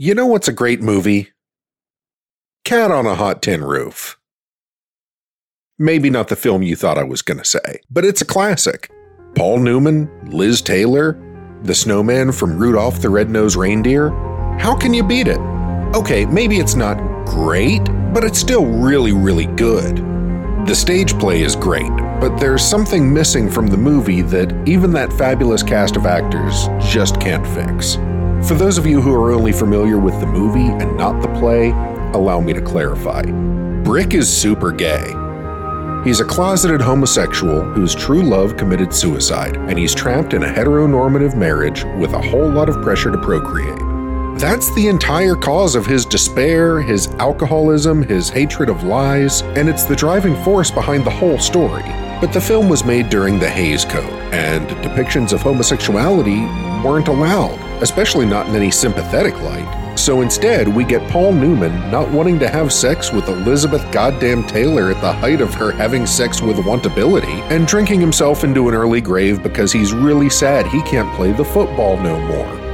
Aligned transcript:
You 0.00 0.14
know 0.14 0.26
what's 0.26 0.46
a 0.46 0.52
great 0.52 0.80
movie? 0.80 1.32
Cat 2.64 2.92
on 2.92 3.04
a 3.04 3.16
Hot 3.16 3.42
Tin 3.42 3.64
Roof. 3.64 4.16
Maybe 5.76 6.08
not 6.08 6.28
the 6.28 6.36
film 6.36 6.62
you 6.62 6.76
thought 6.76 6.96
I 6.96 7.02
was 7.02 7.20
going 7.20 7.38
to 7.38 7.44
say, 7.44 7.80
but 7.90 8.04
it's 8.04 8.22
a 8.22 8.24
classic. 8.24 8.92
Paul 9.34 9.58
Newman, 9.58 10.08
Liz 10.30 10.62
Taylor, 10.62 11.18
the 11.64 11.74
snowman 11.74 12.30
from 12.30 12.56
Rudolph 12.56 13.00
the 13.00 13.10
Red-Nosed 13.10 13.56
Reindeer. 13.56 14.10
How 14.60 14.76
can 14.76 14.94
you 14.94 15.02
beat 15.02 15.26
it? 15.26 15.40
Okay, 15.96 16.24
maybe 16.24 16.58
it's 16.58 16.76
not 16.76 16.96
great, 17.26 17.84
but 18.14 18.22
it's 18.22 18.38
still 18.38 18.66
really, 18.66 19.12
really 19.12 19.46
good. 19.46 19.96
The 20.64 20.76
stage 20.76 21.18
play 21.18 21.42
is 21.42 21.56
great, 21.56 21.90
but 22.20 22.36
there's 22.36 22.62
something 22.62 23.12
missing 23.12 23.50
from 23.50 23.66
the 23.66 23.76
movie 23.76 24.22
that 24.22 24.52
even 24.68 24.92
that 24.92 25.12
fabulous 25.12 25.64
cast 25.64 25.96
of 25.96 26.06
actors 26.06 26.68
just 26.88 27.20
can't 27.20 27.44
fix. 27.44 27.98
For 28.46 28.54
those 28.54 28.78
of 28.78 28.86
you 28.86 29.00
who 29.02 29.12
are 29.12 29.32
only 29.32 29.52
familiar 29.52 29.98
with 29.98 30.18
the 30.20 30.26
movie 30.26 30.68
and 30.68 30.96
not 30.96 31.20
the 31.20 31.28
play, 31.38 31.70
allow 32.14 32.40
me 32.40 32.52
to 32.52 32.62
clarify. 32.62 33.22
Brick 33.82 34.14
is 34.14 34.34
super 34.34 34.72
gay. 34.72 35.12
He's 36.04 36.20
a 36.20 36.24
closeted 36.24 36.80
homosexual 36.80 37.60
whose 37.62 37.94
true 37.94 38.22
love 38.22 38.56
committed 38.56 38.94
suicide, 38.94 39.56
and 39.56 39.78
he's 39.78 39.94
trapped 39.94 40.32
in 40.32 40.44
a 40.44 40.46
heteronormative 40.46 41.36
marriage 41.36 41.84
with 41.98 42.12
a 42.12 42.20
whole 42.20 42.48
lot 42.48 42.68
of 42.68 42.80
pressure 42.80 43.10
to 43.10 43.18
procreate. 43.18 43.78
That's 44.40 44.72
the 44.74 44.86
entire 44.86 45.34
cause 45.34 45.74
of 45.74 45.84
his 45.84 46.06
despair, 46.06 46.80
his 46.80 47.08
alcoholism, 47.18 48.02
his 48.02 48.30
hatred 48.30 48.68
of 48.68 48.84
lies, 48.84 49.42
and 49.42 49.68
it's 49.68 49.84
the 49.84 49.96
driving 49.96 50.36
force 50.44 50.70
behind 50.70 51.04
the 51.04 51.10
whole 51.10 51.38
story. 51.38 51.82
But 52.20 52.32
the 52.32 52.40
film 52.40 52.68
was 52.68 52.84
made 52.84 53.10
during 53.10 53.38
the 53.38 53.50
Hays 53.50 53.84
Code, 53.84 54.04
and 54.32 54.68
depictions 54.68 55.32
of 55.32 55.42
homosexuality 55.42 56.40
weren't 56.84 57.08
allowed, 57.08 57.58
especially 57.82 58.26
not 58.26 58.48
in 58.48 58.56
any 58.56 58.70
sympathetic 58.70 59.34
light. 59.40 59.96
So 59.98 60.20
instead, 60.20 60.68
we 60.68 60.84
get 60.84 61.10
Paul 61.10 61.32
Newman 61.32 61.90
not 61.90 62.08
wanting 62.10 62.38
to 62.38 62.48
have 62.48 62.72
sex 62.72 63.12
with 63.12 63.28
Elizabeth 63.28 63.84
Goddamn 63.90 64.46
Taylor 64.46 64.90
at 64.92 65.00
the 65.00 65.12
height 65.12 65.40
of 65.40 65.52
her 65.54 65.72
having 65.72 66.06
sex 66.06 66.40
with 66.40 66.56
wantability, 66.58 67.40
and 67.50 67.66
drinking 67.66 68.00
himself 68.00 68.44
into 68.44 68.68
an 68.68 68.74
early 68.74 69.00
grave 69.00 69.42
because 69.42 69.72
he's 69.72 69.92
really 69.92 70.30
sad 70.30 70.66
he 70.66 70.82
can't 70.82 71.12
play 71.16 71.32
the 71.32 71.44
football 71.44 71.96
no 71.96 72.18
more. 72.28 72.68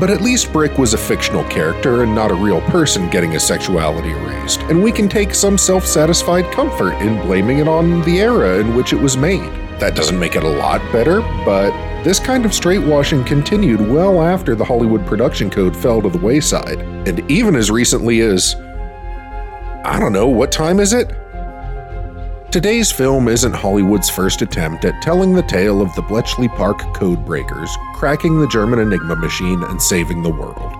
But 0.00 0.10
at 0.10 0.20
least 0.20 0.52
Brick 0.52 0.76
was 0.76 0.94
a 0.94 0.98
fictional 0.98 1.44
character 1.44 2.02
and 2.02 2.12
not 2.12 2.32
a 2.32 2.34
real 2.34 2.60
person 2.62 3.08
getting 3.10 3.30
his 3.30 3.46
sexuality 3.46 4.10
erased, 4.10 4.60
and 4.62 4.82
we 4.82 4.90
can 4.90 5.08
take 5.08 5.32
some 5.32 5.56
self 5.56 5.86
satisfied 5.86 6.52
comfort 6.52 6.94
in 6.94 7.20
blaming 7.22 7.58
it 7.58 7.68
on 7.68 8.02
the 8.02 8.18
era 8.18 8.58
in 8.58 8.74
which 8.74 8.92
it 8.92 8.98
was 8.98 9.16
made. 9.16 9.52
That 9.78 9.94
doesn't 9.94 10.18
make 10.18 10.34
it 10.34 10.42
a 10.42 10.48
lot 10.48 10.80
better, 10.90 11.20
but 11.44 11.70
this 12.04 12.20
kind 12.20 12.44
of 12.44 12.50
straightwashing 12.50 13.26
continued 13.26 13.80
well 13.80 14.22
after 14.22 14.54
the 14.54 14.64
Hollywood 14.64 15.06
production 15.06 15.48
code 15.48 15.74
fell 15.74 16.02
to 16.02 16.10
the 16.10 16.18
wayside, 16.18 16.80
and 17.08 17.28
even 17.30 17.56
as 17.56 17.70
recently 17.70 18.20
as. 18.20 18.56
I 19.86 19.98
don't 19.98 20.12
know, 20.12 20.28
what 20.28 20.52
time 20.52 20.80
is 20.80 20.92
it? 20.92 21.08
Today's 22.50 22.92
film 22.92 23.26
isn't 23.26 23.54
Hollywood's 23.54 24.08
first 24.08 24.42
attempt 24.42 24.84
at 24.84 25.02
telling 25.02 25.34
the 25.34 25.42
tale 25.42 25.80
of 25.80 25.94
the 25.94 26.02
Bletchley 26.02 26.48
Park 26.48 26.78
codebreakers 26.94 27.70
cracking 27.94 28.38
the 28.38 28.48
German 28.48 28.78
Enigma 28.78 29.16
machine 29.16 29.62
and 29.64 29.80
saving 29.80 30.22
the 30.22 30.30
world. 30.30 30.72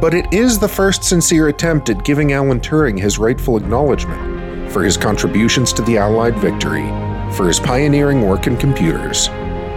But 0.00 0.14
it 0.14 0.32
is 0.32 0.58
the 0.58 0.68
first 0.68 1.04
sincere 1.04 1.48
attempt 1.48 1.90
at 1.90 2.04
giving 2.04 2.32
Alan 2.32 2.58
Turing 2.58 2.98
his 2.98 3.18
rightful 3.18 3.56
acknowledgement 3.56 4.72
for 4.72 4.82
his 4.82 4.96
contributions 4.96 5.72
to 5.74 5.82
the 5.82 5.98
Allied 5.98 6.36
victory, 6.38 6.86
for 7.34 7.46
his 7.46 7.60
pioneering 7.60 8.22
work 8.26 8.46
in 8.46 8.56
computers, 8.56 9.28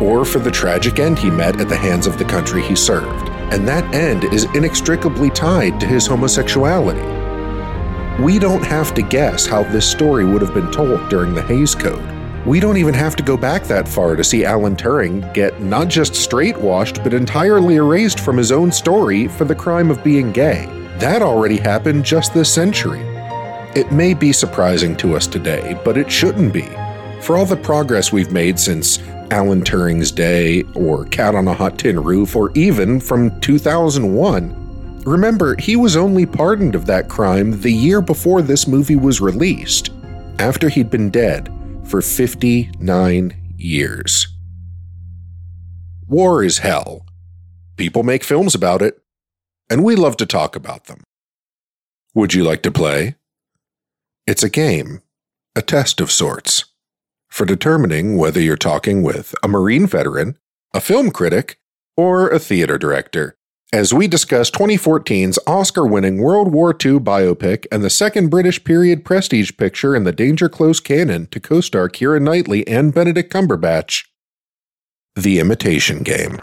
or 0.03 0.25
for 0.25 0.39
the 0.39 0.51
tragic 0.51 0.99
end 0.99 1.17
he 1.17 1.31
met 1.31 1.59
at 1.61 1.69
the 1.69 1.75
hands 1.75 2.05
of 2.05 2.17
the 2.17 2.25
country 2.25 2.61
he 2.61 2.75
served. 2.75 3.29
And 3.53 3.67
that 3.67 3.95
end 3.95 4.25
is 4.25 4.43
inextricably 4.53 5.29
tied 5.29 5.79
to 5.79 5.87
his 5.87 6.05
homosexuality. 6.05 7.01
We 8.21 8.37
don't 8.37 8.65
have 8.65 8.93
to 8.95 9.01
guess 9.01 9.45
how 9.45 9.63
this 9.63 9.89
story 9.89 10.25
would 10.25 10.41
have 10.41 10.53
been 10.53 10.71
told 10.71 11.09
during 11.09 11.33
the 11.33 11.41
Hays 11.41 11.73
Code. 11.73 12.09
We 12.45 12.59
don't 12.59 12.77
even 12.77 12.93
have 12.93 13.15
to 13.15 13.23
go 13.23 13.37
back 13.37 13.63
that 13.63 13.87
far 13.87 14.17
to 14.17 14.23
see 14.23 14.43
Alan 14.43 14.75
Turing 14.75 15.33
get 15.33 15.61
not 15.61 15.87
just 15.87 16.13
straight 16.13 16.57
washed, 16.57 17.01
but 17.01 17.13
entirely 17.13 17.75
erased 17.75 18.19
from 18.19 18.35
his 18.37 18.51
own 18.51 18.71
story 18.71 19.29
for 19.29 19.45
the 19.45 19.55
crime 19.55 19.89
of 19.89 20.03
being 20.03 20.33
gay. 20.33 20.67
That 20.97 21.21
already 21.21 21.57
happened 21.57 22.03
just 22.03 22.33
this 22.33 22.53
century. 22.53 23.01
It 23.75 23.91
may 23.91 24.13
be 24.13 24.33
surprising 24.33 24.95
to 24.97 25.15
us 25.15 25.25
today, 25.25 25.79
but 25.85 25.97
it 25.97 26.11
shouldn't 26.11 26.53
be. 26.53 26.67
For 27.23 27.37
all 27.37 27.45
the 27.45 27.55
progress 27.55 28.11
we've 28.11 28.33
made 28.33 28.59
since 28.59 28.99
Alan 29.31 29.61
Turing's 29.61 30.11
Day, 30.11 30.63
or 30.75 31.05
Cat 31.05 31.35
on 31.35 31.47
a 31.47 31.53
Hot 31.53 31.79
Tin 31.79 31.97
Roof, 31.97 32.35
or 32.35 32.51
even 32.53 32.99
from 32.99 33.39
2001. 33.39 35.01
Remember, 35.05 35.55
he 35.57 35.77
was 35.77 35.95
only 35.95 36.25
pardoned 36.25 36.75
of 36.75 36.85
that 36.87 37.07
crime 37.07 37.61
the 37.61 37.71
year 37.71 38.01
before 38.01 38.41
this 38.41 38.67
movie 38.67 38.97
was 38.97 39.21
released, 39.21 39.91
after 40.37 40.67
he'd 40.67 40.89
been 40.89 41.09
dead 41.09 41.49
for 41.85 42.01
59 42.01 43.55
years. 43.57 44.27
War 46.05 46.43
is 46.43 46.57
hell. 46.57 47.05
People 47.77 48.03
make 48.03 48.25
films 48.25 48.53
about 48.53 48.81
it, 48.81 49.01
and 49.69 49.81
we 49.81 49.95
love 49.95 50.17
to 50.17 50.25
talk 50.25 50.57
about 50.57 50.87
them. 50.87 51.03
Would 52.13 52.33
you 52.33 52.43
like 52.43 52.63
to 52.63 52.71
play? 52.71 53.15
It's 54.27 54.43
a 54.43 54.49
game, 54.49 55.01
a 55.55 55.61
test 55.61 56.01
of 56.01 56.11
sorts 56.11 56.65
for 57.33 57.45
determining 57.45 58.15
whether 58.15 58.39
you're 58.39 58.55
talking 58.55 59.01
with 59.01 59.33
a 59.41 59.47
Marine 59.47 59.87
veteran, 59.87 60.37
a 60.71 60.79
film 60.79 61.09
critic, 61.09 61.57
or 61.97 62.29
a 62.29 62.37
theater 62.37 62.77
director. 62.77 63.35
As 63.73 63.91
we 63.91 64.07
discuss 64.07 64.51
2014's 64.51 65.39
Oscar 65.47 65.83
winning 65.83 66.19
World 66.19 66.53
War 66.53 66.73
II 66.73 66.99
biopic 66.99 67.65
and 67.71 67.83
the 67.83 67.89
second 67.89 68.29
British 68.29 68.63
period 68.63 69.03
prestige 69.03 69.49
picture 69.57 69.95
in 69.95 70.03
the 70.03 70.11
Danger 70.11 70.47
Close 70.47 70.79
canon 70.79 71.25
to 71.31 71.39
co 71.39 71.59
star 71.59 71.89
Keira 71.89 72.21
Knightley 72.21 72.67
and 72.67 72.93
Benedict 72.93 73.33
Cumberbatch 73.33 74.05
The 75.15 75.39
Imitation 75.39 76.03
Game. 76.03 76.37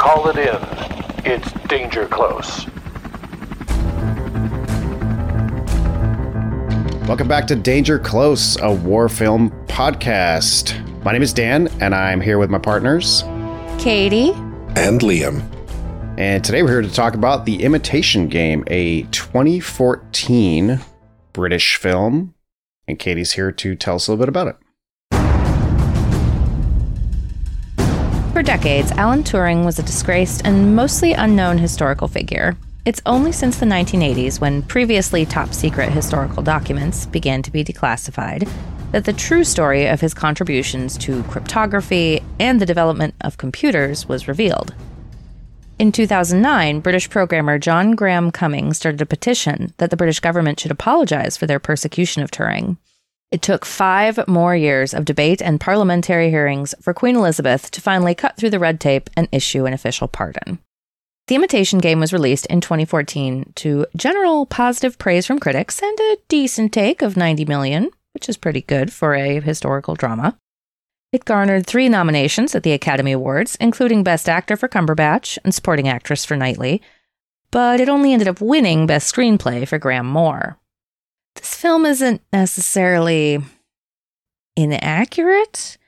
Call 0.00 0.30
it 0.30 0.38
in. 0.38 1.30
It's 1.30 1.52
danger 1.68 2.06
close. 2.06 2.66
Welcome 7.06 7.28
back 7.28 7.46
to 7.48 7.54
Danger 7.54 7.98
Close, 7.98 8.58
a 8.62 8.72
war 8.72 9.10
film 9.10 9.50
podcast. 9.66 11.04
My 11.04 11.12
name 11.12 11.20
is 11.20 11.34
Dan, 11.34 11.68
and 11.82 11.94
I'm 11.94 12.22
here 12.22 12.38
with 12.38 12.48
my 12.48 12.58
partners, 12.58 13.24
Katie 13.78 14.30
and 14.74 15.02
Liam. 15.02 15.42
And 16.18 16.42
today 16.42 16.62
we're 16.62 16.80
here 16.80 16.82
to 16.82 16.94
talk 16.94 17.12
about 17.12 17.44
The 17.44 17.62
Imitation 17.62 18.28
Game, 18.28 18.64
a 18.68 19.02
2014 19.02 20.80
British 21.34 21.76
film. 21.76 22.34
And 22.88 22.98
Katie's 22.98 23.32
here 23.32 23.52
to 23.52 23.76
tell 23.76 23.96
us 23.96 24.08
a 24.08 24.12
little 24.12 24.22
bit 24.24 24.30
about 24.30 24.46
it. 24.46 24.56
For 28.40 28.44
decades, 28.44 28.90
Alan 28.92 29.22
Turing 29.22 29.66
was 29.66 29.78
a 29.78 29.82
disgraced 29.82 30.46
and 30.46 30.74
mostly 30.74 31.12
unknown 31.12 31.58
historical 31.58 32.08
figure. 32.08 32.56
It's 32.86 33.02
only 33.04 33.32
since 33.32 33.58
the 33.58 33.66
1980s, 33.66 34.40
when 34.40 34.62
previously 34.62 35.26
top 35.26 35.52
secret 35.52 35.90
historical 35.90 36.42
documents 36.42 37.04
began 37.04 37.42
to 37.42 37.50
be 37.50 37.62
declassified, 37.62 38.48
that 38.92 39.04
the 39.04 39.12
true 39.12 39.44
story 39.44 39.86
of 39.88 40.00
his 40.00 40.14
contributions 40.14 40.96
to 41.00 41.22
cryptography 41.24 42.22
and 42.38 42.58
the 42.58 42.64
development 42.64 43.14
of 43.20 43.36
computers 43.36 44.08
was 44.08 44.26
revealed. 44.26 44.72
In 45.78 45.92
2009, 45.92 46.80
British 46.80 47.10
programmer 47.10 47.58
John 47.58 47.90
Graham 47.90 48.30
Cumming 48.30 48.72
started 48.72 49.02
a 49.02 49.06
petition 49.06 49.74
that 49.76 49.90
the 49.90 49.98
British 49.98 50.20
government 50.20 50.58
should 50.58 50.70
apologize 50.70 51.36
for 51.36 51.46
their 51.46 51.60
persecution 51.60 52.22
of 52.22 52.30
Turing. 52.30 52.78
It 53.30 53.42
took 53.42 53.64
five 53.64 54.26
more 54.26 54.56
years 54.56 54.92
of 54.92 55.04
debate 55.04 55.40
and 55.40 55.60
parliamentary 55.60 56.30
hearings 56.30 56.74
for 56.80 56.92
Queen 56.92 57.14
Elizabeth 57.14 57.70
to 57.70 57.80
finally 57.80 58.12
cut 58.12 58.36
through 58.36 58.50
the 58.50 58.58
red 58.58 58.80
tape 58.80 59.08
and 59.16 59.28
issue 59.30 59.66
an 59.66 59.72
official 59.72 60.08
pardon. 60.08 60.58
The 61.28 61.36
Imitation 61.36 61.78
Game 61.78 62.00
was 62.00 62.12
released 62.12 62.46
in 62.46 62.60
2014 62.60 63.52
to 63.54 63.86
general 63.94 64.46
positive 64.46 64.98
praise 64.98 65.26
from 65.26 65.38
critics 65.38 65.80
and 65.80 65.96
a 66.00 66.16
decent 66.26 66.72
take 66.72 67.02
of 67.02 67.16
90 67.16 67.44
million, 67.44 67.90
which 68.14 68.28
is 68.28 68.36
pretty 68.36 68.62
good 68.62 68.92
for 68.92 69.14
a 69.14 69.38
historical 69.38 69.94
drama. 69.94 70.36
It 71.12 71.24
garnered 71.24 71.68
three 71.68 71.88
nominations 71.88 72.56
at 72.56 72.64
the 72.64 72.72
Academy 72.72 73.12
Awards, 73.12 73.56
including 73.60 74.02
Best 74.02 74.28
Actor 74.28 74.56
for 74.56 74.68
Cumberbatch 74.68 75.38
and 75.44 75.54
Supporting 75.54 75.86
Actress 75.86 76.24
for 76.24 76.36
Knightley, 76.36 76.82
but 77.52 77.80
it 77.80 77.88
only 77.88 78.12
ended 78.12 78.26
up 78.26 78.40
winning 78.40 78.88
Best 78.88 79.14
Screenplay 79.14 79.68
for 79.68 79.78
Graham 79.78 80.06
Moore 80.06 80.59
this 81.36 81.54
film 81.54 81.86
isn't 81.86 82.22
necessarily 82.32 83.38
inaccurate, 84.56 85.78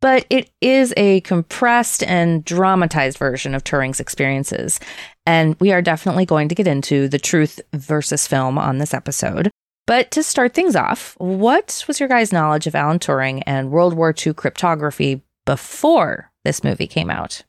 but 0.00 0.26
it 0.30 0.50
is 0.60 0.92
a 0.96 1.20
compressed 1.22 2.02
and 2.02 2.44
dramatized 2.44 3.18
version 3.18 3.54
of 3.54 3.64
Turing's 3.64 4.00
experiences. 4.00 4.80
And 5.26 5.56
we 5.60 5.72
are 5.72 5.82
definitely 5.82 6.26
going 6.26 6.48
to 6.48 6.54
get 6.54 6.66
into 6.66 7.08
the 7.08 7.18
truth 7.18 7.60
versus 7.72 8.26
film 8.26 8.58
on 8.58 8.78
this 8.78 8.92
episode. 8.92 9.50
But 9.86 10.10
to 10.12 10.22
start 10.22 10.54
things 10.54 10.76
off, 10.76 11.14
what 11.18 11.84
was 11.86 12.00
your 12.00 12.08
guys' 12.08 12.32
knowledge 12.32 12.66
of 12.66 12.74
Alan 12.74 12.98
Turing 12.98 13.42
and 13.46 13.70
World 13.70 13.94
War 13.94 14.14
II 14.14 14.34
cryptography 14.34 15.22
before 15.44 16.30
this 16.44 16.64
movie 16.64 16.86
came 16.86 17.10
out? 17.10 17.42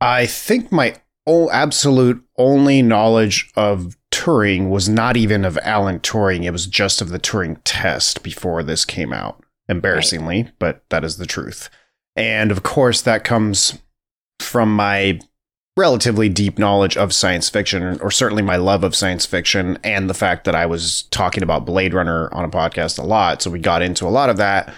I 0.00 0.26
think 0.26 0.72
my 0.72 0.96
oh, 1.26 1.50
absolute 1.50 2.24
only 2.36 2.82
knowledge 2.82 3.50
of 3.56 3.96
Turing 4.22 4.68
was 4.68 4.88
not 4.88 5.16
even 5.16 5.44
of 5.44 5.58
Alan 5.62 5.98
Turing. 5.98 6.44
It 6.44 6.52
was 6.52 6.66
just 6.66 7.00
of 7.00 7.08
the 7.08 7.18
Turing 7.18 7.60
test 7.64 8.22
before 8.22 8.62
this 8.62 8.84
came 8.84 9.12
out. 9.12 9.42
Embarrassingly, 9.68 10.44
right. 10.44 10.52
but 10.60 10.84
that 10.90 11.02
is 11.02 11.16
the 11.16 11.26
truth. 11.26 11.68
And 12.14 12.52
of 12.52 12.62
course, 12.62 13.02
that 13.02 13.24
comes 13.24 13.78
from 14.38 14.74
my 14.76 15.18
relatively 15.76 16.28
deep 16.28 16.56
knowledge 16.56 16.96
of 16.96 17.12
science 17.12 17.48
fiction, 17.48 17.98
or 18.00 18.12
certainly 18.12 18.44
my 18.44 18.54
love 18.54 18.84
of 18.84 18.94
science 18.94 19.26
fiction, 19.26 19.76
and 19.82 20.08
the 20.08 20.14
fact 20.14 20.44
that 20.44 20.54
I 20.54 20.66
was 20.66 21.02
talking 21.10 21.42
about 21.42 21.66
Blade 21.66 21.92
Runner 21.92 22.32
on 22.32 22.44
a 22.44 22.48
podcast 22.48 23.00
a 23.00 23.02
lot. 23.02 23.42
So 23.42 23.50
we 23.50 23.58
got 23.58 23.82
into 23.82 24.06
a 24.06 24.10
lot 24.10 24.30
of 24.30 24.36
that. 24.36 24.72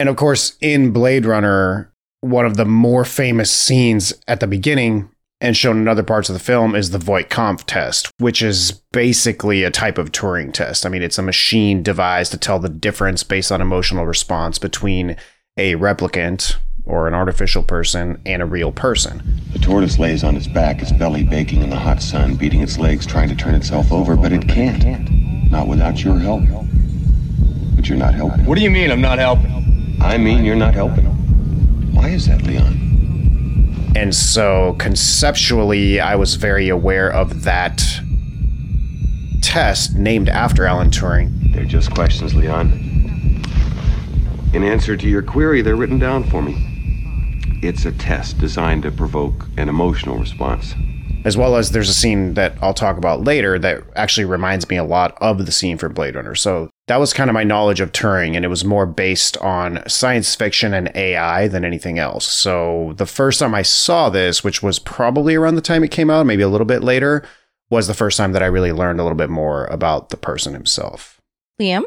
And 0.00 0.08
of 0.08 0.16
course, 0.16 0.56
in 0.60 0.90
Blade 0.90 1.26
Runner, 1.26 1.92
one 2.22 2.44
of 2.44 2.56
the 2.56 2.64
more 2.64 3.04
famous 3.04 3.52
scenes 3.52 4.12
at 4.26 4.40
the 4.40 4.48
beginning 4.48 5.10
and 5.44 5.54
shown 5.54 5.76
in 5.76 5.86
other 5.88 6.02
parts 6.02 6.30
of 6.30 6.32
the 6.32 6.40
film 6.40 6.74
is 6.74 6.90
the 6.90 6.98
Voight-Kampff 6.98 7.64
test, 7.66 8.10
which 8.18 8.40
is 8.40 8.80
basically 8.92 9.62
a 9.62 9.70
type 9.70 9.98
of 9.98 10.10
Turing 10.10 10.54
test. 10.54 10.86
I 10.86 10.88
mean, 10.88 11.02
it's 11.02 11.18
a 11.18 11.22
machine 11.22 11.82
devised 11.82 12.32
to 12.32 12.38
tell 12.38 12.58
the 12.58 12.70
difference 12.70 13.22
based 13.22 13.52
on 13.52 13.60
emotional 13.60 14.06
response 14.06 14.58
between 14.58 15.16
a 15.58 15.74
replicant 15.74 16.56
or 16.86 17.06
an 17.06 17.12
artificial 17.12 17.62
person 17.62 18.22
and 18.24 18.40
a 18.40 18.46
real 18.46 18.72
person. 18.72 19.22
The 19.52 19.58
tortoise 19.58 19.98
lays 19.98 20.24
on 20.24 20.34
its 20.34 20.46
back, 20.46 20.80
its 20.80 20.92
belly 20.92 21.24
baking 21.24 21.60
in 21.62 21.68
the 21.68 21.76
hot 21.76 22.00
sun, 22.00 22.36
beating 22.36 22.62
its 22.62 22.78
legs, 22.78 23.04
trying 23.04 23.28
to 23.28 23.36
turn 23.36 23.54
itself 23.54 23.92
over, 23.92 24.16
but 24.16 24.32
it 24.32 24.48
can't. 24.48 25.50
Not 25.50 25.68
without 25.68 26.02
your 26.02 26.18
help. 26.18 26.42
But 27.76 27.86
you're 27.86 27.98
not 27.98 28.14
helping. 28.14 28.46
What 28.46 28.56
do 28.56 28.64
you 28.64 28.70
mean 28.70 28.90
I'm 28.90 29.02
not 29.02 29.18
helping? 29.18 29.98
I 30.00 30.16
mean 30.16 30.42
you're 30.42 30.56
not 30.56 30.72
helping. 30.72 31.04
Why 31.94 32.08
is 32.08 32.26
that, 32.28 32.42
Leon? 32.44 32.93
And 33.94 34.14
so 34.14 34.74
conceptually, 34.78 36.00
I 36.00 36.16
was 36.16 36.34
very 36.34 36.68
aware 36.68 37.12
of 37.12 37.44
that 37.44 37.82
test 39.40 39.94
named 39.94 40.28
after 40.28 40.66
Alan 40.66 40.90
Turing. 40.90 41.52
They're 41.52 41.64
just 41.64 41.94
questions, 41.94 42.34
Leon. 42.34 42.72
In 44.52 44.62
answer 44.62 44.96
to 44.96 45.08
your 45.08 45.22
query, 45.22 45.62
they're 45.62 45.76
written 45.76 45.98
down 45.98 46.24
for 46.24 46.42
me. 46.42 46.56
It's 47.62 47.84
a 47.84 47.92
test 47.92 48.38
designed 48.38 48.82
to 48.82 48.90
provoke 48.90 49.46
an 49.56 49.68
emotional 49.68 50.18
response 50.18 50.74
as 51.24 51.38
well 51.38 51.56
as 51.56 51.70
there's 51.70 51.88
a 51.88 51.94
scene 51.94 52.34
that 52.34 52.54
I'll 52.60 52.74
talk 52.74 52.98
about 52.98 53.24
later 53.24 53.58
that 53.58 53.82
actually 53.96 54.26
reminds 54.26 54.68
me 54.68 54.76
a 54.76 54.84
lot 54.84 55.16
of 55.20 55.46
the 55.46 55.52
scene 55.52 55.78
from 55.78 55.94
Blade 55.94 56.14
Runner. 56.14 56.34
So 56.34 56.68
that 56.86 56.98
was 56.98 57.14
kind 57.14 57.30
of 57.30 57.34
my 57.34 57.44
knowledge 57.44 57.80
of 57.80 57.92
Turing, 57.92 58.36
and 58.36 58.44
it 58.44 58.48
was 58.48 58.64
more 58.64 58.84
based 58.84 59.38
on 59.38 59.82
science 59.88 60.34
fiction 60.34 60.74
and 60.74 60.92
AI 60.94 61.48
than 61.48 61.64
anything 61.64 61.98
else. 61.98 62.26
So 62.26 62.92
the 62.98 63.06
first 63.06 63.38
time 63.38 63.54
I 63.54 63.62
saw 63.62 64.10
this, 64.10 64.44
which 64.44 64.62
was 64.62 64.78
probably 64.78 65.34
around 65.34 65.54
the 65.54 65.62
time 65.62 65.82
it 65.82 65.90
came 65.90 66.10
out, 66.10 66.26
maybe 66.26 66.42
a 66.42 66.48
little 66.48 66.66
bit 66.66 66.84
later, 66.84 67.24
was 67.70 67.86
the 67.86 67.94
first 67.94 68.18
time 68.18 68.32
that 68.32 68.42
I 68.42 68.46
really 68.46 68.72
learned 68.72 69.00
a 69.00 69.02
little 69.02 69.16
bit 69.16 69.30
more 69.30 69.64
about 69.66 70.10
the 70.10 70.18
person 70.18 70.52
himself. 70.52 71.22
Liam? 71.58 71.84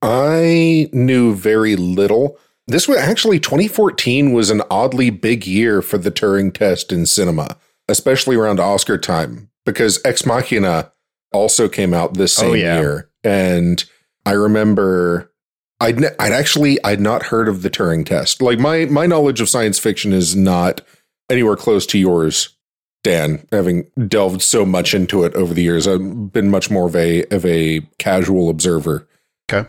I 0.00 0.88
knew 0.94 1.34
very 1.34 1.76
little. 1.76 2.38
This 2.66 2.88
was 2.88 2.96
actually 2.96 3.38
2014 3.38 4.32
was 4.32 4.48
an 4.48 4.62
oddly 4.70 5.10
big 5.10 5.46
year 5.46 5.82
for 5.82 5.98
the 5.98 6.10
Turing 6.10 6.54
test 6.54 6.90
in 6.90 7.04
cinema 7.04 7.58
especially 7.90 8.36
around 8.36 8.60
Oscar 8.60 8.96
time, 8.96 9.50
because 9.66 10.00
Ex 10.04 10.24
Machina 10.24 10.92
also 11.32 11.68
came 11.68 11.92
out 11.92 12.14
this 12.14 12.38
oh, 12.38 12.42
same 12.42 12.50
oh, 12.50 12.54
yeah. 12.54 12.80
year. 12.80 13.10
And 13.22 13.84
I 14.24 14.32
remember 14.32 15.32
I'd, 15.80 16.04
I'd 16.18 16.32
actually, 16.32 16.82
I'd 16.84 17.00
not 17.00 17.24
heard 17.24 17.48
of 17.48 17.62
the 17.62 17.70
Turing 17.70 18.04
test. 18.04 18.42
Like 18.42 18.58
my, 18.58 18.84
my 18.86 19.06
knowledge 19.06 19.40
of 19.40 19.48
science 19.48 19.78
fiction 19.78 20.12
is 20.12 20.36
not 20.36 20.82
anywhere 21.30 21.56
close 21.56 21.86
to 21.86 21.98
yours, 21.98 22.56
Dan, 23.02 23.46
having 23.50 23.90
delved 24.06 24.42
so 24.42 24.66
much 24.66 24.92
into 24.92 25.24
it 25.24 25.34
over 25.34 25.54
the 25.54 25.62
years. 25.62 25.88
I've 25.88 26.32
been 26.32 26.50
much 26.50 26.70
more 26.70 26.86
of 26.86 26.96
a, 26.96 27.24
of 27.26 27.46
a 27.46 27.80
casual 27.98 28.50
observer. 28.50 29.08
Okay. 29.50 29.68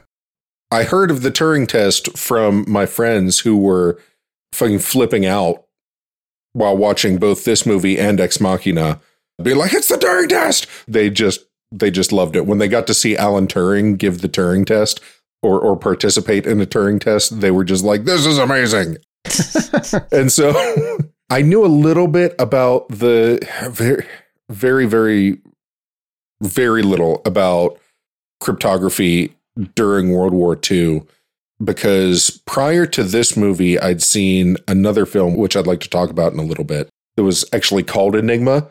I 0.69 0.83
heard 0.83 1.11
of 1.11 1.21
the 1.21 1.31
Turing 1.31 1.67
test 1.67 2.17
from 2.17 2.65
my 2.67 2.85
friends 2.85 3.39
who 3.39 3.57
were 3.57 3.99
fucking 4.53 4.79
flipping 4.79 5.25
out 5.25 5.65
while 6.53 6.75
watching 6.75 7.17
both 7.17 7.45
this 7.45 7.65
movie 7.65 7.97
and 7.99 8.19
Ex 8.19 8.39
Machina, 8.39 8.99
be 9.41 9.53
like, 9.53 9.73
"It's 9.73 9.87
the 9.87 9.95
Turing 9.95 10.29
test." 10.29 10.67
They 10.87 11.09
just 11.09 11.45
they 11.71 11.89
just 11.89 12.11
loved 12.11 12.35
it 12.35 12.45
when 12.45 12.57
they 12.57 12.67
got 12.67 12.87
to 12.87 12.93
see 12.93 13.15
Alan 13.15 13.47
Turing 13.47 13.97
give 13.97 14.21
the 14.21 14.29
Turing 14.29 14.65
test 14.65 14.99
or 15.41 15.59
or 15.59 15.77
participate 15.77 16.45
in 16.45 16.61
a 16.61 16.65
Turing 16.65 16.99
test. 16.99 17.41
They 17.41 17.51
were 17.51 17.63
just 17.63 17.83
like, 17.83 18.05
"This 18.05 18.25
is 18.25 18.37
amazing." 18.37 18.97
and 20.11 20.31
so 20.31 20.97
I 21.29 21.41
knew 21.41 21.65
a 21.65 21.67
little 21.67 22.07
bit 22.07 22.35
about 22.39 22.89
the 22.89 23.39
very 23.69 24.05
very 24.49 24.85
very 24.85 25.39
very 26.41 26.81
little 26.81 27.21
about 27.25 27.79
cryptography 28.39 29.35
during 29.75 30.11
World 30.11 30.33
War 30.33 30.59
II 30.69 31.03
because 31.63 32.41
prior 32.45 32.85
to 32.87 33.03
this 33.03 33.37
movie, 33.37 33.79
I'd 33.79 34.01
seen 34.01 34.57
another 34.67 35.05
film, 35.05 35.35
which 35.35 35.55
I'd 35.55 35.67
like 35.67 35.81
to 35.81 35.89
talk 35.89 36.09
about 36.09 36.33
in 36.33 36.39
a 36.39 36.43
little 36.43 36.63
bit. 36.63 36.89
It 37.17 37.21
was 37.21 37.45
actually 37.53 37.83
called 37.83 38.15
Enigma 38.15 38.69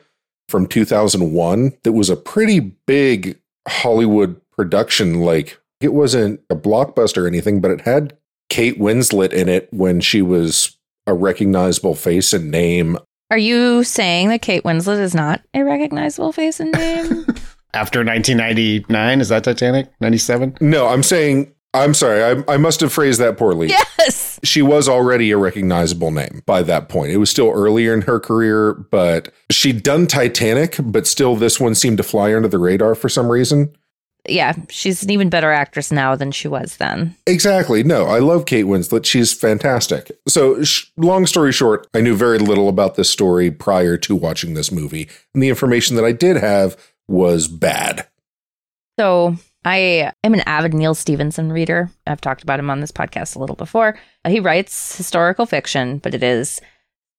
from 0.49 0.67
2001. 0.67 1.73
That 1.85 1.93
was 1.93 2.11
a 2.11 2.17
pretty 2.17 2.61
big 2.61 3.39
Hollywood 3.69 4.41
production. 4.57 5.21
Like 5.21 5.61
it 5.81 5.95
wasn't 5.95 6.41
a 6.51 6.57
blockbuster 6.57 7.25
or 7.25 7.27
anything, 7.27 7.61
but 7.61 7.71
it 7.71 7.83
had 7.83 8.17
Kate 8.49 8.79
Winslet 8.79 9.33
in 9.33 9.49
it 9.49 9.69
when 9.73 10.01
she 10.01 10.23
was 10.23 10.77
a 11.07 11.15
recognizable 11.15 11.95
face 11.95 12.33
and 12.33 12.51
name. 12.51 12.99
Are 13.31 13.39
you 13.39 13.85
saying 13.85 14.29
that 14.29 14.43
Kate 14.43 14.65
Winslet 14.65 14.99
is 14.99 15.15
not 15.15 15.43
a 15.55 15.63
recognizable 15.63 16.33
face 16.33 16.59
and 16.61 16.73
name? 16.73 17.27
After 17.75 18.01
1999, 18.01 19.21
is 19.21 19.29
that 19.29 19.45
Titanic? 19.45 19.89
97? 20.01 20.59
No, 20.61 20.89
I'm 20.89 21.05
saying 21.05 21.55
I'm 21.73 21.95
sorry, 21.95 22.23
I, 22.23 22.55
I, 22.55 22.57
must 22.57 22.81
have 22.81 22.93
phrased 22.93 23.21
that 23.21 23.39
poorly. 23.39 23.69
Yes. 23.69 24.41
She 24.43 24.61
was 24.61 24.89
already 24.89 25.31
a 25.31 25.37
recognizable 25.37 26.11
name 26.11 26.43
by 26.45 26.63
that 26.63 26.89
point. 26.89 27.13
It 27.13 27.19
was 27.19 27.31
still 27.31 27.51
earlier 27.51 27.95
in 27.95 28.03
her 28.03 28.19
career, 28.19 28.73
but 28.73 29.33
she'd 29.51 29.83
done 29.85 30.09
Titanic, 30.09 30.77
but 30.83 31.07
still 31.07 31.37
this 31.37 31.61
one 31.61 31.77
seemed 31.77 31.99
to 31.99 32.03
fly 32.03 32.35
under 32.35 32.49
the 32.49 32.59
radar 32.59 32.95
for 32.95 33.09
some 33.09 33.31
reason. 33.31 33.73
Yeah, 34.29 34.55
she's 34.69 35.03
an 35.03 35.11
even 35.11 35.31
better 35.31 35.51
actress 35.51 35.91
now 35.91 36.15
than 36.15 36.31
she 36.31 36.49
was 36.49 36.77
then. 36.77 37.17
Exactly. 37.27 37.83
No, 37.83 38.05
I 38.05 38.19
love 38.19 38.47
Kate 38.47 38.67
Winslet. 38.67 39.05
She's 39.05 39.33
fantastic. 39.33 40.11
So, 40.29 40.63
sh- 40.63 40.91
long 40.97 41.27
story 41.27 41.53
short, 41.53 41.87
I 41.95 42.01
knew 42.01 42.15
very 42.15 42.39
little 42.39 42.69
about 42.69 42.97
this 42.97 43.09
story 43.09 43.51
prior 43.51 43.97
to 43.99 44.17
watching 44.17 44.55
this 44.55 44.71
movie. 44.71 45.09
And 45.33 45.43
the 45.43 45.49
information 45.49 45.97
that 45.97 46.05
I 46.05 46.13
did 46.13 46.37
have 46.37 46.77
was 47.09 47.49
bad. 47.49 48.09
So, 48.99 49.37
I 49.65 50.13
am 50.25 50.35
an 50.35 50.41
avid 50.41 50.73
Neal 50.73 50.95
Stephenson 50.95 51.53
reader. 51.53 51.91
I've 52.07 52.21
talked 52.21 52.43
about 52.43 52.59
him 52.59 52.71
on 52.71 52.81
this 52.81 52.93
podcast 52.93 53.37
a 53.37 53.39
little 53.39 53.57
before. 53.57 53.99
He 54.27 54.41
writes 54.41 54.97
historical 54.97 55.47
fiction, 55.47 55.99
but 55.99 56.15
it 56.15 56.23
is 56.23 56.61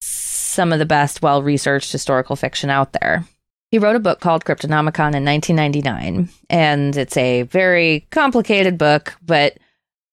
some 0.01 0.73
of 0.73 0.79
the 0.79 0.85
best 0.85 1.21
well 1.21 1.43
researched 1.43 1.91
historical 1.91 2.35
fiction 2.35 2.69
out 2.69 2.93
there. 2.93 3.25
He 3.69 3.77
wrote 3.77 3.95
a 3.95 3.99
book 3.99 4.19
called 4.19 4.43
Cryptonomicon 4.43 5.15
in 5.15 5.23
1999, 5.23 6.29
and 6.49 6.97
it's 6.97 7.15
a 7.15 7.43
very 7.43 8.05
complicated 8.09 8.77
book, 8.77 9.15
but 9.21 9.57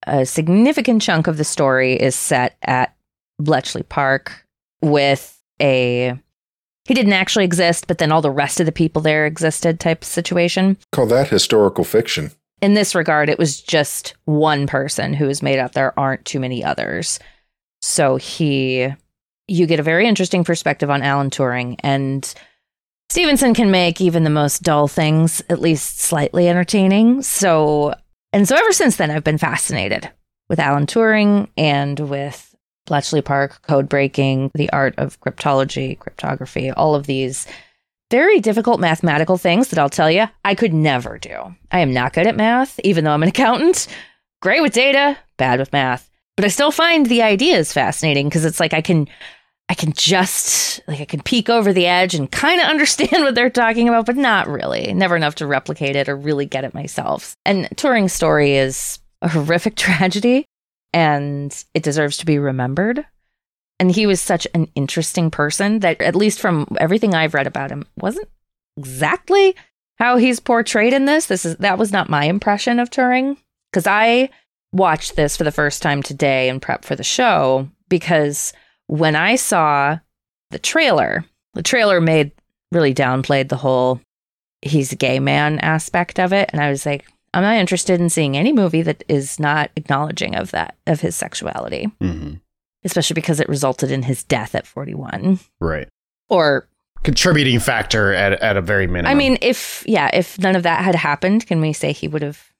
a 0.07 0.25
significant 0.25 1.03
chunk 1.03 1.27
of 1.27 1.39
the 1.39 1.45
story 1.45 1.95
is 1.95 2.15
set 2.15 2.57
at 2.63 2.95
Bletchley 3.41 3.83
Park 3.83 4.47
with 4.81 5.43
a 5.61 6.17
he 6.89 6.95
didn't 6.95 7.13
actually 7.13 7.45
exist, 7.45 7.87
but 7.87 7.99
then 7.99 8.11
all 8.11 8.23
the 8.23 8.31
rest 8.31 8.61
of 8.61 8.67
the 8.67 8.73
people 8.73 9.03
there 9.03 9.27
existed 9.27 9.79
type 9.79 10.03
situation. 10.03 10.79
Call 10.91 11.05
that 11.09 11.29
historical 11.29 11.85
fiction. 11.85 12.31
In 12.63 12.73
this 12.73 12.95
regard, 12.95 13.29
it 13.29 13.39
was 13.39 13.61
just 13.61 14.15
one 14.25 14.67
person 14.67 15.13
who 15.13 15.27
was 15.27 15.43
made 15.43 15.59
up. 15.59 15.73
There 15.73 15.97
aren't 16.01 16.25
too 16.25 16.41
many 16.41 16.65
others. 16.65 17.19
So 17.83 18.17
he, 18.17 18.89
you 19.47 19.67
get 19.67 19.79
a 19.79 19.83
very 19.83 20.09
interesting 20.09 20.45
perspective 20.45 20.89
on 20.89 21.03
Alan 21.03 21.29
Turing. 21.29 21.77
And 21.81 22.35
Stephenson 23.11 23.53
can 23.53 23.71
make 23.71 24.01
even 24.01 24.25
the 24.25 24.31
most 24.31 24.63
dull 24.63 24.89
things 24.89 25.43
at 25.51 25.61
least 25.61 25.99
slightly 25.99 26.49
entertaining. 26.49 27.21
So, 27.21 27.93
and 28.33 28.49
so 28.49 28.57
ever 28.57 28.73
since 28.73 28.97
then, 28.97 29.11
I've 29.11 29.23
been 29.23 29.37
fascinated 29.37 30.11
with 30.49 30.59
Alan 30.59 30.87
Turing 30.87 31.49
and 31.59 32.01
with 32.01 32.48
Bletchley 32.89 33.23
Park, 33.23 33.63
code 33.63 33.89
breaking, 33.89 34.51
the 34.55 34.71
art 34.71 34.95
of 34.99 35.21
cryptology, 35.21 35.99
cryptography, 35.99 36.71
all 36.71 36.95
of 36.95 37.07
these 37.07 37.47
very 38.11 38.41
difficult 38.41 38.81
mathematical 38.81 39.37
things 39.37 39.69
that 39.69 39.79
I'll 39.79 39.91
tell 39.91 40.11
you 40.11 40.27
I 40.45 40.55
could 40.55 40.73
never 40.73 41.19
do. 41.19 41.55
I 41.71 41.81
am 41.81 41.93
not 41.93 42.15
good 42.15 42.27
at 42.27 42.37
math, 42.37 42.81
even 42.83 43.05
though 43.05 43.13
I'm 43.13 43.23
an 43.23 43.29
accountant. 43.31 43.87
Great 44.41 44.63
with 44.63 44.73
data, 44.73 45.19
bad 45.37 45.59
with 45.59 45.73
math. 45.73 46.09
But 46.37 46.45
I 46.45 46.49
still 46.49 46.71
find 46.71 47.07
the 47.07 47.23
ideas 47.23 47.73
fascinating 47.73 48.29
because 48.29 48.45
it's 48.45 48.61
like 48.61 48.73
I 48.73 48.81
can 48.81 49.09
I 49.69 49.75
can 49.75 49.93
just 49.93 50.81
like 50.89 51.01
I 51.01 51.05
can 51.05 51.21
peek 51.21 51.51
over 51.51 51.73
the 51.73 51.87
edge 51.87 52.15
and 52.15 52.31
kind 52.31 52.61
of 52.61 52.69
understand 52.71 53.25
what 53.25 53.35
they're 53.35 53.51
talking 53.51 53.89
about, 53.89 54.07
but 54.07 54.17
not 54.17 54.49
really. 54.49 54.93
Never 54.95 55.17
enough 55.17 55.35
to 55.37 55.47
replicate 55.47 55.97
it 55.97 56.09
or 56.09 56.17
really 56.17 56.47
get 56.47 56.65
it 56.65 56.75
myself. 56.75 57.35
And 57.45 57.69
Turing's 57.71 58.13
story 58.13 58.57
is 58.57 58.99
a 59.21 59.29
horrific 59.29 59.75
tragedy 59.77 60.47
and 60.93 61.65
it 61.75 61.83
deserves 61.83 62.17
to 62.19 62.27
be 62.27 62.39
remembered. 62.39 63.05
And 63.81 63.93
he 63.93 64.07
was 64.07 64.21
such 64.21 64.47
an 64.55 64.69
interesting 64.75 65.31
person 65.31 65.81
that 65.81 66.01
at 66.03 66.17
least 66.17 66.41
from 66.41 66.67
everything 66.81 67.15
I've 67.15 67.35
read 67.35 67.47
about 67.47 67.71
him 67.71 67.87
wasn't 67.97 68.29
exactly 68.77 69.55
how 69.99 70.17
he's 70.17 70.41
portrayed 70.41 70.93
in 70.93 71.05
this. 71.05 71.27
This 71.27 71.45
is 71.45 71.57
that 71.57 71.79
was 71.79 71.93
not 71.93 72.09
my 72.09 72.25
impression 72.25 72.79
of 72.79 72.91
Turing 72.91 73.37
because 73.73 73.87
I 73.87 74.31
watched 74.73 75.17
this 75.17 75.37
for 75.37 75.45
the 75.45 75.53
first 75.53 75.83
time 75.83 76.03
today 76.03 76.49
and 76.49 76.63
prep 76.63 76.85
for 76.85 76.97
the 76.97 77.05
show 77.05 77.69
because 77.89 78.53
when 78.87 79.17
I 79.17 79.37
saw 79.37 79.99
the 80.51 80.59
trailer, 80.59 81.25
the 81.55 81.63
trailer 81.63 82.01
made 82.01 82.33
really 82.73 82.95
downplayed 82.95 83.49
the 83.49 83.57
whole 83.57 84.01
he's 84.63 84.93
a 84.93 84.97
gay 84.97 85.21
man 85.21 85.59
aspect 85.61 86.19
of 86.19 86.33
it 86.33 86.51
and 86.53 86.61
I 86.61 86.69
was 86.71 86.85
like 86.85 87.07
I'm 87.35 87.43
not 87.43 87.57
interested 87.57 88.01
in 88.01 88.11
seeing 88.11 88.37
any 88.37 88.53
movie 88.53 88.83
that 88.83 89.05
is 89.09 89.39
not 89.39 89.71
acknowledging 89.77 90.35
of 90.35 90.51
that 90.53 90.77
of 90.87 91.01
his 91.01 91.17
sexuality. 91.17 91.91
Mm-hmm. 92.01 92.35
Especially 92.85 93.15
because 93.15 93.41
it 93.41 93.49
resulted 93.49 93.91
in 93.91 94.05
his 94.05 94.23
death 94.23 94.55
at 94.55 94.67
41. 94.67 95.41
Right. 95.61 95.89
Or 96.29 96.69
Contributing 97.03 97.61
factor 97.61 98.13
at, 98.13 98.33
at 98.41 98.57
a 98.57 98.61
very 98.61 98.87
minimum. 98.87 99.11
I 99.11 99.15
mean, 99.15 99.39
if 99.41 99.85
yeah, 99.87 100.11
if 100.13 100.39
none 100.39 100.57
of 100.57 100.65
that 100.65 100.85
had 100.85 100.95
happened, 100.95 101.47
can 101.47 101.61
we 101.61 101.73
say 101.73 101.93
he 101.93 102.09
would 102.09 102.23
have 102.23 102.53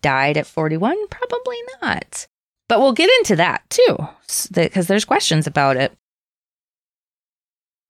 died 0.00 0.36
at 0.36 0.46
41? 0.46 0.96
Probably 1.08 1.56
not. 1.82 2.26
But 2.68 2.80
we'll 2.80 2.92
get 2.92 3.10
into 3.18 3.36
that 3.36 3.68
too, 3.68 3.96
because 4.54 4.86
there's 4.86 5.04
questions 5.04 5.46
about 5.46 5.76
it. 5.76 5.92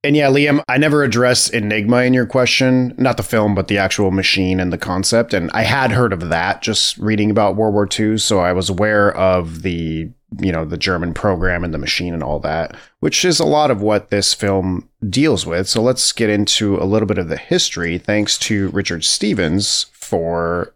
And 0.06 0.14
yeah, 0.14 0.28
Liam, 0.28 0.62
I 0.68 0.78
never 0.78 1.02
addressed 1.02 1.52
Enigma 1.52 2.02
in 2.02 2.14
your 2.14 2.26
question, 2.26 2.94
not 2.96 3.16
the 3.16 3.24
film, 3.24 3.56
but 3.56 3.66
the 3.66 3.78
actual 3.78 4.12
machine 4.12 4.60
and 4.60 4.72
the 4.72 4.78
concept. 4.78 5.34
And 5.34 5.50
I 5.52 5.62
had 5.62 5.90
heard 5.90 6.12
of 6.12 6.28
that 6.28 6.62
just 6.62 6.96
reading 6.98 7.28
about 7.28 7.56
World 7.56 7.74
War 7.74 7.88
II, 7.90 8.16
so 8.18 8.38
I 8.38 8.52
was 8.52 8.70
aware 8.70 9.12
of 9.16 9.62
the, 9.62 10.08
you 10.38 10.52
know, 10.52 10.64
the 10.64 10.76
German 10.76 11.12
program 11.12 11.64
and 11.64 11.74
the 11.74 11.78
machine 11.78 12.14
and 12.14 12.22
all 12.22 12.38
that, 12.38 12.76
which 13.00 13.24
is 13.24 13.40
a 13.40 13.44
lot 13.44 13.72
of 13.72 13.82
what 13.82 14.10
this 14.10 14.32
film 14.32 14.88
deals 15.10 15.44
with. 15.44 15.66
So 15.66 15.82
let's 15.82 16.12
get 16.12 16.30
into 16.30 16.80
a 16.80 16.86
little 16.86 17.08
bit 17.08 17.18
of 17.18 17.28
the 17.28 17.36
history, 17.36 17.98
thanks 17.98 18.38
to 18.38 18.68
Richard 18.68 19.04
Stevens 19.04 19.86
for 19.92 20.72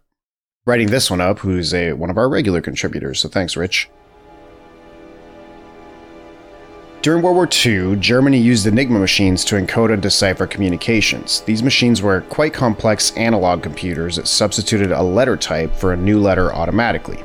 writing 0.65 0.87
this 0.87 1.09
one 1.09 1.21
up, 1.21 1.39
who's 1.39 1.73
a 1.73 1.93
one 1.93 2.09
of 2.09 2.17
our 2.17 2.27
regular 2.27 2.59
contributors. 2.59 3.21
So 3.21 3.29
thanks, 3.29 3.55
Rich. 3.55 3.89
During 7.01 7.23
World 7.23 7.35
War 7.35 7.49
II, 7.65 7.95
Germany 7.95 8.37
used 8.37 8.67
Enigma 8.67 8.99
machines 8.99 9.43
to 9.45 9.55
encode 9.55 9.91
and 9.91 10.03
decipher 10.03 10.45
communications. 10.45 11.41
These 11.41 11.63
machines 11.63 11.99
were 11.99 12.21
quite 12.21 12.53
complex 12.53 13.11
analog 13.17 13.63
computers 13.63 14.17
that 14.17 14.27
substituted 14.27 14.91
a 14.91 15.01
letter 15.01 15.35
type 15.35 15.73
for 15.73 15.93
a 15.93 15.97
new 15.97 16.19
letter 16.19 16.53
automatically. 16.53 17.23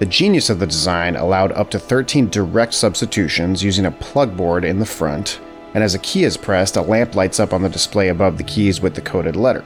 The 0.00 0.06
genius 0.06 0.50
of 0.50 0.58
the 0.58 0.66
design 0.66 1.14
allowed 1.14 1.52
up 1.52 1.70
to 1.70 1.78
13 1.78 2.30
direct 2.30 2.74
substitutions 2.74 3.62
using 3.62 3.86
a 3.86 3.92
plug 3.92 4.36
board 4.36 4.64
in 4.64 4.80
the 4.80 4.84
front, 4.84 5.38
and 5.74 5.84
as 5.84 5.94
a 5.94 6.00
key 6.00 6.24
is 6.24 6.36
pressed, 6.36 6.74
a 6.74 6.82
lamp 6.82 7.14
lights 7.14 7.38
up 7.38 7.52
on 7.52 7.62
the 7.62 7.68
display 7.68 8.08
above 8.08 8.38
the 8.38 8.42
keys 8.42 8.80
with 8.80 8.96
the 8.96 9.00
coded 9.00 9.36
letter. 9.36 9.64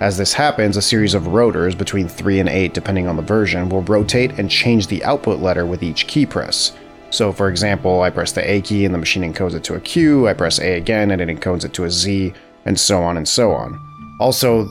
As 0.00 0.18
this 0.18 0.34
happens, 0.34 0.76
a 0.76 0.82
series 0.82 1.14
of 1.14 1.28
rotors, 1.28 1.74
between 1.74 2.06
3 2.06 2.40
and 2.40 2.50
8 2.50 2.74
depending 2.74 3.08
on 3.08 3.16
the 3.16 3.22
version, 3.22 3.70
will 3.70 3.82
rotate 3.82 4.38
and 4.38 4.50
change 4.50 4.88
the 4.88 5.02
output 5.04 5.40
letter 5.40 5.64
with 5.64 5.82
each 5.82 6.06
key 6.06 6.26
press. 6.26 6.72
So, 7.10 7.32
for 7.32 7.48
example, 7.48 8.02
I 8.02 8.10
press 8.10 8.32
the 8.32 8.48
A 8.48 8.60
key 8.60 8.84
and 8.84 8.94
the 8.94 8.98
machine 8.98 9.22
encodes 9.22 9.54
it 9.54 9.64
to 9.64 9.74
a 9.74 9.80
Q, 9.80 10.28
I 10.28 10.34
press 10.34 10.58
A 10.58 10.76
again 10.76 11.10
and 11.10 11.20
it 11.20 11.28
encodes 11.28 11.64
it 11.64 11.72
to 11.74 11.84
a 11.84 11.90
Z, 11.90 12.32
and 12.64 12.78
so 12.78 13.02
on 13.02 13.16
and 13.16 13.26
so 13.26 13.52
on. 13.52 13.78
Also, 14.20 14.66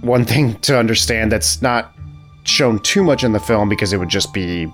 one 0.00 0.24
thing 0.32 0.54
to 0.60 0.78
understand 0.78 1.32
that's 1.32 1.60
not 1.62 1.92
shown 2.44 2.78
too 2.80 3.02
much 3.02 3.24
in 3.24 3.32
the 3.32 3.40
film 3.40 3.68
because 3.68 3.92
it 3.92 3.98
would 3.98 4.08
just 4.08 4.32
be 4.32 4.64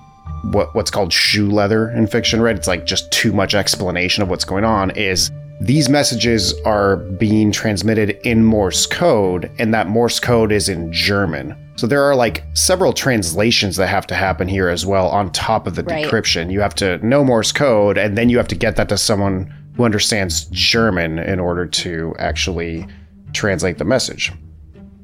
what 0.51 0.73
what's 0.75 0.91
called 0.91 1.11
shoe 1.11 1.49
leather 1.49 1.89
in 1.89 2.07
fiction, 2.07 2.41
right? 2.41 2.55
It's 2.55 2.67
like 2.67 2.85
just 2.85 3.11
too 3.11 3.33
much 3.33 3.55
explanation 3.55 4.21
of 4.23 4.29
what's 4.29 4.45
going 4.45 4.63
on 4.63 4.91
is 4.91 5.31
these 5.61 5.89
messages 5.89 6.53
are 6.65 6.97
being 6.97 7.51
transmitted 7.51 8.19
in 8.23 8.43
Morse 8.43 8.85
code, 8.85 9.49
and 9.57 9.73
that 9.73 9.87
Morse 9.87 10.19
code 10.19 10.51
is 10.51 10.69
in 10.69 10.91
German. 10.91 11.55
So 11.77 11.87
there 11.87 12.03
are 12.03 12.15
like 12.15 12.43
several 12.53 12.93
translations 12.93 13.75
that 13.77 13.87
have 13.87 14.07
to 14.07 14.15
happen 14.15 14.47
here 14.47 14.69
as 14.69 14.85
well 14.85 15.07
on 15.09 15.31
top 15.31 15.67
of 15.67 15.75
the 15.75 15.83
Right. 15.83 16.05
decryption. 16.05 16.51
You 16.51 16.61
have 16.61 16.75
to 16.75 17.05
know 17.05 17.23
Morse 17.23 17.51
code, 17.51 17.97
and 17.97 18.17
then 18.17 18.29
you 18.29 18.37
have 18.37 18.47
to 18.49 18.55
get 18.55 18.75
that 18.77 18.89
to 18.89 18.97
someone 18.97 19.53
who 19.75 19.83
understands 19.83 20.45
German 20.51 21.19
in 21.19 21.39
order 21.39 21.65
to 21.65 22.15
actually 22.17 22.87
translate 23.33 23.77
the 23.77 23.85
message. 23.85 24.31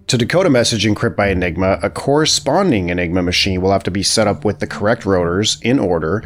To 0.07 0.17
decode 0.17 0.45
a 0.45 0.49
message 0.49 0.85
encrypted 0.85 1.15
by 1.15 1.27
Enigma, 1.29 1.79
a 1.81 1.89
corresponding 1.89 2.89
Enigma 2.89 3.21
machine 3.21 3.61
will 3.61 3.71
have 3.71 3.83
to 3.83 3.91
be 3.91 4.03
set 4.03 4.27
up 4.27 4.43
with 4.43 4.59
the 4.59 4.67
correct 4.67 5.05
rotors 5.05 5.57
in 5.61 5.79
order, 5.79 6.23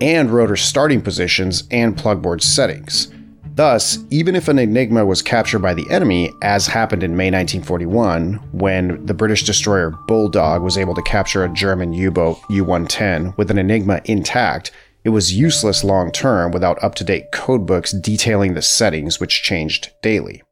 and 0.00 0.30
rotor 0.30 0.56
starting 0.56 1.00
positions 1.00 1.64
and 1.70 1.96
plugboard 1.96 2.42
settings. 2.42 3.08
Thus, 3.54 3.98
even 4.08 4.34
if 4.34 4.48
an 4.48 4.58
Enigma 4.58 5.04
was 5.04 5.20
captured 5.20 5.58
by 5.58 5.74
the 5.74 5.88
enemy, 5.90 6.32
as 6.40 6.66
happened 6.66 7.02
in 7.02 7.16
May 7.16 7.30
1941, 7.30 8.34
when 8.52 9.04
the 9.04 9.12
British 9.12 9.44
destroyer 9.44 9.90
Bulldog 10.06 10.62
was 10.62 10.78
able 10.78 10.94
to 10.94 11.02
capture 11.02 11.44
a 11.44 11.52
German 11.52 11.92
U 11.92 12.10
boat 12.10 12.38
U 12.48 12.64
110 12.64 13.34
with 13.36 13.50
an 13.50 13.58
Enigma 13.58 14.00
intact, 14.06 14.70
it 15.04 15.10
was 15.10 15.36
useless 15.36 15.84
long 15.84 16.10
term 16.10 16.50
without 16.50 16.82
up 16.82 16.94
to 16.94 17.04
date 17.04 17.30
codebooks 17.30 18.00
detailing 18.00 18.54
the 18.54 18.62
settings, 18.62 19.20
which 19.20 19.42
changed 19.42 19.90
daily. 20.02 20.42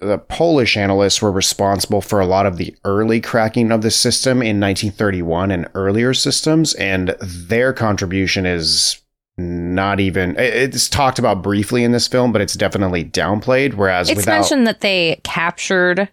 The 0.00 0.18
Polish 0.18 0.76
analysts 0.76 1.22
were 1.22 1.32
responsible 1.32 2.00
for 2.00 2.20
a 2.20 2.26
lot 2.26 2.44
of 2.44 2.56
the 2.56 2.74
early 2.84 3.20
cracking 3.20 3.70
of 3.70 3.82
the 3.82 3.90
system 3.90 4.42
in 4.42 4.60
1931 4.60 5.52
and 5.52 5.68
earlier 5.74 6.12
systems, 6.12 6.74
and 6.74 7.14
their 7.20 7.72
contribution 7.72 8.46
is 8.46 9.00
not 9.38 10.00
even. 10.00 10.34
It's 10.38 10.88
talked 10.88 11.18
about 11.18 11.42
briefly 11.42 11.84
in 11.84 11.92
this 11.92 12.08
film, 12.08 12.32
but 12.32 12.40
it's 12.40 12.54
definitely 12.54 13.04
downplayed. 13.04 13.74
Whereas 13.74 14.08
It's 14.08 14.18
without, 14.18 14.40
mentioned 14.40 14.66
that 14.66 14.80
they 14.80 15.20
captured 15.24 16.08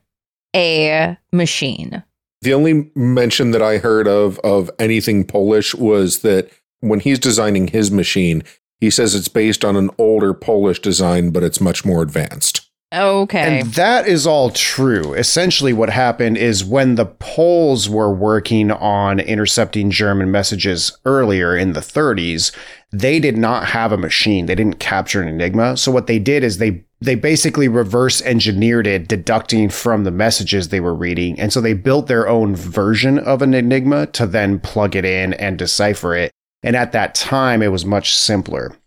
a 0.56 1.18
machine. 1.32 2.04
The 2.42 2.54
only 2.54 2.92
mention 2.96 3.52
that 3.52 3.62
I 3.62 3.78
heard 3.78 4.08
of 4.08 4.40
of 4.40 4.70
anything 4.78 5.26
Polish 5.26 5.74
was 5.74 6.20
that 6.20 6.50
when 6.82 7.00
he's 7.00 7.20
designing 7.20 7.68
his 7.68 7.90
machine, 7.90 8.44
he 8.82 8.90
says 8.90 9.16
it's 9.16 9.30
based 9.30 9.64
on 9.64 9.78
an 9.78 9.90
older 9.98 10.34
Polish 10.34 10.80
design, 10.80 11.30
but 11.30 11.44
it's 11.44 11.62
much 11.62 11.86
more 11.86 12.02
advanced. 12.02 12.70
Okay. 12.94 13.62
And 13.62 13.74
that 13.74 14.08
is 14.08 14.28
all 14.28 14.52
true. 14.52 15.14
Essentially, 15.14 15.74
what 15.74 15.90
happened 15.90 16.38
is 16.38 16.64
when 16.64 16.96
the 16.96 17.06
Poles 17.06 17.90
were 17.90 18.14
working 18.14 18.70
on 18.70 19.20
intercepting 19.20 19.90
German 19.90 20.30
messages 20.30 20.96
earlier 21.06 21.58
in 21.58 21.74
the 21.74 21.80
30s, 21.80 22.52
they 22.94 23.20
did 23.20 23.38
not 23.38 23.66
have 23.66 23.92
a 23.92 23.98
machine. 23.98 24.46
They 24.46 24.54
didn't 24.54 24.80
capture 24.80 25.22
an 25.22 25.28
Enigma. 25.28 25.76
So 25.78 25.92
what 25.92 26.06
they 26.06 26.20
did 26.20 26.44
is 26.44 26.60
they 26.60 26.86
they 27.02 27.16
basically 27.16 27.68
reverse 27.68 28.22
engineered 28.22 28.88
it, 28.88 29.10
deducting 29.10 29.68
from 29.70 30.06
the 30.06 30.12
messages 30.12 30.70
they 30.70 30.80
were 30.80 30.96
reading. 30.96 31.38
And 31.38 31.52
so 31.52 31.60
they 31.60 31.74
built 31.74 32.08
their 32.08 32.30
own 32.30 32.56
version 32.56 33.20
of 33.20 33.42
an 33.42 33.54
Enigma 33.54 34.06
to 34.08 34.26
then 34.26 34.60
plug 34.60 34.96
it 34.96 35.04
in 35.04 35.34
and 35.34 35.58
decipher 35.58 36.16
it. 36.16 36.32
And 36.62 36.78
at 36.78 36.94
that 36.94 37.14
time, 37.14 37.62
it 37.62 37.74
was 37.74 37.84
much 37.84 38.16
simpler. 38.16 38.78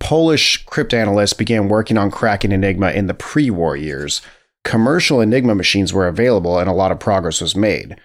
Polish 0.00 0.64
cryptanalysts 0.66 1.38
began 1.38 1.68
working 1.68 1.96
on 1.96 2.10
cracking 2.10 2.50
Enigma 2.50 2.90
in 2.90 3.06
the 3.06 3.14
pre 3.14 3.50
war 3.50 3.76
years. 3.76 4.22
Commercial 4.64 5.20
Enigma 5.20 5.54
machines 5.54 5.92
were 5.92 6.08
available 6.08 6.58
and 6.58 6.68
a 6.68 6.74
lot 6.74 6.90
of 6.90 6.98
progress 6.98 7.40
was 7.40 7.54
made. 7.54 7.96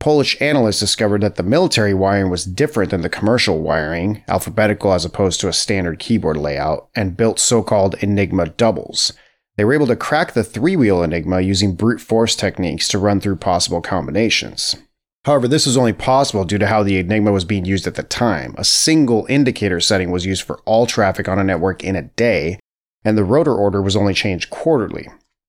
Polish 0.00 0.40
analysts 0.40 0.78
discovered 0.78 1.22
that 1.22 1.34
the 1.34 1.42
military 1.42 1.92
wiring 1.92 2.30
was 2.30 2.44
different 2.44 2.90
than 2.90 3.00
the 3.00 3.08
commercial 3.08 3.60
wiring, 3.60 4.22
alphabetical 4.28 4.92
as 4.92 5.04
opposed 5.04 5.40
to 5.40 5.48
a 5.48 5.52
standard 5.52 5.98
keyboard 5.98 6.36
layout, 6.36 6.88
and 6.94 7.16
built 7.16 7.40
so 7.40 7.62
called 7.64 7.96
Enigma 8.00 8.46
doubles. 8.50 9.12
They 9.56 9.64
were 9.64 9.74
able 9.74 9.88
to 9.88 9.96
crack 9.96 10.32
the 10.32 10.44
three 10.44 10.76
wheel 10.76 11.02
Enigma 11.02 11.40
using 11.40 11.74
brute 11.74 12.00
force 12.00 12.36
techniques 12.36 12.86
to 12.88 12.98
run 12.98 13.20
through 13.20 13.36
possible 13.36 13.80
combinations. 13.80 14.76
However, 15.24 15.48
this 15.48 15.66
was 15.66 15.76
only 15.76 15.92
possible 15.92 16.44
due 16.44 16.58
to 16.58 16.68
how 16.68 16.84
the 16.84 16.98
Enigma 16.98 17.32
was 17.32 17.44
being 17.44 17.64
used 17.64 17.88
at 17.88 17.96
the 17.96 18.04
time. 18.04 18.54
A 18.56 18.64
single 18.64 19.26
indicator 19.28 19.80
setting 19.80 20.12
was 20.12 20.24
used 20.24 20.42
for 20.42 20.60
all 20.64 20.86
traffic 20.86 21.28
on 21.28 21.40
a 21.40 21.44
network 21.44 21.82
in 21.82 21.96
a 21.96 22.02
day, 22.02 22.60
and 23.04 23.18
the 23.18 23.24
rotor 23.24 23.54
order 23.54 23.82
was 23.82 23.96
only 23.96 24.14
changed 24.14 24.48
quarterly. 24.48 25.08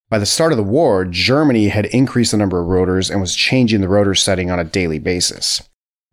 By 0.09 0.17
the 0.17 0.25
start 0.25 0.51
of 0.51 0.57
the 0.57 0.63
war, 0.63 1.05
Germany 1.05 1.67
had 1.67 1.85
increased 1.87 2.31
the 2.31 2.37
number 2.37 2.59
of 2.59 2.67
rotors 2.67 3.11
and 3.11 3.21
was 3.21 3.35
changing 3.35 3.81
the 3.81 3.87
rotor 3.87 4.15
setting 4.15 4.49
on 4.49 4.59
a 4.59 4.63
daily 4.63 4.97
basis. 4.97 5.61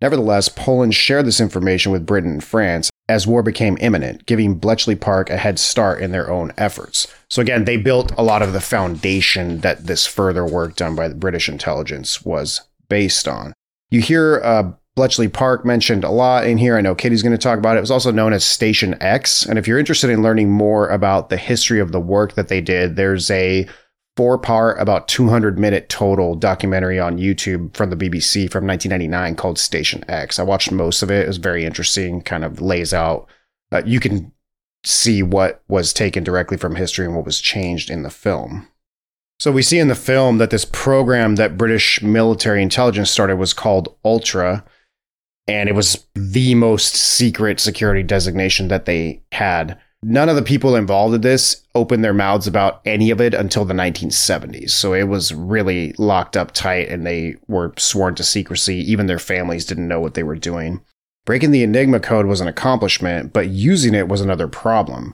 Nevertheless, 0.02 0.50
Poland 0.50 0.94
shared 0.94 1.24
this 1.24 1.40
information 1.40 1.92
with 1.92 2.04
Britain 2.04 2.32
and 2.32 2.44
France 2.44 2.90
as 3.08 3.26
war 3.26 3.42
became 3.42 3.78
imminent, 3.80 4.26
giving 4.26 4.56
Bletchley 4.56 4.96
Park 4.96 5.30
a 5.30 5.38
head 5.38 5.58
start 5.58 6.02
in 6.02 6.12
their 6.12 6.30
own 6.30 6.52
efforts. 6.58 7.06
So, 7.30 7.40
again, 7.40 7.64
they 7.64 7.78
built 7.78 8.12
a 8.18 8.22
lot 8.22 8.42
of 8.42 8.52
the 8.52 8.60
foundation 8.60 9.60
that 9.60 9.86
this 9.86 10.06
further 10.06 10.44
work 10.44 10.76
done 10.76 10.94
by 10.94 11.08
the 11.08 11.14
British 11.14 11.48
intelligence 11.48 12.22
was 12.22 12.60
based 12.90 13.26
on. 13.26 13.54
You 13.90 14.02
hear 14.02 14.42
uh, 14.44 14.72
Bletchley 14.96 15.28
Park 15.28 15.64
mentioned 15.64 16.04
a 16.04 16.10
lot 16.10 16.46
in 16.46 16.58
here. 16.58 16.76
I 16.76 16.82
know 16.82 16.94
Katie's 16.94 17.22
going 17.22 17.36
to 17.36 17.38
talk 17.38 17.58
about 17.58 17.76
it. 17.76 17.78
It 17.78 17.82
was 17.82 17.90
also 17.90 18.10
known 18.10 18.34
as 18.34 18.44
Station 18.44 19.00
X. 19.00 19.46
And 19.46 19.58
if 19.58 19.66
you're 19.66 19.78
interested 19.78 20.10
in 20.10 20.22
learning 20.22 20.50
more 20.50 20.88
about 20.88 21.30
the 21.30 21.36
history 21.38 21.80
of 21.80 21.92
the 21.92 22.00
work 22.00 22.34
that 22.34 22.48
they 22.48 22.60
did, 22.60 22.96
there's 22.96 23.30
a 23.30 23.66
four 24.16 24.38
part, 24.38 24.80
about 24.80 25.08
200 25.08 25.58
minute 25.58 25.88
total 25.88 26.34
documentary 26.34 26.98
on 26.98 27.18
YouTube 27.18 27.76
from 27.76 27.90
the 27.90 27.96
BBC 27.96 28.50
from 28.50 28.66
1999 28.66 29.36
called 29.36 29.58
Station 29.58 30.04
X. 30.08 30.38
I 30.38 30.42
watched 30.42 30.72
most 30.72 31.02
of 31.02 31.10
it. 31.10 31.24
It 31.24 31.28
was 31.28 31.36
very 31.36 31.64
interesting, 31.64 32.22
kind 32.22 32.44
of 32.44 32.60
lays 32.60 32.94
out, 32.94 33.28
uh, 33.72 33.82
you 33.84 34.00
can 34.00 34.32
see 34.84 35.22
what 35.22 35.62
was 35.68 35.92
taken 35.92 36.22
directly 36.22 36.56
from 36.56 36.76
history 36.76 37.06
and 37.06 37.16
what 37.16 37.24
was 37.24 37.40
changed 37.40 37.90
in 37.90 38.02
the 38.02 38.10
film. 38.10 38.68
So 39.38 39.52
we 39.52 39.62
see 39.62 39.78
in 39.78 39.88
the 39.88 39.94
film 39.94 40.38
that 40.38 40.50
this 40.50 40.64
program 40.64 41.34
that 41.34 41.58
British 41.58 42.00
military 42.00 42.62
intelligence 42.62 43.10
started 43.10 43.36
was 43.36 43.52
called 43.52 43.94
Ultra, 44.04 44.64
and 45.46 45.68
it 45.68 45.74
was 45.74 46.06
the 46.14 46.54
most 46.54 46.94
secret 46.94 47.60
security 47.60 48.02
designation 48.02 48.68
that 48.68 48.86
they 48.86 49.22
had. 49.32 49.78
None 50.08 50.28
of 50.28 50.36
the 50.36 50.42
people 50.42 50.76
involved 50.76 51.16
in 51.16 51.20
this 51.22 51.62
opened 51.74 52.04
their 52.04 52.14
mouths 52.14 52.46
about 52.46 52.80
any 52.84 53.10
of 53.10 53.20
it 53.20 53.34
until 53.34 53.64
the 53.64 53.74
1970s. 53.74 54.70
So 54.70 54.92
it 54.94 55.08
was 55.08 55.34
really 55.34 55.94
locked 55.98 56.36
up 56.36 56.52
tight 56.52 56.88
and 56.88 57.04
they 57.04 57.34
were 57.48 57.72
sworn 57.76 58.14
to 58.14 58.22
secrecy. 58.22 58.76
Even 58.88 59.06
their 59.06 59.18
families 59.18 59.64
didn't 59.64 59.88
know 59.88 59.98
what 59.98 60.14
they 60.14 60.22
were 60.22 60.36
doing. 60.36 60.80
Breaking 61.24 61.50
the 61.50 61.64
Enigma 61.64 61.98
code 61.98 62.26
was 62.26 62.40
an 62.40 62.46
accomplishment, 62.46 63.32
but 63.32 63.48
using 63.48 63.94
it 63.94 64.06
was 64.06 64.20
another 64.20 64.46
problem. 64.46 65.10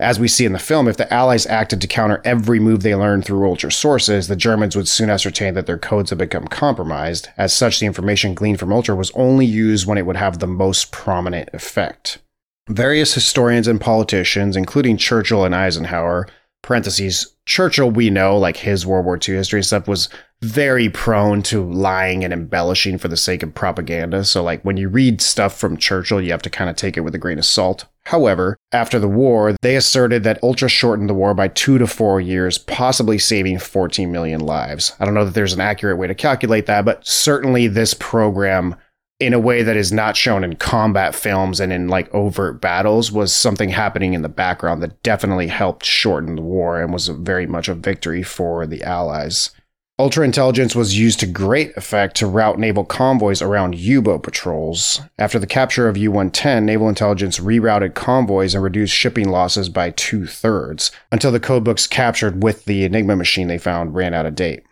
As 0.00 0.18
we 0.18 0.26
see 0.26 0.44
in 0.44 0.52
the 0.52 0.58
film, 0.58 0.88
if 0.88 0.96
the 0.96 1.14
Allies 1.14 1.46
acted 1.46 1.80
to 1.80 1.86
counter 1.86 2.20
every 2.24 2.58
move 2.58 2.82
they 2.82 2.96
learned 2.96 3.24
through 3.24 3.48
Ultra 3.48 3.70
sources, 3.70 4.26
the 4.26 4.34
Germans 4.34 4.74
would 4.74 4.88
soon 4.88 5.10
ascertain 5.10 5.54
that 5.54 5.66
their 5.66 5.78
codes 5.78 6.10
had 6.10 6.18
become 6.18 6.48
compromised. 6.48 7.28
As 7.36 7.52
such, 7.52 7.78
the 7.78 7.86
information 7.86 8.34
gleaned 8.34 8.58
from 8.58 8.72
Ultra 8.72 8.96
was 8.96 9.12
only 9.12 9.46
used 9.46 9.86
when 9.86 9.96
it 9.96 10.06
would 10.06 10.16
have 10.16 10.40
the 10.40 10.48
most 10.48 10.90
prominent 10.90 11.50
effect. 11.52 12.18
Various 12.68 13.12
historians 13.12 13.68
and 13.68 13.78
politicians, 13.78 14.56
including 14.56 14.96
Churchill 14.96 15.44
and 15.44 15.54
Eisenhower, 15.54 16.26
parentheses, 16.62 17.36
Churchill, 17.44 17.90
we 17.90 18.08
know, 18.08 18.38
like 18.38 18.56
his 18.56 18.86
World 18.86 19.04
War 19.04 19.18
II 19.18 19.34
history 19.34 19.62
stuff, 19.62 19.86
was 19.86 20.08
very 20.40 20.88
prone 20.88 21.42
to 21.42 21.62
lying 21.62 22.24
and 22.24 22.32
embellishing 22.32 22.96
for 22.96 23.08
the 23.08 23.18
sake 23.18 23.42
of 23.42 23.54
propaganda. 23.54 24.24
So, 24.24 24.42
like, 24.42 24.62
when 24.62 24.78
you 24.78 24.88
read 24.88 25.20
stuff 25.20 25.58
from 25.58 25.76
Churchill, 25.76 26.22
you 26.22 26.30
have 26.30 26.40
to 26.40 26.48
kind 26.48 26.70
of 26.70 26.76
take 26.76 26.96
it 26.96 27.02
with 27.02 27.14
a 27.14 27.18
grain 27.18 27.38
of 27.38 27.44
salt. 27.44 27.84
However, 28.06 28.56
after 28.72 28.98
the 28.98 29.08
war, 29.08 29.54
they 29.60 29.76
asserted 29.76 30.24
that 30.24 30.42
Ultra 30.42 30.70
shortened 30.70 31.10
the 31.10 31.14
war 31.14 31.34
by 31.34 31.48
two 31.48 31.76
to 31.76 31.86
four 31.86 32.18
years, 32.18 32.56
possibly 32.56 33.18
saving 33.18 33.58
14 33.58 34.10
million 34.10 34.40
lives. 34.40 34.94
I 34.98 35.04
don't 35.04 35.14
know 35.14 35.26
that 35.26 35.34
there's 35.34 35.54
an 35.54 35.60
accurate 35.60 35.98
way 35.98 36.06
to 36.06 36.14
calculate 36.14 36.64
that, 36.66 36.86
but 36.86 37.06
certainly 37.06 37.66
this 37.66 37.92
program 37.92 38.76
in 39.20 39.32
a 39.32 39.38
way 39.38 39.62
that 39.62 39.76
is 39.76 39.92
not 39.92 40.16
shown 40.16 40.42
in 40.42 40.56
combat 40.56 41.14
films 41.14 41.60
and 41.60 41.72
in 41.72 41.88
like 41.88 42.12
overt 42.12 42.60
battles 42.60 43.12
was 43.12 43.34
something 43.34 43.70
happening 43.70 44.12
in 44.12 44.22
the 44.22 44.28
background 44.28 44.82
that 44.82 45.02
definitely 45.02 45.46
helped 45.46 45.84
shorten 45.84 46.36
the 46.36 46.42
war 46.42 46.80
and 46.80 46.92
was 46.92 47.08
very 47.08 47.46
much 47.46 47.68
a 47.68 47.74
victory 47.74 48.22
for 48.22 48.66
the 48.66 48.82
allies. 48.82 49.50
Ultra 49.96 50.24
intelligence 50.24 50.74
was 50.74 50.98
used 50.98 51.20
to 51.20 51.26
great 51.26 51.76
effect 51.76 52.16
to 52.16 52.26
route 52.26 52.58
naval 52.58 52.84
convoys 52.84 53.40
around 53.40 53.76
U 53.76 54.02
boat 54.02 54.24
patrols. 54.24 55.00
After 55.20 55.38
the 55.38 55.46
capture 55.46 55.88
of 55.88 55.96
U 55.96 56.10
110, 56.10 56.66
naval 56.66 56.88
intelligence 56.88 57.38
rerouted 57.38 57.94
convoys 57.94 58.56
and 58.56 58.64
reduced 58.64 58.92
shipping 58.92 59.28
losses 59.28 59.68
by 59.68 59.90
two 59.90 60.26
thirds 60.26 60.90
until 61.12 61.30
the 61.30 61.38
codebooks 61.38 61.88
captured 61.88 62.42
with 62.42 62.64
the 62.64 62.84
Enigma 62.84 63.14
machine 63.14 63.46
they 63.46 63.56
found 63.56 63.94
ran 63.94 64.14
out 64.14 64.26
of 64.26 64.34
date. 64.34 64.64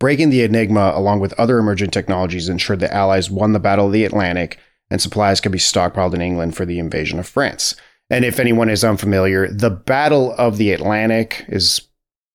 Breaking 0.00 0.30
the 0.30 0.42
Enigma, 0.42 0.92
along 0.94 1.20
with 1.20 1.34
other 1.34 1.58
emergent 1.58 1.92
technologies, 1.92 2.48
ensured 2.48 2.80
the 2.80 2.92
Allies 2.92 3.30
won 3.30 3.52
the 3.52 3.60
Battle 3.60 3.86
of 3.86 3.92
the 3.92 4.04
Atlantic 4.04 4.58
and 4.90 5.00
supplies 5.00 5.40
could 5.40 5.52
be 5.52 5.58
stockpiled 5.58 6.14
in 6.14 6.20
England 6.20 6.56
for 6.56 6.64
the 6.64 6.78
invasion 6.78 7.18
of 7.18 7.28
France. 7.28 7.76
And 8.08 8.24
if 8.24 8.40
anyone 8.40 8.68
is 8.68 8.82
unfamiliar, 8.82 9.46
the 9.46 9.70
Battle 9.70 10.34
of 10.36 10.56
the 10.56 10.72
Atlantic 10.72 11.44
is 11.48 11.82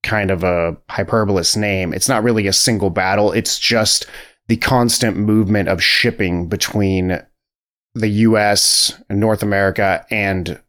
kind 0.02 0.30
of 0.30 0.42
a 0.42 0.76
hyperbolous 0.88 1.56
name. 1.56 1.92
It's 1.92 2.08
not 2.08 2.22
really 2.22 2.46
a 2.46 2.52
single 2.52 2.88
battle, 2.88 3.32
it's 3.32 3.58
just 3.58 4.06
the 4.48 4.56
constant 4.56 5.16
movement 5.16 5.68
of 5.68 5.82
shipping 5.82 6.48
between 6.48 7.20
the 7.94 8.08
US, 8.08 8.94
North 9.10 9.42
America, 9.42 10.06
and 10.10 10.60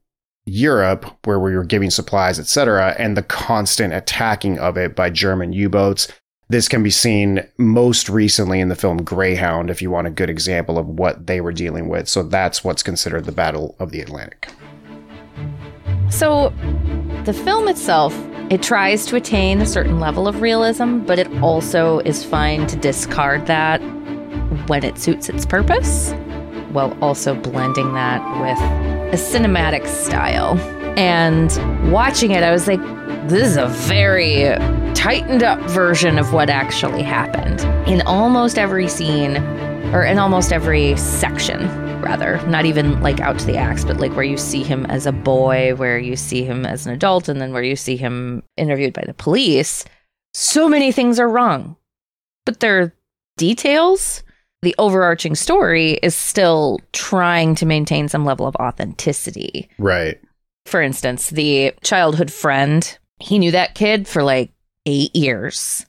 Europe, 0.46 1.06
where 1.26 1.40
we 1.40 1.56
were 1.56 1.64
giving 1.64 1.92
supplies, 1.92 2.40
etc., 2.40 2.96
and 2.98 3.16
the 3.16 3.22
constant 3.22 3.94
attacking 3.94 4.58
of 4.58 4.78
it 4.78 4.96
by 4.96 5.10
German 5.10 5.54
U 5.54 5.70
boats 5.70 6.08
this 6.50 6.68
can 6.68 6.82
be 6.82 6.90
seen 6.90 7.46
most 7.58 8.10
recently 8.10 8.60
in 8.60 8.70
the 8.70 8.76
film 8.76 9.04
Greyhound, 9.04 9.70
if 9.70 9.82
you 9.82 9.92
want 9.92 10.08
a 10.08 10.12
good 10.12 10.30
example 10.30 10.78
of 10.78 10.88
what 10.88 11.28
they 11.28 11.42
were 11.42 11.52
dealing 11.52 11.90
with. 11.90 12.08
So 12.08 12.24
that's 12.24 12.64
what's 12.64 12.84
considered 12.84 13.26
the 13.26 13.32
Battle 13.32 13.76
of 13.80 13.92
the 13.92 14.00
Atlantic. 14.00 14.50
So, 16.10 16.54
the 17.26 17.34
film 17.34 17.68
itself, 17.68 18.18
it 18.50 18.64
tries 18.64 19.06
to 19.08 19.18
attain 19.18 19.60
a 19.60 19.66
certain 19.66 20.00
level 20.00 20.26
of 20.26 20.42
realism, 20.42 21.00
but 21.00 21.20
it 21.20 21.28
also 21.44 22.00
is 22.00 22.24
fine 22.24 22.66
to 22.68 22.78
discard 22.78 23.46
that 23.48 23.80
when 24.70 24.86
it 24.86 24.98
suits 24.98 25.28
its 25.28 25.46
purpose, 25.46 26.14
while 26.72 26.98
also 27.04 27.36
blending 27.36 27.94
that 27.94 28.22
with 28.40 29.14
a 29.14 29.22
cinematic 29.22 29.86
style. 29.86 30.56
And 30.98 31.92
watching 31.92 32.32
it, 32.32 32.42
I 32.44 32.52
was 32.52 32.68
like, 32.68 32.82
this 33.30 33.48
is 33.48 33.56
a 33.56 33.68
very 33.68 34.46
tightened 34.96 35.44
up 35.44 35.60
version 35.70 36.18
of 36.18 36.34
what 36.34 36.50
actually 36.50 37.04
happened 37.04 37.62
in 37.88 38.02
almost 38.02 38.58
every 38.58 38.88
scene, 38.88 39.38
or 39.94 40.04
in 40.04 40.18
almost 40.18 40.52
every 40.52 40.98
section, 40.98 41.68
rather. 42.02 42.46
Not 42.48 42.66
even 42.66 43.00
like 43.02 43.20
out 43.20 43.38
to 43.40 43.46
the 43.46 43.58
axe, 43.58 43.86
but 43.86 43.98
like 43.98 44.14
where 44.16 44.26
you 44.26 44.38
see 44.38 44.64
him 44.64 44.88
as 44.88 45.06
a 45.06 45.12
boy, 45.12 45.76
where 45.76 46.00
you 46.00 46.16
see 46.16 46.44
him 46.44 46.66
as 46.66 46.88
an 46.88 46.94
adult, 46.94 47.30
and 47.30 47.40
then 47.40 47.54
where 47.54 47.64
you 47.64 47.76
see 47.76 47.96
him 47.96 48.42
interviewed 48.58 48.94
by 48.94 49.04
the 49.06 49.14
police. 49.14 49.86
So 50.34 50.68
many 50.68 50.92
things 50.92 51.20
are 51.20 51.30
wrong, 51.30 51.76
but 52.46 52.60
they're 52.60 52.96
details. 53.38 54.24
The 54.64 54.74
overarching 54.80 55.36
story 55.36 56.00
is 56.02 56.16
still 56.16 56.80
trying 56.92 57.54
to 57.56 57.68
maintain 57.68 58.08
some 58.08 58.26
level 58.26 58.48
of 58.48 58.56
authenticity. 58.56 59.70
Right. 59.78 60.20
For 60.68 60.82
instance, 60.82 61.30
the 61.30 61.74
childhood 61.82 62.30
friend, 62.30 62.98
he 63.20 63.40
knew 63.40 63.52
that 63.52 63.74
kid 63.74 64.06
for 64.06 64.22
like 64.22 64.52
eight 64.86 65.16
years. 65.16 65.86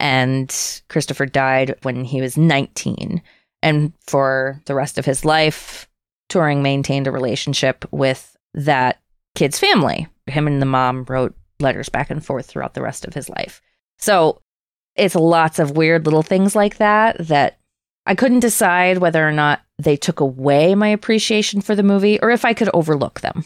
And 0.00 0.52
Christopher 0.88 1.26
died 1.26 1.76
when 1.82 2.04
he 2.04 2.20
was 2.20 2.36
19. 2.36 3.22
And 3.62 3.92
for 4.04 4.60
the 4.66 4.74
rest 4.74 4.98
of 4.98 5.04
his 5.04 5.24
life, 5.24 5.88
Turing 6.28 6.60
maintained 6.60 7.06
a 7.06 7.12
relationship 7.12 7.84
with 7.92 8.36
that 8.52 9.00
kid's 9.36 9.60
family. 9.60 10.08
Him 10.26 10.48
and 10.48 10.60
the 10.60 10.66
mom 10.66 11.04
wrote 11.04 11.36
letters 11.60 11.88
back 11.88 12.10
and 12.10 12.24
forth 12.24 12.46
throughout 12.46 12.74
the 12.74 12.82
rest 12.82 13.04
of 13.04 13.14
his 13.14 13.28
life. 13.28 13.62
So 13.96 14.42
it's 14.96 15.14
lots 15.14 15.60
of 15.60 15.76
weird 15.76 16.04
little 16.04 16.22
things 16.22 16.56
like 16.56 16.78
that 16.78 17.28
that 17.28 17.60
I 18.06 18.16
couldn't 18.16 18.40
decide 18.40 18.98
whether 18.98 19.26
or 19.26 19.32
not 19.32 19.60
they 19.78 19.96
took 19.96 20.18
away 20.18 20.74
my 20.74 20.88
appreciation 20.88 21.60
for 21.60 21.76
the 21.76 21.84
movie 21.84 22.20
or 22.20 22.30
if 22.30 22.44
I 22.44 22.54
could 22.54 22.70
overlook 22.74 23.20
them. 23.20 23.44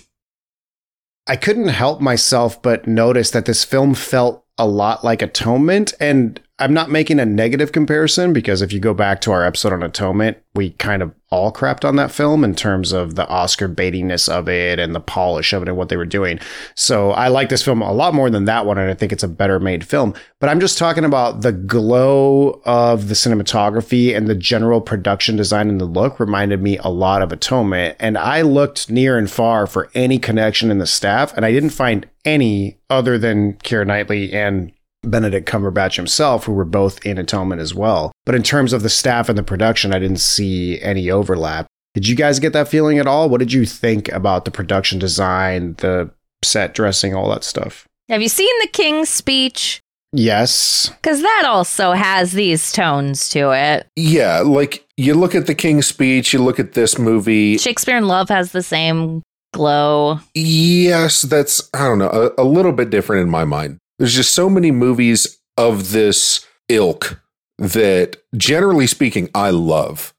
I 1.31 1.37
couldn't 1.37 1.69
help 1.69 2.01
myself 2.01 2.61
but 2.61 2.89
notice 2.89 3.31
that 3.31 3.45
this 3.45 3.63
film 3.63 3.95
felt 3.95 4.45
a 4.59 4.67
lot 4.67 5.05
like 5.05 5.23
Atonement. 5.23 5.95
And 6.01 6.41
I'm 6.61 6.75
not 6.75 6.91
making 6.91 7.19
a 7.19 7.25
negative 7.25 7.73
comparison 7.73 8.33
because 8.35 8.61
if 8.61 8.73
you 8.73 8.81
go 8.81 8.93
back 8.93 9.23
to 9.23 9.33
our 9.33 9.45
episode 9.45 9.73
on 9.73 9.83
Atonement, 9.83 10.37
we 10.55 10.71
kind 10.73 11.03
of 11.03 11.15
all 11.31 11.53
crapped 11.53 11.85
on 11.85 11.97
that 11.97 12.11
film 12.11 12.45
in 12.45 12.55
terms 12.55 12.93
of 12.93 13.15
the 13.15 13.27
Oscar 13.29 13.69
baitiness 13.69 14.29
of 14.29 14.49
it 14.49 14.79
and 14.79 14.95
the 14.95 15.01
polish 15.01 15.53
of 15.53 15.63
it 15.63 15.69
and 15.69 15.77
what 15.77 15.89
they 15.89 15.97
were 15.97 16.05
doing. 16.05 16.39
So 16.75 17.13
I 17.13 17.29
like 17.29 17.49
this 17.49 17.63
film 17.63 17.81
a 17.81 17.93
lot 17.93 18.13
more 18.13 18.29
than 18.29 18.45
that 18.45 18.67
one, 18.67 18.77
and 18.77 18.91
I 18.91 18.95
think 18.95 19.13
it's 19.13 19.23
a 19.23 19.29
better 19.29 19.59
made 19.59 19.87
film. 19.87 20.13
But 20.39 20.51
I'm 20.51 20.61
just 20.61 20.77
talking 20.77 21.05
about 21.05 21.41
the 21.41 21.53
glow 21.53 22.61
of 22.67 23.09
the 23.09 23.15
cinematography 23.15 24.15
and 24.15 24.27
the 24.27 24.35
general 24.35 24.81
production 24.81 25.37
design 25.37 25.69
and 25.71 25.81
the 25.81 25.87
look 25.87 26.21
reminded 26.21 26.61
me 26.63 26.77
a 26.79 26.89
lot 26.89 27.23
of 27.23 27.33
Atonement. 27.33 27.97
And 27.99 28.19
I 28.19 28.43
looked 28.43 28.91
near 28.91 29.17
and 29.17 29.31
far 29.31 29.67
for 29.67 29.89
any 29.95 30.19
connection 30.19 30.71
in 30.71 30.79
the 30.79 30.87
staff, 30.87 31.35
and 31.37 31.47
I 31.47 31.53
didn't 31.53 31.71
find 31.71 32.07
any 32.25 32.79
other 32.91 33.17
than 33.17 33.55
Keira 33.55 33.87
Knightley 33.87 34.33
and 34.33 34.73
Benedict 35.03 35.49
Cumberbatch 35.49 35.97
himself, 35.97 36.45
who 36.45 36.53
were 36.53 36.65
both 36.65 37.05
in 37.05 37.19
Atonement 37.19 37.61
as 37.61 37.75
well. 37.75 38.13
But 38.27 38.35
in 38.35 38.43
terms 38.43 38.73
of 38.73 38.83
the 38.83 38.91
staff 38.91 39.29
and 39.29 39.39
the 39.39 39.43
production, 39.43 39.95
I 39.95 39.99
didn't 39.99 40.19
see 40.21 40.81
any 40.83 41.11
overlap. 41.11 41.67
Did 41.95 42.07
you 42.07 42.15
guys 42.15 42.39
get 42.39 42.53
that 42.53 42.69
feeling 42.69 42.99
at 42.99 43.07
all? 43.07 43.29
What 43.29 43.41
did 43.41 43.53
you 43.53 43.67
think 43.67 44.09
about 44.11 44.45
the 44.45 44.51
production 44.51 44.99
design, 44.99 45.75
the 45.79 46.11
set 46.45 46.75
dressing, 46.75 47.15
all 47.15 47.31
that 47.31 47.45
stuff? 47.45 47.87
Have 48.09 48.23
you 48.23 48.29
seen 48.29 48.53
the 48.61 48.69
King's 48.69 49.09
speech? 49.09 49.81
Yes. 50.13 50.89
Because 50.89 51.23
that 51.23 51.45
also 51.47 51.93
has 51.93 52.33
these 52.33 52.73
tones 52.73 53.29
to 53.31 53.53
it. 53.53 53.87
Yeah, 53.97 54.41
like 54.41 54.87
you 54.97 55.15
look 55.15 55.35
at 55.35 55.47
the 55.47 55.55
King's 55.55 55.87
speech, 55.87 56.33
you 56.33 56.41
look 56.41 56.59
at 56.59 56.73
this 56.73 56.99
movie. 56.99 57.59
Shakespeare 57.59 57.97
in 57.97 58.09
Love 58.09 58.29
has 58.29 58.53
the 58.53 58.63
same 58.63 59.23
glow. 59.53 60.21
Yes, 60.35 61.23
that's, 61.23 61.69
I 61.75 61.85
don't 61.87 61.99
know, 61.99 62.33
a, 62.37 62.43
a 62.43 62.45
little 62.45 62.73
bit 62.73 62.91
different 62.91 63.23
in 63.23 63.31
my 63.31 63.45
mind. 63.45 63.79
There's 64.01 64.15
just 64.15 64.35
so 64.35 64.49
many 64.49 64.71
movies 64.71 65.39
of 65.59 65.93
this 65.93 66.47
ilk 66.71 67.23
that, 67.59 68.17
generally 68.35 68.87
speaking, 68.87 69.29
I 69.35 69.51
love. 69.51 70.15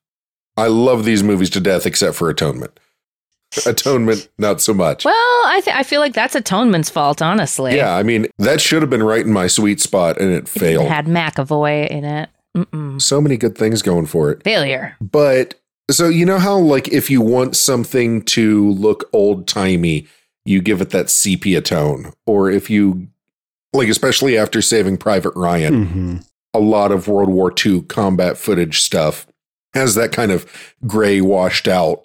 I 0.56 0.68
love 0.68 1.04
these 1.04 1.24
movies 1.24 1.50
to 1.50 1.60
death 1.60 1.88
except 1.88 2.16
for 2.16 2.30
Atonement. 2.30 2.80
Atonement, 3.66 4.30
not 4.38 4.62
so 4.62 4.76
much. 4.76 5.04
Well, 5.04 5.14
I 5.16 5.62
th- 5.66 5.76
I 5.76 5.82
feel 5.82 6.00
like 6.00 6.14
that's 6.14 6.36
Atonement's 6.36 6.92
fault, 6.92 7.24
honestly. 7.24 7.76
Yeah, 7.76 7.96
I 7.96 8.04
mean, 8.04 8.28
that 8.38 8.62
should 8.62 8.84
have 8.84 8.92
been 8.92 9.02
right 9.02 9.26
in 9.26 9.34
my 9.34 9.48
sweet 9.48 9.82
spot 9.82 10.22
and 10.22 10.32
it 10.32 10.48
failed. 10.48 10.86
It 10.86 10.88
failed. 10.88 10.88
had 10.88 11.06
McAvoy 11.08 11.88
in 11.90 12.06
it. 12.06 12.30
Mm-mm. 12.56 13.02
so 13.02 13.20
many 13.20 13.38
good 13.38 13.58
things 13.58 13.82
going 13.82 14.06
for 14.06 14.30
it. 14.30 14.44
Failure. 14.44 14.96
But 15.02 15.56
so 15.90 16.08
you 16.08 16.26
know 16.26 16.38
how 16.38 16.58
like 16.58 16.88
if 16.90 17.10
you 17.10 17.22
want 17.22 17.56
something 17.56 18.22
to 18.24 18.70
look 18.72 19.10
old 19.12 19.48
timey, 19.48 20.08
you 20.46 20.62
give 20.62 20.82
it 20.82 20.92
that 20.92 21.10
sepia 21.10 21.62
tone, 21.62 22.14
or 22.28 22.52
if 22.52 22.70
you 22.70 23.08
like, 23.74 23.88
especially 23.90 24.38
after 24.38 24.62
Saving 24.62 24.98
Private 24.98 25.34
Ryan, 25.36 25.86
hmm 25.86 26.18
a 26.54 26.60
lot 26.60 26.92
of 26.92 27.08
World 27.08 27.30
War 27.30 27.50
II 27.66 27.84
combat 27.84 28.38
footage 28.38 28.82
stuff 28.82 29.26
has 29.74 29.96
that 29.96 30.12
kind 30.12 30.34
of 30.34 30.46
gray, 30.86 31.22
washed 31.22 31.66
out 31.66 32.02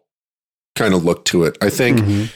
kind 0.76 0.94
of 0.94 1.04
look 1.04 1.24
to 1.24 1.42
it. 1.42 1.58
I 1.60 1.68
think 1.68 1.98
Mhm. 1.98 2.28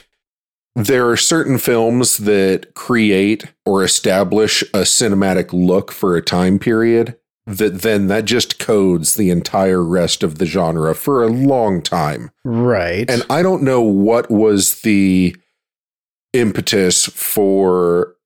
there 0.75 1.09
are 1.09 1.17
certain 1.17 1.57
films 1.59 2.17
that 2.19 2.75
create 2.75 3.45
or 3.65 3.85
establish 3.85 4.63
a 4.75 4.79
cinematic 4.81 5.51
look 5.53 5.93
for 5.93 6.17
a 6.17 6.21
time 6.21 6.59
period 6.59 7.15
that 7.47 7.83
then 7.83 8.09
that 8.09 8.25
just 8.25 8.59
codes 8.59 9.15
the 9.15 9.31
entire 9.31 9.85
rest 9.85 10.25
of 10.25 10.39
the 10.39 10.47
genre 10.47 10.97
for 10.97 11.23
a 11.23 11.29
long 11.29 11.81
time. 11.81 12.33
Right. 12.45 13.09
And 13.09 13.25
I 13.31 13.43
don't 13.43 13.63
know 13.63 13.83
what 13.83 14.33
was 14.33 14.81
the 14.81 15.37
impetus 16.33 17.07
for 17.07 18.17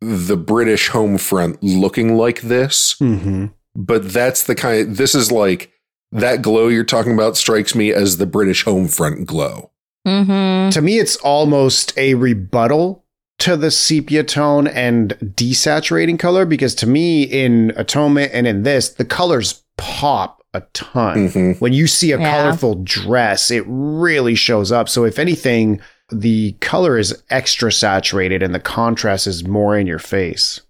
the 0.00 0.36
British 0.36 0.88
home 0.88 1.18
front 1.18 1.62
looking 1.62 2.16
like 2.16 2.42
this, 2.42 2.96
hmm 2.98 3.46
but 3.74 4.12
that's 4.12 4.42
the 4.44 4.56
kind 4.56 4.96
this 4.96 5.14
is 5.14 5.30
like 5.30 5.70
that 6.10 6.42
glow 6.42 6.66
you're 6.68 6.82
talking 6.84 7.12
about 7.12 7.36
strikes 7.36 7.74
me 7.76 7.92
as 7.92 8.16
the 8.16 8.26
British 8.26 8.64
home 8.64 8.88
front 8.88 9.24
glow. 9.26 9.70
Mm-hmm. 10.06 10.70
To 10.70 10.80
me, 10.82 10.98
it's 10.98 11.16
almost 11.18 11.96
a 11.96 12.14
rebuttal 12.14 13.04
to 13.40 13.56
the 13.56 13.70
sepia 13.70 14.24
tone 14.24 14.66
and 14.66 15.10
desaturating 15.22 16.18
color 16.18 16.44
because 16.44 16.74
to 16.76 16.86
me, 16.88 17.22
in 17.22 17.72
Atonement 17.76 18.30
and 18.34 18.46
in 18.48 18.62
this, 18.64 18.88
the 18.88 19.04
colors 19.04 19.62
pop 19.76 20.42
a 20.54 20.62
ton. 20.72 21.28
Mhm. 21.28 21.60
When 21.60 21.72
you 21.72 21.86
see 21.86 22.10
a 22.12 22.18
Yeah. 22.18 22.30
colorful 22.30 22.76
dress, 22.82 23.50
it 23.50 23.64
really 23.68 24.34
shows 24.34 24.72
up. 24.72 24.88
So, 24.88 25.04
if 25.04 25.18
anything, 25.20 25.80
the 26.10 26.52
color 26.60 26.98
is 26.98 27.22
extra 27.30 27.70
saturated 27.70 28.42
and 28.42 28.54
the 28.54 28.60
contrast 28.60 29.26
is 29.26 29.46
more 29.46 29.76
in 29.78 29.86
your 29.86 29.98
face. 29.98 30.60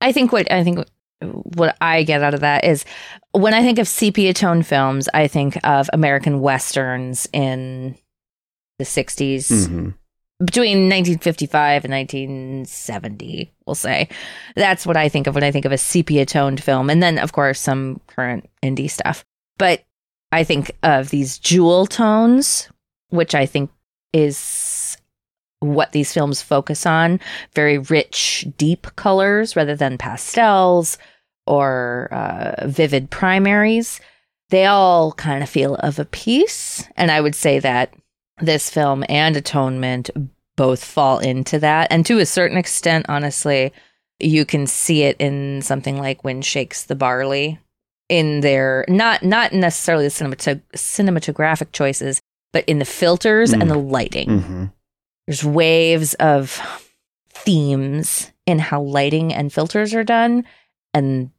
I 0.00 0.12
think 0.12 0.32
what 0.32 0.50
I 0.50 0.64
think 0.64 0.84
what 1.22 1.76
I 1.80 2.02
get 2.02 2.22
out 2.22 2.34
of 2.34 2.40
that 2.40 2.64
is 2.64 2.84
when 3.30 3.54
I 3.54 3.62
think 3.62 3.78
of 3.78 3.86
sepia 3.86 4.34
tone 4.34 4.62
films, 4.62 5.08
I 5.14 5.28
think 5.28 5.56
of 5.64 5.88
American 5.92 6.40
westerns 6.40 7.28
in 7.32 7.96
the 8.78 8.84
60s 8.84 9.48
Mhm. 9.68 9.94
between 10.44 10.88
1955 10.88 11.84
and 11.84 11.92
1970, 11.92 13.52
we'll 13.66 13.74
say. 13.76 14.08
That's 14.56 14.84
what 14.84 14.96
I 14.96 15.08
think 15.08 15.26
of 15.28 15.34
when 15.36 15.44
I 15.44 15.52
think 15.52 15.64
of 15.64 15.72
a 15.72 15.78
sepia 15.78 16.26
toned 16.26 16.62
film. 16.62 16.90
And 16.90 17.00
then, 17.02 17.18
of 17.18 17.32
course, 17.32 17.60
some 17.60 18.00
current 18.08 18.48
indie 18.62 18.90
stuff. 18.90 19.24
But 19.58 19.84
I 20.32 20.42
think 20.42 20.72
of 20.82 21.10
these 21.10 21.38
jewel 21.38 21.86
tones, 21.86 22.68
which 23.10 23.34
I 23.34 23.46
think 23.46 23.70
is 24.12 24.36
what 25.62 25.92
these 25.92 26.12
films 26.12 26.42
focus 26.42 26.84
on 26.86 27.20
very 27.54 27.78
rich, 27.78 28.46
deep 28.58 28.86
colors 28.96 29.56
rather 29.56 29.74
than 29.76 29.96
pastels 29.98 30.98
or 31.46 32.08
uh, 32.12 32.66
vivid 32.66 33.10
primaries. 33.10 34.00
They 34.50 34.66
all 34.66 35.12
kind 35.12 35.42
of 35.42 35.48
feel 35.48 35.76
of 35.76 35.98
a 35.98 36.04
piece. 36.04 36.86
And 36.96 37.10
I 37.10 37.20
would 37.20 37.34
say 37.34 37.58
that 37.60 37.94
this 38.40 38.68
film 38.68 39.04
and 39.08 39.36
Atonement 39.36 40.10
both 40.56 40.84
fall 40.84 41.18
into 41.20 41.58
that. 41.60 41.88
And 41.90 42.04
to 42.06 42.18
a 42.18 42.26
certain 42.26 42.58
extent, 42.58 43.06
honestly, 43.08 43.72
you 44.20 44.44
can 44.44 44.66
see 44.66 45.02
it 45.04 45.16
in 45.18 45.62
something 45.62 45.98
like 45.98 46.22
Wind 46.24 46.44
Shakes 46.44 46.84
the 46.84 46.94
Barley 46.94 47.58
in 48.08 48.40
their 48.40 48.84
not 48.88 49.22
not 49.22 49.52
necessarily 49.54 50.04
the 50.06 50.10
cinemat- 50.10 50.60
cinematographic 50.76 51.72
choices, 51.72 52.20
but 52.52 52.64
in 52.66 52.78
the 52.78 52.84
filters 52.84 53.52
Mm. 53.54 53.62
and 53.62 53.70
the 53.70 53.78
lighting. 53.78 54.28
Mhm. 54.28 54.72
There's 55.26 55.44
waves 55.44 56.14
of 56.14 56.60
themes 57.30 58.30
in 58.46 58.58
how 58.58 58.82
lighting 58.82 59.32
and 59.32 59.52
filters 59.52 59.94
are 59.94 60.04
done. 60.04 60.44
And 60.94 61.30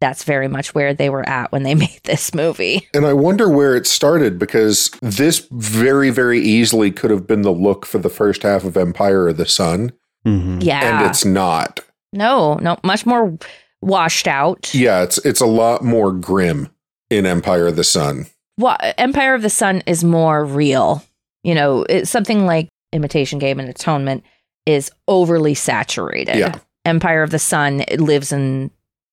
that's 0.00 0.24
very 0.24 0.48
much 0.48 0.74
where 0.74 0.94
they 0.94 1.10
were 1.10 1.28
at 1.28 1.52
when 1.52 1.62
they 1.62 1.74
made 1.86 2.00
this 2.04 2.34
movie. 2.34 2.88
And 2.94 3.06
I 3.06 3.12
wonder 3.12 3.48
where 3.48 3.76
it 3.76 3.86
started 3.86 4.38
because 4.38 4.90
this 5.00 5.46
very, 5.50 6.10
very 6.10 6.40
easily 6.40 6.90
could 6.90 7.10
have 7.10 7.26
been 7.26 7.42
the 7.42 7.52
look 7.52 7.86
for 7.86 7.98
the 7.98 8.08
first 8.08 8.42
half 8.42 8.64
of 8.64 8.76
Empire 8.76 9.28
of 9.28 9.36
the 9.36 9.46
Sun, 9.46 9.92
Mhm. 10.26 10.62
Yeah. 10.62 11.00
and 11.00 11.06
it's 11.10 11.24
not. 11.24 11.80
no, 12.12 12.54
no, 12.56 12.76
much 12.84 13.04
more 13.06 13.36
washed 13.80 14.28
out. 14.28 14.72
Yeah, 14.74 15.02
it's 15.02 15.18
it's 15.24 15.40
a 15.40 15.46
lot 15.46 15.82
more 15.82 16.12
grim 16.12 16.68
in 17.10 17.26
Empire 17.26 17.66
of 17.66 17.74
the 17.76 17.82
Sun. 17.84 18.26
Well, 18.58 18.76
Empire 18.98 19.34
of 19.34 19.42
the 19.42 19.50
Sun 19.50 19.82
is 19.86 20.04
more 20.04 20.44
real. 20.44 21.02
You 21.42 21.54
know, 21.56 21.84
it's 21.88 22.10
something 22.10 22.46
like 22.46 22.68
Imitation 22.92 23.38
Game 23.38 23.58
and 23.58 23.68
Atonement 23.68 24.24
is 24.66 24.90
overly 25.08 25.54
saturated. 25.54 26.36
Yeah. 26.36 26.58
Empire 26.84 27.22
of 27.22 27.30
the 27.30 27.38
Sun 27.38 27.84
lives 27.98 28.32
in 28.32 28.70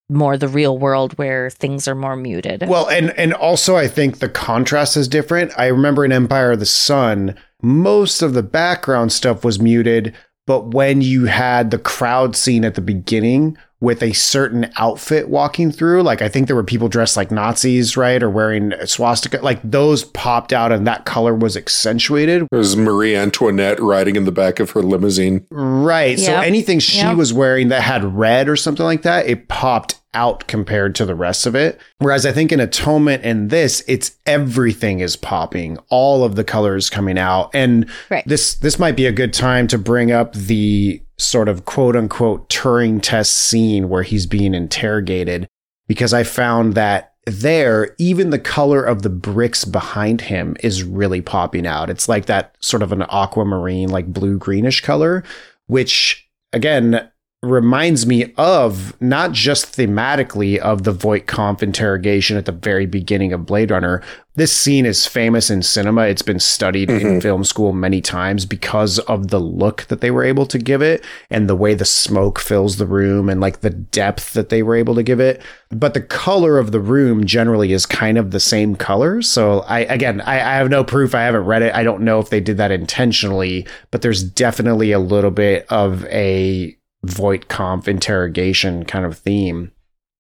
more 0.09 0.37
the 0.37 0.47
real 0.47 0.77
world 0.77 1.13
where 1.17 1.49
things 1.49 1.87
are 1.87 1.95
more 1.95 2.15
muted. 2.15 2.67
Well, 2.67 2.89
and 2.89 3.11
and 3.11 3.33
also 3.33 3.75
I 3.75 3.87
think 3.87 4.19
the 4.19 4.29
contrast 4.29 4.97
is 4.97 5.07
different. 5.07 5.51
I 5.57 5.67
remember 5.67 6.03
in 6.03 6.11
Empire 6.11 6.51
of 6.51 6.59
the 6.59 6.65
Sun, 6.65 7.35
most 7.61 8.21
of 8.21 8.33
the 8.33 8.43
background 8.43 9.11
stuff 9.11 9.45
was 9.45 9.59
muted, 9.59 10.15
but 10.47 10.73
when 10.73 11.01
you 11.01 11.25
had 11.25 11.69
the 11.69 11.77
crowd 11.77 12.35
scene 12.35 12.65
at 12.65 12.75
the 12.75 12.81
beginning 12.81 13.57
with 13.81 14.03
a 14.03 14.11
certain 14.13 14.69
outfit 14.77 15.29
walking 15.29 15.71
through, 15.71 16.03
like 16.03 16.21
I 16.21 16.27
think 16.27 16.47
there 16.47 16.55
were 16.55 16.63
people 16.63 16.89
dressed 16.89 17.15
like 17.15 17.31
Nazis, 17.31 17.95
right, 17.95 18.21
or 18.21 18.29
wearing 18.29 18.73
a 18.73 18.85
swastika, 18.85 19.37
like 19.41 19.59
those 19.63 20.03
popped 20.03 20.51
out 20.51 20.71
and 20.71 20.85
that 20.85 21.05
color 21.05 21.33
was 21.33 21.55
accentuated. 21.55 22.43
It 22.51 22.55
was 22.55 22.75
Marie 22.75 23.15
Antoinette 23.15 23.79
riding 23.79 24.15
in 24.17 24.25
the 24.25 24.31
back 24.33 24.59
of 24.59 24.71
her 24.71 24.81
limousine. 24.81 25.45
Right. 25.49 26.19
So 26.19 26.33
anything 26.35 26.79
she 26.79 26.97
Yep. 26.99 27.15
was 27.17 27.31
wearing 27.31 27.69
that 27.69 27.83
had 27.83 28.03
red 28.17 28.49
or 28.49 28.55
something 28.57 28.85
like 28.85 29.03
that, 29.03 29.27
it 29.27 29.47
popped 29.47 29.95
out 30.13 30.47
compared 30.47 30.95
to 30.95 31.05
the 31.05 31.13
rest 31.15 31.45
of 31.45 31.55
it. 31.55 31.79
Whereas 31.99 32.25
I 32.25 32.31
think 32.31 32.51
in 32.51 32.59
Atonement 32.59 33.23
and 33.23 33.49
this, 33.49 33.83
it's 33.87 34.13
everything 34.25 34.99
is 35.01 35.15
popping, 35.15 35.77
all 35.89 36.23
of 36.23 36.35
the 36.35 36.43
colors 36.43 36.89
coming 36.89 37.17
out. 37.17 37.51
And 37.53 37.85
Right. 38.09 38.23
this 38.27 38.55
this 38.55 38.77
might 38.79 38.95
be 38.95 39.05
a 39.05 39.11
good 39.11 39.31
time 39.33 39.67
to 39.67 39.77
bring 39.77 40.11
up 40.11 40.33
the 40.33 41.01
sort 41.19 41.49
of 41.49 41.65
quote 41.65 41.95
unquote 41.95 42.49
Turing 42.49 43.01
test 43.01 43.36
scene 43.36 43.89
where 43.89 44.03
he's 44.03 44.25
being 44.25 44.53
interrogated 44.53 45.47
because 45.88 46.13
I 46.13 46.23
found 46.23 46.75
that 46.75 47.13
there, 47.25 47.95
even 47.99 48.29
the 48.29 48.39
color 48.39 48.84
of 48.84 49.01
the 49.01 49.10
bricks 49.10 49.65
behind 49.65 50.21
him 50.21 50.55
is 50.62 50.84
really 50.84 51.21
popping 51.21 51.67
out. 51.67 51.89
It's 51.89 52.10
like 52.10 52.25
that 52.25 52.55
sort 52.60 52.82
of 52.82 52.91
an 52.91 53.03
aquamarine, 53.03 53.89
like 53.89 54.08
blue 54.08 54.38
greenish 54.38 54.82
color, 54.82 55.23
which 55.67 56.27
again 56.53 57.10
reminds 57.41 58.06
me 58.06 58.34
of 58.38 58.99
not 59.02 59.32
just 59.32 59.78
thematically 59.78 60.58
of 60.58 60.84
the 60.84 60.91
Voight 60.91 61.25
Kampff 61.25 61.63
interrogation 61.63 62.36
at 62.36 62.45
the 62.45 62.52
very 62.52 62.86
beginning 62.86 63.32
of 63.32 63.45
Blade 63.45 63.71
Runner. 63.71 64.04
This 64.36 64.52
scene 64.52 64.86
is 64.86 65.06
famous 65.08 65.49
in 65.49 65.62
cinema. 65.62 66.02
It's 66.04 66.21
been 66.21 66.39
studied 66.39 66.89
in 66.89 66.99
Mhm. 66.99 67.21
film 67.21 67.43
school 67.45 67.71
many 67.71 68.02
times 68.02 68.45
because 68.45 68.99
of 68.99 69.30
the 69.30 69.39
look 69.39 69.86
that 69.88 70.02
they 70.02 70.12
were 70.12 70.23
able 70.25 70.45
to 70.47 70.58
give 70.58 70.82
it 70.82 71.04
and 71.30 71.47
the 71.49 71.56
way 71.56 71.73
the 71.73 71.86
smoke 71.86 72.39
fills 72.39 72.75
the 72.75 72.86
room 72.86 73.30
and 73.30 73.39
like 73.39 73.62
the 73.62 73.69
depth 73.69 74.34
that 74.34 74.49
they 74.49 74.62
were 74.62 74.75
able 74.75 74.95
to 74.95 75.04
give 75.04 75.21
it. 75.21 75.41
But 75.71 75.93
the 75.93 76.02
color 76.02 76.58
of 76.58 76.71
the 76.73 76.80
room 76.82 77.25
generally 77.25 77.71
is 77.71 77.86
kind 77.86 78.17
of 78.17 78.32
the 78.32 78.39
same 78.41 78.75
color. 78.75 79.21
So 79.21 79.60
I 79.67 79.80
again 79.82 80.19
I, 80.21 80.36
I 80.36 80.56
have 80.56 80.69
no 80.69 80.84
proof. 80.84 81.15
I 81.15 81.21
haven't 81.23 81.45
read 81.45 81.62
it. 81.62 81.73
I 81.73 81.84
don't 81.84 82.02
know 82.04 82.19
if 82.19 82.30
they 82.30 82.41
did 82.41 82.58
that 82.58 82.71
intentionally, 82.71 83.65
but 83.91 84.02
there's 84.02 84.23
definitely 84.23 84.91
a 84.91 84.99
little 84.99 85.32
bit 85.32 85.65
of 85.69 86.06
a 86.06 86.75
Voight 87.03 87.47
Kampff 87.47 87.88
interrogation 87.88 88.85
kind 88.85 89.05
of 89.05 89.17
theme. 89.17 89.71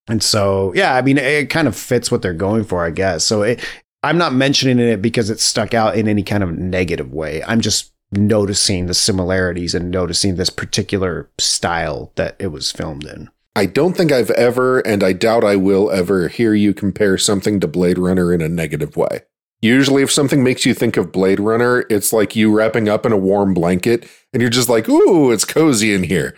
And 0.07 0.23
so, 0.23 0.73
yeah, 0.73 0.95
I 0.95 1.01
mean, 1.01 1.17
it 1.17 1.49
kind 1.49 1.67
of 1.67 1.75
fits 1.75 2.11
what 2.11 2.21
they're 2.21 2.33
going 2.33 2.63
for, 2.63 2.83
I 2.83 2.89
guess. 2.89 3.23
So 3.23 3.43
it, 3.43 3.63
I'm 4.01 4.17
not 4.17 4.33
mentioning 4.33 4.79
it 4.79 5.01
because 5.01 5.29
it 5.29 5.39
stuck 5.39 5.73
out 5.73 5.97
in 5.97 6.07
any 6.07 6.23
kind 6.23 6.43
of 6.43 6.57
negative 6.57 7.13
way. 7.13 7.43
I'm 7.43 7.61
just 7.61 7.93
noticing 8.11 8.87
the 8.87 8.93
similarities 8.93 9.75
and 9.75 9.91
noticing 9.91 10.35
this 10.35 10.49
particular 10.49 11.29
style 11.37 12.11
that 12.15 12.35
it 12.39 12.47
was 12.47 12.71
filmed 12.71 13.05
in. 13.05 13.29
I 13.55 13.65
don't 13.65 13.95
think 13.95 14.11
I've 14.11 14.31
ever, 14.31 14.79
and 14.79 15.03
I 15.03 15.13
doubt 15.13 15.43
I 15.43 15.57
will 15.57 15.91
ever, 15.91 16.27
hear 16.27 16.53
you 16.53 16.73
compare 16.73 17.17
something 17.17 17.59
to 17.59 17.67
Blade 17.67 17.97
Runner 17.97 18.33
in 18.33 18.41
a 18.41 18.49
negative 18.49 18.95
way. 18.95 19.21
Usually, 19.61 20.01
if 20.01 20.11
something 20.11 20.43
makes 20.43 20.65
you 20.65 20.73
think 20.73 20.95
of 20.95 21.11
Blade 21.11 21.39
Runner, 21.39 21.85
it's 21.89 22.13
like 22.13 22.35
you 22.35 22.55
wrapping 22.55 22.87
up 22.87 23.05
in 23.05 23.11
a 23.11 23.17
warm 23.17 23.53
blanket 23.53 24.07
and 24.31 24.41
you're 24.41 24.49
just 24.49 24.69
like, 24.69 24.87
ooh, 24.87 25.31
it's 25.31 25.43
cozy 25.43 25.93
in 25.93 26.03
here. 26.03 26.35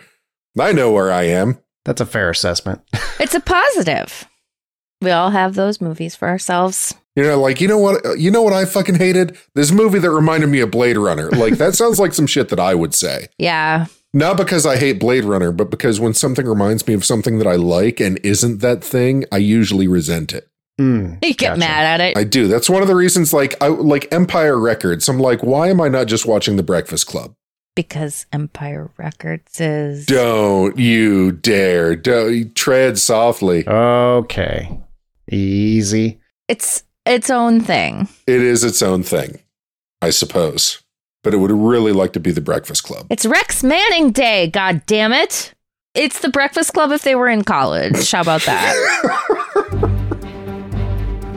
I 0.58 0.72
know 0.72 0.90
where 0.90 1.10
I 1.12 1.24
am. 1.24 1.58
That's 1.84 2.00
a 2.00 2.06
fair 2.06 2.30
assessment. 2.30 2.80
it's 3.20 3.34
a 3.34 3.40
positive. 3.40 4.26
We 5.00 5.10
all 5.10 5.30
have 5.30 5.54
those 5.54 5.80
movies 5.80 6.14
for 6.14 6.28
ourselves. 6.28 6.94
You 7.16 7.24
know, 7.24 7.38
like 7.40 7.60
you 7.60 7.68
know 7.68 7.78
what 7.78 8.18
you 8.18 8.30
know 8.30 8.42
what 8.42 8.52
I 8.52 8.64
fucking 8.64 8.94
hated? 8.94 9.36
This 9.54 9.70
movie 9.72 9.98
that 9.98 10.10
reminded 10.10 10.48
me 10.48 10.60
of 10.60 10.70
Blade 10.70 10.96
Runner. 10.96 11.28
Like 11.30 11.54
that 11.58 11.74
sounds 11.74 11.98
like 11.98 12.14
some 12.14 12.26
shit 12.26 12.48
that 12.50 12.60
I 12.60 12.74
would 12.74 12.94
say. 12.94 13.26
Yeah. 13.38 13.86
Not 14.14 14.36
because 14.36 14.64
I 14.66 14.76
hate 14.76 15.00
Blade 15.00 15.24
Runner, 15.24 15.52
but 15.52 15.70
because 15.70 15.98
when 15.98 16.14
something 16.14 16.46
reminds 16.46 16.86
me 16.86 16.94
of 16.94 17.04
something 17.04 17.38
that 17.38 17.46
I 17.46 17.56
like 17.56 17.98
and 18.00 18.18
isn't 18.22 18.58
that 18.60 18.84
thing, 18.84 19.24
I 19.32 19.38
usually 19.38 19.88
resent 19.88 20.32
it. 20.34 20.48
Mm, 20.80 21.14
You 21.24 21.34
get 21.34 21.48
Gotcha. 21.48 21.58
mad 21.60 22.00
at 22.00 22.00
it. 22.00 22.16
I 22.16 22.24
do. 22.24 22.46
That's 22.48 22.68
one 22.70 22.82
of 22.82 22.88
the 22.88 22.94
reasons 22.94 23.32
like 23.32 23.60
I 23.62 23.68
like 23.68 24.12
Empire 24.12 24.58
Records. 24.58 25.08
I'm 25.08 25.18
like, 25.18 25.42
why 25.42 25.68
am 25.68 25.80
I 25.80 25.88
not 25.88 26.06
just 26.06 26.26
watching 26.26 26.56
The 26.56 26.62
Breakfast 26.62 27.06
Club? 27.06 27.34
Because 27.74 28.26
Empire 28.32 28.90
Records 28.96 29.60
is. 29.60 30.06
Don't 30.06 30.78
you 30.78 31.32
dare. 31.32 31.96
Don't, 31.96 32.54
tread 32.54 32.98
softly. 32.98 33.66
Okay. 33.66 34.78
Easy. 35.30 36.20
It's 36.48 36.84
its 37.06 37.30
own 37.30 37.60
thing. 37.60 38.08
It 38.26 38.40
is 38.40 38.64
its 38.64 38.82
own 38.82 39.02
thing, 39.02 39.40
I 40.00 40.10
suppose. 40.10 40.82
But 41.22 41.34
it 41.34 41.38
would 41.38 41.52
really 41.52 41.92
like 41.92 42.12
to 42.14 42.20
be 42.20 42.32
The 42.32 42.40
Breakfast 42.40 42.82
Club. 42.84 43.06
It's 43.08 43.24
Rex 43.24 43.62
Manning 43.62 44.10
Day, 44.10 44.48
god 44.48 44.82
damn 44.86 45.12
it. 45.12 45.54
It's 45.94 46.20
the 46.20 46.30
Breakfast 46.30 46.72
Club 46.72 46.90
if 46.90 47.02
they 47.02 47.14
were 47.14 47.28
in 47.28 47.44
college. 47.44 48.10
How 48.10 48.22
about 48.22 48.42
that? 48.42 49.78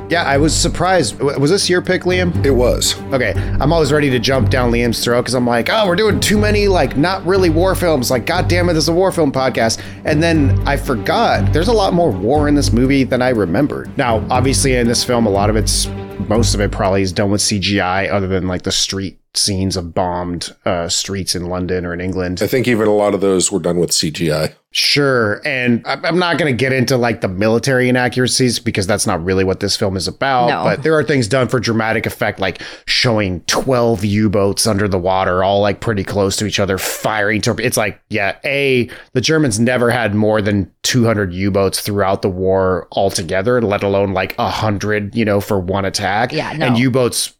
Yeah, 0.08 0.24
I 0.24 0.38
was 0.38 0.56
surprised. 0.56 1.20
Was 1.20 1.50
this 1.50 1.68
your 1.68 1.82
pick, 1.82 2.04
Liam? 2.04 2.46
It 2.46 2.52
was. 2.52 3.02
Okay, 3.12 3.34
I'm 3.60 3.74
always 3.74 3.92
ready 3.92 4.12
to 4.12 4.20
jump 4.20 4.50
down 4.50 4.72
Liam's 4.72 5.04
throat 5.04 5.24
because 5.24 5.34
I'm 5.34 5.48
like, 5.48 5.70
oh, 5.72 5.88
we're 5.88 5.96
doing 5.96 6.20
too 6.20 6.38
many, 6.38 6.68
like, 6.68 6.96
not 6.96 7.26
really 7.26 7.50
war 7.50 7.74
films. 7.74 8.12
Like, 8.12 8.28
God 8.28 8.48
damn 8.48 8.70
it, 8.70 8.74
this 8.74 8.84
is 8.84 8.90
a 8.90 8.94
war 8.94 9.12
film 9.12 9.32
podcast. 9.32 9.82
And 10.06 10.22
then 10.22 10.60
I 10.68 10.78
forgot 10.78 11.52
there's 11.54 11.70
a 11.70 11.74
lot 11.74 11.94
more 11.94 12.12
war 12.12 12.48
in 12.48 12.54
this 12.54 12.72
movie 12.72 13.04
than 13.04 13.24
I 13.24 13.30
remembered. 13.30 13.98
Now, 13.98 14.26
obviously, 14.30 14.76
in 14.76 14.88
this 14.88 15.04
film, 15.04 15.26
a 15.26 15.32
lot 15.32 15.50
of 15.50 15.56
it's, 15.56 15.88
most 16.28 16.54
of 16.54 16.62
it 16.62 16.72
probably 16.72 17.02
is 17.02 17.12
done 17.12 17.32
with 17.32 17.42
CGI, 17.42 18.12
other 18.12 18.28
than 18.28 18.48
like 18.48 18.62
the 18.62 18.72
street 18.72 19.20
scenes 19.38 19.76
of 19.78 19.94
bombed 19.94 20.56
uh, 20.66 20.88
streets 20.90 21.36
in 21.36 21.46
London 21.48 21.86
or 21.86 21.94
in 21.94 22.02
England. 22.02 22.40
I 22.42 22.48
think 22.48 22.68
even 22.68 22.88
a 22.88 22.94
lot 22.94 23.14
of 23.14 23.22
those 23.22 23.52
were 23.52 23.60
done 23.60 23.78
with 23.80 23.92
CGI. 23.92 24.54
Sure. 24.72 25.42
And 25.46 25.82
I- 25.88 25.98
I'm 26.04 26.20
not 26.20 26.38
going 26.38 26.52
to 26.54 26.58
get 26.58 26.74
into 26.74 26.98
like 26.98 27.22
the 27.22 27.30
military 27.30 27.88
inaccuracies 27.88 28.60
because 28.60 28.86
that's 28.86 29.08
not 29.08 29.24
really 29.24 29.46
what 29.46 29.62
this 29.62 29.78
film 29.78 29.96
is 29.96 30.06
about. 30.06 30.48
No. 30.50 30.64
But 30.66 30.84
there 30.84 30.94
are 30.96 31.04
things 31.04 31.30
done 31.30 31.48
for 31.48 31.62
dramatic 31.62 32.06
effect, 32.06 32.42
like 32.42 32.62
showing 32.86 33.40
12 33.42 34.04
U 34.04 34.30
boats 34.30 34.68
under 34.68 34.90
the 34.90 35.00
water, 35.00 35.46
all 35.46 35.62
like 35.62 35.80
pretty 35.80 36.04
close 36.04 36.36
to 36.38 36.46
each 36.46 36.60
other, 36.60 36.78
firing 36.78 37.40
torpedoes. 37.40 37.68
It's 37.68 37.78
like, 37.78 38.02
yeah, 38.10 38.38
A, 38.44 38.90
the 39.14 39.22
Germans 39.22 39.62
never 39.62 39.90
had 39.92 40.14
more 40.14 40.42
than 40.42 40.70
200 40.84 41.32
U 41.34 41.52
boats 41.52 41.80
throughout 41.80 42.22
the 42.22 42.30
war 42.30 42.90
altogether, 42.92 43.62
let 43.62 43.82
alone 43.82 44.14
like 44.14 44.36
100, 44.38 45.16
you 45.16 45.24
know, 45.24 45.40
for 45.40 45.58
one 45.58 45.86
attack. 45.86 46.34
Yeah, 46.34 46.52
no. 46.52 46.66
And 46.66 46.78
U 46.78 46.92
boats. 46.92 47.34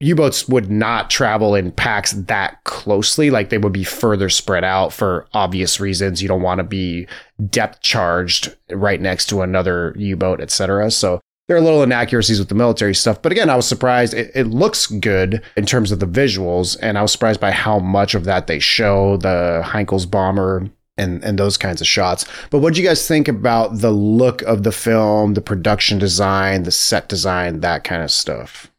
U-boats 0.00 0.48
would 0.48 0.70
not 0.70 1.08
travel 1.08 1.54
in 1.54 1.72
packs 1.72 2.12
that 2.12 2.62
closely. 2.64 3.30
Like 3.30 3.48
they 3.48 3.58
would 3.58 3.72
be 3.72 3.84
further 3.84 4.28
spread 4.28 4.64
out 4.64 4.92
for 4.92 5.26
obvious 5.32 5.80
reasons. 5.80 6.20
You 6.20 6.28
don't 6.28 6.42
want 6.42 6.58
to 6.58 6.64
be 6.64 7.06
depth 7.48 7.80
charged 7.80 8.54
right 8.70 9.00
next 9.00 9.26
to 9.26 9.42
another 9.42 9.94
U-boat 9.98 10.40
etc 10.40 10.88
so 10.90 11.20
there 11.48 11.56
are 11.56 11.60
little 11.60 11.82
inaccuracies 11.82 12.38
with 12.38 12.48
the 12.48 12.54
military 12.54 12.94
stuff. 12.94 13.20
But 13.20 13.32
again 13.32 13.50
I 13.50 13.56
was 13.56 13.66
surprised. 13.66 14.14
It, 14.14 14.30
it 14.34 14.46
looks 14.46 14.86
good 14.86 15.42
in 15.56 15.66
terms 15.66 15.92
of 15.92 16.00
the 16.00 16.06
visuals 16.06 16.76
and 16.80 16.96
I 16.96 17.02
was 17.02 17.12
surprised 17.12 17.40
by 17.40 17.50
how 17.50 17.78
much 17.78 18.14
of 18.14 18.24
that 18.24 18.46
they 18.46 18.58
show 18.58 19.16
the 19.18 19.62
Heinkel's 19.64 20.06
bomber 20.06 20.70
and 20.96 21.24
and 21.24 21.38
those 21.38 21.56
kinds 21.56 21.80
of 21.80 21.86
shots. 21.86 22.24
But 22.50 22.60
what 22.60 22.74
do 22.74 22.80
you 22.80 22.86
guys 22.86 23.06
think 23.06 23.28
about 23.28 23.80
the 23.80 23.90
look 23.90 24.42
of 24.42 24.62
the 24.62 24.72
film, 24.72 25.34
the 25.34 25.40
production 25.40 25.98
design, 25.98 26.62
the 26.62 26.70
set 26.70 27.08
design, 27.08 27.60
that 27.60 27.84
kind 27.84 28.02
of 28.02 28.10
stuff? 28.10 28.70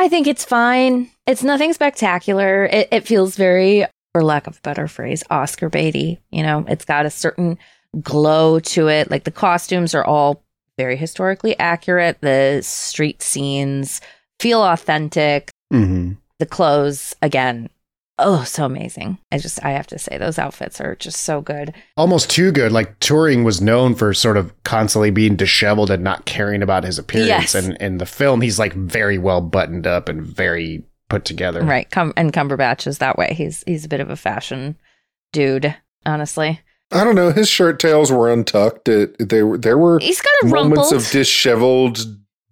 I 0.00 0.08
think 0.08 0.26
it's 0.26 0.46
fine. 0.46 1.10
It's 1.26 1.44
nothing 1.44 1.74
spectacular. 1.74 2.64
It, 2.64 2.88
it 2.90 3.06
feels 3.06 3.36
very, 3.36 3.84
for 4.14 4.24
lack 4.24 4.46
of 4.46 4.56
a 4.56 4.60
better 4.62 4.88
phrase, 4.88 5.22
Oscar 5.28 5.68
baity. 5.68 6.16
You 6.30 6.42
know, 6.42 6.64
it's 6.66 6.86
got 6.86 7.04
a 7.04 7.10
certain 7.10 7.58
glow 8.00 8.60
to 8.60 8.88
it. 8.88 9.10
Like 9.10 9.24
the 9.24 9.30
costumes 9.30 9.94
are 9.94 10.02
all 10.02 10.42
very 10.78 10.96
historically 10.96 11.58
accurate. 11.58 12.16
The 12.22 12.62
street 12.62 13.20
scenes 13.20 14.00
feel 14.38 14.62
authentic. 14.62 15.50
Mm-hmm. 15.70 16.12
The 16.38 16.46
clothes, 16.46 17.14
again, 17.20 17.68
oh, 18.20 18.44
so 18.44 18.64
amazing. 18.64 19.18
I 19.32 19.38
just, 19.38 19.64
I 19.64 19.70
have 19.72 19.86
to 19.88 19.98
say, 19.98 20.16
those 20.18 20.38
outfits 20.38 20.80
are 20.80 20.94
just 20.96 21.20
so 21.22 21.40
good. 21.40 21.74
Almost 21.96 22.30
too 22.30 22.52
good. 22.52 22.70
Like 22.72 22.98
Turing 23.00 23.44
was 23.44 23.60
known 23.60 23.94
for 23.94 24.14
sort 24.14 24.36
of 24.36 24.52
constantly 24.64 25.10
being 25.10 25.34
disheveled 25.36 25.90
and 25.90 26.04
not 26.04 26.24
caring 26.26 26.62
about 26.62 26.84
his 26.84 26.98
appearance. 26.98 27.28
Yes. 27.28 27.54
And 27.54 27.76
in 27.78 27.98
the 27.98 28.06
film, 28.06 28.40
he's 28.40 28.58
like 28.58 28.72
very 28.74 29.18
well 29.18 29.40
buttoned 29.40 29.86
up 29.86 30.08
and 30.08 30.22
very 30.22 30.84
put 31.08 31.24
together. 31.24 31.62
Right. 31.64 31.90
Cum- 31.90 32.12
and 32.16 32.32
Cumberbatch 32.32 32.86
is 32.86 32.98
that 32.98 33.18
way. 33.18 33.34
He's 33.34 33.64
he's 33.66 33.84
a 33.84 33.88
bit 33.88 34.00
of 34.00 34.10
a 34.10 34.16
fashion 34.16 34.76
dude, 35.32 35.74
honestly. 36.06 36.60
I 36.92 37.04
don't 37.04 37.14
know. 37.14 37.30
His 37.32 37.48
shirt 37.48 37.78
tails 37.80 38.10
were 38.12 38.32
untucked. 38.32 38.88
It, 38.88 39.16
they 39.28 39.42
were 39.42 39.58
there 39.58 39.78
were 39.78 39.98
He's 40.00 40.20
got 40.20 40.32
a 40.42 40.46
moments 40.46 40.92
rumpled. 40.92 40.92
of 40.94 41.02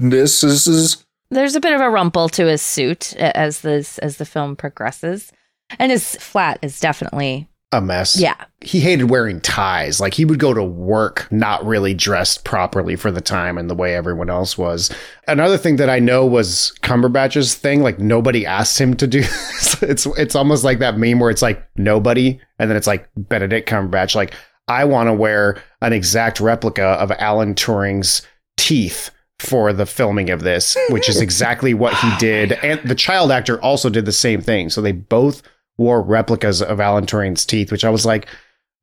dishevelednesses. 0.01 1.05
There's 1.31 1.55
a 1.57 1.61
bit 1.61 1.75
of 1.75 1.81
a 1.81 1.91
rumple 1.91 2.29
to 2.31 2.47
his 2.47 2.63
suit 2.63 3.15
as 3.17 3.61
this 3.61 3.99
as 3.99 4.17
the 4.17 4.25
film 4.25 4.57
progresses, 4.57 5.31
and 5.79 5.93
his 5.93 6.17
flat 6.17 6.59
is 6.63 6.81
definitely 6.81 7.49
A 7.73 7.81
mess. 7.81 8.19
yeah. 8.19 8.37
He 8.61 8.81
hated 8.81 9.11
wearing 9.11 9.41
ties. 9.41 10.01
Like 10.01 10.15
he 10.15 10.25
would 10.25 10.39
go 10.39 10.53
to 10.55 10.63
work 10.65 11.29
not 11.31 11.65
really 11.65 11.95
dressed 11.95 12.45
properly 12.45 12.97
for 12.97 13.11
the 13.11 13.21
time 13.21 13.57
and 13.59 13.69
the 13.71 13.75
way 13.75 13.95
everyone 13.95 14.31
else 14.31 14.57
was. 14.59 14.91
Another 15.27 15.57
thing 15.59 15.77
that 15.77 15.91
I 15.91 15.99
know 15.99 16.27
was 16.27 16.73
Cumberbatch's 16.83 17.55
thing. 17.55 17.83
Like 17.83 17.99
nobody 17.99 18.45
asked 18.47 18.81
him 18.81 18.95
to 18.97 19.07
do 19.07 19.21
this. 19.23 19.83
It's 19.83 20.07
it's 20.07 20.35
almost 20.35 20.65
like 20.65 20.79
that 20.81 20.99
meme 20.99 21.21
where 21.21 21.31
it's 21.31 21.43
like 21.43 21.63
nobody, 21.77 22.41
and 22.59 22.69
then 22.71 22.77
it's 22.77 22.87
like 22.87 23.09
Benedict 23.17 23.69
Cumberbatch. 23.69 24.15
Like 24.15 24.35
I 24.67 24.85
want 24.85 25.07
to 25.09 25.15
wear 25.15 25.63
an 25.81 25.93
exact 25.93 26.41
replica 26.41 26.83
of 26.85 27.11
Alan 27.13 27.55
Turing's 27.55 28.23
teeth 28.57 29.11
for 29.39 29.73
the 29.73 29.87
filming 29.87 30.31
of 30.31 30.43
this, 30.43 30.77
which 30.91 31.09
is 31.09 31.21
exactly 31.23 31.73
what 31.75 31.95
he 31.95 32.09
oh 32.11 32.17
did. 32.19 32.53
And 32.53 32.81
the 32.89 32.95
child 32.97 33.31
actor 33.31 33.61
also 33.63 33.89
did 33.89 34.05
the 34.05 34.13
same 34.13 34.41
thing. 34.41 34.69
So 34.69 34.81
they 34.83 34.91
both 34.93 35.43
wore 35.79 36.03
replicas 36.03 36.61
of 36.61 36.81
Alan 36.81 37.07
Turing's 37.07 37.47
teeth, 37.47 37.71
which 37.73 37.85
I 37.85 37.91
was 37.91 38.05
like, 38.05 38.27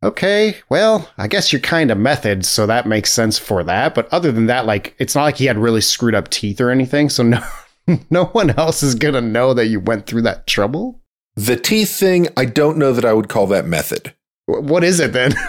okay, 0.04 0.56
well, 0.70 1.10
I 1.18 1.28
guess 1.28 1.52
you're 1.52 1.60
kind 1.62 1.92
of 1.92 1.98
method, 1.98 2.46
so 2.46 2.66
that 2.66 2.88
makes 2.88 3.12
sense 3.12 3.38
for 3.38 3.64
that. 3.64 3.94
But 3.96 4.12
other 4.14 4.32
than 4.32 4.46
that, 4.48 4.66
like, 4.66 4.96
it's 5.00 5.16
not 5.16 5.24
like 5.24 5.38
he 5.38 5.46
had 5.46 5.58
really 5.58 5.82
screwed 5.82 6.16
up 6.16 6.30
teeth 6.30 6.60
or 6.62 6.70
anything. 6.70 7.10
So 7.10 7.24
no, 7.24 7.44
no 8.10 8.26
one 8.26 8.52
else 8.52 8.82
is 8.84 8.96
gonna 8.96 9.22
know 9.22 9.54
that 9.54 9.68
you 9.68 9.80
went 9.80 10.06
through 10.08 10.22
that 10.24 10.48
trouble. 10.48 11.02
The 11.36 11.58
teeth 11.58 11.92
thing, 11.92 12.28
I 12.38 12.46
don't 12.46 12.78
know 12.78 12.94
that 12.94 13.04
I 13.06 13.14
would 13.14 13.30
call 13.30 13.48
that 13.48 13.66
method. 13.66 14.14
Wh- 14.46 14.64
What 14.64 14.84
is 14.84 15.00
it 15.00 15.14
then? 15.14 15.34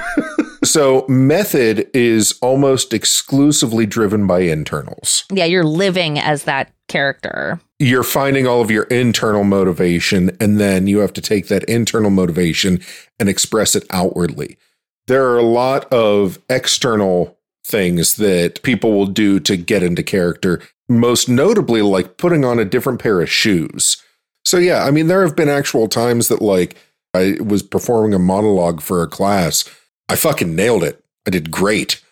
So 0.65 1.05
method 1.07 1.89
is 1.95 2.37
almost 2.43 2.93
exclusively 2.93 3.87
driven 3.87 4.27
by 4.27 4.41
internals. 4.41 5.25
Yeah, 5.31 5.45
you're 5.45 5.63
living 5.63 6.19
as 6.19 6.43
that 6.45 6.73
character. 6.89 7.61
You're 7.79 8.03
finding 8.03 8.47
all 8.47 8.61
of 8.61 8.71
your 8.71 8.85
internal 8.85 9.45
motivation, 9.45 10.37
and 10.41 10.59
then 10.59 10.87
you 10.87 10.99
have 10.99 11.13
to 11.15 11.21
take 11.21 11.49
that 11.49 11.65
internal 11.65 12.11
motivation 12.11 12.81
and 13.19 13.29
express 13.29 13.77
it 13.77 13.85
outwardly. 13.91 14.57
There 15.07 15.27
are 15.27 15.39
a 15.39 15.43
lot 15.43 15.93
of 15.93 16.39
external 16.49 17.39
things 17.65 18.17
that 18.17 18.63
people 18.63 18.93
will 18.93 19.07
do 19.07 19.41
to 19.41 19.57
get 19.57 19.83
into 19.83 20.03
character, 20.03 20.63
most 20.89 21.29
notably, 21.29 21.83
like 21.83 22.17
putting 22.17 22.45
on 22.45 22.59
a 22.59 22.65
different 22.65 23.01
pair 23.01 23.21
of 23.21 23.31
shoes. 23.31 23.97
So, 24.45 24.59
yeah, 24.59 24.85
I 24.85 24.91
mean, 24.91 25.09
there 25.09 25.23
have 25.23 25.37
been 25.37 25.49
actual 25.49 25.89
times 25.89 26.29
that, 26.29 26.41
like, 26.41 26.77
I 27.13 27.37
was 27.43 27.63
performing 27.63 28.15
a 28.15 28.19
monologue 28.19 28.81
for 28.81 29.03
a 29.03 29.09
class. 29.09 29.65
I 30.09 30.17
fucking 30.17 30.55
nailed 30.55 30.85
it. 30.85 31.05
I 31.27 31.31
did 31.31 31.51
great. 31.51 32.03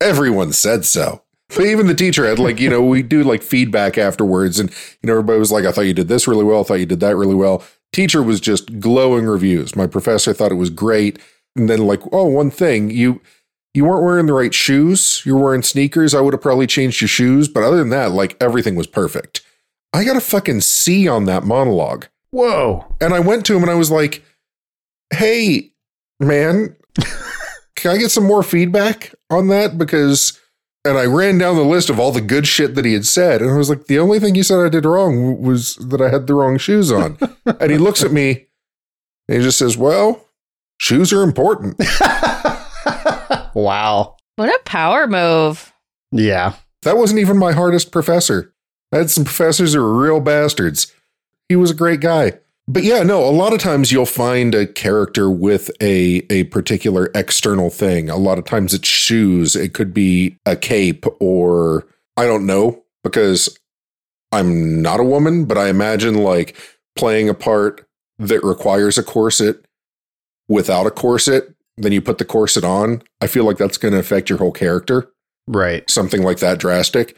Everyone 0.00 0.52
said 0.52 0.84
so. 0.84 1.22
But 1.54 1.66
even 1.66 1.86
the 1.86 1.94
teacher 1.94 2.26
had 2.26 2.38
like, 2.38 2.60
you 2.60 2.68
know, 2.68 2.82
we 2.82 3.02
do 3.02 3.24
like 3.24 3.42
feedback 3.42 3.96
afterwards 3.96 4.60
and 4.60 4.70
you 5.02 5.06
know, 5.06 5.14
everybody 5.14 5.38
was 5.38 5.50
like, 5.50 5.64
I 5.64 5.72
thought 5.72 5.82
you 5.82 5.94
did 5.94 6.08
this 6.08 6.28
really 6.28 6.44
well, 6.44 6.60
I 6.60 6.62
thought 6.64 6.74
you 6.74 6.86
did 6.86 7.00
that 7.00 7.16
really 7.16 7.34
well. 7.34 7.64
Teacher 7.92 8.22
was 8.22 8.40
just 8.40 8.80
glowing 8.80 9.24
reviews. 9.24 9.74
My 9.74 9.86
professor 9.86 10.34
thought 10.34 10.52
it 10.52 10.56
was 10.56 10.70
great. 10.70 11.18
And 11.56 11.68
then 11.68 11.86
like, 11.86 12.02
oh, 12.12 12.26
one 12.26 12.50
thing, 12.50 12.90
you 12.90 13.20
you 13.74 13.84
weren't 13.84 14.04
wearing 14.04 14.26
the 14.26 14.34
right 14.34 14.52
shoes. 14.52 15.22
You're 15.24 15.38
wearing 15.38 15.62
sneakers. 15.62 16.14
I 16.14 16.20
would 16.20 16.34
have 16.34 16.42
probably 16.42 16.66
changed 16.66 17.00
your 17.00 17.08
shoes. 17.08 17.48
But 17.48 17.62
other 17.62 17.76
than 17.76 17.90
that, 17.90 18.10
like 18.10 18.36
everything 18.40 18.74
was 18.74 18.86
perfect. 18.86 19.42
I 19.92 20.04
got 20.04 20.16
a 20.16 20.20
fucking 20.20 20.60
C 20.62 21.08
on 21.08 21.24
that 21.24 21.44
monologue. 21.44 22.06
Whoa. 22.30 22.94
And 23.00 23.14
I 23.14 23.20
went 23.20 23.46
to 23.46 23.56
him 23.56 23.62
and 23.62 23.70
I 23.70 23.74
was 23.74 23.90
like, 23.90 24.22
hey, 25.12 25.72
man, 26.20 26.76
can 27.76 27.92
I 27.92 27.98
get 27.98 28.10
some 28.10 28.24
more 28.24 28.42
feedback 28.42 29.14
on 29.30 29.48
that? 29.48 29.78
Because, 29.78 30.38
and 30.88 30.98
I 30.98 31.04
ran 31.04 31.38
down 31.38 31.56
the 31.56 31.62
list 31.62 31.90
of 31.90 32.00
all 32.00 32.12
the 32.12 32.20
good 32.20 32.46
shit 32.46 32.74
that 32.74 32.84
he 32.84 32.92
had 32.92 33.06
said. 33.06 33.42
And 33.42 33.50
I 33.50 33.56
was 33.56 33.68
like, 33.68 33.86
the 33.86 33.98
only 33.98 34.18
thing 34.18 34.34
you 34.34 34.42
said 34.42 34.64
I 34.64 34.68
did 34.68 34.84
wrong 34.84 35.40
was 35.40 35.76
that 35.76 36.00
I 36.00 36.08
had 36.08 36.26
the 36.26 36.34
wrong 36.34 36.58
shoes 36.58 36.90
on. 36.90 37.18
and 37.46 37.70
he 37.70 37.78
looks 37.78 38.02
at 38.02 38.12
me 38.12 38.46
and 39.28 39.38
he 39.38 39.42
just 39.42 39.58
says, 39.58 39.76
well, 39.76 40.24
shoes 40.78 41.12
are 41.12 41.22
important. 41.22 41.78
wow. 43.54 44.16
What 44.36 44.48
a 44.48 44.60
power 44.64 45.06
move. 45.06 45.72
Yeah. 46.10 46.54
That 46.82 46.96
wasn't 46.96 47.20
even 47.20 47.38
my 47.38 47.52
hardest 47.52 47.92
professor. 47.92 48.54
I 48.92 48.98
had 48.98 49.10
some 49.10 49.24
professors 49.24 49.74
who 49.74 49.80
were 49.80 50.02
real 50.02 50.20
bastards. 50.20 50.92
He 51.48 51.56
was 51.56 51.70
a 51.70 51.74
great 51.74 52.00
guy. 52.00 52.34
But 52.70 52.84
yeah, 52.84 53.02
no, 53.02 53.24
a 53.24 53.30
lot 53.32 53.54
of 53.54 53.60
times 53.60 53.90
you'll 53.90 54.04
find 54.04 54.54
a 54.54 54.66
character 54.66 55.30
with 55.30 55.70
a 55.80 56.22
a 56.30 56.44
particular 56.44 57.10
external 57.14 57.70
thing. 57.70 58.10
A 58.10 58.16
lot 58.16 58.38
of 58.38 58.44
times 58.44 58.74
it's 58.74 58.86
shoes, 58.86 59.56
it 59.56 59.72
could 59.72 59.94
be 59.94 60.36
a 60.44 60.54
cape 60.54 61.06
or 61.18 61.86
I 62.18 62.26
don't 62.26 62.44
know 62.46 62.84
because 63.02 63.58
I'm 64.32 64.82
not 64.82 65.00
a 65.00 65.04
woman, 65.04 65.46
but 65.46 65.56
I 65.56 65.68
imagine 65.68 66.22
like 66.22 66.56
playing 66.94 67.30
a 67.30 67.34
part 67.34 67.88
that 68.18 68.44
requires 68.44 68.98
a 68.98 69.02
corset 69.02 69.64
without 70.48 70.86
a 70.86 70.90
corset, 70.90 71.54
then 71.78 71.92
you 71.92 72.02
put 72.02 72.18
the 72.18 72.24
corset 72.26 72.64
on. 72.64 73.02
I 73.22 73.28
feel 73.28 73.44
like 73.44 73.56
that's 73.56 73.78
going 73.78 73.94
to 73.94 74.00
affect 74.00 74.28
your 74.28 74.38
whole 74.38 74.52
character 74.52 75.10
Right. 75.46 75.88
something 75.88 76.22
like 76.22 76.40
that 76.40 76.58
drastic. 76.58 77.16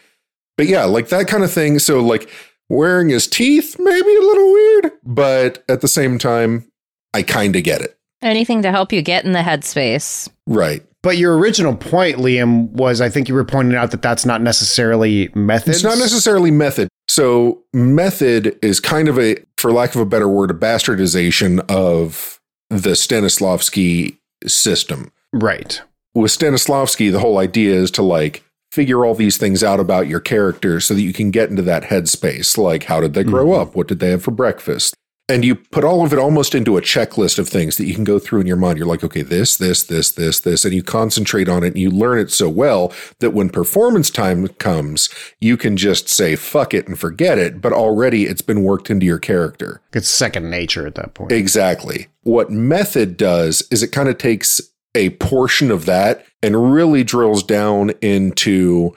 But 0.57 0.67
yeah, 0.67 0.85
like 0.85 1.09
that 1.09 1.27
kind 1.27 1.43
of 1.43 1.51
thing. 1.51 1.81
So 1.81 2.01
like 2.01 2.31
wearing 2.71 3.11
his 3.11 3.27
teeth, 3.27 3.77
maybe 3.79 4.17
a 4.17 4.21
little 4.21 4.53
weird, 4.53 4.93
but 5.05 5.63
at 5.69 5.83
the 5.83 5.89
same 5.89 6.19
time, 6.19 6.71
I 7.13 7.23
kind 7.23 7.55
of 7.57 7.65
get 7.65 7.83
it. 7.83 7.99
Anything 8.23 8.63
to 8.63 8.71
help 8.71 8.93
you 8.93 9.03
get 9.03 9.25
in 9.25 9.33
the 9.33 9.41
headspace. 9.41 10.29
Right. 10.47 10.83
But 11.03 11.17
your 11.17 11.37
original 11.39 11.75
point, 11.75 12.19
Liam, 12.19 12.69
was 12.73 13.01
I 13.01 13.09
think 13.09 13.29
you 13.29 13.35
were 13.35 13.45
pointing 13.45 13.75
out 13.75 13.91
that 13.91 14.03
that's 14.03 14.27
not 14.27 14.43
necessarily 14.43 15.31
method. 15.35 15.71
It's 15.71 15.83
not 15.83 15.99
necessarily 15.99 16.51
method. 16.51 16.89
So 17.09 17.63
method 17.73 18.59
is 18.63 18.81
kind 18.81 19.09
of 19.09 19.19
a, 19.19 19.37
for 19.57 19.73
lack 19.73 19.95
of 19.95 20.01
a 20.03 20.07
better 20.07 20.29
word, 20.29 20.51
a 20.51 20.55
bastardization 20.55 21.61
of 21.71 22.39
the 22.69 22.91
Stanislavski 22.91 24.19
system. 24.47 25.11
right. 25.33 25.81
with 26.15 26.31
Stanislavski, 26.31 27.11
the 27.11 27.21
whole 27.21 27.39
idea 27.39 27.75
is 27.75 27.91
to 27.93 28.03
like 28.03 28.45
figure 28.73 29.05
all 29.05 29.15
these 29.15 29.37
things 29.37 29.63
out 29.65 29.81
about 29.81 30.07
your 30.07 30.21
character 30.21 30.81
so 30.81 30.95
that 30.95 31.03
you 31.03 31.13
can 31.13 31.31
get 31.31 31.51
into 31.51 31.63
that 31.63 31.85
headspace. 31.85 32.57
Like, 32.57 32.85
how 32.85 33.01
did 33.01 33.15
they 33.15 33.25
grow 33.25 33.47
Mhm. 33.49 33.61
up? 33.61 33.75
What 33.77 33.89
did 33.89 33.99
they 34.01 34.11
have 34.11 34.23
for 34.23 34.31
breakfast? 34.31 34.95
And 35.29 35.45
you 35.45 35.55
put 35.55 35.85
all 35.85 36.05
of 36.05 36.13
it 36.13 36.19
almost 36.19 36.57
into 36.57 36.77
a 36.77 36.81
checklist 36.81 37.39
of 37.39 37.49
things 37.49 37.77
that 37.77 37.85
you 37.87 37.95
can 37.95 38.03
go 38.03 38.19
through 38.19 38.41
in 38.41 38.49
your 38.49 38.57
mind. 38.57 38.79
You're 38.79 38.87
like, 38.89 39.05
okay, 39.05 39.23
this, 39.23 39.57
this, 39.57 39.85
this, 39.85 40.11
this, 40.11 40.41
this, 40.41 40.65
and 40.65 40.75
you 40.75 40.83
concentrate 40.83 41.49
on 41.49 41.63
it 41.63 41.69
and 41.69 41.79
you 41.79 41.89
learn 41.89 42.19
it 42.19 42.33
so 42.33 42.49
well 42.49 42.93
that 43.21 43.31
when 43.31 43.49
performance 43.49 44.11
time 44.11 44.49
comes, 44.59 45.09
you 45.41 45.57
can 45.57 45.77
just 45.77 46.09
say, 46.09 46.35
fuck 46.35 46.75
it 46.75 46.89
and 46.89 46.99
forget 46.99 47.39
it. 47.39 47.61
But 47.61 47.73
already 47.73 48.25
it's 48.25 48.43
been 48.43 48.65
worked 48.65 48.91
into 48.91 49.07
your 49.07 49.21
character. 49.21 49.81
It's 49.93 50.09
second 50.09 50.51
nature 50.51 50.85
at 50.85 50.97
that 50.97 51.15
point. 51.15 51.31
Exactly. 51.31 52.09
What 52.25 52.51
method 52.51 53.17
does 53.17 53.63
is 53.71 53.85
it 53.85 53.93
kind 53.93 54.09
of 54.09 54.19
takes 54.19 54.61
a 54.95 55.11
portion 55.11 55.71
of 55.71 55.87
that 55.87 56.27
and 56.43 56.73
really 56.73 57.05
drills 57.05 57.43
down 57.43 57.91
into 58.01 58.95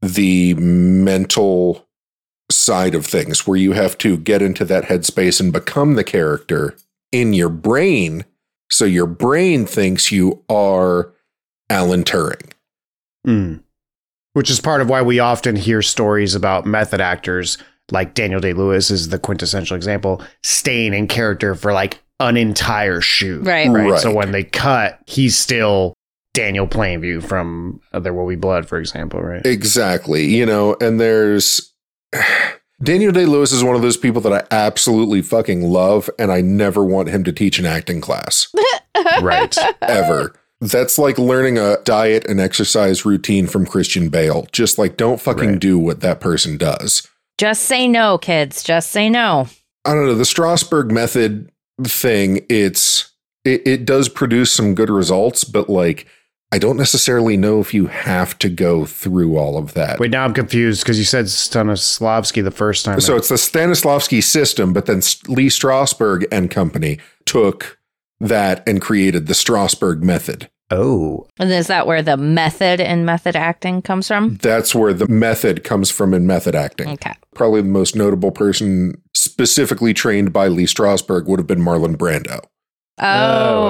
the 0.00 0.54
mental 0.54 1.86
side 2.50 2.94
of 2.94 3.04
things 3.04 3.46
where 3.46 3.56
you 3.56 3.72
have 3.72 3.98
to 3.98 4.16
get 4.16 4.42
into 4.42 4.64
that 4.64 4.84
headspace 4.84 5.40
and 5.40 5.52
become 5.52 5.94
the 5.94 6.04
character 6.04 6.76
in 7.12 7.32
your 7.32 7.48
brain. 7.48 8.24
So 8.70 8.84
your 8.84 9.06
brain 9.06 9.66
thinks 9.66 10.12
you 10.12 10.42
are 10.48 11.12
Alan 11.68 12.04
Turing. 12.04 12.52
Mm. 13.26 13.62
Which 14.34 14.50
is 14.50 14.60
part 14.60 14.80
of 14.80 14.88
why 14.88 15.02
we 15.02 15.18
often 15.18 15.56
hear 15.56 15.82
stories 15.82 16.34
about 16.34 16.66
method 16.66 17.00
actors, 17.00 17.58
like 17.90 18.14
Daniel 18.14 18.40
Day 18.40 18.52
Lewis 18.52 18.90
is 18.90 19.08
the 19.08 19.18
quintessential 19.18 19.76
example, 19.76 20.22
staying 20.42 20.94
in 20.94 21.08
character 21.08 21.54
for 21.54 21.72
like 21.72 22.00
an 22.20 22.36
entire 22.36 23.00
shoot. 23.00 23.42
Right. 23.44 23.68
Right. 23.68 23.90
Right. 23.90 24.00
So 24.00 24.12
when 24.12 24.32
they 24.32 24.44
cut, 24.44 24.98
he's 25.06 25.36
still 25.36 25.94
Daniel 26.34 26.66
Plainview 26.66 27.22
from 27.22 27.80
uh, 27.92 28.00
There 28.00 28.12
Will 28.14 28.28
Be 28.28 28.36
Blood, 28.36 28.68
for 28.68 28.78
example, 28.78 29.20
right? 29.20 29.44
Exactly. 29.44 30.24
You 30.26 30.46
know, 30.46 30.76
and 30.80 31.00
there's 31.00 31.72
Daniel 32.82 33.12
Day 33.12 33.24
Lewis 33.24 33.52
is 33.52 33.64
one 33.64 33.74
of 33.76 33.82
those 33.82 33.96
people 33.96 34.20
that 34.22 34.32
I 34.32 34.42
absolutely 34.54 35.22
fucking 35.22 35.62
love, 35.62 36.10
and 36.18 36.30
I 36.30 36.42
never 36.42 36.84
want 36.84 37.08
him 37.08 37.24
to 37.24 37.32
teach 37.32 37.58
an 37.58 37.64
acting 37.66 38.00
class 38.02 38.48
right. 39.22 39.56
ever. 39.80 40.34
That's 40.60 40.98
like 40.98 41.18
learning 41.18 41.58
a 41.58 41.76
diet 41.84 42.26
and 42.26 42.40
exercise 42.40 43.04
routine 43.04 43.46
from 43.46 43.66
Christian 43.66 44.08
Bale. 44.08 44.46
Just 44.52 44.78
like 44.78 44.96
don't 44.96 45.20
fucking 45.20 45.50
Right. 45.52 45.58
do 45.58 45.78
what 45.78 46.00
that 46.00 46.20
person 46.20 46.56
does. 46.56 47.06
Just 47.38 47.62
say 47.62 47.86
no, 47.88 48.16
kids. 48.18 48.62
Just 48.62 48.90
say 48.90 49.08
no. 49.10 49.48
I 49.84 49.92
don't 49.94 50.06
know, 50.06 50.14
the 50.14 50.24
Strasberg 50.24 50.90
method 50.90 51.50
thing, 51.84 52.44
it's 52.48 53.12
it, 53.44 53.66
it 53.66 53.84
does 53.84 54.08
produce 54.08 54.52
some 54.52 54.74
good 54.74 54.90
results, 54.90 55.44
but 55.44 55.68
like 55.68 56.06
I 56.52 56.58
don't 56.58 56.76
necessarily 56.76 57.36
know 57.36 57.60
if 57.60 57.74
you 57.74 57.86
have 57.86 58.38
to 58.38 58.48
go 58.48 58.86
through 58.86 59.36
all 59.36 59.58
of 59.58 59.74
that. 59.74 59.98
Wait, 59.98 60.12
now 60.12 60.24
I'm 60.24 60.32
confused 60.32 60.82
because 60.82 60.98
you 60.98 61.04
said 61.04 61.24
Stanislavski 61.24 62.42
the 62.42 62.52
first 62.52 62.84
time. 62.84 63.00
So 63.00 63.16
it's 63.16 63.28
the 63.28 63.34
Stanislavski 63.34 64.22
system, 64.22 64.72
but 64.72 64.86
then 64.86 64.98
Lee 65.26 65.48
Strasberg 65.48 66.24
and 66.30 66.50
company 66.50 66.98
took 67.24 67.78
that 68.20 68.66
and 68.66 68.80
created 68.80 69.26
the 69.26 69.34
Strasberg 69.34 70.02
method. 70.02 70.48
Oh, 70.70 71.26
And 71.38 71.50
is 71.50 71.66
that 71.68 71.86
where 71.86 72.02
the 72.02 72.16
method 72.16 72.80
in 72.80 73.04
method 73.04 73.36
acting 73.36 73.82
comes 73.82 74.08
from? 74.08 74.36
That's 74.36 74.74
where 74.74 74.92
the 74.92 75.08
method 75.08 75.64
comes 75.64 75.90
from 75.90 76.12
in 76.14 76.26
method 76.26 76.54
acting. 76.54 76.88
Okay. 76.90 77.12
Probably 77.34 77.60
the 77.62 77.68
most 77.68 77.94
notable 77.96 78.30
person 78.32 79.00
specifically 79.14 79.94
trained 79.94 80.32
by 80.32 80.48
Lee 80.48 80.64
Strasberg 80.64 81.26
would 81.26 81.38
have 81.38 81.46
been 81.46 81.60
Marlon 81.60 81.96
Brando. 81.96 82.40
Oh, 82.98 83.04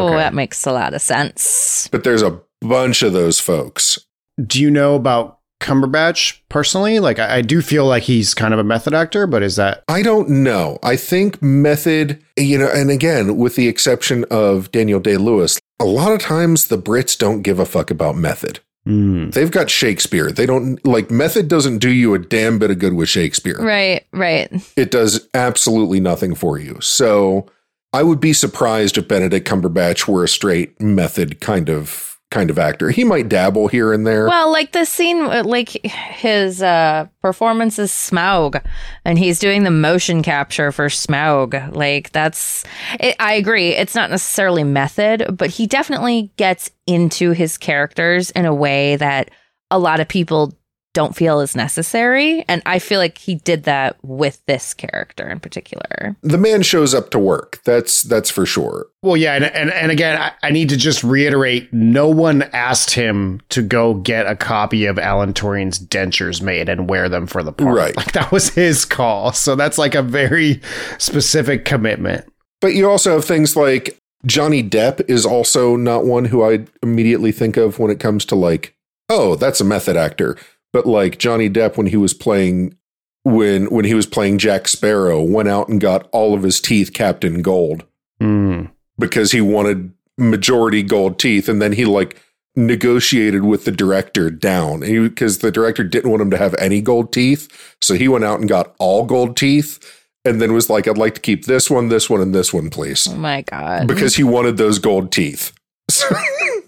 Oh, 0.04 0.06
okay. 0.08 0.16
that 0.16 0.34
makes 0.34 0.64
a 0.66 0.72
lot 0.72 0.94
of 0.94 1.02
sense. 1.02 1.88
But 1.90 2.04
there's 2.04 2.22
a 2.22 2.40
bunch 2.62 3.02
of 3.02 3.12
those 3.12 3.40
folks. 3.40 3.98
do 4.46 4.60
you 4.60 4.70
know 4.70 4.94
about 4.94 5.38
Cumberbatch 5.60 6.40
personally? 6.48 7.00
Like, 7.00 7.18
I, 7.18 7.36
I 7.38 7.42
do 7.42 7.60
feel 7.62 7.86
like 7.86 8.02
he's 8.04 8.34
kind 8.34 8.52
of 8.54 8.60
a 8.60 8.64
method 8.64 8.94
actor, 8.94 9.26
but 9.26 9.42
is 9.42 9.56
that 9.56 9.82
I 9.88 10.02
don't 10.02 10.28
know. 10.28 10.78
I 10.82 10.96
think 10.96 11.40
method, 11.42 12.22
you 12.36 12.58
know, 12.58 12.68
and 12.72 12.90
again, 12.90 13.36
with 13.36 13.56
the 13.56 13.66
exception 13.66 14.24
of 14.30 14.70
Daniel 14.70 15.00
Day 15.00 15.16
Lewis, 15.16 15.58
a 15.78 15.84
lot 15.84 16.12
of 16.12 16.20
times 16.20 16.68
the 16.68 16.78
Brits 16.78 17.18
don't 17.18 17.42
give 17.42 17.58
a 17.58 17.66
fuck 17.66 17.90
about 17.90 18.16
method. 18.16 18.60
Mm. 18.86 19.32
They've 19.32 19.50
got 19.50 19.68
Shakespeare. 19.68 20.30
They 20.30 20.46
don't 20.46 20.84
like 20.86 21.10
method 21.10 21.48
doesn't 21.48 21.78
do 21.78 21.90
you 21.90 22.14
a 22.14 22.18
damn 22.18 22.58
bit 22.58 22.70
of 22.70 22.78
good 22.78 22.94
with 22.94 23.08
Shakespeare. 23.08 23.58
Right, 23.58 24.06
right. 24.12 24.52
It 24.76 24.90
does 24.90 25.28
absolutely 25.34 25.98
nothing 25.98 26.34
for 26.34 26.58
you. 26.58 26.80
So 26.80 27.46
I 27.92 28.04
would 28.04 28.20
be 28.20 28.32
surprised 28.32 28.96
if 28.96 29.08
Benedict 29.08 29.48
Cumberbatch 29.48 30.06
were 30.06 30.22
a 30.22 30.28
straight 30.28 30.80
method 30.80 31.40
kind 31.40 31.68
of 31.68 32.05
kind 32.30 32.50
of 32.50 32.58
actor. 32.58 32.90
He 32.90 33.04
might 33.04 33.28
dabble 33.28 33.68
here 33.68 33.92
and 33.92 34.06
there. 34.06 34.26
Well, 34.26 34.50
like 34.50 34.72
the 34.72 34.84
scene, 34.84 35.22
uh, 35.22 35.44
like 35.44 35.68
his 35.84 36.60
uh, 36.60 37.06
performance 37.22 37.78
is 37.78 37.90
Smaug, 37.92 38.62
and 39.04 39.18
he's 39.18 39.38
doing 39.38 39.62
the 39.62 39.70
motion 39.70 40.22
capture 40.22 40.72
for 40.72 40.86
Smaug. 40.86 41.74
Like 41.74 42.10
that's, 42.10 42.64
it, 42.98 43.14
I 43.20 43.34
agree. 43.34 43.70
It's 43.70 43.94
not 43.94 44.10
necessarily 44.10 44.64
method, 44.64 45.36
but 45.36 45.50
he 45.50 45.66
definitely 45.66 46.32
gets 46.36 46.70
into 46.86 47.30
his 47.30 47.56
characters 47.56 48.30
in 48.32 48.44
a 48.44 48.54
way 48.54 48.96
that 48.96 49.30
a 49.70 49.78
lot 49.78 50.00
of 50.00 50.08
people 50.08 50.55
don't 50.96 51.14
feel 51.14 51.40
is 51.40 51.54
necessary, 51.54 52.42
and 52.48 52.62
I 52.64 52.78
feel 52.78 52.98
like 52.98 53.18
he 53.18 53.34
did 53.34 53.64
that 53.64 53.98
with 54.02 54.42
this 54.46 54.72
character 54.72 55.28
in 55.28 55.40
particular. 55.40 56.16
the 56.22 56.38
man 56.38 56.62
shows 56.62 56.94
up 56.94 57.10
to 57.10 57.18
work. 57.18 57.60
That's 57.66 58.02
that's 58.02 58.30
for 58.30 58.46
sure. 58.46 58.86
Well, 59.02 59.18
yeah, 59.18 59.34
and 59.34 59.44
and, 59.44 59.70
and 59.72 59.92
again, 59.92 60.18
I, 60.18 60.32
I 60.42 60.50
need 60.50 60.70
to 60.70 60.76
just 60.78 61.04
reiterate: 61.04 61.70
no 61.70 62.08
one 62.08 62.44
asked 62.54 62.92
him 62.92 63.42
to 63.50 63.60
go 63.60 63.92
get 63.92 64.26
a 64.26 64.34
copy 64.34 64.86
of 64.86 64.98
Alan 64.98 65.34
Turing's 65.34 65.78
dentures 65.78 66.40
made 66.40 66.70
and 66.70 66.88
wear 66.88 67.10
them 67.10 67.26
for 67.26 67.42
the 67.42 67.52
part. 67.52 67.76
Right. 67.76 67.94
Like 67.94 68.12
that 68.12 68.32
was 68.32 68.48
his 68.48 68.86
call. 68.86 69.32
So 69.32 69.54
that's 69.54 69.76
like 69.76 69.94
a 69.94 70.02
very 70.02 70.62
specific 70.96 71.66
commitment. 71.66 72.24
But 72.62 72.68
you 72.68 72.88
also 72.88 73.12
have 73.12 73.26
things 73.26 73.54
like 73.54 74.00
Johnny 74.24 74.62
Depp 74.62 75.06
is 75.10 75.26
also 75.26 75.76
not 75.76 76.06
one 76.06 76.24
who 76.24 76.42
I 76.42 76.64
immediately 76.82 77.32
think 77.32 77.58
of 77.58 77.78
when 77.78 77.90
it 77.90 78.00
comes 78.00 78.24
to 78.26 78.34
like, 78.34 78.74
oh, 79.10 79.34
that's 79.34 79.60
a 79.60 79.64
method 79.64 79.98
actor. 79.98 80.38
But 80.76 80.84
like 80.84 81.16
Johnny 81.16 81.48
Depp 81.48 81.78
when 81.78 81.86
he 81.86 81.96
was 81.96 82.12
playing 82.12 82.76
when 83.24 83.70
when 83.70 83.86
he 83.86 83.94
was 83.94 84.04
playing 84.04 84.36
Jack 84.36 84.68
Sparrow, 84.68 85.22
went 85.22 85.48
out 85.48 85.68
and 85.70 85.80
got 85.80 86.06
all 86.12 86.34
of 86.34 86.42
his 86.42 86.60
teeth 86.60 86.92
capped 86.92 87.24
in 87.24 87.40
gold 87.40 87.84
Mm. 88.20 88.70
because 88.98 89.32
he 89.32 89.40
wanted 89.40 89.92
majority 90.18 90.82
gold 90.82 91.18
teeth, 91.18 91.48
and 91.48 91.62
then 91.62 91.72
he 91.72 91.86
like 91.86 92.20
negotiated 92.56 93.42
with 93.44 93.64
the 93.64 93.72
director 93.72 94.30
down 94.30 94.80
because 94.80 95.38
the 95.38 95.50
director 95.50 95.82
didn't 95.82 96.10
want 96.10 96.20
him 96.20 96.30
to 96.30 96.36
have 96.36 96.54
any 96.58 96.82
gold 96.82 97.10
teeth, 97.10 97.48
so 97.80 97.94
he 97.94 98.06
went 98.06 98.24
out 98.26 98.38
and 98.38 98.46
got 98.50 98.74
all 98.78 99.06
gold 99.06 99.34
teeth, 99.34 99.78
and 100.26 100.42
then 100.42 100.52
was 100.52 100.68
like, 100.68 100.86
"I'd 100.86 100.98
like 100.98 101.14
to 101.14 101.22
keep 101.22 101.46
this 101.46 101.70
one, 101.70 101.88
this 101.88 102.10
one, 102.10 102.20
and 102.20 102.34
this 102.34 102.52
one, 102.52 102.68
please." 102.68 103.06
Oh 103.10 103.16
my 103.16 103.40
god! 103.40 103.86
because 103.88 104.16
he 104.16 104.24
wanted 104.24 104.58
those 104.58 104.78
gold 104.78 105.10
teeth. 105.10 105.52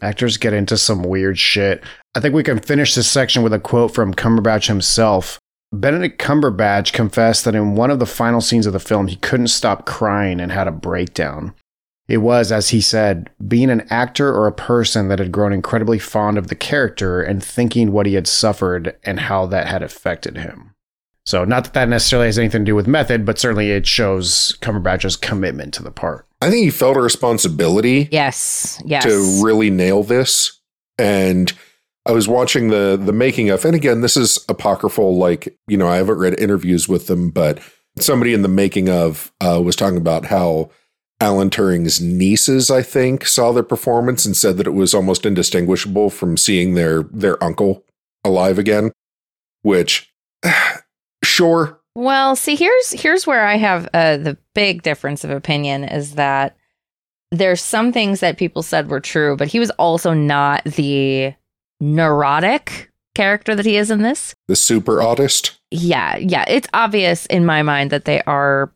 Actors 0.01 0.37
get 0.37 0.53
into 0.53 0.77
some 0.77 1.03
weird 1.03 1.39
shit. 1.39 1.83
I 2.15 2.21
think 2.21 2.35
we 2.35 2.43
can 2.43 2.61
finish 2.61 2.95
this 2.95 3.11
section 3.11 3.43
with 3.43 3.53
a 3.53 3.59
quote 3.59 3.95
from 3.95 4.15
Cumberbatch 4.15 4.69
himself. 4.69 5.39
Benedict 5.73 6.21
Cumberbatch 6.21 6.93
confessed 6.93 7.45
that 7.45 7.55
in 7.55 7.75
one 7.75 7.91
of 7.91 7.99
the 7.99 8.07
final 8.07 8.41
scenes 8.41 8.67
of 8.67 8.73
the 8.73 8.81
film, 8.81 9.09
he 9.09 9.17
couldn't 9.17 9.49
stop 9.49 9.87
crying 9.87 10.41
and 10.41 10.51
had 10.51 10.67
a 10.67 10.73
breakdown. 10.73 11.55
It 12.09 12.19
was, 12.19 12.51
as 12.51 12.71
he 12.71 12.81
said, 12.81 13.29
being 13.47 13.69
an 13.69 13.87
actor 13.91 14.33
or 14.33 14.47
a 14.47 14.53
person 14.53 15.09
that 15.09 15.19
had 15.19 15.31
grown 15.31 15.53
incredibly 15.53 15.99
fond 15.99 16.39
of 16.39 16.49
the 16.49 16.55
character 16.55 17.21
and 17.21 17.45
thinking 17.45 17.93
what 17.93 18.07
he 18.07 18.15
had 18.15 18.27
suffered 18.27 18.97
and 19.05 19.21
how 19.21 19.45
that 19.47 19.67
had 19.67 19.83
affected 19.83 20.39
him. 20.39 20.68
So, 21.29 21.45
not 21.45 21.65
that 21.65 21.75
that 21.75 21.91
necessarily 21.91 22.27
has 22.29 22.39
anything 22.39 22.63
to 22.63 22.71
do 22.71 22.75
with 22.75 22.87
method, 22.87 23.27
but 23.27 23.39
certainly 23.39 23.71
it 23.71 23.87
shows 23.87 24.57
Cumberbatch's 24.63 25.15
commitment 25.15 25.75
to 25.75 25.83
the 25.83 25.91
part. 25.91 26.27
I 26.41 26.49
think 26.49 26.65
he 26.65 26.71
felt 26.71 26.97
a 26.97 27.03
responsibility 27.03 28.09
Yes. 28.11 28.81
Yes. 28.87 29.05
to 29.05 29.45
really 29.45 29.69
nail 29.69 30.03
this. 30.03 30.59
And 30.97 31.53
I 32.07 32.13
was 32.13 32.29
watching 32.29 32.69
the 32.69 32.99
the 32.99 33.13
making 33.13 33.51
of, 33.51 33.67
and 33.67 33.75
again, 33.75 34.01
this 34.01 34.17
is 34.17 34.43
apocryphal. 34.49 35.19
Like 35.19 35.55
you 35.67 35.77
know, 35.77 35.87
I 35.87 35.97
haven't 35.97 36.17
read 36.17 36.41
interviews 36.41 36.89
with 36.89 37.09
them, 37.09 37.29
but 37.29 37.61
somebody 37.99 38.33
in 38.33 38.41
the 38.41 38.49
making 38.49 38.89
of 38.89 39.31
uh, 39.43 39.61
was 39.63 39.77
talking 39.77 39.99
about 39.99 40.25
how 40.25 40.71
Alan 41.21 41.51
Turing's 41.51 42.01
nieces, 42.01 42.71
I 42.71 42.81
think, 42.81 43.27
saw 43.27 43.53
their 43.53 43.63
performance 43.63 44.25
and 44.25 44.35
said 44.35 44.57
that 44.57 44.67
it 44.67 44.71
was 44.71 44.95
almost 44.95 45.27
indistinguishable 45.27 46.09
from 46.09 46.39
seeing 46.39 46.73
their 46.73 47.03
their 47.03 47.43
uncle 47.45 47.85
alive 48.25 48.59
again. 48.59 48.93
Which, 49.61 50.11
sure, 51.39 51.81
Well, 51.95 52.37
see, 52.37 52.57
here's 52.57 52.91
here's 52.93 53.27
where 53.27 53.47
I 53.47 53.57
have 53.57 53.89
uh, 53.95 54.17
the 54.19 54.37
big 54.55 54.83
difference 54.83 55.25
of 55.25 55.31
opinion 55.31 55.85
is 55.85 56.17
that 56.17 56.57
there's 57.31 57.63
some 57.63 57.93
things 57.93 58.21
that 58.21 58.39
people 58.39 58.63
said 58.63 58.91
were 58.91 59.01
true, 59.01 59.37
but 59.37 59.49
he 59.49 59.59
was 59.59 59.71
also 59.73 60.15
not 60.15 60.65
the 60.65 61.35
neurotic 61.81 62.91
character 63.15 63.55
that 63.55 63.67
he 63.67 63.77
is 63.77 63.91
in 63.91 64.03
this. 64.03 64.35
the 64.47 64.57
super 64.57 65.03
artist. 65.03 65.59
Yeah, 65.71 66.17
yeah, 66.17 66.45
it's 66.49 66.69
obvious 66.73 67.27
in 67.27 67.45
my 67.45 67.63
mind 67.63 67.91
that 67.91 68.05
they 68.05 68.23
are 68.23 68.73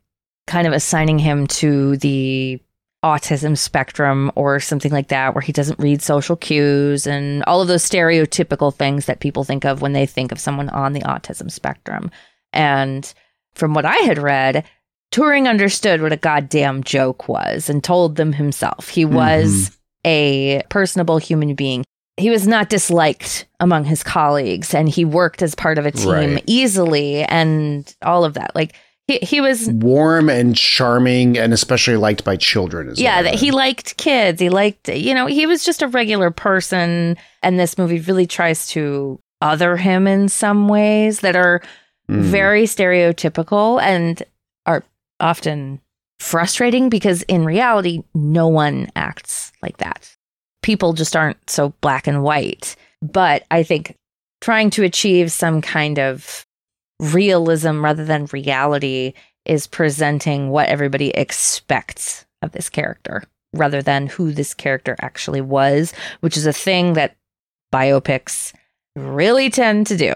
kind 0.46 0.66
of 0.66 0.72
assigning 0.72 1.18
him 1.18 1.46
to 1.46 1.96
the 1.98 2.60
autism 3.04 3.58
spectrum 3.58 4.30
or 4.36 4.60
something 4.60 4.92
like 4.92 5.08
that 5.08 5.34
where 5.34 5.42
he 5.42 5.52
doesn't 5.52 5.78
read 5.78 6.00
social 6.00 6.36
cues 6.36 7.06
and 7.06 7.42
all 7.44 7.60
of 7.60 7.68
those 7.68 7.88
stereotypical 7.88 8.72
things 8.72 9.06
that 9.06 9.20
people 9.20 9.42
think 9.42 9.64
of 9.64 9.82
when 9.82 9.92
they 9.92 10.06
think 10.06 10.30
of 10.30 10.38
someone 10.38 10.68
on 10.68 10.92
the 10.92 11.00
autism 11.00 11.50
spectrum. 11.50 12.10
And 12.52 13.12
from 13.54 13.74
what 13.74 13.84
I 13.84 13.96
had 13.96 14.18
read, 14.18 14.64
Turing 15.12 15.48
understood 15.48 16.00
what 16.00 16.12
a 16.12 16.16
goddamn 16.16 16.82
joke 16.82 17.28
was 17.28 17.68
and 17.68 17.84
told 17.84 18.16
them 18.16 18.32
himself. 18.32 18.88
He 18.88 19.04
mm-hmm. 19.04 19.14
was 19.14 19.78
a 20.06 20.62
personable 20.70 21.18
human 21.18 21.54
being. 21.54 21.84
He 22.16 22.30
was 22.30 22.46
not 22.46 22.70
disliked 22.70 23.46
among 23.60 23.84
his 23.84 24.02
colleagues 24.02 24.74
and 24.74 24.88
he 24.88 25.04
worked 25.04 25.42
as 25.42 25.54
part 25.54 25.78
of 25.78 25.86
a 25.86 25.90
team 25.90 26.34
Right. 26.34 26.44
easily 26.46 27.24
and 27.24 27.94
all 28.02 28.24
of 28.24 28.34
that. 28.34 28.54
Like 28.54 28.74
he, 29.08 29.18
he 29.18 29.40
was 29.40 29.68
Warm 29.68 30.30
and 30.30 30.56
charming, 30.56 31.36
and 31.36 31.52
especially 31.52 31.96
liked 31.96 32.24
by 32.24 32.36
children. 32.36 32.88
As 32.88 33.00
yeah, 33.00 33.22
that 33.22 33.34
he 33.34 33.50
liked 33.50 33.96
kids. 33.96 34.40
He 34.40 34.48
liked, 34.48 34.88
you 34.88 35.12
know, 35.12 35.26
he 35.26 35.44
was 35.46 35.64
just 35.64 35.82
a 35.82 35.88
regular 35.88 36.30
person. 36.30 37.16
And 37.42 37.58
this 37.58 37.76
movie 37.76 37.98
really 38.00 38.26
tries 38.26 38.68
to 38.68 39.18
other 39.40 39.76
him 39.76 40.06
in 40.06 40.28
some 40.28 40.68
ways 40.68 41.20
that 41.20 41.34
are 41.34 41.62
Mm. 42.12 42.20
very 42.20 42.64
stereotypical 42.64 43.80
and 43.80 44.22
are 44.66 44.84
often 45.18 45.80
frustrating 46.20 46.90
because 46.90 47.22
in 47.22 47.44
reality, 47.44 48.02
no 48.14 48.48
one 48.48 48.90
acts 48.94 49.50
like 49.62 49.78
that. 49.78 50.14
People 50.62 50.92
just 50.92 51.16
aren't 51.16 51.48
so 51.48 51.72
black 51.80 52.06
and 52.06 52.22
white. 52.22 52.76
But 53.00 53.44
I 53.50 53.62
think 53.62 53.96
trying 54.42 54.68
to 54.70 54.84
achieve 54.84 55.32
some 55.32 55.62
kind 55.62 55.98
of 55.98 56.44
realism 57.00 57.82
rather 57.82 58.04
than 58.04 58.26
reality 58.26 59.14
is 59.46 59.66
presenting 59.66 60.50
what 60.50 60.68
everybody 60.68 61.08
expects 61.10 62.26
of 62.42 62.52
this 62.52 62.68
character 62.68 63.24
rather 63.54 63.82
than 63.82 64.06
who 64.06 64.32
this 64.32 64.54
character 64.54 64.96
actually 65.00 65.40
was, 65.40 65.92
which 66.20 66.36
is 66.36 66.46
a 66.46 66.52
thing 66.52 66.92
that 66.92 67.16
biopics 67.72 68.52
really 68.96 69.48
tend 69.50 69.86
to 69.86 69.96
do. 69.96 70.12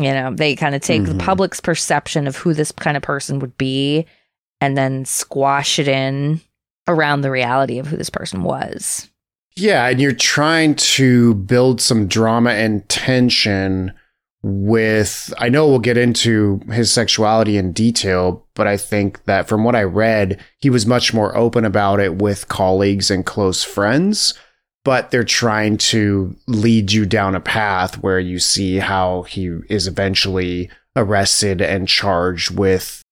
You 0.00 0.12
know, 0.12 0.34
they 0.34 0.56
kind 0.56 0.74
of 0.74 0.80
take 0.80 1.02
Mhm. 1.02 1.06
the 1.06 1.14
public's 1.24 1.60
perception 1.60 2.26
of 2.26 2.36
who 2.36 2.54
this 2.54 2.72
kind 2.72 2.96
of 2.96 3.02
person 3.02 3.38
would 3.40 3.56
be 3.58 4.06
and 4.60 4.76
then 4.76 5.04
squash 5.04 5.78
it 5.78 5.88
in 5.88 6.40
around 6.88 7.20
the 7.20 7.30
reality 7.30 7.78
of 7.78 7.86
who 7.86 7.96
this 7.96 8.10
person 8.10 8.42
was. 8.42 9.08
Yeah, 9.56 9.86
and 9.88 10.00
you're 10.00 10.12
trying 10.12 10.74
to 10.76 11.34
build 11.34 11.80
some 11.80 12.06
drama 12.06 12.50
and 12.50 12.88
tension 12.88 13.92
with 14.42 15.34
I 15.38 15.50
know 15.50 15.68
we'll 15.68 15.80
get 15.80 15.98
into 15.98 16.60
his 16.72 16.90
sexuality 16.90 17.58
in 17.58 17.72
detail, 17.72 18.46
but 18.54 18.66
I 18.66 18.78
think 18.78 19.24
that 19.26 19.48
from 19.48 19.64
what 19.64 19.76
I 19.76 19.82
read, 19.82 20.40
he 20.60 20.70
was 20.70 20.86
much 20.86 21.12
more 21.12 21.36
open 21.36 21.64
about 21.66 22.00
it 22.00 22.16
with 22.16 22.48
colleagues 22.48 23.10
and 23.10 23.26
close 23.26 23.62
friends, 23.62 24.32
but 24.84 25.10
they're 25.10 25.24
trying 25.24 25.76
to 25.76 26.34
lead 26.46 26.92
you 26.92 27.04
down 27.06 27.34
a 27.34 27.40
path 27.40 28.02
where 28.02 28.18
you 28.20 28.38
see 28.38 28.78
how 28.78 29.22
he 29.22 29.46
is 29.68 29.86
eventually 29.86 30.70
arrested 30.96 31.60
and 31.60 31.86
charged 31.88 32.56
with 32.56 33.02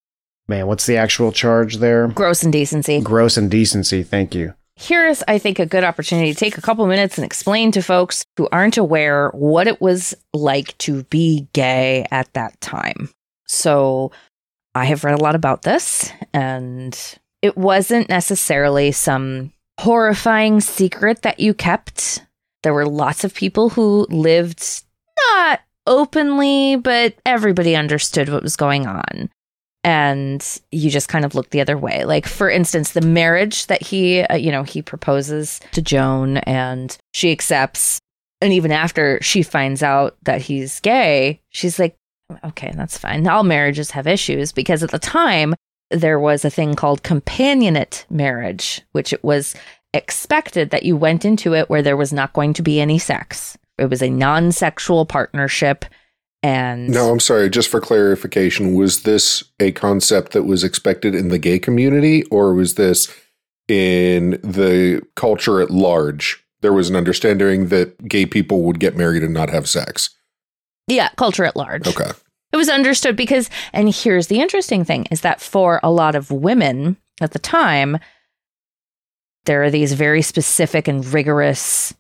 man, 0.49 0.67
what's 0.67 0.87
the 0.87 0.97
actual 0.97 1.31
charge 1.31 1.77
there? 1.77 2.09
Gross 2.09 2.43
indecency. 2.43 3.03
Gross 3.03 3.37
indecency, 3.37 4.03
thank 4.03 4.35
you. 4.35 4.55
here's 4.77 5.23
i 5.29 5.37
think 5.39 5.59
a 5.59 5.67
good 5.67 5.83
opportunity 5.85 6.33
to 6.33 6.39
take 6.39 6.57
a 6.57 6.63
couple 6.63 6.87
minutes 6.87 7.19
and 7.19 7.25
explain 7.25 7.73
to 7.73 7.83
folks 7.83 8.25
who 8.37 8.49
aren't 8.53 8.79
aware 8.79 9.29
what 9.31 9.67
it 9.67 9.81
was 9.81 10.15
like 10.33 10.79
to 10.79 11.03
be 11.11 11.49
gay 11.53 12.07
at 12.13 12.33
that 12.35 12.59
time 12.61 13.11
so 13.49 14.13
i 14.77 14.85
have 14.85 15.03
read 15.03 15.19
a 15.19 15.23
lot 15.23 15.35
about 15.35 15.63
this 15.63 16.13
and 16.33 17.19
it 17.43 17.57
wasn't 17.57 18.09
necessarily 18.09 18.93
some 18.93 19.53
horrifying 19.79 20.61
secret 20.61 21.23
that 21.23 21.41
you 21.41 21.55
kept 21.55 22.25
there 22.63 22.75
were 22.75 22.87
lots 22.87 23.25
of 23.25 23.35
people 23.35 23.71
who 23.71 24.07
lived 24.11 24.83
not 25.35 25.61
openly 25.87 26.77
but 26.77 27.15
everybody 27.25 27.77
understood 27.77 28.29
what 28.29 28.43
was 28.43 28.57
going 28.57 28.87
on 28.87 29.31
and 29.85 30.61
you 30.71 30.91
just 30.91 31.09
kind 31.09 31.25
of 31.25 31.35
look 31.35 31.51
the 31.51 31.61
other 31.61 31.79
way. 31.79 32.05
Like 32.05 32.27
for 32.27 32.51
instance, 32.51 32.93
the 32.93 33.01
marriage 33.01 33.67
that 33.69 33.83
he, 33.83 34.21
uh, 34.21 34.37
you 34.37 34.51
know, 34.51 34.63
he 34.63 34.83
proposes 34.83 35.61
to 35.73 35.81
Joan 35.81 36.39
and 36.39 36.97
she 37.15 37.33
accepts, 37.33 37.99
and 38.41 38.53
even 38.53 38.73
after 38.73 39.19
she 39.23 39.43
finds 39.43 39.83
out 39.83 40.17
that 40.25 40.43
he's 40.43 40.81
gay, 40.81 41.41
she's 41.51 41.79
like, 41.79 41.97
okay, 42.45 42.73
that's 42.75 42.99
fine. 42.99 43.27
All 43.27 43.45
marriages 43.45 43.91
have 43.93 44.07
issues 44.07 44.53
because 44.53 44.83
at 44.83 44.91
the 44.91 44.99
time 44.99 45.55
there 45.91 46.19
was 46.19 46.45
a 46.45 46.51
thing 46.51 46.75
called 46.75 47.03
companionate 47.03 48.05
marriage, 48.11 48.83
which 48.93 49.13
it 49.13 49.25
was 49.25 49.55
expected 49.95 50.71
that 50.71 50.83
you 50.83 50.97
went 50.97 51.25
into 51.25 51.55
it 51.55 51.71
where 51.71 51.83
there 51.83 51.97
was 51.97 52.13
not 52.13 52.33
going 52.33 52.53
to 52.53 52.63
be 52.63 52.81
any 52.81 52.99
sex. 52.99 53.57
It 53.79 53.89
was 53.89 54.03
a 54.03 54.11
non-sexual 54.11 55.07
partnership 55.07 55.85
and 56.43 56.89
No, 56.91 57.11
I'm 57.11 57.21
sorry. 57.21 57.49
Just 57.51 57.69
for 57.69 57.81
clarification, 57.81 58.75
was 58.75 59.03
this 59.03 59.43
a 59.59 59.73
concept 59.73 60.33
that 60.33 60.45
was 60.45 60.63
expected 60.63 61.15
in 61.15 61.29
the 61.29 61.39
gay 61.39 61.59
community, 61.59 62.23
or 62.25 62.55
was 62.55 62.75
this 62.75 63.09
in 63.67 64.33
the 64.43 65.03
culture 65.17 65.61
at 65.61 65.71
large? 65.71 66.45
There 66.61 66.73
was 66.73 66.91
an 66.91 66.97
understanding 66.97 67.69
that 67.69 68.07
gay 68.07 68.27
people 68.27 68.63
would 68.63 68.79
get 68.79 68.97
married 68.97 69.23
and 69.23 69.35
not 69.35 69.51
have 69.51 69.69
sex. 69.69 70.11
yeah, 70.87 71.09
culture 71.17 71.45
at 71.45 71.57
large. 71.57 71.87
Okay. 71.87 72.11
It 72.53 72.57
was 72.57 72.69
understood 72.69 73.17
because, 73.17 73.51
and 73.73 73.95
here's 73.95 74.29
the 74.29 74.41
interesting 74.41 74.85
thing 74.85 75.07
is 75.11 75.21
that 75.21 75.41
for 75.41 75.81
a 75.83 75.91
lot 75.91 76.15
of 76.15 76.31
women 76.31 76.97
at 77.21 77.33
the 77.33 77.39
time, 77.39 77.99
there 79.45 79.63
are 79.63 79.71
these 79.71 79.93
very 79.93 80.23
specific 80.23 80.89
and 80.89 81.05
rigorous 81.07 81.95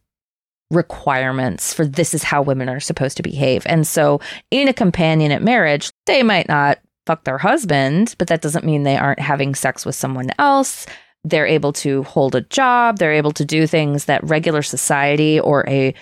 requirements 0.71 1.73
for 1.73 1.87
this 1.87 2.13
is 2.13 2.23
how 2.23 2.43
women 2.43 2.69
are 2.69 2.81
supposed 2.81 3.17
to 3.17 3.23
behave. 3.23 3.63
And 3.67 3.87
so 3.87 4.21
in 4.51 4.69
a 4.69 4.75
companionate 4.75 5.43
marriage, 5.43 5.91
they 6.07 6.23
might 6.23 6.49
not 6.49 6.79
fuck 7.07 7.25
their 7.25 7.39
husband, 7.39 8.15
but 8.19 8.29
that 8.29 8.43
doesn't 8.43 8.67
mean 8.67 8.83
they 8.83 8.99
aren't 8.99 9.19
having 9.19 9.55
sex 9.55 9.87
with 9.87 9.95
someone 9.95 10.31
else. 10.39 10.87
They're 11.25 11.47
able 11.47 11.73
to 11.75 12.03
hold 12.05 12.35
a 12.35 12.43
job, 12.43 12.99
they're 12.99 13.15
able 13.15 13.33
to 13.33 13.45
do 13.45 13.67
things 13.67 14.05
that 14.05 14.23
regular 14.25 14.63
society 14.63 15.41
or 15.41 15.67
a 15.69 15.95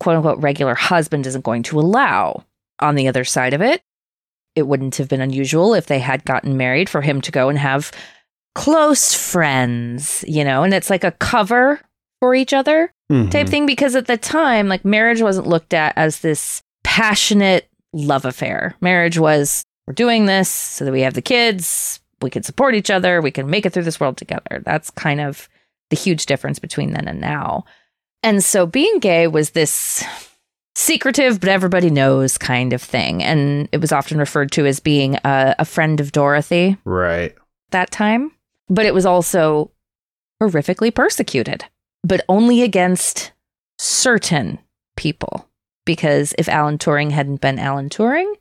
quote 0.00 0.16
unquote 0.16 0.38
regular 0.38 0.74
husband 0.74 1.26
isn't 1.26 1.44
going 1.44 1.62
to 1.64 1.78
allow 1.78 2.44
on 2.82 2.94
the 2.96 3.08
other 3.08 3.24
side 3.24 3.54
of 3.54 3.62
it, 3.62 3.82
it 4.54 4.66
wouldn't 4.66 4.96
have 4.96 5.08
been 5.08 5.20
unusual 5.22 5.72
if 5.74 5.86
they 5.86 5.98
had 6.00 6.24
gotten 6.24 6.56
married 6.56 6.90
for 6.90 7.00
him 7.00 7.20
to 7.22 7.32
go 7.32 7.48
and 7.48 7.58
have 7.58 7.90
close 8.54 9.14
friends, 9.14 10.24
you 10.28 10.44
know, 10.44 10.62
and 10.62 10.74
it's 10.74 10.90
like 10.90 11.04
a 11.04 11.12
cover 11.12 11.80
for 12.20 12.34
each 12.34 12.52
other 12.52 12.92
type 13.30 13.46
Mhm. 13.46 13.48
thing 13.48 13.66
because 13.66 13.94
at 13.94 14.06
the 14.06 14.16
time, 14.16 14.68
like 14.68 14.84
marriage 14.84 15.20
wasn't 15.22 15.46
looked 15.46 15.74
at 15.74 15.92
as 15.96 16.20
this 16.20 16.62
passionate 16.84 17.68
love 17.92 18.24
affair. 18.24 18.74
Marriage 18.80 19.18
was 19.18 19.62
we're 19.86 19.94
doing 19.94 20.26
this 20.26 20.48
so 20.48 20.84
that 20.84 20.92
we 20.92 21.00
have 21.02 21.14
the 21.14 21.20
kids, 21.22 22.00
we 22.22 22.30
can 22.30 22.42
support 22.42 22.74
each 22.74 22.90
other, 22.90 23.20
we 23.20 23.30
can 23.30 23.50
make 23.50 23.66
it 23.66 23.72
through 23.72 23.82
this 23.82 23.98
world 24.00 24.16
together. 24.16 24.62
That's 24.64 24.90
kind 24.90 25.20
of 25.20 25.48
the 25.90 25.96
huge 25.96 26.24
difference 26.26 26.58
between 26.58 26.92
then 26.92 27.08
and 27.08 27.20
now. 27.20 27.64
And 28.22 28.42
so 28.44 28.64
being 28.66 28.98
gay 29.00 29.26
was 29.26 29.50
this 29.50 30.04
secretive, 30.74 31.40
but 31.40 31.48
everybody 31.48 31.90
knows 31.90 32.38
kind 32.38 32.72
of 32.72 32.80
thing. 32.82 33.22
And 33.22 33.68
it 33.72 33.80
was 33.80 33.92
often 33.92 34.18
referred 34.18 34.50
to 34.52 34.66
as 34.66 34.80
being 34.80 35.16
a, 35.24 35.54
a 35.58 35.64
friend 35.64 36.00
of 36.00 36.12
Dorothy 36.12 36.76
Right. 36.84 37.34
that 37.70 37.90
time. 37.90 38.32
But 38.68 38.86
it 38.86 38.94
was 38.94 39.04
also 39.06 39.70
horrifically 40.42 40.94
persecuted, 40.94 41.64
but 42.02 42.24
only 42.28 42.62
against 42.62 43.32
certain 43.78 44.58
people. 44.96 45.48
Because 45.84 46.32
if 46.38 46.48
Alan 46.48 46.78
Turing 46.78 47.10
hadn't 47.10 47.40
been 47.40 47.58
Alan 47.58 47.88
Turing, 47.88 48.32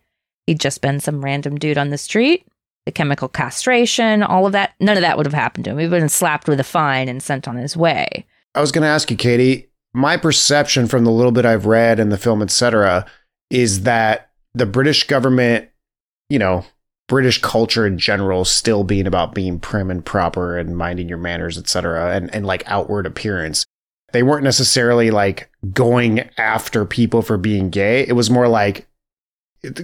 he'd 0.47 0.59
just 0.59 0.81
been 0.81 0.99
some 0.99 1.23
random 1.25 1.57
dude 1.57 1.77
on 1.77 1.89
the 1.89 1.97
street. 1.97 2.45
The 2.85 2.91
chemical 2.91 3.27
castration, 3.27 4.23
all 4.23 4.45
of 4.45 4.53
that, 4.53 4.73
none 4.79 4.97
of 4.97 5.01
that 5.01 5.17
would 5.17 5.25
have 5.25 5.33
happened 5.33 5.65
to 5.65 5.71
him. 5.71 5.77
He'd 5.79 5.89
been 5.89 6.09
slapped 6.09 6.47
with 6.47 6.59
a 6.59 6.63
fine 6.63 7.07
and 7.09 7.21
sent 7.21 7.47
on 7.47 7.55
his 7.55 7.75
way. 7.77 8.25
I 8.55 8.61
was 8.61 8.71
going 8.71 8.81
to 8.83 8.87
ask 8.87 9.09
you, 9.11 9.17
Katie. 9.17 9.69
My 9.93 10.17
perception 10.17 10.87
from 10.87 11.03
the 11.03 11.11
little 11.11 11.31
bit 11.31 11.45
I've 11.45 11.65
read 11.65 11.99
in 11.99 12.09
the 12.09 12.17
film, 12.17 12.41
etc., 12.41 13.05
is 13.49 13.83
that 13.83 14.29
the 14.53 14.65
British 14.65 15.05
government, 15.05 15.69
you 16.29 16.39
know, 16.39 16.65
British 17.07 17.41
culture 17.41 17.85
in 17.85 17.97
general, 17.97 18.45
still 18.45 18.85
being 18.85 19.05
about 19.05 19.35
being 19.35 19.59
prim 19.59 19.91
and 19.91 20.05
proper 20.05 20.57
and 20.57 20.77
minding 20.77 21.09
your 21.09 21.17
manners, 21.17 21.57
etc., 21.57 22.15
and 22.15 22.33
and 22.33 22.45
like 22.45 22.63
outward 22.67 23.05
appearance. 23.05 23.65
They 24.13 24.23
weren't 24.23 24.43
necessarily 24.43 25.11
like 25.11 25.49
going 25.73 26.29
after 26.37 26.85
people 26.85 27.21
for 27.21 27.37
being 27.37 27.69
gay. 27.69 28.05
It 28.07 28.13
was 28.13 28.29
more 28.29 28.47
like 28.47 28.87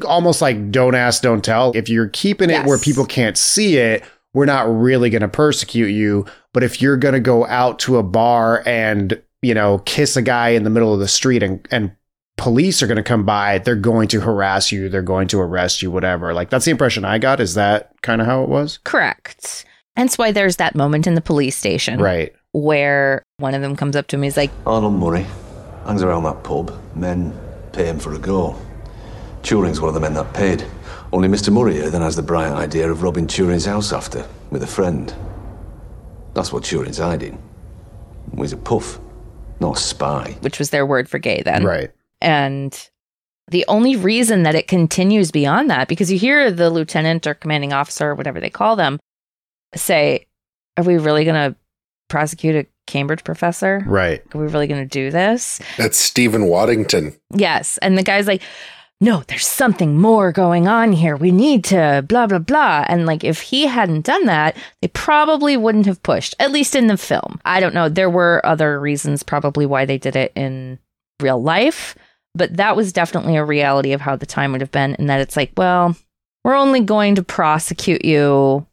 almost 0.05 0.41
like 0.41 0.72
don't 0.72 0.95
ask, 0.95 1.22
don't 1.22 1.43
tell. 1.43 1.72
If 1.76 1.89
you're 1.89 2.10
keeping 2.10 2.49
it 2.49 2.53
Yes. 2.53 2.68
where 2.68 2.78
people 2.78 3.05
can't 3.05 3.38
see 3.38 3.78
it, 3.78 4.03
we're 4.34 4.45
not 4.45 4.68
really 4.74 5.10
going 5.10 5.22
to 5.22 5.28
persecute 5.28 5.89
you. 5.91 6.26
But 6.53 6.64
if 6.64 6.82
you're 6.82 6.97
going 6.97 7.14
to 7.14 7.20
go 7.20 7.45
out 7.45 7.80
to 7.80 7.97
a 7.97 8.03
bar 8.03 8.64
and, 8.66 9.22
you 9.48 9.54
know, 9.54 9.80
kiss 9.80 10.18
a 10.18 10.22
guy 10.22 10.50
in 10.50 10.64
the 10.64 10.70
middle 10.70 10.93
of 10.93 11.00
the 11.00 11.08
street 11.08 11.41
and, 11.41 11.66
and 11.72 11.91
police 12.36 12.84
are 12.84 12.88
going 12.88 12.98
to 12.98 13.04
come 13.04 13.24
by, 13.26 13.58
they're 13.60 13.76
going 13.76 14.08
to 14.10 14.20
harass 14.22 14.72
you, 14.72 14.89
they're 14.89 15.02
going 15.02 15.28
to 15.30 15.39
arrest 15.39 15.82
you, 15.82 15.89
whatever. 15.89 16.34
Like 16.34 16.50
that's 16.50 16.66
the 16.66 16.72
impression 16.72 17.06
I 17.06 17.18
got. 17.18 17.39
Is 17.39 17.54
that 17.56 17.91
kind 18.02 18.22
of 18.22 18.28
how 18.28 18.43
it 18.43 18.50
was? 18.50 18.78
Correct. 18.84 19.66
Hence 19.95 20.18
why 20.18 20.32
there's 20.32 20.58
that 20.58 20.76
moment 20.76 21.08
in 21.08 21.16
the 21.16 21.22
police 21.22 21.56
station 21.56 22.00
Right. 22.00 22.32
where 22.52 23.24
one 23.38 23.56
of 23.56 23.62
them 23.62 23.76
comes 23.76 23.95
up 23.95 24.06
to 24.08 24.16
him. 24.18 24.24
He's 24.24 24.38
like, 24.38 24.52
Arnold 24.66 24.93
Murray 24.93 25.26
hangs 25.86 26.04
around 26.04 26.24
that 26.24 26.43
pub. 26.43 26.72
Men 26.95 27.34
pay 27.74 27.86
him 27.86 27.98
for 28.00 28.14
a 28.14 28.20
go. 28.20 28.56
Turing's 29.41 29.80
one 29.82 29.88
of 29.88 29.93
the 29.95 30.02
men 30.02 30.14
that 30.16 30.34
paid. 30.34 30.64
Only 31.14 31.30
Mr. 31.30 31.52
Murray 31.54 31.74
here 31.76 31.89
then 31.89 32.02
has 32.02 32.16
the 32.18 32.22
bright 32.22 32.52
idea 32.52 32.91
of 32.91 33.02
robbing 33.02 33.28
Turing's 33.28 33.66
house 33.66 33.93
after, 33.93 34.28
with 34.52 34.62
a 34.62 34.68
friend. 34.68 35.14
That's 36.34 36.52
what 36.52 36.64
Turing's 36.64 36.98
hiding. 36.98 37.41
He's 38.36 38.52
a 38.54 38.58
puff, 38.58 39.00
not 39.60 39.78
a 39.78 39.80
spy. 39.80 40.38
which 40.41 40.60
was 40.60 40.70
their 40.70 40.86
word 40.86 41.10
for 41.10 41.20
gay 41.20 41.41
then. 41.43 41.64
Right. 41.64 41.91
And 42.22 42.89
the 43.49 43.66
only 43.68 43.95
reason 43.95 44.43
that 44.43 44.55
it 44.55 44.68
continues 44.68 45.32
beyond 45.32 45.70
that, 45.70 45.88
because 45.88 46.12
you 46.12 46.18
hear 46.20 46.51
the 46.51 46.70
lieutenant 46.70 47.26
or 47.26 47.34
commanding 47.34 47.74
officer 47.74 48.10
or 48.10 48.16
whatever 48.16 48.39
they 48.39 48.49
call 48.49 48.76
them 48.76 48.99
say, 49.76 50.26
Are 50.78 50.84
we 50.84 50.97
really 50.97 51.24
going 51.24 51.51
to 51.51 51.58
prosecute 52.10 52.55
a 52.55 52.68
Cambridge 52.88 53.24
professor? 53.24 53.84
Right. 53.86 54.24
Are 54.34 54.39
we 54.39 54.47
really 54.47 54.68
going 54.68 54.84
to 54.84 54.89
do 54.89 55.12
this? 55.12 55.60
That's 55.78 55.97
Steven 55.97 56.45
Waddington. 56.45 57.16
Yes. 57.36 57.78
And 57.80 57.97
the 57.97 58.03
guy's 58.03 58.28
like, 58.28 58.41
no, 59.00 59.24
there's 59.28 59.45
something 59.45 59.98
more 59.98 60.32
going 60.32 60.68
on 60.68 60.91
here. 60.91 61.16
We 61.16 61.32
need 61.32 61.64
to 61.66 62.04
blah, 62.08 62.26
blah, 62.26 62.39
blah. 62.39 62.84
And 62.88 63.06
like, 63.06 63.24
if 63.24 63.41
he 63.41 63.68
hadn't 63.68 64.06
done 64.06 64.26
that, 64.26 64.58
they 64.82 64.88
probably 64.88 65.56
wouldn't 65.56 65.86
have 65.86 66.02
pushed, 66.02 66.34
at 66.39 66.52
least 66.52 66.76
in 66.76 66.88
the 66.88 66.98
film. 66.98 67.39
I 67.45 67.60
don't 67.60 67.76
know. 67.76 67.89
There 67.89 68.10
were 68.10 68.43
other 68.43 68.80
reasons 68.80 69.22
probably 69.22 69.68
why 69.68 69.86
they 69.86 70.00
did 70.00 70.16
it 70.16 70.32
in 70.36 70.80
real 71.22 71.41
life, 71.41 71.95
but 72.34 72.58
that 72.58 72.76
was 72.76 72.91
definitely 72.91 73.36
a 73.36 73.45
reality 73.45 73.93
of 73.93 74.02
how 74.02 74.16
the 74.16 74.26
time 74.26 74.52
would 74.52 74.62
have 74.62 74.72
been. 74.72 74.95
And 74.95 75.10
that 75.10 75.22
it's 75.22 75.38
like, 75.38 75.52
well, 75.56 75.95
we're 76.43 76.56
only 76.56 76.80
going 76.80 77.16
to 77.16 77.24
prosecute 77.24 78.04
you 78.04 78.66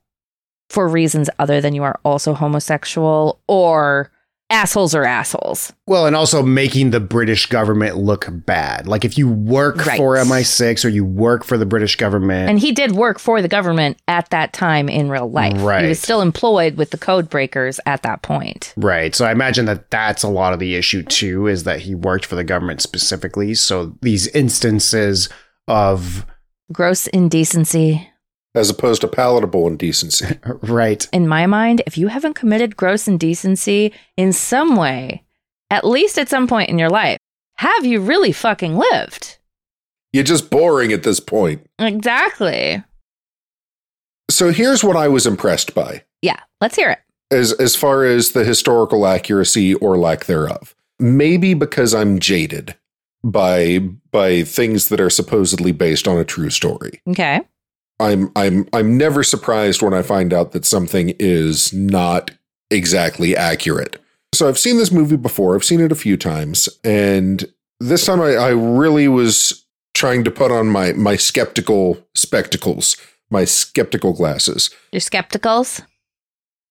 for 0.70 0.88
reasons 0.88 1.28
other 1.38 1.60
than 1.60 1.74
you 1.74 1.82
are 1.82 2.00
also 2.02 2.32
homosexual 2.32 3.40
or 3.46 4.10
assholes 4.50 4.94
are 4.94 5.04
assholes. 5.04 5.72
Well, 5.86 6.06
and 6.06 6.14
also 6.14 6.42
making 6.42 6.90
the 6.90 7.00
British 7.00 7.46
government 7.46 7.96
look 7.96 8.26
bad. 8.30 8.86
Like 8.86 9.04
if 9.04 9.16
you 9.16 9.28
work 9.28 9.84
Right. 9.86 9.96
for 9.96 10.16
MI6 10.16 10.84
or 10.84 10.88
you 10.90 11.04
work 11.04 11.44
for 11.44 11.56
the 11.56 11.66
British 11.66 11.96
government, 11.96 12.50
And 12.50 12.58
he 12.58 12.70
did 12.72 12.92
work 12.92 13.18
for 13.18 13.40
the 13.42 13.48
government 13.48 13.98
at 14.06 14.30
that 14.30 14.52
time 14.52 14.88
in 14.88 15.08
real 15.08 15.30
life. 15.30 15.54
Right. 15.60 15.82
He 15.82 15.88
was 15.88 16.00
still 16.00 16.20
employed 16.20 16.76
with 16.76 16.90
the 16.90 16.98
code 16.98 17.28
breakers 17.30 17.80
at 17.86 18.02
that 18.02 18.22
point. 18.22 18.72
Right. 18.76 19.14
So 19.14 19.24
I 19.24 19.32
imagine 19.32 19.64
that 19.66 19.90
that's 19.90 20.22
a 20.22 20.28
lot 20.28 20.52
of 20.52 20.58
the 20.58 20.74
issue 20.76 21.02
too, 21.02 21.46
is 21.46 21.64
that 21.64 21.80
he 21.80 21.94
worked 21.94 22.26
for 22.26 22.34
the 22.36 22.44
government 22.44 22.80
specifically. 22.82 23.54
So 23.54 23.96
these 24.02 24.26
instances 24.28 25.28
of, 25.68 26.26
Gross 26.72 27.06
indecency. 27.08 28.10
As 28.54 28.70
opposed 28.70 29.00
to 29.00 29.08
palatable 29.08 29.66
indecency. 29.66 30.38
right. 30.62 31.06
In 31.12 31.26
my 31.28 31.46
mind, 31.46 31.82
if 31.86 31.98
you 31.98 32.08
haven't 32.08 32.34
committed 32.34 32.76
gross 32.76 33.08
indecency 33.08 33.92
in 34.16 34.32
some 34.32 34.76
way, 34.76 35.24
at 35.70 35.84
least 35.86 36.18
at 36.18 36.28
some 36.28 36.46
point 36.46 36.70
in 36.70 36.78
your 36.78 36.90
life, 36.90 37.18
have 37.56 37.84
you 37.84 38.00
really 38.00 38.32
fucking 38.32 38.76
lived? 38.76 39.38
You're 40.12 40.22
just 40.24 40.50
boring 40.50 40.92
at 40.92 41.02
this 41.02 41.18
point. 41.20 41.66
Exactly. 41.80 42.82
So 44.30 44.52
here's 44.52 44.82
what 44.84 44.96
I 44.96 45.08
was 45.08 45.26
impressed 45.26 45.74
by 45.74 46.02
Yeah, 46.22 46.38
let's 46.60 46.76
hear 46.76 46.90
it. 46.90 46.98
as 47.30 47.52
as 47.54 47.76
far 47.76 48.04
as 48.04 48.32
the 48.32 48.44
historical 48.44 49.06
accuracy 49.06 49.74
or 49.74 49.98
lack 49.98 50.24
thereof. 50.26 50.74
Maybe 50.98 51.54
because 51.54 51.94
I'm 51.94 52.20
jaded 52.20 52.76
by 53.24 53.78
by 54.12 54.44
things 54.44 54.88
that 54.88 55.00
are 55.00 55.10
supposedly 55.10 55.72
based 55.72 56.06
on 56.08 56.18
a 56.18 56.24
true 56.24 56.50
story. 56.50 57.00
Okay. 57.08 57.40
I'm 58.00 58.30
I'm 58.36 58.68
I'm 58.72 58.98
never 58.98 59.22
surprised 59.22 59.82
when 59.82 59.94
I 59.94 60.02
find 60.02 60.32
out 60.32 60.52
that 60.52 60.64
something 60.64 61.14
is 61.18 61.72
not 61.72 62.30
exactly 62.70 63.36
accurate. 63.36 64.00
So 64.34 64.48
I've 64.48 64.58
seen 64.58 64.78
this 64.78 64.90
movie 64.90 65.16
before. 65.16 65.54
I've 65.54 65.64
seen 65.64 65.80
it 65.80 65.92
a 65.92 65.96
few 65.96 66.16
times, 66.16 66.68
and 66.82 67.44
this 67.78 68.04
time 68.06 68.20
I, 68.20 68.34
I 68.34 68.48
really 68.48 69.06
was 69.06 69.64
trying 69.94 70.24
to 70.24 70.30
put 70.30 70.50
on 70.50 70.66
my 70.66 70.92
my 70.94 71.16
skeptical 71.16 72.04
spectacles, 72.14 72.96
my 73.30 73.44
skeptical 73.44 74.12
glasses, 74.12 74.70
Your 74.92 75.00
skepticals? 75.00 75.82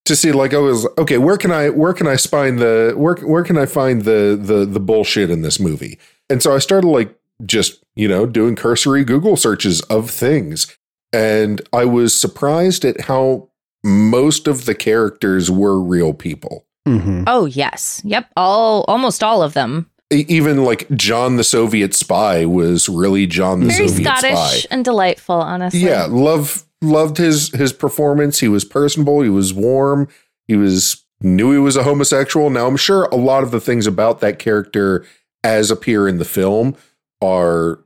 to 0.05 0.15
see 0.17 0.33
like 0.33 0.53
I 0.53 0.57
was 0.57 0.85
okay. 0.97 1.17
Where 1.17 1.37
can 1.37 1.51
I 1.51 1.69
where 1.69 1.93
can 1.93 2.07
I 2.07 2.17
find 2.17 2.59
the 2.59 2.93
where 2.97 3.15
where 3.15 3.43
can 3.43 3.57
I 3.57 3.65
find 3.65 4.01
the 4.03 4.37
the 4.39 4.65
the 4.65 4.81
bullshit 4.81 5.29
in 5.29 5.41
this 5.41 5.59
movie? 5.59 5.99
And 6.29 6.43
so 6.43 6.53
I 6.53 6.59
started 6.59 6.87
like 6.87 7.17
just 7.45 7.81
you 7.95 8.09
know 8.09 8.25
doing 8.25 8.55
cursory 8.57 9.05
Google 9.05 9.37
searches 9.37 9.79
of 9.83 10.09
things, 10.09 10.67
and 11.13 11.61
I 11.71 11.85
was 11.85 12.19
surprised 12.19 12.83
at 12.83 13.01
how 13.01 13.49
most 13.83 14.47
of 14.47 14.65
the 14.65 14.75
characters 14.75 15.49
were 15.51 15.79
real 15.79 16.13
people. 16.13 16.65
hmm 16.87 17.23
Oh, 17.27 17.45
yes. 17.45 18.01
Yep. 18.03 18.29
All 18.35 18.83
almost 18.87 19.23
all 19.23 19.41
of 19.43 19.53
them. 19.53 19.89
Even 20.11 20.63
like 20.63 20.89
John 20.91 21.37
the 21.37 21.43
Soviet 21.43 21.93
spy 21.93 22.45
was 22.45 22.87
really 22.87 23.25
John 23.25 23.61
the 23.61 23.71
Soviet 23.71 23.89
spy. 23.89 23.95
Very 23.95 24.03
Soviet 24.03 24.37
Scottish 24.37 24.63
spy. 24.63 24.67
and 24.75 24.85
delightful, 24.85 25.35
honestly. 25.35 25.79
Yeah, 25.81 26.05
love 26.09 26.65
loved 26.81 27.17
his 27.17 27.49
his 27.53 27.73
performance. 27.73 28.39
He 28.39 28.47
was 28.47 28.63
personable. 28.65 29.21
He 29.21 29.29
was 29.29 29.53
warm. 29.53 30.07
He 30.47 30.55
was 30.55 31.03
knew 31.21 31.51
he 31.51 31.57
was 31.57 31.75
a 31.77 31.83
homosexual. 31.83 32.49
Now 32.49 32.67
I'm 32.67 32.77
sure 32.77 33.05
a 33.05 33.15
lot 33.15 33.43
of 33.43 33.51
the 33.51 33.61
things 33.61 33.87
about 33.87 34.19
that 34.19 34.37
character 34.39 35.05
as 35.43 35.71
appear 35.71 36.07
in 36.07 36.17
the 36.19 36.25
film 36.25 36.75
are 37.21 37.79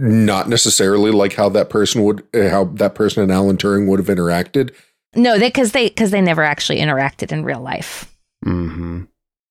not 0.00 0.48
necessarily 0.48 1.10
like 1.10 1.34
how 1.34 1.48
that 1.50 1.70
person 1.70 2.02
would 2.04 2.26
uh, 2.34 2.48
how 2.48 2.64
that 2.64 2.94
person 2.94 3.22
and 3.22 3.30
Alan 3.30 3.56
Turing 3.56 3.86
would 3.88 3.98
have 4.00 4.08
interacted. 4.08 4.74
No, 5.14 5.38
they 5.38 5.48
because 5.48 5.72
they 5.72 5.88
because 5.88 6.10
they 6.10 6.20
never 6.20 6.42
actually 6.42 6.78
interacted 6.78 7.32
in 7.32 7.44
real 7.44 7.60
life. 7.60 8.12
hmm 8.44 9.02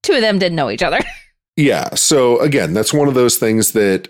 Two 0.02 0.14
of 0.14 0.22
them 0.22 0.40
didn't 0.40 0.56
know 0.56 0.70
each 0.70 0.84
other. 0.84 1.00
Yeah. 1.56 1.94
So 1.96 2.40
again, 2.40 2.72
that's 2.74 2.94
one 2.94 3.10
of 3.10 3.16
those 3.16 3.36
things 3.38 3.74
that 3.74 4.08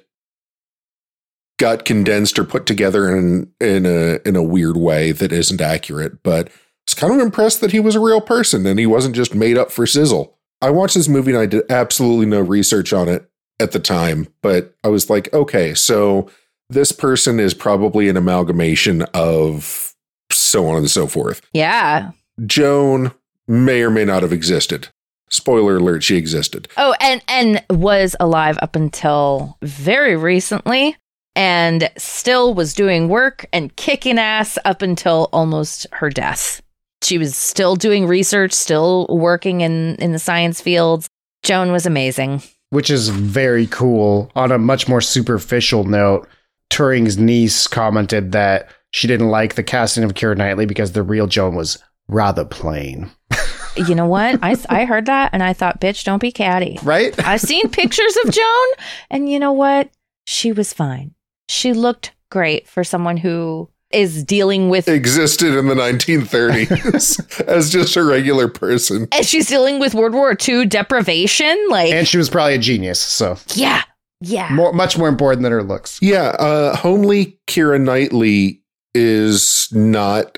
got 1.57 1.83
condensed 1.83 2.37
or 2.37 2.43
put 2.43 2.67
together 2.67 3.09
in 3.15 3.51
in 3.59 3.87
a 3.87 4.19
in 4.23 4.35
a 4.35 4.43
weird 4.43 4.77
way 4.77 5.11
that 5.13 5.31
isn't 5.31 5.59
accurate. 5.59 6.21
But 6.21 6.49
I 6.49 6.51
was 6.85 6.93
kind 6.93 7.11
of 7.13 7.19
impressed 7.19 7.59
that 7.61 7.71
he 7.71 7.79
was 7.79 7.95
a 7.95 7.99
real 7.99 8.21
person 8.21 8.67
and 8.67 8.77
he 8.77 8.85
wasn't 8.85 9.15
just 9.15 9.33
made 9.33 9.57
up 9.57 9.71
for 9.71 9.87
sizzle. 9.87 10.37
I 10.61 10.69
watched 10.69 10.93
this 10.93 11.07
movie 11.07 11.31
and 11.31 11.39
I 11.39 11.47
did 11.47 11.63
absolutely 11.71 12.27
no 12.27 12.39
research 12.39 12.93
on 12.93 13.09
it 13.09 13.27
at 13.59 13.71
the 13.71 13.79
time, 13.79 14.27
but 14.41 14.75
I 14.83 14.87
was 14.87 15.09
like, 15.09 15.33
okay, 15.33 15.73
so 15.73 16.29
this 16.69 16.91
person 16.91 17.39
is 17.39 17.53
probably 17.53 18.09
an 18.09 18.17
amalgamation 18.17 19.03
of 19.13 19.93
so 20.31 20.67
on 20.67 20.77
and 20.77 20.89
so 20.89 21.07
forth. 21.07 21.41
yeah. 21.53 22.11
Joan 22.45 23.11
may 23.49 23.81
or 23.81 23.89
may 23.89 24.05
not 24.05 24.21
have 24.21 24.31
existed. 24.31 24.87
Spoiler 25.29 25.75
alert, 25.77 26.03
she 26.03 26.15
existed. 26.15 26.69
Oh, 26.77 26.95
and 27.01 27.21
and 27.27 27.63
was 27.69 28.15
alive 28.19 28.57
up 28.61 28.75
until 28.77 29.57
very 29.61 30.15
recently, 30.15 30.95
and 31.35 31.91
still 31.97 32.53
was 32.53 32.73
doing 32.73 33.09
work 33.09 33.45
and 33.51 33.75
kicking 33.75 34.17
ass 34.17 34.57
up 34.63 34.81
until 34.81 35.29
almost 35.33 35.85
her 35.91 36.09
death. 36.09 36.61
She 37.03 37.17
was 37.17 37.35
still 37.35 37.75
doing 37.75 38.07
research, 38.07 38.53
still 38.53 39.05
working 39.09 39.61
in 39.61 39.95
in 39.95 40.13
the 40.13 40.19
science 40.19 40.61
fields. 40.61 41.09
Joan 41.43 41.71
was 41.73 41.85
amazing. 41.85 42.41
Which 42.71 42.89
is 42.89 43.09
very 43.09 43.65
cool. 43.67 44.31
On 44.35 44.51
a 44.51 44.57
much 44.57 44.87
more 44.87 45.01
superficial 45.01 45.83
note, 45.83 46.27
Turing's 46.69 47.17
niece 47.17 47.65
commented 47.67 48.31
that 48.33 48.69
she 48.91 49.07
didn't 49.07 49.29
like 49.29 49.55
the 49.55 49.63
casting 49.63 50.03
of 50.03 50.13
Keira 50.13 50.37
Knightley 50.37 50.65
because 50.65 50.91
the 50.91 51.03
real 51.03 51.25
Joan 51.27 51.55
was 51.55 51.77
rather 52.07 52.45
plain. 52.45 53.11
You 53.77 53.95
know 53.95 54.07
what? 54.07 54.39
I, 54.43 54.57
I 54.67 54.83
heard 54.83 55.05
that 55.05 55.29
and 55.31 55.41
I 55.41 55.53
thought, 55.53 55.79
bitch, 55.79 56.03
don't 56.03 56.19
be 56.19 56.33
catty. 56.33 56.77
right? 56.83 57.17
I've 57.25 57.39
seen 57.39 57.69
pictures 57.71 58.17
of 58.25 58.31
Joan, 58.31 58.67
and 59.09 59.29
you 59.29 59.39
know 59.39 59.53
what? 59.53 59.89
She 60.25 60.51
was 60.51 60.73
fine. 60.73 61.13
She 61.47 61.71
looked 61.71 62.11
great 62.29 62.67
for 62.67 62.83
someone 62.83 63.15
who 63.15 63.69
is 63.91 64.23
dealing 64.23 64.69
with, 64.69 64.87
Existed 64.87 65.55
in 65.55 65.67
the 65.67 65.75
1930s 65.75 67.41
as 67.47 67.69
just 67.71 67.95
a 67.95 68.03
regular 68.03 68.47
person. 68.47 69.07
and 69.11 69.25
she's 69.25 69.47
dealing 69.47 69.79
with 69.79 69.93
World 69.95 70.13
War 70.13 70.35
II 70.47 70.65
deprivation. 70.65 71.57
Like, 71.69 71.91
and 71.91 72.07
she 72.07 72.17
was 72.17 72.29
probably 72.29 72.55
a 72.55 72.59
genius, 72.59 72.99
so 72.99 73.37
yeah, 73.55 73.83
yeah. 74.21 74.53
more, 74.53 74.73
much 74.73 74.97
more 74.97 75.07
important 75.07 75.43
than 75.43 75.51
her 75.51 75.63
looks. 75.63 75.99
Yeah, 76.01 76.29
uh, 76.39 76.75
homely 76.75 77.39
Keira 77.47 77.81
Knightley 77.81 78.61
is 78.93 79.69
not. 79.71 80.37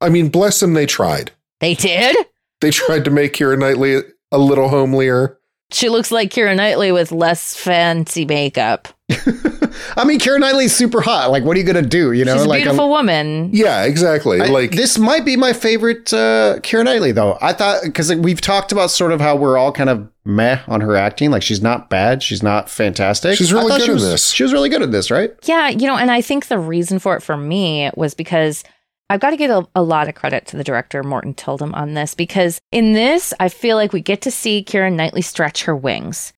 I 0.00 0.08
mean, 0.08 0.28
bless 0.28 0.60
them, 0.60 0.74
they 0.74 0.86
tried. 0.86 1.32
They 1.60 1.74
did. 1.74 2.16
They 2.60 2.70
tried 2.70 3.04
to 3.04 3.10
make 3.10 3.34
Keira 3.34 3.58
Knightley 3.58 4.00
a 4.32 4.38
little 4.38 4.68
homelier. 4.68 5.36
She 5.70 5.88
looks 5.88 6.10
like 6.12 6.30
Keira 6.30 6.56
Knightley 6.56 6.92
with 6.92 7.12
less 7.12 7.56
fancy 7.56 8.24
makeup. 8.24 8.88
I 9.96 10.04
mean, 10.04 10.18
Karen 10.18 10.40
Knightley's 10.40 10.74
super 10.74 11.00
hot. 11.00 11.30
Like, 11.30 11.44
what 11.44 11.56
are 11.56 11.60
you 11.60 11.66
gonna 11.66 11.82
do? 11.82 12.12
You 12.12 12.24
know, 12.24 12.34
She's 12.34 12.42
a 12.42 12.48
like 12.48 12.64
beautiful 12.64 12.88
woman. 12.88 13.50
Yeah, 13.52 13.84
exactly. 13.84 14.40
I- 14.40 14.46
like 14.46 14.72
this 14.72 14.98
might 14.98 15.24
be 15.24 15.36
my 15.36 15.52
favorite 15.52 16.12
uh, 16.12 16.58
Keira 16.60 16.84
Knightley, 16.84 17.12
though. 17.12 17.38
I 17.40 17.52
thought 17.52 17.82
because 17.84 18.12
we've 18.14 18.40
talked 18.40 18.72
about 18.72 18.90
sort 18.90 19.12
of 19.12 19.20
how 19.20 19.36
we're 19.36 19.56
all 19.56 19.70
kind 19.70 19.90
of 19.90 20.08
meh 20.24 20.60
on 20.66 20.80
her 20.80 20.96
acting. 20.96 21.30
Like 21.30 21.42
she's 21.42 21.62
not 21.62 21.88
bad, 21.88 22.22
she's 22.22 22.42
not 22.42 22.68
fantastic. 22.68 23.36
She's 23.36 23.52
really 23.52 23.68
good 23.68 23.82
she 23.82 23.88
in 23.90 23.94
was, 23.94 24.02
this. 24.02 24.30
She 24.30 24.42
was 24.42 24.52
really 24.52 24.68
good 24.68 24.82
at 24.82 24.90
this, 24.90 25.10
right? 25.10 25.32
Yeah, 25.44 25.68
you 25.68 25.86
know, 25.86 25.96
and 25.96 26.10
I 26.10 26.20
think 26.20 26.48
the 26.48 26.58
reason 26.58 26.98
for 26.98 27.16
it 27.16 27.22
for 27.22 27.36
me 27.36 27.90
was 27.96 28.14
because 28.14 28.64
I've 29.08 29.20
got 29.20 29.30
to 29.30 29.36
give 29.36 29.50
a, 29.50 29.64
a 29.76 29.82
lot 29.82 30.08
of 30.08 30.16
credit 30.16 30.46
to 30.48 30.56
the 30.56 30.64
director, 30.64 31.04
Morten 31.04 31.34
Tyldum, 31.34 31.74
on 31.74 31.94
this, 31.94 32.14
because 32.16 32.58
in 32.72 32.92
this, 32.92 33.32
I 33.38 33.48
feel 33.48 33.76
like 33.76 33.92
we 33.92 34.00
get 34.00 34.22
to 34.22 34.32
see 34.32 34.64
Keira 34.64 34.92
Knightley 34.92 35.22
stretch 35.22 35.64
her 35.64 35.76
wings. 35.76 36.32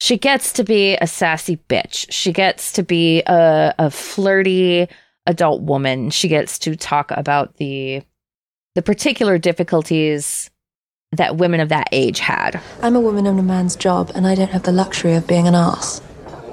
She 0.00 0.18
gets 0.18 0.52
to 0.54 0.64
be 0.64 0.96
a 0.96 1.06
sassy 1.06 1.56
bitch. 1.68 2.06
She 2.10 2.32
gets 2.32 2.72
to 2.72 2.82
be 2.82 3.22
a, 3.26 3.74
a 3.78 3.90
flirty 3.90 4.88
adult 5.26 5.62
woman. 5.62 6.10
She 6.10 6.28
gets 6.28 6.58
to 6.60 6.76
talk 6.76 7.10
about 7.10 7.56
the 7.56 8.02
the 8.74 8.82
particular 8.82 9.38
difficulties 9.38 10.50
that 11.12 11.36
women 11.36 11.60
of 11.60 11.68
that 11.68 11.88
age 11.92 12.18
had. 12.18 12.60
I'm 12.82 12.96
a 12.96 13.00
woman 13.00 13.24
in 13.24 13.38
a 13.38 13.42
man's 13.42 13.76
job, 13.76 14.10
and 14.14 14.26
I 14.26 14.34
don't 14.34 14.50
have 14.50 14.64
the 14.64 14.72
luxury 14.72 15.14
of 15.14 15.28
being 15.28 15.46
an 15.46 15.54
ass. 15.54 16.02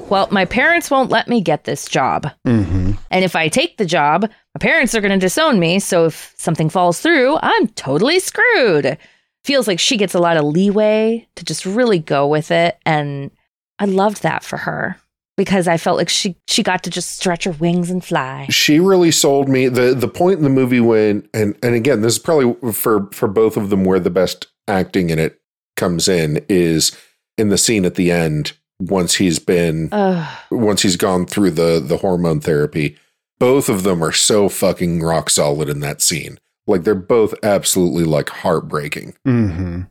Well, 0.09 0.27
my 0.29 0.45
parents 0.45 0.91
won't 0.91 1.09
let 1.09 1.27
me 1.27 1.41
get 1.41 1.63
this 1.63 1.87
job. 1.87 2.29
Mm-hmm. 2.45 2.91
And 3.09 3.25
if 3.25 3.35
I 3.35 3.47
take 3.47 3.77
the 3.77 3.85
job, 3.85 4.23
my 4.23 4.59
parents 4.59 4.93
are 4.93 5.01
going 5.01 5.13
to 5.13 5.17
disown 5.17 5.57
me. 5.57 5.79
So 5.79 6.05
if 6.05 6.33
something 6.37 6.69
falls 6.69 6.99
through, 6.99 7.37
I'm 7.41 7.69
totally 7.69 8.19
screwed. 8.19 8.97
Feels 9.43 9.67
like 9.67 9.79
she 9.79 9.97
gets 9.97 10.13
a 10.13 10.19
lot 10.19 10.37
of 10.37 10.45
leeway 10.45 11.27
to 11.35 11.43
just 11.43 11.65
really 11.65 11.99
go 11.99 12.27
with 12.27 12.51
it. 12.51 12.77
And 12.85 13.31
I 13.79 13.85
loved 13.85 14.21
that 14.23 14.43
for 14.43 14.57
her 14.57 14.97
because 15.37 15.67
I 15.67 15.77
felt 15.77 15.97
like 15.97 16.09
she, 16.09 16.35
she 16.47 16.61
got 16.61 16.83
to 16.83 16.89
just 16.91 17.15
stretch 17.15 17.45
her 17.45 17.51
wings 17.51 17.89
and 17.89 18.03
fly. 18.03 18.45
she 18.49 18.79
really 18.79 19.11
sold 19.11 19.49
me 19.49 19.67
the 19.67 19.95
the 19.95 20.07
point 20.07 20.37
in 20.37 20.43
the 20.43 20.49
movie 20.49 20.79
when 20.79 21.27
and 21.33 21.57
and 21.63 21.73
again 21.73 22.01
this 22.01 22.13
is 22.13 22.19
probably 22.19 22.71
for 22.71 23.09
for 23.11 23.27
both 23.27 23.57
of 23.57 23.69
them 23.71 23.83
where 23.83 23.99
the 23.99 24.09
best 24.11 24.47
acting 24.67 25.09
in 25.09 25.17
it 25.17 25.39
comes 25.77 26.07
in 26.07 26.45
is 26.47 26.95
in 27.37 27.49
the 27.49 27.57
scene 27.57 27.85
at 27.85 27.95
the 27.95 28.11
end 28.11 28.53
once 28.79 29.15
he's 29.15 29.39
been 29.39 29.89
Ugh. 29.91 30.37
once 30.51 30.83
he's 30.83 30.97
gone 30.97 31.25
through 31.25 31.51
the 31.51 31.79
the 31.83 31.97
hormone 31.97 32.39
therapy 32.41 32.97
both 33.39 33.69
of 33.69 33.81
them 33.81 34.03
are 34.03 34.11
so 34.11 34.47
fucking 34.49 35.01
rock 35.01 35.29
solid 35.29 35.69
in 35.69 35.79
that 35.79 36.01
scene 36.01 36.37
like 36.71 36.83
they're 36.83 36.95
both 36.95 37.33
absolutely 37.43 38.03
like 38.03 38.29
heartbreaking 38.29 39.13
Mm-hmm. 39.27 39.81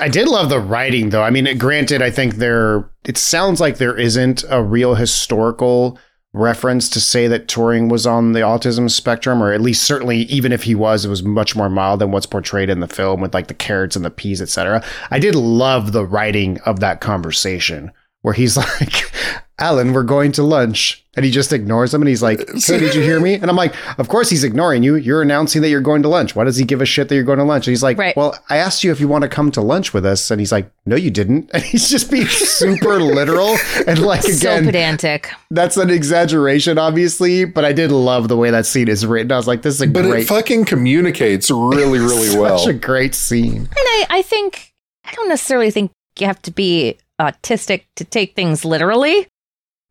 I 0.00 0.08
did 0.08 0.28
love 0.28 0.48
the 0.48 0.60
writing, 0.60 1.10
though. 1.10 1.22
I 1.22 1.30
mean, 1.30 1.58
granted, 1.58 2.02
I 2.02 2.10
think 2.10 2.36
there. 2.36 2.88
It 3.04 3.16
sounds 3.18 3.60
like 3.60 3.78
there 3.78 3.96
isn't 3.96 4.44
a 4.48 4.62
real 4.62 4.94
historical 4.94 5.98
reference 6.32 6.88
to 6.90 7.00
say 7.00 7.26
that 7.26 7.48
Turing 7.48 7.90
was 7.90 8.06
on 8.06 8.32
the 8.32 8.40
autism 8.40 8.90
spectrum, 8.90 9.42
or 9.42 9.52
at 9.52 9.60
least 9.60 9.82
certainly, 9.82 10.18
even 10.22 10.52
if 10.52 10.62
he 10.62 10.74
was, 10.74 11.04
it 11.04 11.08
was 11.08 11.22
much 11.22 11.56
more 11.56 11.70
mild 11.70 12.00
than 12.00 12.10
what's 12.10 12.26
portrayed 12.26 12.70
in 12.70 12.80
the 12.80 12.86
film 12.86 13.20
with 13.20 13.34
like 13.34 13.48
the 13.48 13.54
carrots 13.54 13.96
and 13.96 14.04
the 14.04 14.10
peas, 14.10 14.42
etc. 14.42 14.84
I 15.10 15.18
did 15.18 15.34
love 15.34 15.92
the 15.92 16.06
writing 16.06 16.60
of 16.60 16.80
that 16.80 17.00
conversation 17.00 17.90
where 18.22 18.34
he's 18.34 18.56
like, 18.80 19.12
"Alan, 19.58 19.92
we're 19.92 20.02
going 20.02 20.32
to 20.32 20.42
lunch," 20.42 21.04
and 21.16 21.24
he 21.24 21.30
just 21.30 21.52
ignores 21.52 21.92
him, 21.92 22.00
and 22.02 22.08
he's 22.08 22.22
like, 22.22 22.38
"Hey, 22.64 22.78
did 22.78 22.94
you 22.94 23.02
hear 23.02 23.18
me?" 23.20 23.34
And 23.34 23.46
I'm 23.50 23.56
like, 23.56 23.74
"Of 23.98 24.08
course 24.08 24.30
he's 24.30 24.44
ignoring 24.44 24.82
you. 24.82 24.94
You're 24.96 25.22
announcing 25.22 25.62
that 25.62 25.68
you're 25.68 25.80
going 25.80 26.02
to 26.02 26.08
lunch. 26.08 26.36
Why 26.36 26.44
does 26.44 26.56
he 26.56 26.64
give 26.64 26.80
a 26.80 26.86
shit 26.86 27.08
that 27.08 27.14
you're 27.14 27.24
going 27.24 27.38
to 27.38 27.44
lunch?" 27.44 27.66
And 27.66 27.72
he's 27.72 27.82
like, 27.82 27.98
Right. 27.98 28.16
"Well, 28.16 28.38
I 28.48 28.56
asked 28.58 28.84
you 28.84 28.92
if 28.92 29.00
you 29.00 29.08
want 29.08 29.22
to 29.22 29.28
come 29.28 29.50
to 29.52 29.60
lunch 29.60 29.92
with 29.92 30.06
us," 30.06 30.30
and 30.30 30.40
he's 30.40 30.52
like, 30.52 30.70
"No, 30.86 30.96
you 30.96 31.10
didn't." 31.10 31.50
And 31.54 31.62
he's 31.62 31.88
just 31.90 32.10
being 32.10 32.26
super 32.26 33.00
literal 33.18 33.56
and 33.86 33.98
like 34.00 34.22
so 34.22 34.36
again, 34.36 34.64
pedantic. 34.64 35.30
that's 35.50 35.76
an 35.76 35.90
exaggeration, 35.90 36.78
obviously, 36.78 37.44
but 37.44 37.64
I 37.64 37.72
did 37.72 37.90
love 37.90 38.28
the 38.28 38.36
way 38.36 38.50
that 38.50 38.66
scene 38.66 38.88
is 38.88 39.04
written. 39.04 39.32
I 39.32 39.36
was 39.36 39.46
like, 39.48 39.62
"This 39.62 39.74
is 39.74 39.80
a 39.80 39.86
great." 39.86 39.94
but 40.02 40.08
great, 40.08 40.22
it 40.22 40.28
fucking 40.28 40.64
communicates 40.66 41.50
really 41.50 41.98
really 41.98 42.38
well 42.38 42.58
such 42.64 42.68
a 42.74 42.78
great 42.78 43.14
scene." 43.14 43.56
And 43.62 43.68
I, 43.76 44.06
I 44.10 44.22
think, 44.22 44.72
I 45.04 45.12
don't 45.14 45.28
necessarily 45.28 45.70
think 45.70 45.90
you 46.18 46.26
have 46.26 46.40
to 46.42 46.50
be 46.50 46.98
autistic 47.20 47.82
to 47.96 48.04
take 48.04 48.34
things 48.36 48.64
literally. 48.64 49.26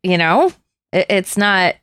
You 0.07 0.17
know, 0.17 0.51
it, 0.93 1.05
it's 1.09 1.37
not, 1.37 1.75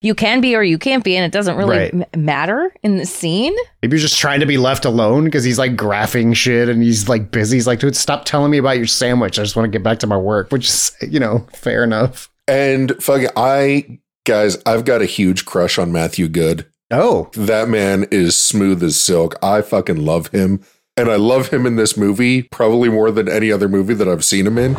you 0.00 0.14
can 0.14 0.40
be 0.40 0.54
or 0.56 0.62
you 0.62 0.78
can't 0.78 1.04
be, 1.04 1.16
and 1.16 1.24
it 1.24 1.32
doesn't 1.32 1.56
really 1.56 1.76
Right. 1.78 1.94
m- 1.94 2.24
matter 2.24 2.72
in 2.82 2.96
the 2.96 3.06
scene. 3.06 3.54
Maybe 3.82 3.96
you're 3.96 4.02
just 4.02 4.18
trying 4.18 4.40
to 4.40 4.46
be 4.46 4.58
left 4.58 4.84
alone 4.84 5.24
because 5.24 5.44
he's 5.44 5.58
like 5.58 5.76
graphing 5.76 6.34
shit 6.36 6.68
and 6.68 6.82
he's 6.82 7.08
like 7.08 7.30
busy. 7.30 7.56
He's 7.56 7.66
like, 7.66 7.80
dude, 7.80 7.96
stop 7.96 8.24
telling 8.24 8.50
me 8.50 8.58
about 8.58 8.76
your 8.78 8.86
sandwich. 8.86 9.38
I 9.38 9.42
just 9.42 9.56
want 9.56 9.64
to 9.70 9.70
get 9.78 9.82
back 9.82 9.98
to 10.00 10.06
my 10.06 10.16
work, 10.16 10.50
which 10.50 10.68
is, 10.68 10.92
you 11.00 11.20
know, 11.20 11.46
fair 11.54 11.84
enough. 11.84 12.30
and 12.48 12.92
fucking 13.02 13.28
i 13.36 13.98
guys 14.26 14.56
i've 14.66 14.84
got 14.84 15.00
a 15.02 15.06
huge 15.06 15.44
crush 15.46 15.78
on 15.78 15.90
matthew 15.92 16.28
goode 16.28 16.66
Oh, 16.90 17.30
That 17.34 17.68
man 17.70 18.04
is 18.10 18.36
smooth 18.36 18.82
as 18.82 18.96
silk. 18.96 19.36
I 19.42 19.62
fucking 19.62 20.04
love 20.04 20.28
him. 20.28 20.60
And 20.98 21.08
I 21.10 21.16
love 21.16 21.48
him 21.48 21.66
in 21.66 21.76
this 21.76 21.96
movie 21.96 22.42
probably 22.42 22.88
more 22.90 23.10
than 23.10 23.28
any 23.28 23.50
other 23.50 23.68
movie 23.68 23.94
that 23.94 24.06
I've 24.06 24.24
seen 24.24 24.46
him 24.46 24.58
in. 24.58 24.74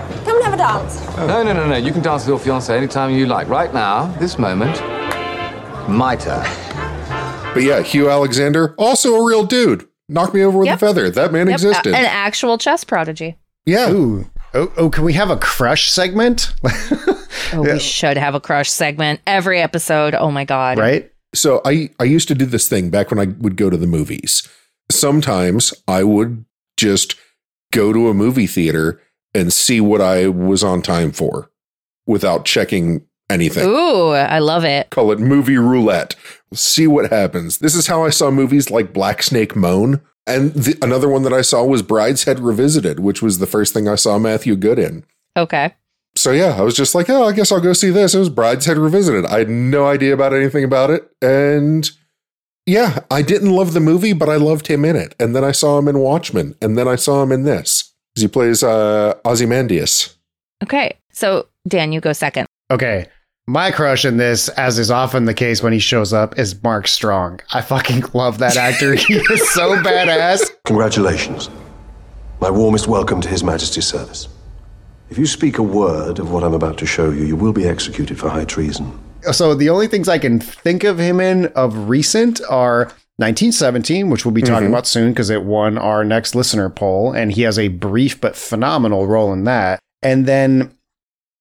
Come 0.65 0.81
and 0.81 0.89
dance. 0.89 1.17
No, 1.17 1.43
no, 1.43 1.53
no, 1.53 1.67
no. 1.69 1.75
You 1.77 1.91
can 1.91 2.01
dance 2.01 2.23
with 2.23 2.29
your 2.29 2.39
fiance 2.39 2.75
anytime 2.75 3.11
you 3.11 3.25
like. 3.27 3.47
Right 3.47 3.73
now, 3.73 4.07
this 4.19 4.37
moment, 4.39 4.79
my 5.89 6.15
turn. 6.15 6.45
But 7.55 7.63
yeah, 7.63 7.81
Hugh 7.81 8.09
Alexander, 8.09 8.75
also 8.77 9.15
a 9.15 9.25
real 9.25 9.45
dude. 9.45 9.87
Knock 10.09 10.33
me 10.33 10.43
over 10.43 10.57
with 10.59 10.65
Yep. 10.67 10.75
a 10.75 10.79
feather. 10.79 11.09
That 11.09 11.31
man 11.31 11.47
Yep, 11.47 11.53
existed. 11.53 11.93
a- 11.93 11.97
an 11.97 12.03
actual 12.05 12.57
chess 12.57 12.83
prodigy. 12.83 13.37
yeah. 13.65 13.89
ooh. 13.91 14.29
Oh, 14.53 14.71
oh, 14.77 14.89
can 14.89 15.05
we 15.05 15.13
have 15.13 15.29
a 15.29 15.37
crush 15.37 15.89
segment? 15.91 16.53
Oh, 17.53 17.61
we 17.61 17.79
should 17.79 18.17
have 18.17 18.33
a 18.33 18.39
crush 18.41 18.69
segment 18.71 19.19
every 19.27 19.61
episode. 19.61 20.15
Oh 20.15 20.31
my 20.31 20.45
god! 20.45 20.77
right? 20.79 21.11
So 21.33 21.61
I, 21.63 21.89
I 21.99 22.03
used 22.05 22.27
to 22.29 22.35
do 22.35 22.45
this 22.45 22.67
thing 22.67 22.89
back 22.89 23.11
when 23.11 23.19
I 23.19 23.25
would 23.39 23.55
go 23.55 23.69
to 23.69 23.77
the 23.77 23.85
movies. 23.87 24.47
Sometimes 24.91 25.73
I 25.87 26.03
would 26.03 26.43
just 26.75 27.15
go 27.71 27.93
to 27.93 28.09
a 28.09 28.13
movie 28.13 28.47
theater 28.47 28.99
and 29.35 29.53
see 29.53 29.81
what 29.81 30.01
I 30.01 30.27
was 30.27 30.63
on 30.63 30.81
time 30.81 31.11
for 31.11 31.51
without 32.07 32.45
checking 32.45 33.05
anything. 33.29 33.67
Ooh, 33.67 34.11
I 34.11 34.39
love 34.39 34.63
it. 34.63 34.89
call 34.89 35.11
it 35.11 35.19
movie 35.19 35.57
roulette. 35.57 36.15
See 36.53 36.87
what 36.87 37.11
happens. 37.11 37.59
This 37.59 37.75
is 37.75 37.87
how 37.87 38.05
I 38.05 38.09
saw 38.09 38.31
movies 38.31 38.71
like 38.71 38.93
Black 38.93 39.21
Snake 39.21 39.55
Moan. 39.55 40.01
And 40.27 40.53
the, 40.53 40.77
another 40.81 41.09
one 41.09 41.23
that 41.23 41.33
I 41.33 41.41
saw 41.41 41.63
was 41.63 41.83
Brideshead 41.83 42.43
Revisited, 42.43 42.99
which 42.99 43.21
was 43.21 43.37
the 43.37 43.45
first 43.45 43.73
thing 43.73 43.87
I 43.87 43.95
saw 43.95 44.17
Matthew 44.17 44.55
Goode 44.55 44.79
in. 44.79 45.05
Okay. 45.37 45.75
So 46.15 46.31
yeah, 46.31 46.55
I 46.57 46.61
was 46.61 46.75
just 46.75 46.95
like, 46.95 47.09
oh, 47.09 47.25
I 47.25 47.33
guess 47.33 47.51
I'll 47.51 47.59
go 47.59 47.73
see 47.73 47.89
this. 47.91 48.15
It 48.15 48.19
was 48.19 48.29
Brideshead 48.29 48.81
Revisited. 48.81 49.25
I 49.25 49.39
had 49.39 49.49
no 49.49 49.85
idea 49.85 50.13
about 50.13 50.33
anything 50.33 50.63
about 50.63 50.89
it. 50.89 51.11
And 51.21 51.89
yeah, 52.65 52.99
I 53.11 53.21
didn't 53.21 53.51
love 53.51 53.73
the 53.73 53.79
movie, 53.79 54.13
but 54.13 54.29
I 54.29 54.37
loved 54.37 54.67
him 54.67 54.85
in 54.85 54.95
it. 54.95 55.13
And 55.19 55.35
then 55.35 55.43
I 55.43 55.51
saw 55.51 55.77
him 55.77 55.87
in 55.87 55.99
Watchmen. 55.99 56.55
And 56.61 56.77
then 56.77 56.87
I 56.87 56.95
saw 56.95 57.21
him 57.21 57.31
in 57.31 57.43
this. 57.43 57.84
'Cause 58.15 58.21
He 58.21 58.27
plays 58.29 58.63
uh, 58.63 59.15
Ozymandias. 59.25 60.15
Okay. 60.63 60.97
So 61.11 61.47
Dan, 61.67 61.91
you 61.91 61.99
go 61.99 62.13
second. 62.13 62.47
Okay. 62.71 63.07
My 63.47 63.69
crush 63.71 64.05
in 64.05 64.17
this, 64.17 64.49
as 64.49 64.79
is 64.79 64.89
often 64.89 65.25
the 65.25 65.33
case 65.33 65.61
when 65.61 65.71
he 65.73 65.79
shows 65.79 66.13
up, 66.13 66.39
is 66.39 66.61
Mark 66.63 66.87
Strong. 66.87 67.41
I 67.53 67.61
fucking 67.61 68.05
love 68.13 68.39
that 68.39 68.57
actor. 68.57 68.95
he 68.95 69.15
is 69.15 69.51
so 69.51 69.75
badass. 69.83 70.49
Congratulations. 70.65 71.49
My 72.41 72.49
warmest 72.49 72.87
welcome 72.87 73.21
to 73.21 73.29
His 73.29 73.43
Majesty's 73.43 73.85
service. 73.85 74.29
If 75.09 75.19
you 75.19 75.27
speak 75.27 75.59
a 75.59 75.63
word 75.63 76.17
of 76.17 76.31
what 76.31 76.43
I'm 76.43 76.53
about 76.55 76.77
to 76.79 76.85
show 76.87 77.11
you, 77.11 77.23
you 77.23 77.35
will 77.35 77.53
be 77.53 77.67
executed 77.67 78.17
for 78.17 78.29
high 78.29 78.45
treason. 78.45 78.97
So 79.31 79.53
the 79.53 79.69
only 79.69 79.87
things 79.87 80.09
I 80.09 80.17
can 80.17 80.39
think 80.39 80.83
of 80.83 80.97
him 80.97 81.19
in 81.19 81.47
of 81.47 81.89
recent 81.89 82.41
are 82.49 82.91
1917, 83.17 84.09
which 84.09 84.25
we'll 84.25 84.33
be 84.33 84.41
talking 84.41 84.65
mm-hmm. 84.65 84.73
about 84.73 84.87
soon 84.87 85.11
because 85.11 85.29
it 85.29 85.43
won 85.43 85.77
our 85.77 86.03
next 86.03 86.35
listener 86.35 86.69
poll, 86.69 87.13
and 87.13 87.31
he 87.31 87.43
has 87.43 87.57
a 87.57 87.69
brief 87.69 88.19
but 88.19 88.35
phenomenal 88.35 89.07
role 89.07 89.31
in 89.31 89.45
that. 89.45 89.79
And 90.01 90.25
then 90.25 90.75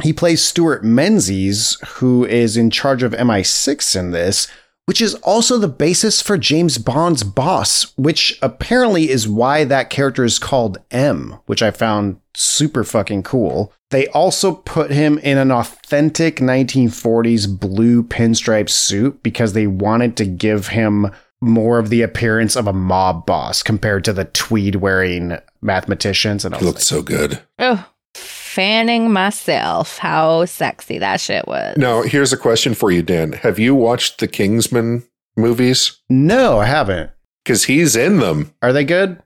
he 0.02 0.12
plays 0.12 0.42
Stewart 0.42 0.84
Menzies, 0.84 1.76
who 1.86 2.24
is 2.24 2.56
in 2.56 2.70
charge 2.70 3.02
of 3.02 3.12
MI6 3.12 3.96
in 3.98 4.12
this, 4.12 4.46
which 4.86 5.00
is 5.00 5.14
also 5.16 5.58
the 5.58 5.68
basis 5.68 6.20
for 6.20 6.36
James 6.36 6.78
Bond's 6.78 7.22
boss, 7.22 7.96
which 7.96 8.38
apparently 8.42 9.10
is 9.10 9.26
why 9.26 9.64
that 9.64 9.90
character 9.90 10.24
is 10.24 10.38
called 10.38 10.78
M, 10.90 11.38
which 11.46 11.62
I 11.62 11.70
found 11.70 12.20
super 12.36 12.84
fucking 12.84 13.22
cool. 13.22 13.72
They 13.90 14.08
also 14.08 14.56
put 14.56 14.90
him 14.90 15.18
in 15.18 15.38
an 15.38 15.50
authentic 15.50 16.36
1940s 16.36 17.58
blue 17.58 18.02
pinstripe 18.02 18.68
suit 18.68 19.22
because 19.22 19.52
they 19.52 19.66
wanted 19.66 20.16
to 20.18 20.26
give 20.26 20.68
him 20.68 21.10
more 21.40 21.78
of 21.78 21.90
the 21.90 22.02
appearance 22.02 22.56
of 22.56 22.66
a 22.66 22.72
mob 22.72 23.26
boss 23.26 23.62
compared 23.62 24.04
to 24.04 24.12
the 24.12 24.24
tweed 24.26 24.76
wearing 24.76 25.38
mathematicians. 25.60 26.44
And 26.44 26.54
I 26.54 26.60
looked 26.60 26.78
like, 26.78 26.84
so 26.84 27.02
good. 27.02 27.42
Oh, 27.58 27.86
fanning 28.14 29.12
myself. 29.12 29.98
How 29.98 30.44
sexy 30.44 30.98
that 30.98 31.20
shit 31.20 31.46
was. 31.46 31.76
Now, 31.76 32.02
here's 32.02 32.32
a 32.32 32.36
question 32.36 32.74
for 32.74 32.90
you, 32.90 33.02
Dan. 33.02 33.32
Have 33.32 33.58
you 33.58 33.74
watched 33.74 34.18
the 34.18 34.28
Kingsman 34.28 35.04
movies? 35.36 36.00
no, 36.08 36.58
I 36.60 36.66
haven't. 36.66 37.10
Because 37.44 37.64
he's 37.64 37.94
in 37.94 38.20
them. 38.20 38.54
Are 38.62 38.72
they 38.72 38.84
good? 38.84 39.22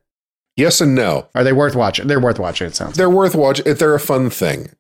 Yes 0.57 0.81
and 0.81 0.97
no. 0.97 1.29
Are 1.37 1.45
they 1.45 1.53
worth 1.53 1.77
watching? 1.77 2.09
They're 2.09 2.19
worth 2.19 2.41
watching, 2.41 2.67
it 2.67 2.75
sounds 2.75 2.97
They're 2.97 3.09
worth 3.09 3.37
watching. 3.37 3.73
They're 3.73 3.95
a 3.95 4.01
fun 4.01 4.29
thing. 4.29 4.71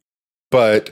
But 0.51 0.91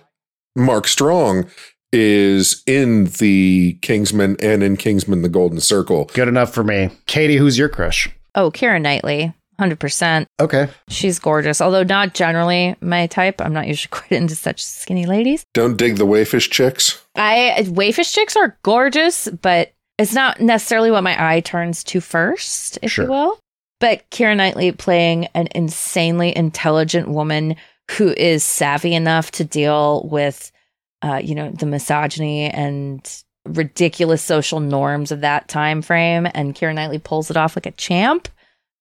Mark 0.55 0.87
Strong 0.87 1.51
is 1.93 2.63
in 2.67 3.05
the 3.19 3.79
Kingsman 3.83 4.37
and 4.41 4.63
in 4.63 4.77
Kingsman 4.77 5.23
the 5.23 5.29
Golden 5.29 5.61
Circle. 5.61 6.11
good 6.15 6.29
enough 6.29 6.53
for 6.53 6.65
me. 6.65 6.91
Katie, 7.07 7.37
who's 7.37 7.57
your 7.59 7.69
crush? 7.69 8.09
Oh, 8.35 8.51
Karen 8.51 8.83
Knightley. 8.83 9.33
100%. 9.59 10.27
Okay. 10.39 10.69
She's 10.91 11.19
gorgeous, 11.19 11.63
although 11.63 11.83
not 11.83 12.13
generally 12.13 12.77
my 12.83 13.07
type. 13.07 13.41
I'm 13.41 13.55
not 13.55 13.67
usually 13.67 13.89
quite 13.91 14.13
into 14.13 14.35
such 14.35 14.63
skinny 14.63 15.07
ladies. 15.07 15.45
Don't 15.55 15.79
dig 15.79 15.97
the 15.97 16.05
wayfish 16.07 16.51
chicks. 16.51 17.03
I 17.17 17.55
wayfish 17.67 18.13
chicks 18.13 18.37
are 18.37 18.59
gorgeous, 18.63 19.29
but 19.29 19.73
it's 19.99 20.13
not 20.13 20.41
necessarily 20.43 20.91
what 20.91 21.05
my 21.05 21.17
eye 21.35 21.41
turns 21.41 21.83
to 21.85 22.03
first, 22.03 22.79
if 22.83 22.93
Sure. 22.93 23.07
you 23.07 23.11
will. 23.11 23.39
But 23.81 24.09
Keira 24.11 24.37
Knightley 24.37 24.73
playing 24.73 25.27
an 25.35 25.49
insanely 25.55 26.37
intelligent 26.37 27.09
woman 27.09 27.57
who 27.93 28.09
is 28.15 28.43
savvy 28.45 28.93
enough 28.95 29.31
to 29.33 29.45
deal 29.45 30.07
with, 30.11 30.53
uh, 31.03 31.21
you 31.23 31.35
know, 31.35 31.51
the 31.51 31.67
misogyny 31.67 32.45
and 32.51 33.23
ridiculous 33.47 34.23
social 34.23 34.61
norms 34.61 35.13
of 35.13 35.21
that 35.21 35.49
time 35.49 35.83
frame, 35.83 36.27
and 36.35 36.55
Keira 36.55 36.75
Knightley 36.75 36.99
pulls 36.99 37.31
it 37.31 37.37
off 37.37 37.57
like 37.57 37.67
a 37.67 37.71
champ. 37.73 38.29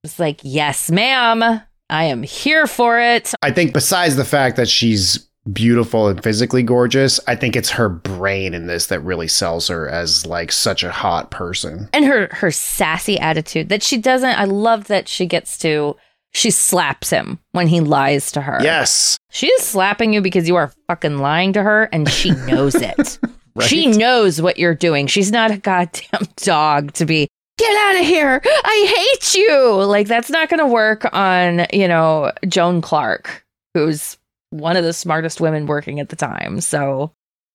It's 0.04 0.20
like, 0.20 0.40
yes, 0.44 0.90
ma'am, 0.92 1.62
I 1.90 2.04
am 2.06 2.24
here 2.24 2.68
for 2.68 3.00
it. 3.00 3.34
I 3.42 3.52
think 3.52 3.74
besides 3.74 4.16
the 4.16 4.26
fact 4.26 4.56
that 4.58 4.68
she's 4.70 5.28
beautiful 5.54 6.08
and 6.08 6.24
physically 6.24 6.64
gorgeous, 6.64 7.20
I 7.28 7.36
think 7.36 7.56
it's 7.56 7.70
her 7.70 7.90
brain 7.90 8.56
in 8.56 8.66
this 8.66 8.88
that 8.88 9.02
really 9.02 9.28
sells 9.28 9.68
her 9.68 9.88
as 9.88 10.26
like 10.26 10.52
such 10.52 10.84
a 10.84 10.92
hot 10.92 11.30
person. 11.30 11.88
and 11.94 12.06
her 12.06 12.30
her 12.32 12.50
sassy 12.50 13.20
attitude 13.20 13.70
that 13.70 13.84
she 13.84 13.98
doesn't 13.98 14.40
i 14.40 14.46
love 14.46 14.86
that 14.86 15.08
she 15.08 15.28
gets 15.28 15.58
to 15.60 15.96
she 16.36 16.52
slaps 16.52 17.10
him 17.10 17.40
when 17.54 17.68
he 17.68 17.80
lies 17.80 18.32
to 18.34 18.42
her 18.42 18.60
Yes. 18.62 19.18
she 19.32 19.48
is 19.48 19.64
slapping 19.64 20.14
you 20.14 20.22
because 20.22 20.48
you 20.48 20.56
are 20.56 20.72
fucking 20.88 21.18
lying 21.18 21.54
to 21.54 21.64
her 21.64 21.86
and 21.92 22.10
she 22.10 22.32
knows 22.32 22.76
it 22.76 23.18
Right? 23.56 23.68
she 23.70 23.88
knows 23.88 24.42
what 24.42 24.60
you're 24.60 24.76
doing 24.76 25.08
she's 25.08 25.32
not 25.32 25.50
a 25.52 25.58
goddamn 25.58 26.28
dog 26.36 26.92
to 26.94 27.06
be 27.06 27.28
get 27.58 27.78
out 27.88 28.02
of 28.02 28.06
here 28.06 28.42
i 28.46 29.14
hate 29.18 29.34
you 29.34 29.84
like 29.86 30.08
that's 30.08 30.30
not 30.30 30.50
gonna 30.50 30.68
work 30.68 31.06
on 31.14 31.66
you 31.72 31.88
know 31.88 32.34
joan 32.48 32.82
clarke 32.82 33.46
who's 33.74 34.18
one 34.50 34.76
of 34.76 34.84
the 34.84 34.92
smartest 34.92 35.40
women 35.40 35.66
working 35.68 36.02
at 36.02 36.10
the 36.10 36.16
time 36.18 36.60
so 36.60 37.12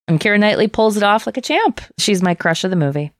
and 0.09 0.19
Keira 0.19 0.41
Knightley 0.41 0.67
pulls 0.67 0.97
it 0.97 1.05
off 1.05 1.25
like 1.25 1.37
a 1.37 1.41
champ. 1.41 1.81
She's 1.97 2.21
my 2.21 2.35
crush 2.35 2.65
of 2.65 2.71
the 2.71 2.77
movie. 2.77 3.13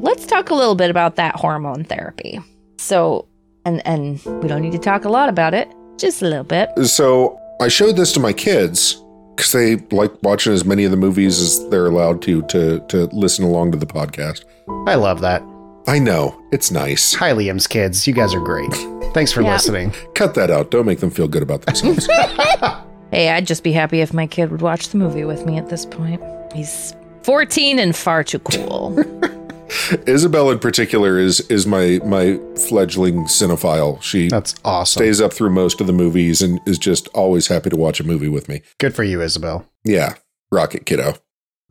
Let's 0.00 0.26
talk 0.26 0.50
a 0.50 0.54
little 0.54 0.74
bit 0.74 0.90
about 0.90 1.16
that 1.16 1.34
hormone 1.36 1.84
therapy. 1.84 2.40
So, 2.78 3.26
and 3.64 3.84
and 3.86 4.20
we 4.42 4.48
don't 4.48 4.62
need 4.62 4.72
to 4.72 4.78
talk 4.78 5.04
a 5.04 5.08
lot 5.08 5.28
about 5.28 5.54
it, 5.54 5.68
just 5.98 6.22
a 6.22 6.26
little 6.26 6.44
bit. 6.44 6.70
So 6.86 7.38
I 7.60 7.68
showed 7.68 7.96
this 7.96 8.12
to 8.12 8.20
my 8.20 8.32
kids 8.32 9.02
because 9.34 9.52
they 9.52 9.76
like 9.94 10.12
watching 10.22 10.52
as 10.52 10.64
many 10.64 10.84
of 10.84 10.90
the 10.90 10.96
movies 10.96 11.40
as 11.40 11.68
they're 11.70 11.86
allowed 11.86 12.22
to 12.22 12.42
to 12.42 12.80
to 12.88 13.06
listen 13.12 13.44
along 13.44 13.72
to 13.72 13.78
the 13.78 13.86
podcast. 13.86 14.44
I 14.86 14.94
love 14.94 15.20
that. 15.20 15.42
I 15.86 15.98
know 15.98 16.40
it's 16.52 16.70
nice. 16.70 17.14
Hi, 17.14 17.32
Liam's 17.32 17.66
kids. 17.66 18.06
You 18.06 18.12
guys 18.12 18.34
are 18.34 18.40
great. 18.40 18.72
Thanks 19.14 19.32
for 19.32 19.40
Yeah. 19.42 19.52
listening. 19.54 19.92
Cut 20.14 20.34
that 20.34 20.50
out. 20.50 20.70
Don't 20.70 20.84
make 20.86 21.00
them 21.00 21.10
feel 21.10 21.28
good 21.28 21.42
about 21.42 21.62
themselves. 21.62 22.08
Hey, 23.10 23.30
I'd 23.30 23.46
just 23.46 23.62
be 23.62 23.72
happy 23.72 24.02
if 24.02 24.12
my 24.12 24.26
kid 24.26 24.50
would 24.50 24.60
watch 24.60 24.90
the 24.90 24.98
movie 24.98 25.24
with 25.24 25.46
me 25.46 25.56
at 25.56 25.70
this 25.70 25.86
point. 25.86 26.22
He's 26.54 26.94
14 27.22 27.78
and 27.78 27.96
far 27.96 28.22
too 28.22 28.38
cool. 28.40 28.90
Isabel 30.06 30.50
in 30.50 30.58
particular 30.58 31.18
is 31.18 31.40
is 31.50 31.66
my 31.66 32.00
my 32.04 32.38
fledgling 32.56 33.24
cinephile. 33.24 34.00
She 34.02 34.28
That's 34.28 34.54
awesome. 34.64 35.00
stays 35.00 35.20
up 35.20 35.32
through 35.32 35.50
most 35.50 35.80
of 35.80 35.86
the 35.86 35.92
movies 35.92 36.42
and 36.42 36.60
is 36.66 36.78
just 36.78 37.08
always 37.08 37.48
happy 37.48 37.70
to 37.70 37.76
watch 37.76 38.00
a 38.00 38.04
movie 38.04 38.28
with 38.28 38.48
me. 38.48 38.62
Good 38.78 38.94
for 38.94 39.04
you, 39.04 39.20
Isabel. 39.20 39.66
Yeah, 39.84 40.14
Rocket 40.50 40.86
Kiddo. 40.86 41.14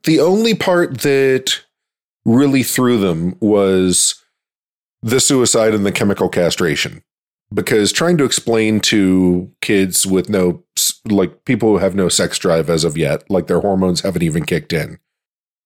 The 0.03 0.19
only 0.19 0.53
part 0.53 0.99
that 1.01 1.61
really 2.25 2.63
threw 2.63 2.99
them 2.99 3.35
was 3.39 4.21
the 5.01 5.19
suicide 5.19 5.73
and 5.73 5.85
the 5.85 5.91
chemical 5.91 6.29
castration. 6.29 7.01
Because 7.53 7.93
trying 7.93 8.17
to 8.17 8.25
explain 8.25 8.81
to 8.81 9.49
kids 9.61 10.05
with 10.05 10.29
no, 10.29 10.63
like 11.05 11.45
people 11.45 11.69
who 11.69 11.77
have 11.77 11.95
no 11.95 12.09
sex 12.09 12.37
drive 12.37 12.69
as 12.69 12.83
of 12.83 12.97
yet, 12.97 13.29
like 13.29 13.47
their 13.47 13.61
hormones 13.61 14.01
haven't 14.01 14.23
even 14.23 14.43
kicked 14.43 14.73
in, 14.73 14.99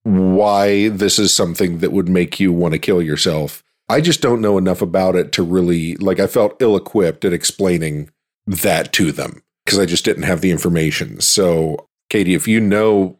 why 0.04 0.88
this 0.88 1.18
is 1.18 1.34
something 1.34 1.78
that 1.78 1.92
would 1.92 2.08
make 2.08 2.40
you 2.40 2.52
want 2.52 2.72
to 2.72 2.78
kill 2.78 3.02
yourself. 3.02 3.62
I 3.88 4.00
just 4.00 4.20
don't 4.20 4.40
know 4.40 4.58
enough 4.58 4.82
about 4.82 5.16
it 5.16 5.32
to 5.32 5.42
really, 5.42 5.96
like, 5.96 6.18
I 6.18 6.26
felt 6.26 6.60
ill 6.60 6.76
equipped 6.76 7.24
at 7.24 7.32
explaining 7.32 8.10
that 8.46 8.92
to 8.94 9.12
them 9.12 9.42
because 9.64 9.78
I 9.78 9.86
just 9.86 10.04
didn't 10.04 10.24
have 10.24 10.40
the 10.40 10.50
information. 10.50 11.20
So, 11.20 11.88
Katie, 12.08 12.34
if 12.34 12.48
you 12.48 12.60
know 12.60 13.18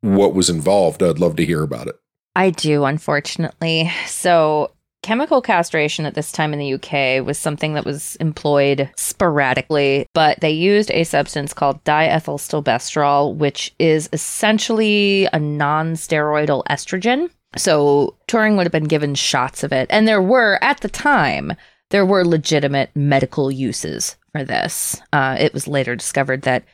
what 0.00 0.34
was 0.34 0.48
involved, 0.48 1.02
I'd 1.02 1.18
love 1.18 1.36
to 1.36 1.44
hear 1.44 1.62
about 1.62 1.88
it. 1.88 1.96
I 2.34 2.50
do, 2.50 2.84
unfortunately. 2.84 3.90
So, 4.06 4.70
chemical 5.02 5.42
castration 5.42 6.06
at 6.06 6.14
this 6.14 6.32
time 6.32 6.52
in 6.52 6.58
the 6.58 6.74
UK 6.74 7.24
was 7.24 7.38
something 7.38 7.74
that 7.74 7.84
was 7.84 8.16
employed 8.16 8.90
sporadically, 8.96 10.06
but 10.14 10.40
they 10.40 10.50
used 10.50 10.90
a 10.90 11.04
substance 11.04 11.52
called 11.52 11.82
diethylstilbestrol, 11.84 13.34
which 13.36 13.74
is 13.78 14.08
essentially 14.12 15.28
a 15.32 15.38
non 15.38 15.94
steroidal 15.94 16.64
estrogen. 16.70 17.30
So, 17.56 18.16
Turing 18.28 18.56
would 18.56 18.64
have 18.64 18.72
been 18.72 18.84
given 18.84 19.14
shots 19.14 19.62
of 19.62 19.72
it. 19.72 19.86
And 19.90 20.08
there 20.08 20.22
were, 20.22 20.58
at 20.62 20.80
the 20.80 20.88
time, 20.88 21.52
there 21.90 22.06
were 22.06 22.24
legitimate 22.24 22.90
medical 22.94 23.50
uses 23.50 24.16
for 24.32 24.42
this. 24.42 25.02
Uh, 25.12 25.36
it 25.38 25.52
was 25.52 25.68
later 25.68 25.94
discovered 25.94 26.42
that 26.42 26.64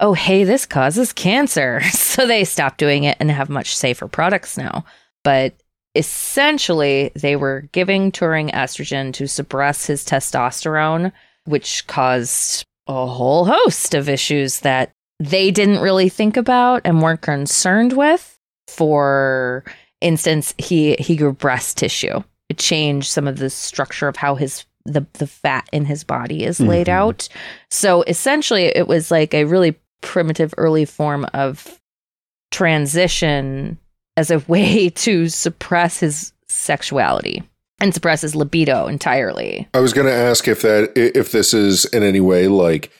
oh, 0.00 0.12
hey, 0.12 0.44
this 0.44 0.64
causes 0.66 1.12
cancer. 1.12 1.80
So 1.92 2.26
they 2.26 2.44
stopped 2.44 2.78
doing 2.78 3.04
it 3.04 3.16
and 3.20 3.30
have 3.30 3.48
much 3.48 3.76
safer 3.76 4.08
products 4.08 4.58
now. 4.58 4.84
But 5.22 5.54
essentially, 5.94 7.10
they 7.14 7.36
were 7.36 7.68
giving 7.72 8.12
Turing 8.12 8.50
estrogen 8.52 9.12
to 9.14 9.26
suppress 9.26 9.86
his 9.86 10.04
testosterone, 10.04 11.12
which 11.44 11.86
caused 11.86 12.64
a 12.86 13.06
whole 13.06 13.44
host 13.44 13.94
of 13.94 14.08
issues 14.08 14.60
that 14.60 14.90
they 15.20 15.50
didn't 15.50 15.80
really 15.80 16.08
think 16.08 16.36
about 16.36 16.82
and 16.84 17.02
weren't 17.02 17.20
concerned 17.22 17.92
with. 17.94 18.38
For 18.68 19.64
instance, 20.00 20.54
he 20.58 20.94
he 20.98 21.16
grew 21.16 21.32
breast 21.32 21.78
tissue. 21.78 22.22
It 22.48 22.58
changed 22.58 23.10
some 23.10 23.26
of 23.26 23.38
the 23.38 23.50
structure 23.50 24.08
of 24.08 24.16
how 24.16 24.36
his 24.36 24.64
the 24.84 25.04
the 25.14 25.26
fat 25.26 25.68
in 25.72 25.84
his 25.84 26.04
body 26.04 26.44
is 26.44 26.60
laid 26.60 26.86
Mhm. 26.86 26.92
out. 26.92 27.28
So 27.70 28.02
essentially, 28.02 28.64
it 28.66 28.86
was 28.86 29.10
like 29.10 29.34
a 29.34 29.44
really 29.44 29.76
primitive 30.00 30.54
early 30.56 30.84
form 30.84 31.26
of 31.34 31.78
transition 32.50 33.78
as 34.18 34.30
a 34.30 34.40
way 34.40 34.90
to 35.06 35.28
suppress 35.28 36.00
his 36.00 36.32
sexuality 36.48 37.42
and 37.80 37.94
suppress 37.94 38.22
his 38.22 38.34
libido 38.34 38.88
entirely. 38.88 39.68
I 39.72 39.80
was 39.80 39.92
going 39.92 40.08
to 40.08 40.12
ask 40.12 40.48
if 40.48 40.62
that 40.62 40.92
if 40.96 41.30
this 41.30 41.54
is 41.54 41.84
in 41.86 42.02
any 42.02 42.20
way 42.20 42.48
like 42.48 42.90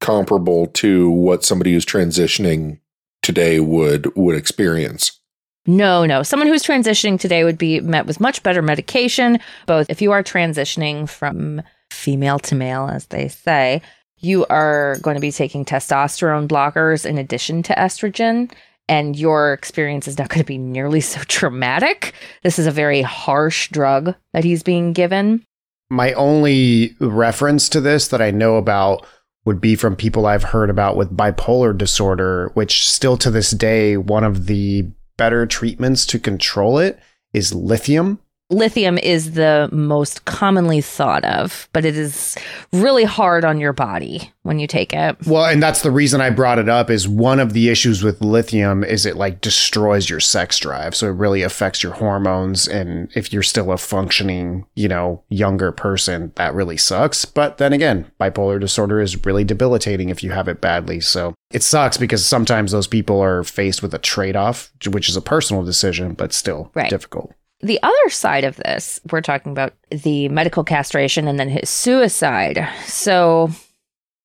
comparable 0.00 0.66
to 0.66 1.10
what 1.10 1.42
somebody 1.42 1.72
who's 1.72 1.86
transitioning 1.86 2.78
today 3.22 3.60
would 3.60 4.14
would 4.14 4.36
experience. 4.36 5.18
No, 5.66 6.04
no. 6.06 6.22
Someone 6.22 6.46
who's 6.46 6.62
transitioning 6.62 7.18
today 7.18 7.42
would 7.42 7.58
be 7.58 7.80
met 7.80 8.06
with 8.06 8.20
much 8.20 8.42
better 8.42 8.62
medication. 8.62 9.40
Both 9.66 9.90
if 9.90 10.00
you 10.00 10.12
are 10.12 10.22
transitioning 10.22 11.08
from 11.08 11.62
female 11.90 12.38
to 12.40 12.54
male, 12.54 12.86
as 12.86 13.06
they 13.06 13.26
say, 13.28 13.82
you 14.18 14.46
are 14.46 14.96
going 15.02 15.16
to 15.16 15.20
be 15.20 15.32
taking 15.32 15.64
testosterone 15.64 16.46
blockers 16.46 17.04
in 17.04 17.18
addition 17.18 17.62
to 17.64 17.74
estrogen. 17.74 18.52
And 18.88 19.16
your 19.16 19.52
experience 19.52 20.06
is 20.06 20.18
not 20.18 20.28
going 20.28 20.40
to 20.42 20.46
be 20.46 20.58
nearly 20.58 21.00
so 21.00 21.20
traumatic. 21.28 22.14
This 22.42 22.58
is 22.58 22.66
a 22.66 22.72
very 22.72 23.02
harsh 23.02 23.68
drug 23.70 24.14
that 24.32 24.44
he's 24.44 24.62
being 24.62 24.92
given. 24.92 25.44
My 25.90 26.12
only 26.14 26.96
reference 27.00 27.68
to 27.70 27.80
this 27.80 28.08
that 28.08 28.20
I 28.20 28.30
know 28.30 28.56
about 28.56 29.06
would 29.44 29.60
be 29.60 29.76
from 29.76 29.94
people 29.94 30.26
I've 30.26 30.42
heard 30.42 30.70
about 30.70 30.96
with 30.96 31.16
bipolar 31.16 31.76
disorder, 31.76 32.50
which 32.54 32.88
still 32.88 33.16
to 33.18 33.30
this 33.30 33.52
day, 33.52 33.96
one 33.96 34.24
of 34.24 34.46
the 34.46 34.90
better 35.16 35.46
treatments 35.46 36.04
to 36.06 36.18
control 36.18 36.78
it 36.78 36.98
is 37.32 37.54
lithium. 37.54 38.18
Lithium 38.48 38.96
is 38.98 39.32
the 39.32 39.68
most 39.72 40.24
commonly 40.24 40.80
thought 40.80 41.24
of, 41.24 41.68
but 41.72 41.84
it 41.84 41.96
is 41.96 42.36
really 42.72 43.02
hard 43.02 43.44
on 43.44 43.58
your 43.58 43.72
body 43.72 44.30
when 44.44 44.60
you 44.60 44.68
take 44.68 44.92
it. 44.92 45.16
Well, 45.26 45.46
and 45.46 45.60
that's 45.60 45.82
the 45.82 45.90
reason 45.90 46.20
I 46.20 46.30
brought 46.30 46.60
it 46.60 46.68
up 46.68 46.88
is 46.88 47.08
one 47.08 47.40
of 47.40 47.54
the 47.54 47.68
issues 47.70 48.04
with 48.04 48.20
lithium 48.20 48.84
is 48.84 49.04
it 49.04 49.16
like 49.16 49.40
destroys 49.40 50.08
your 50.08 50.20
sex 50.20 50.60
drive. 50.60 50.94
So 50.94 51.08
it 51.08 51.14
really 51.14 51.42
affects 51.42 51.82
your 51.82 51.94
hormones 51.94 52.68
and 52.68 53.10
if 53.16 53.32
you're 53.32 53.42
still 53.42 53.72
a 53.72 53.78
functioning, 53.78 54.64
you 54.76 54.86
know, 54.86 55.24
younger 55.28 55.72
person, 55.72 56.30
that 56.36 56.54
really 56.54 56.76
sucks. 56.76 57.24
But 57.24 57.58
then 57.58 57.72
again, 57.72 58.08
bipolar 58.20 58.60
disorder 58.60 59.00
is 59.00 59.24
really 59.26 59.42
debilitating 59.42 60.08
if 60.08 60.22
you 60.22 60.30
have 60.30 60.46
it 60.46 60.60
badly. 60.60 61.00
So 61.00 61.34
it 61.50 61.64
sucks 61.64 61.96
because 61.96 62.24
sometimes 62.24 62.70
those 62.70 62.86
people 62.86 63.20
are 63.20 63.42
faced 63.42 63.82
with 63.82 63.92
a 63.92 63.98
trade-off, 63.98 64.72
which 64.88 65.08
is 65.08 65.16
a 65.16 65.20
personal 65.20 65.64
decision, 65.64 66.12
but 66.14 66.32
still 66.32 66.70
Right. 66.74 66.88
difficult. 66.88 67.32
The 67.60 67.80
other 67.82 68.10
side 68.10 68.44
of 68.44 68.56
this, 68.56 69.00
we're 69.10 69.22
talking 69.22 69.52
about 69.52 69.72
the 69.90 70.28
medical 70.28 70.62
castration 70.62 71.26
and 71.26 71.40
then 71.40 71.48
his 71.48 71.70
suicide. 71.70 72.68
So 72.84 73.50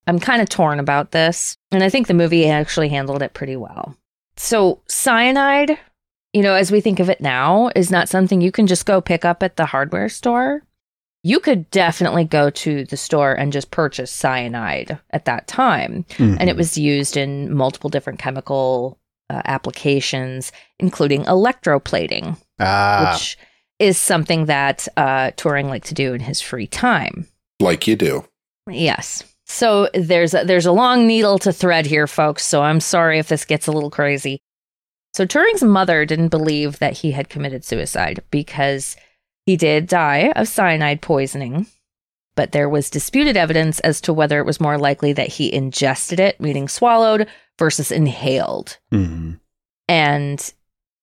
I'm 0.06 0.18
kind 0.18 0.42
of 0.42 0.48
torn 0.48 0.78
about 0.78 1.12
this. 1.12 1.56
And 1.70 1.82
I 1.82 1.88
think 1.88 2.06
the 2.06 2.14
movie 2.14 2.48
actually 2.48 2.88
handled 2.88 3.22
it 3.22 3.34
pretty 3.34 3.56
well. 3.56 3.96
So, 4.36 4.80
cyanide, 4.88 5.78
you 6.32 6.42
know, 6.42 6.54
as 6.54 6.72
we 6.72 6.80
think 6.80 7.00
of 7.00 7.10
it 7.10 7.20
now, 7.20 7.70
is 7.76 7.90
not 7.90 8.08
something 8.08 8.40
you 8.40 8.52
can 8.52 8.66
just 8.66 8.86
go 8.86 9.00
pick 9.00 9.24
up 9.24 9.42
at 9.42 9.56
the 9.56 9.66
hardware 9.66 10.08
store. 10.08 10.62
You 11.22 11.38
could 11.38 11.70
definitely 11.70 12.24
go 12.24 12.50
to 12.50 12.84
the 12.84 12.96
store 12.96 13.32
and 13.32 13.52
just 13.52 13.70
purchase 13.70 14.10
cyanide 14.10 14.98
at 15.10 15.26
that 15.26 15.46
time. 15.46 16.04
And 16.40 16.50
it 16.50 16.56
was 16.56 16.76
used 16.76 17.16
in 17.16 17.54
multiple 17.54 17.90
different 17.90 18.18
chemical 18.18 18.98
uh, 19.30 19.42
applications, 19.44 20.50
including 20.80 21.24
electroplating 21.24 22.36
Ah, 22.58 23.12
which 23.14 23.38
is 23.78 23.98
something 23.98 24.46
that 24.46 24.86
uh, 24.96 25.30
Turing 25.32 25.68
liked 25.68 25.86
to 25.86 25.94
do 25.94 26.14
in 26.14 26.20
his 26.20 26.40
free 26.40 26.66
time. 26.66 27.26
Like 27.60 27.86
you 27.86 27.96
do. 27.96 28.24
Yes. 28.70 29.24
So 29.46 29.88
there's 29.92 30.34
a, 30.34 30.44
there's 30.44 30.66
a 30.66 30.72
long 30.72 31.06
needle 31.06 31.38
to 31.40 31.52
thread 31.52 31.86
here, 31.86 32.06
folks. 32.06 32.44
So 32.44 32.62
I'm 32.62 32.80
sorry 32.80 33.18
if 33.18 33.28
this 33.28 33.44
gets 33.44 33.66
a 33.66 33.72
little 33.72 33.90
crazy. 33.90 34.40
So 35.14 35.26
Turing's 35.26 35.62
mother 35.62 36.06
didn't 36.06 36.28
believe 36.28 36.78
that 36.78 36.94
he 36.98 37.10
had 37.10 37.28
committed 37.28 37.64
suicide 37.64 38.22
because 38.30 38.96
he 39.44 39.56
did 39.56 39.86
die 39.86 40.32
of 40.36 40.48
cyanide 40.48 41.02
poisoning, 41.02 41.66
but 42.34 42.52
there 42.52 42.68
was 42.68 42.88
disputed 42.88 43.36
evidence 43.36 43.78
as 43.80 44.00
to 44.02 44.12
whether 44.12 44.38
it 44.38 44.46
was 44.46 44.60
more 44.60 44.78
likely 44.78 45.12
that 45.12 45.28
he 45.28 45.52
ingested 45.52 46.18
it, 46.18 46.40
meaning 46.40 46.66
swallowed, 46.68 47.26
versus 47.58 47.90
inhaled. 47.92 48.78
mhm. 48.90 49.38
And 49.88 50.52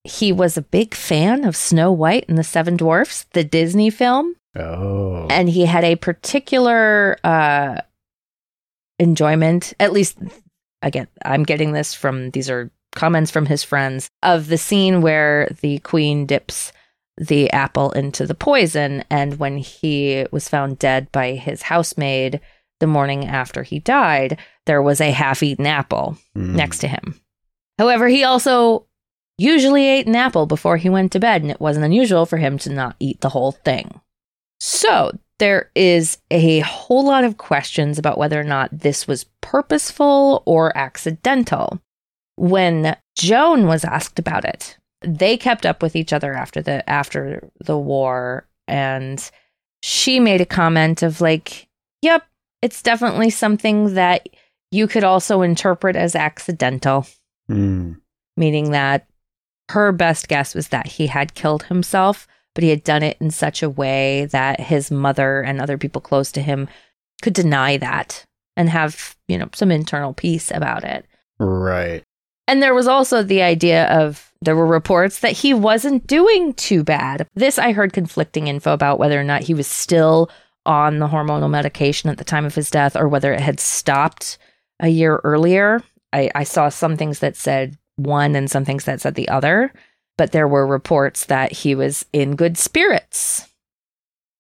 he 0.04 0.32
was 0.32 0.58
a 0.58 0.62
big 0.62 0.94
fan 0.96 1.44
of 1.46 1.56
Snow 1.56 1.92
White 1.92 2.26
and 2.30 2.38
the 2.38 2.44
Seven 2.44 2.78
Dwarfs, 2.78 3.26
the 3.34 3.44
Disney 3.44 3.90
film. 3.90 4.36
oh, 4.56 5.28
And 5.30 5.50
he 5.50 5.66
had 5.66 5.84
a 5.84 5.96
particular 5.96 7.18
uh, 7.24 7.82
enjoyment, 8.98 9.74
at 9.80 9.94
least 9.94 10.18
again, 10.82 11.08
I'm 11.26 11.44
getting 11.44 11.74
this 11.74 11.94
from 11.94 12.32
these 12.32 12.50
are 12.50 12.72
comments 12.96 13.30
from 13.32 13.46
his 13.46 13.64
friends 13.64 14.10
of 14.24 14.48
the 14.48 14.58
scene 14.58 15.02
where 15.02 15.48
the 15.62 15.80
queen 15.80 16.26
dips 16.26 16.72
the 17.18 17.52
apple 17.52 17.92
into 17.92 18.26
the 18.26 18.34
poison. 18.36 19.04
And 19.10 19.38
when 19.40 19.58
he 19.58 20.26
was 20.32 20.48
found 20.50 20.80
dead 20.80 21.12
by 21.12 21.34
his 21.34 21.62
housemaid 21.62 22.40
the 22.80 22.88
morning 22.88 23.26
after 23.28 23.62
he 23.64 23.80
died, 23.80 24.40
there 24.66 24.82
was 24.82 25.02
a 25.02 25.12
half 25.12 25.44
eaten 25.44 25.66
apple 25.66 26.18
Mm. 26.36 26.56
next 26.56 26.80
to 26.80 26.88
him. 26.88 27.20
However, 27.78 28.08
he 28.08 28.24
also 28.24 28.86
usually 29.40 29.88
ate 29.88 30.08
an 30.08 30.16
apple 30.16 30.46
before 30.46 30.78
he 30.78 30.90
went 30.90 31.12
to 31.14 31.20
bed, 31.20 31.42
and 31.42 31.52
it 31.52 31.62
wasn't 31.62 31.86
unusual 31.86 32.26
for 32.26 32.38
him 32.38 32.58
to 32.60 32.70
not 32.70 32.96
eat 33.00 33.22
the 33.22 33.30
whole 33.30 33.52
thing. 33.52 34.02
So, 34.60 35.12
there 35.40 35.72
is 35.74 36.18
a 36.30 36.60
whole 36.60 37.06
lot 37.06 37.24
of 37.24 37.38
questions 37.38 37.98
about 37.98 38.18
whether 38.18 38.40
or 38.40 38.44
not 38.44 38.70
this 38.78 39.08
was 39.08 39.26
purposeful 39.42 40.44
or 40.46 40.76
accidental. 40.78 41.80
When 42.36 42.96
Joan 43.18 43.66
was 43.66 43.86
asked 43.86 44.20
about 44.20 44.46
it, 44.46 44.78
they 45.02 45.38
kept 45.38 45.66
up 45.66 45.82
with 45.82 45.96
each 45.96 46.12
other 46.12 46.34
after 46.34 46.62
the 46.62 46.88
after 46.90 47.50
the 47.64 47.78
war 47.78 48.46
and 48.68 49.30
she 49.82 50.20
made 50.20 50.42
a 50.42 50.46
comment 50.46 51.02
of 51.04 51.22
like, 51.22 51.68
"Yep, 52.02 52.26
it's 52.62 52.82
definitely 52.82 53.30
something 53.30 53.94
that 53.94 54.28
you 54.72 54.88
could 54.88 55.06
also 55.06 55.42
interpret 55.42 55.96
as 55.96 56.16
accidental." 56.16 57.08
Mm. 57.50 58.00
meaning 58.38 58.72
that 58.72 59.08
her 59.70 59.92
best 59.92 60.28
guess 60.28 60.56
was 60.56 60.70
that 60.70 60.88
he 60.88 61.08
had 61.08 61.36
killed 61.36 61.64
himself, 61.64 62.28
but 62.56 62.64
he 62.64 62.72
had 62.72 62.84
done 62.84 63.04
it 63.04 63.18
in 63.20 63.32
such 63.32 63.62
a 63.62 63.70
way 63.70 64.26
that 64.26 64.60
his 64.60 64.90
mother 64.90 65.42
and 65.42 65.62
other 65.62 65.78
people 65.78 66.02
close 66.02 66.32
to 66.32 66.42
him 66.42 66.68
could 67.22 67.34
deny 67.34 67.78
that 67.78 68.26
and 68.58 68.70
have, 68.70 69.16
you 69.28 69.38
know, 69.38 69.48
some 69.54 69.72
internal 69.72 70.14
peace 70.14 70.52
about 70.52 70.84
it. 70.84 71.06
right. 71.40 72.04
And 72.48 72.64
there 72.64 72.74
was 72.74 72.88
also 72.88 73.22
the 73.22 73.44
idea 73.44 73.86
of 73.90 74.34
there 74.42 74.56
were 74.56 74.66
reports 74.66 75.20
that 75.20 75.34
he 75.34 75.54
wasn't 75.54 76.08
doing 76.08 76.56
too 76.56 76.84
bad. 76.84 77.28
This 77.36 77.60
I 77.60 77.74
heard 77.74 77.94
conflicting 77.94 78.48
info 78.48 78.74
about 78.74 78.98
whether 78.98 79.20
or 79.20 79.24
not 79.24 79.44
he 79.44 79.54
was 79.54 79.68
still 79.68 80.32
on 80.66 80.98
the 80.98 81.08
hormonal 81.08 81.50
medication 81.50 82.10
at 82.10 82.18
the 82.18 82.24
time 82.24 82.46
of 82.46 82.56
his 82.56 82.72
death 82.72 82.96
or 82.96 83.08
whether 83.08 83.32
it 83.34 83.40
had 83.40 83.60
stopped 83.60 84.40
a 84.80 84.88
year 84.88 85.22
earlier. 85.24 85.84
I, 86.12 86.32
I 86.34 86.44
saw 86.44 86.70
some 86.70 86.98
things 86.98 87.20
that 87.20 87.36
said 87.36 87.78
one 88.00 88.36
and 88.36 88.50
some 88.50 88.66
things 88.66 88.86
that 88.86 89.02
said 89.02 89.16
the 89.16 89.30
other, 89.30 89.72
but 90.18 90.32
there 90.32 90.48
were 90.48 90.66
reports 90.66 91.26
that 91.26 91.52
he 91.52 91.76
was 91.76 92.06
in 92.14 92.36
good 92.36 92.58
spirits. 92.58 93.48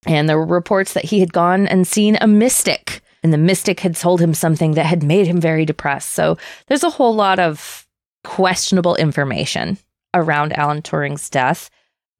And 0.05 0.27
there 0.27 0.37
were 0.37 0.45
reports 0.45 0.93
that 0.93 1.05
he 1.05 1.19
had 1.19 1.33
gone 1.33 1.67
and 1.67 1.87
seen 1.87 2.17
a 2.21 2.27
mystic, 2.27 3.01
and 3.21 3.33
the 3.33 3.37
mystic 3.37 3.81
had 3.81 3.95
told 3.95 4.21
him 4.21 4.33
something 4.33 4.73
that 4.73 4.85
had 4.85 5.03
made 5.03 5.27
him 5.27 5.41
very 5.41 5.65
depressed. 5.65 6.11
So 6.11 6.37
there's 6.67 6.83
a 6.83 6.89
whole 6.89 7.13
lot 7.13 7.39
of 7.39 7.85
questionable 8.23 8.95
information 8.95 9.77
around 10.13 10.53
Alan 10.53 10.81
Turing's 10.81 11.29
death, 11.29 11.69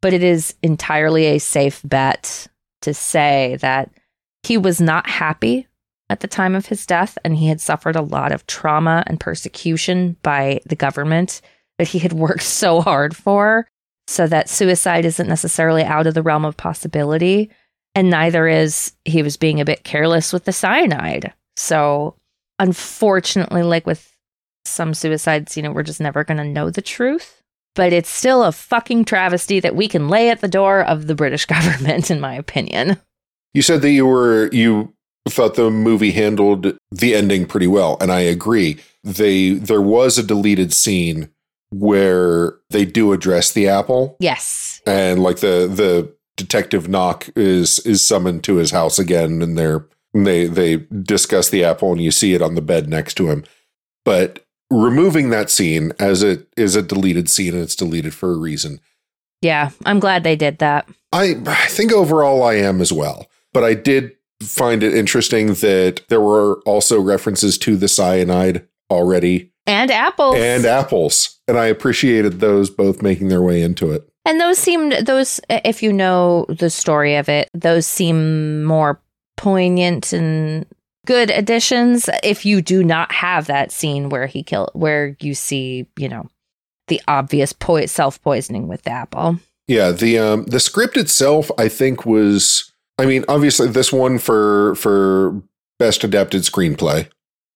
but 0.02 0.14
it 0.14 0.24
is 0.24 0.56
entirely 0.62 1.26
a 1.26 1.40
safe 1.40 1.82
bet 1.84 2.48
to 2.82 2.94
say 2.94 3.58
that 3.62 3.90
he 4.44 4.58
was 4.58 4.80
not 4.80 5.10
happy 5.10 5.68
at 6.10 6.22
the 6.22 6.28
time 6.28 6.55
of 6.55 6.68
his 6.68 6.86
death 6.86 7.18
and 7.24 7.36
he 7.36 7.47
had 7.47 7.62
suffered 7.62 7.95
a 7.95 8.01
lot 8.01 8.32
of 8.32 8.45
trauma 8.47 9.03
and 9.07 9.20
persecution 9.20 10.18
by 10.24 10.60
the 10.66 10.76
government 10.76 11.41
that 11.78 11.88
he 11.88 11.99
had 11.99 12.14
worked 12.26 12.43
so 12.43 12.82
hard 12.82 13.16
for 13.16 13.68
so 14.07 14.28
that 14.28 14.49
suicide 14.49 15.05
isn't 15.05 15.28
necessarily 15.28 15.84
out 15.84 16.07
of 16.07 16.14
the 16.14 16.24
realm 16.24 16.45
of 16.45 16.57
possibility 16.57 17.49
and 17.95 18.10
neither 18.10 18.47
is 18.47 18.93
he 19.05 19.22
was 19.22 19.38
being 19.38 19.60
a 19.60 19.66
bit 19.66 19.84
careless 19.84 20.32
with 20.32 20.45
the 20.45 20.51
cyanide. 20.51 21.34
So 21.55 22.16
unfortunately 22.60 23.64
like 23.64 23.86
with 23.86 24.16
some 24.66 24.93
suicides 24.93 25.55
you 25.55 25.64
know 25.64 25.72
we're 25.72 25.84
just 25.84 26.01
never 26.01 26.24
going 26.24 26.38
to 26.38 26.43
know 26.43 26.70
the 26.70 26.82
truth 26.82 27.41
but 27.76 27.93
it's 27.93 28.10
still 28.10 28.43
a 28.43 28.51
fucking 28.51 29.05
travesty 29.05 29.60
that 29.60 29.76
we 29.76 29.88
can 29.88 30.10
lay 30.10 30.30
at 30.30 30.41
the 30.41 30.47
door 30.47 30.82
of 30.84 31.07
the 31.07 31.16
british 31.16 31.45
government 31.47 32.12
in 32.12 32.20
my 32.20 32.36
opinion. 32.36 32.97
You 33.53 33.62
said 33.62 33.82
that 33.82 33.91
you 33.91 34.05
were 34.05 34.49
you 34.51 34.93
thought 35.30 35.55
the 35.55 35.69
movie 35.69 36.11
handled 36.11 36.77
the 36.91 37.15
ending 37.15 37.45
pretty 37.45 37.67
well, 37.67 37.97
and 38.01 38.11
I 38.11 38.21
agree. 38.21 38.80
They 39.03 39.51
there 39.51 39.82
was 39.82 40.17
a 40.17 40.23
deleted 40.23 40.73
scene 40.73 41.30
where 41.71 42.55
they 42.69 42.86
do 42.86 43.13
address 43.13 43.51
the 43.51 43.67
apple, 43.67 44.17
yes 44.19 44.82
and 44.86 45.21
like 45.21 45.38
the 45.38 45.67
the 45.71 46.13
detective 46.36 46.88
Nock 46.88 47.30
is 47.36 47.80
is 47.80 48.05
summoned 48.05 48.43
to 48.45 48.55
his 48.55 48.71
house 48.71 48.99
again, 48.99 49.41
and 49.41 49.57
they're 49.57 49.86
they 50.13 50.45
they 50.45 50.77
discuss 50.77 51.49
the 51.49 51.63
apple, 51.63 51.91
and 51.91 52.01
you 52.01 52.11
see 52.11 52.34
it 52.34 52.41
on 52.41 52.55
the 52.55 52.61
bed 52.61 52.89
next 52.89 53.15
to 53.15 53.30
him. 53.30 53.43
But 54.05 54.45
removing 54.71 55.30
that 55.30 55.49
scene 55.49 55.93
as 55.99 56.23
it 56.23 56.47
is 56.57 56.75
a 56.75 56.82
deleted 56.82 57.30
scene, 57.30 57.53
and 57.53 57.63
it's 57.63 57.75
deleted 57.75 58.13
for 58.13 58.32
a 58.32 58.38
reason. 58.38 58.80
yeah 59.41 59.69
i'm 59.86 59.99
glad 59.99 60.23
they 60.23 60.36
did 60.36 60.57
that 60.59 60.88
I 61.11 61.41
I 61.45 61.67
think 61.67 61.91
overall 61.91 62.43
I 62.43 62.55
am 62.55 62.82
as 62.82 62.91
well. 62.93 63.27
But 63.53 63.63
I 63.63 63.73
did 63.73 64.15
find 64.42 64.84
it 64.84 64.94
interesting 64.94 65.54
that 65.56 66.02
there 66.10 66.22
were 66.22 66.62
also 66.66 67.00
references 67.00 67.58
to 67.60 67.76
the 67.76 67.88
cyanide 67.88 68.68
already 68.90 69.52
and 69.68 69.92
apples 69.92 70.36
and 70.38 70.66
apples. 70.66 71.40
And 71.48 71.58
I 71.58 71.66
appreciated 71.66 72.40
those 72.40 72.70
both 72.70 73.02
making 73.02 73.28
their 73.28 73.42
way 73.42 73.62
into 73.62 73.92
it. 73.92 74.08
And 74.26 74.40
those 74.40 74.58
seemed 74.58 74.94
those 75.06 75.40
if 75.50 75.84
you 75.84 75.94
know 75.94 76.46
the 76.50 76.70
story 76.70 77.16
of 77.16 77.30
it, 77.30 77.50
those 77.54 77.86
seem 77.86 78.64
more 78.64 79.02
poignant 79.38 80.12
and 80.14 80.66
good 81.06 81.30
additions 81.30 82.10
if 82.24 82.46
you 82.46 82.62
do 82.62 82.84
not 82.84 83.12
have 83.12 83.48
that 83.48 83.72
scene 83.72 84.10
where 84.10 84.28
he 84.28 84.44
kill 84.44 84.70
where 84.74 85.16
you 85.20 85.34
see, 85.34 85.88
you 85.98 86.10
know, 86.10 86.28
the 86.88 87.02
obvious 87.08 87.54
po- 87.54 87.86
self-poisoning 87.86 88.68
with 88.68 88.84
the 88.84 88.92
apple. 88.92 89.40
Yeah, 89.68 89.92
the 89.92 90.18
um 90.18 90.46
the 90.46 90.60
script 90.60 90.98
itself 90.98 91.52
I 91.58 91.68
think 91.68 92.06
was 92.06 92.72
I 93.00 93.06
mean, 93.06 93.26
obviously 93.28 93.68
this 93.68 93.91
won 93.91 94.20
for 94.20 94.76
for 94.76 95.41
best 95.80 96.04
adapted 96.04 96.43
screenplay. 96.43 97.10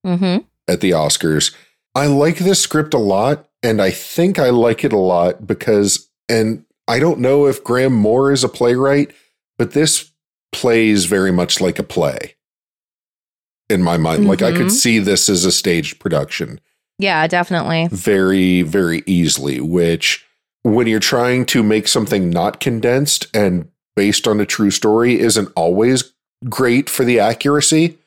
Mm-hmm. 0.05 0.45
at 0.67 0.81
the 0.81 0.91
Oscars. 0.91 1.55
I 1.95 2.07
like 2.07 2.39
this 2.39 2.59
script 2.59 2.93
a 2.93 2.97
lot, 2.97 3.47
and 3.61 3.81
I 3.81 3.89
think 3.89 4.37
I 4.37 4.49
like 4.49 4.83
it 4.83 4.91
a 4.91 4.97
lot 4.97 5.47
because, 5.47 6.09
and 6.27 6.65
I 6.89 6.99
don't 6.99 7.19
know 7.19 7.47
if 7.47 7.63
Graham 7.63 7.93
Moore 7.93 8.33
is 8.33 8.43
a 8.43 8.49
playwright, 8.49 9.13
but 9.57 9.71
this 9.71 10.11
plays 10.51 11.05
very 11.05 11.31
much 11.31 11.61
like 11.61 11.79
a 11.79 11.83
play 11.83 12.35
in 13.69 13.81
my 13.81 13.95
mind. 13.95 14.27
Like 14.27 14.41
I 14.41 14.51
could 14.51 14.71
see 14.73 14.99
this 14.99 15.29
as 15.29 15.45
a 15.45 15.51
staged 15.53 15.99
production 15.99 16.59
Yeah, 16.99 17.25
definitely. 17.27 17.87
very, 17.89 18.61
very 18.61 19.03
easily, 19.05 19.61
which 19.61 20.25
when 20.63 20.87
you're 20.87 20.99
trying 20.99 21.45
to 21.47 21.63
make 21.63 21.87
something 21.87 22.29
not 22.29 22.59
condensed 22.59 23.27
and 23.33 23.69
based 23.95 24.27
on 24.27 24.39
a 24.39 24.45
true 24.45 24.71
story 24.71 25.19
isn't 25.19 25.51
always 25.55 26.13
great 26.49 26.89
for 26.89 27.05
the 27.05 27.19
accuracy 27.19 27.97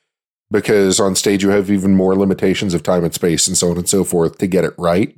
because 0.51 1.01
on 1.01 1.17
stage 1.17 1.43
you 1.43 1.51
have 1.51 1.71
even 1.71 1.95
more 1.95 2.15
limitations 2.15 2.75
of 2.75 2.83
time 2.83 3.05
and 3.05 3.15
space 3.15 3.47
and 3.47 3.57
so 3.57 3.71
on 3.71 3.79
and 3.79 3.89
so 3.89 4.05
forth 4.05 4.39
to 4.39 4.47
get 4.47 4.65
it 4.65 4.75
right. 4.79 5.17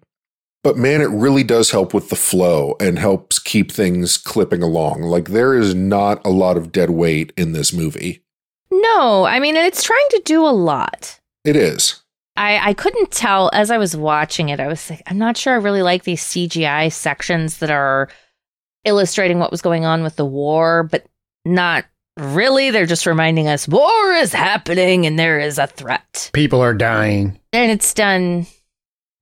But 0.65 0.77
man, 0.77 1.01
it 1.01 1.11
really 1.11 1.45
does 1.45 1.71
help 1.71 1.95
with 1.95 2.11
the 2.11 2.17
flow 2.17 2.77
and 2.81 2.99
helps 2.99 3.39
keep 3.39 3.71
things 3.71 4.17
clipping 4.17 4.63
along. 4.63 5.03
Like 5.03 5.29
there 5.29 5.55
is 5.55 5.75
not 5.75 6.25
a 6.27 6.31
lot 6.31 6.57
of 6.57 6.73
dead 6.73 6.91
weight 6.91 7.33
in 7.37 7.53
this 7.53 7.73
movie. 7.73 8.23
No, 8.71 9.25
I 9.25 9.39
mean, 9.39 9.57
it's 9.57 9.83
trying 9.83 10.09
to 10.11 10.23
do 10.25 10.45
a 10.45 10.51
lot. 10.51 11.21
It 11.45 11.57
is. 11.57 12.03
I, 12.37 12.71
I 12.71 12.75
couldn't 12.75 13.11
tell 13.11 13.51
as 13.53 13.71
I 13.71 13.79
was 13.79 13.97
watching 13.97 14.49
it. 14.49 14.61
I 14.61 14.69
was 14.69 14.91
like, 14.91 15.03
I'm 15.07 15.19
not 15.19 15.37
sure 15.37 15.55
I 15.55 15.57
really 15.57 15.83
like 15.83 16.05
these 16.05 16.23
CGI 16.23 16.93
sections 16.93 17.59
that 17.59 17.71
are 17.71 18.09
illustrating 18.89 19.39
what 19.39 19.51
was 19.51 19.63
going 19.63 19.85
on 19.85 20.03
with 20.03 20.17
the 20.17 20.25
war, 20.25 20.83
but 20.83 21.07
not 21.45 21.85
really. 22.17 22.71
They're 22.71 22.87
just 22.87 23.07
reminding 23.07 23.47
us 23.47 23.69
war 23.69 24.13
is 24.15 24.33
happening 24.33 25.07
and 25.07 25.19
there 25.19 25.39
is 25.39 25.59
a 25.59 25.67
threat. 25.69 26.31
People 26.33 26.61
are 26.61 26.75
dying. 26.75 27.39
And 27.53 27.71
it's 27.71 27.95
done 27.95 28.47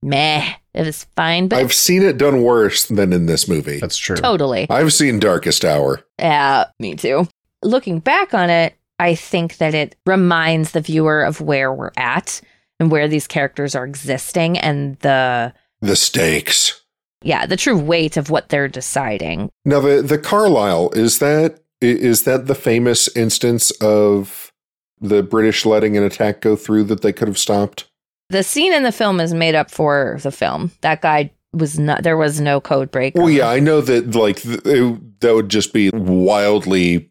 meh. 0.02 0.54
It 0.74 0.84
was 0.84 1.04
fine, 1.16 1.48
but 1.48 1.58
I've 1.58 1.72
seen 1.72 2.02
it 2.02 2.18
done 2.18 2.42
worse 2.42 2.86
than 2.86 3.12
in 3.12 3.26
this 3.26 3.48
movie. 3.48 3.80
That's 3.80 3.96
true. 3.96 4.16
totally. 4.16 4.66
I've 4.68 4.92
seen 4.92 5.18
Darkest 5.18 5.64
Hour. 5.64 6.02
Yeah, 6.18 6.66
me 6.78 6.94
too. 6.96 7.26
Looking 7.62 7.98
back 8.00 8.34
on 8.34 8.50
it, 8.50 8.74
I 8.98 9.14
think 9.14 9.56
that 9.56 9.74
it 9.74 9.96
reminds 10.04 10.72
the 10.72 10.80
viewer 10.82 11.22
of 11.22 11.40
where 11.40 11.72
we're 11.72 11.92
at 11.96 12.40
and 12.78 12.90
where 12.90 13.08
these 13.08 13.26
characters 13.26 13.74
are 13.74 13.86
existing 13.86 14.58
and 14.58 14.96
the 14.98 15.54
The 15.80 15.96
stakes. 15.96 16.82
Yeah, 17.22 17.46
the 17.46 17.56
true 17.56 17.78
weight 17.78 18.16
of 18.16 18.30
what 18.30 18.48
they're 18.48 18.68
deciding. 18.68 19.50
Now 19.64 19.80
the 19.80 20.02
the 20.02 20.18
Carlisle 20.18 20.90
is 20.90 21.18
that 21.18 21.60
is 21.80 22.24
that 22.24 22.46
the 22.46 22.54
famous 22.54 23.14
instance 23.16 23.70
of 23.82 24.52
the 25.00 25.22
British 25.22 25.66
letting 25.66 25.96
an 25.96 26.02
attack 26.02 26.40
go 26.40 26.56
through 26.56 26.84
that 26.84 27.02
they 27.02 27.12
could 27.12 27.28
have 27.28 27.38
stopped? 27.38 27.84
The 28.30 28.42
scene 28.42 28.72
in 28.72 28.82
the 28.82 28.92
film 28.92 29.20
is 29.20 29.34
made 29.34 29.54
up 29.54 29.70
for 29.70 30.18
the 30.22 30.32
film. 30.32 30.72
That 30.80 31.00
guy 31.00 31.30
was 31.52 31.78
not 31.78 32.02
there 32.02 32.16
was 32.16 32.40
no 32.40 32.60
code 32.60 32.90
break. 32.90 33.14
Well, 33.14 33.30
yeah, 33.30 33.48
I 33.48 33.60
know 33.60 33.80
that 33.80 34.14
like 34.14 34.42
th- 34.42 34.60
it, 34.64 35.20
that 35.20 35.34
would 35.34 35.48
just 35.48 35.72
be 35.72 35.90
wildly 35.90 37.10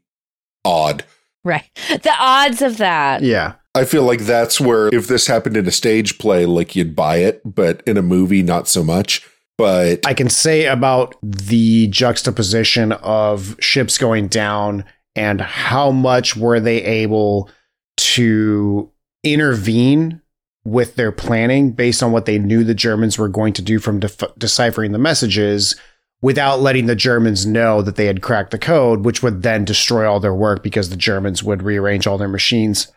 odd. 0.64 1.06
Right. 1.43 1.70
The 1.89 2.14
odds 2.20 2.62
of 2.62 2.78
that. 2.78 3.22
Yeah. 3.22 3.53
I 3.74 3.84
feel 3.86 4.03
like 4.03 4.22
that's 4.22 4.60
where 4.60 4.88
if 4.93 5.08
this 5.08 5.28
happened 5.28 5.58
in 5.58 5.68
a 5.68 5.72
stage 5.72 6.18
play, 6.18 6.45
like 6.45 6.76
you'd 6.76 6.95
buy 6.95 7.18
it, 7.18 7.41
but 7.43 7.82
in 7.86 7.97
a 7.97 8.01
movie, 8.01 8.41
not 8.41 8.68
so 8.68 8.84
much. 8.84 9.28
But 9.58 10.06
I 10.06 10.14
can 10.14 10.30
say 10.30 10.66
about 10.66 11.16
the 11.22 11.88
juxtaposition 11.88 12.91
of 12.91 13.56
ships 13.60 13.97
going 13.97 14.28
down 14.28 14.84
and 15.16 15.39
how 15.39 15.91
much 15.91 16.36
were 16.36 16.60
they 16.60 16.84
able 16.84 17.49
to 17.97 18.91
intervene 19.24 20.22
with 20.66 20.95
their 20.95 21.12
planning 21.12 21.72
based 21.72 22.03
on 22.03 22.12
what 22.12 22.26
they 22.26 22.39
knew 22.39 22.64
the 22.64 22.74
Germans 22.74 23.18
were 23.18 23.30
going 23.30 23.53
to 23.53 23.62
do 23.62 23.80
from 23.80 23.99
def- 23.99 24.38
deciphering 24.38 24.91
the 24.91 24.97
messages 24.97 25.76
without 26.22 26.60
letting 26.60 26.88
the 26.88 26.95
Germans 26.95 27.45
know 27.45 27.82
that 27.82 27.95
they 27.95 28.08
had 28.08 28.22
cracked 28.22 28.51
the 28.51 28.58
code, 28.58 29.06
which 29.06 29.22
would 29.22 29.43
then 29.43 29.64
destroy 29.64 30.10
all 30.10 30.20
their 30.20 30.34
work 30.34 30.64
because 30.64 30.89
the 30.89 30.97
Germans 30.97 31.43
would 31.43 31.62
rearrange 31.62 32.08
all 32.08 32.18
their 32.18 32.28
machines 32.28 32.91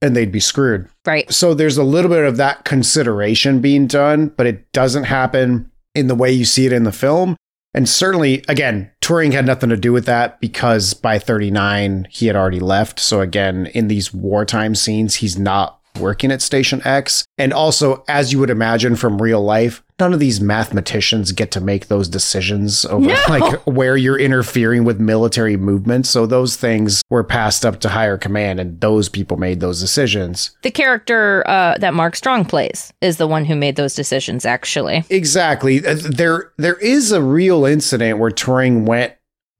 and 0.00 0.16
they'd 0.16 0.32
be 0.32 0.40
screwed. 0.40 0.88
Right. 1.04 1.30
So 1.32 1.52
there's 1.52 1.76
a 1.76 1.84
little 1.84 2.10
bit 2.10 2.24
of 2.24 2.36
that 2.38 2.64
consideration 2.64 3.60
being 3.60 3.86
done, 3.86 4.28
but 4.28 4.46
it 4.46 4.72
doesn't 4.72 5.04
happen 5.04 5.69
in 5.94 6.06
the 6.06 6.14
way 6.14 6.30
you 6.30 6.44
see 6.44 6.66
it 6.66 6.72
in 6.72 6.84
the 6.84 6.92
film. 6.92 7.36
And 7.72 7.88
certainly, 7.88 8.44
again, 8.48 8.90
Turing 9.00 9.32
had 9.32 9.46
nothing 9.46 9.70
to 9.70 9.76
do 9.76 9.92
with 9.92 10.04
that 10.06 10.40
because 10.40 10.92
by 10.92 11.18
39, 11.18 12.08
he 12.10 12.26
had 12.26 12.34
already 12.34 12.58
left. 12.58 12.98
So 12.98 13.20
again, 13.20 13.66
in 13.66 13.88
these 13.88 14.12
wartime 14.12 14.74
scenes, 14.74 15.16
he's 15.16 15.38
not 15.38 15.80
working 15.98 16.32
at 16.32 16.42
Station 16.42 16.82
X. 16.84 17.24
And 17.38 17.52
also, 17.52 18.04
as 18.08 18.32
you 18.32 18.40
would 18.40 18.50
imagine 18.50 18.96
from 18.96 19.22
real 19.22 19.42
life, 19.42 19.84
none 20.00 20.12
of 20.14 20.18
these 20.20 20.40
mathematicians 20.40 21.32
get 21.32 21.50
to 21.52 21.60
make 21.60 21.88
those 21.88 22.08
decisions 22.08 22.84
over 22.86 23.06
No. 23.06 23.14
like 23.28 23.60
where 23.66 23.96
you're 23.96 24.18
interfering 24.18 24.84
with 24.84 24.98
military 24.98 25.56
movements. 25.56 26.08
So 26.10 26.26
those 26.26 26.56
things 26.56 27.02
were 27.10 27.22
passed 27.24 27.64
up 27.66 27.80
to 27.80 27.88
higher 27.88 28.16
command 28.16 28.58
and 28.60 28.80
those 28.80 29.08
people 29.08 29.36
made 29.36 29.60
those 29.60 29.80
decisions. 29.80 30.50
The 30.62 30.70
character 30.70 31.44
uh, 31.46 31.76
that 31.78 31.94
Mark 31.94 32.16
Strong 32.16 32.46
plays 32.46 32.92
is 33.00 33.18
the 33.18 33.26
one 33.26 33.44
who 33.44 33.54
made 33.54 33.76
those 33.76 33.94
decisions 33.94 34.44
actually. 34.44 35.04
Exactly. 35.10 35.86
Uh, 35.86 35.96
There 36.00 36.52
there 36.56 36.78
is 36.78 37.12
a 37.12 37.22
real 37.22 37.64
incident 37.64 38.18
where 38.18 38.30
Turing 38.30 38.84
went 38.86 39.12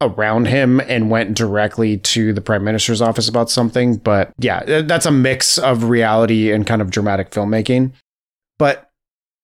around 0.03 0.47
him 0.49 0.81
and 0.81 1.11
went 1.11 1.35
directly 1.35 1.99
to 1.99 2.33
the 2.33 2.41
prime 2.41 2.65
minister's 2.65 3.03
office 3.03 3.29
about 3.29 3.51
something, 3.51 3.97
but 3.97 4.33
yeah, 4.39 4.81
that's 4.83 5.05
a 5.05 5.11
mix 5.11 5.59
of 5.59 5.85
reality 5.85 6.51
and 6.51 6.67
kind 6.67 6.81
of 6.81 6.91
dramatic 6.91 7.31
filmmaking. 7.31 7.93
But 8.59 8.90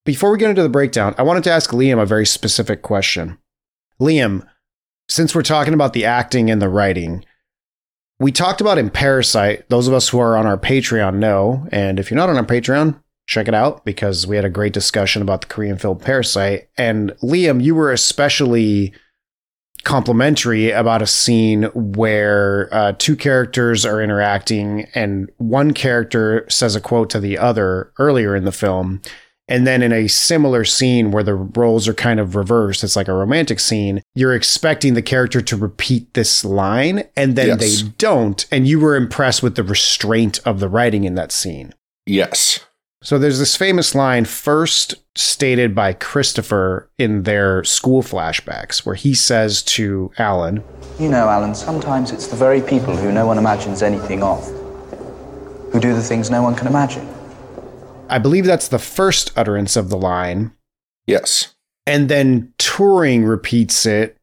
before 0.07 0.31
we 0.31 0.39
get 0.39 0.49
into 0.49 0.63
the 0.63 0.69
breakdown, 0.71 1.15
I 1.19 1.23
wanted 1.23 1.45
to 1.45 1.53
ask 1.53 1.71
Liam 1.71 2.01
a 2.01 2.07
very 2.07 2.25
specific 2.25 2.81
question. 2.81 3.37
Liam, 4.01 4.47
since 5.09 5.35
we're 5.35 5.43
talking 5.43 5.75
about 5.75 5.93
the 5.93 6.07
acting 6.07 6.51
and 6.51 6.63
the 6.63 6.69
writing, 6.69 7.25
we 8.19 8.33
talked 8.33 8.63
about 8.63 8.79
in 8.79 8.89
Parasite. 8.89 9.69
Those 9.69 9.89
of 9.89 9.95
us 9.95 10.09
who 10.09 10.19
are 10.19 10.37
on 10.37 10.47
our 10.47 10.57
Patreon 10.57 11.17
know, 11.17 11.67
and 11.71 12.01
if 12.01 12.11
you're 12.11 12.17
not 12.17 12.31
on 12.31 12.37
our 12.37 12.47
Patreon, 12.47 12.99
check 13.27 13.49
it 13.49 13.55
out 13.55 13.85
because 13.85 14.27
we 14.27 14.37
had 14.37 14.45
a 14.45 14.51
great 14.51 14.73
discussion 14.73 15.21
about 15.21 15.43
the 15.43 15.49
Korean 15.49 15.77
film 15.77 15.99
Parasite. 15.99 16.69
And 16.79 17.11
Liam, 17.23 17.63
you 17.63 17.75
were 17.75 17.93
especially 17.93 18.95
complimentary 19.83 20.71
about 20.71 21.03
a 21.03 21.07
scene 21.07 21.65
where 21.75 22.69
uh, 22.73 22.93
two 22.99 23.17
characters 23.17 23.85
are 23.85 24.01
interacting 24.01 24.87
and 24.95 25.31
one 25.39 25.73
character 25.73 26.47
says 26.49 26.75
a 26.75 26.81
quote 26.81 27.11
to 27.11 27.21
the 27.21 27.39
other 27.39 27.93
earlier 27.99 28.35
in 28.35 28.45
the 28.45 28.53
film. 28.53 29.03
And 29.49 29.65
then 29.67 29.81
in 29.83 29.93
a 29.93 30.09
similar 30.09 30.65
scene 30.65 31.13
where 31.13 31.23
the 31.23 31.35
roles 31.35 31.87
are 31.87 31.95
kind 31.95 32.19
of 32.19 32.35
reversed, 32.35 32.83
it's 32.83 32.97
like 32.97 33.07
a 33.07 33.13
romantic 33.13 33.61
scene, 33.61 34.03
you're 34.15 34.35
expecting 34.35 34.95
the 34.95 35.03
character 35.03 35.41
to 35.41 35.57
repeat 35.57 36.13
this 36.15 36.45
line 36.45 37.05
and 37.17 37.37
then 37.37 37.47
Yes. 37.49 37.61
they 37.83 37.89
don't. 37.97 38.45
And 38.51 38.67
you 38.67 38.81
were 38.81 38.97
impressed 38.97 39.43
with 39.45 39.55
the 39.55 39.63
restraint 39.63 40.41
of 40.45 40.59
the 40.59 40.69
writing 40.69 41.05
in 41.05 41.15
that 41.15 41.31
scene. 41.31 41.73
yes, 42.07 42.61
So 43.03 43.19
there's 43.21 43.39
this 43.39 43.55
famous 43.55 43.95
line 43.95 44.25
first 44.25 44.95
stated 45.15 45.75
by 45.77 45.93
Christopher 45.93 46.89
in 46.99 47.23
their 47.23 47.63
school 47.63 48.03
flashbacks 48.03 48.85
where 48.85 48.97
he 48.97 49.15
says 49.15 49.63
to 49.63 50.11
Alan, 50.19 50.65
You 50.99 51.09
know, 51.09 51.29
Alan, 51.29 51.55
sometimes 51.55 52.11
it's 52.11 52.27
the 52.27 52.37
very 52.37 52.61
people 52.61 52.97
who 52.97 53.13
no 53.13 53.27
one 53.27 53.39
imagines 53.39 53.81
anything 53.83 54.23
of 54.25 54.45
who 55.73 55.79
do 55.79 55.95
the 55.95 56.03
things 56.03 56.31
no 56.31 56.43
one 56.43 56.55
can 56.57 56.67
imagine. 56.67 57.07
I 58.09 58.19
believe 58.19 58.45
that's 58.45 58.69
the 58.69 58.79
first 58.79 59.33
utterance 59.37 59.77
of 59.77 59.89
the 59.89 59.97
line. 59.99 60.53
yes. 61.07 61.53
And 61.89 62.09
then 62.09 62.53
Turing 62.59 63.29
repeats 63.29 63.87
it. 63.87 64.17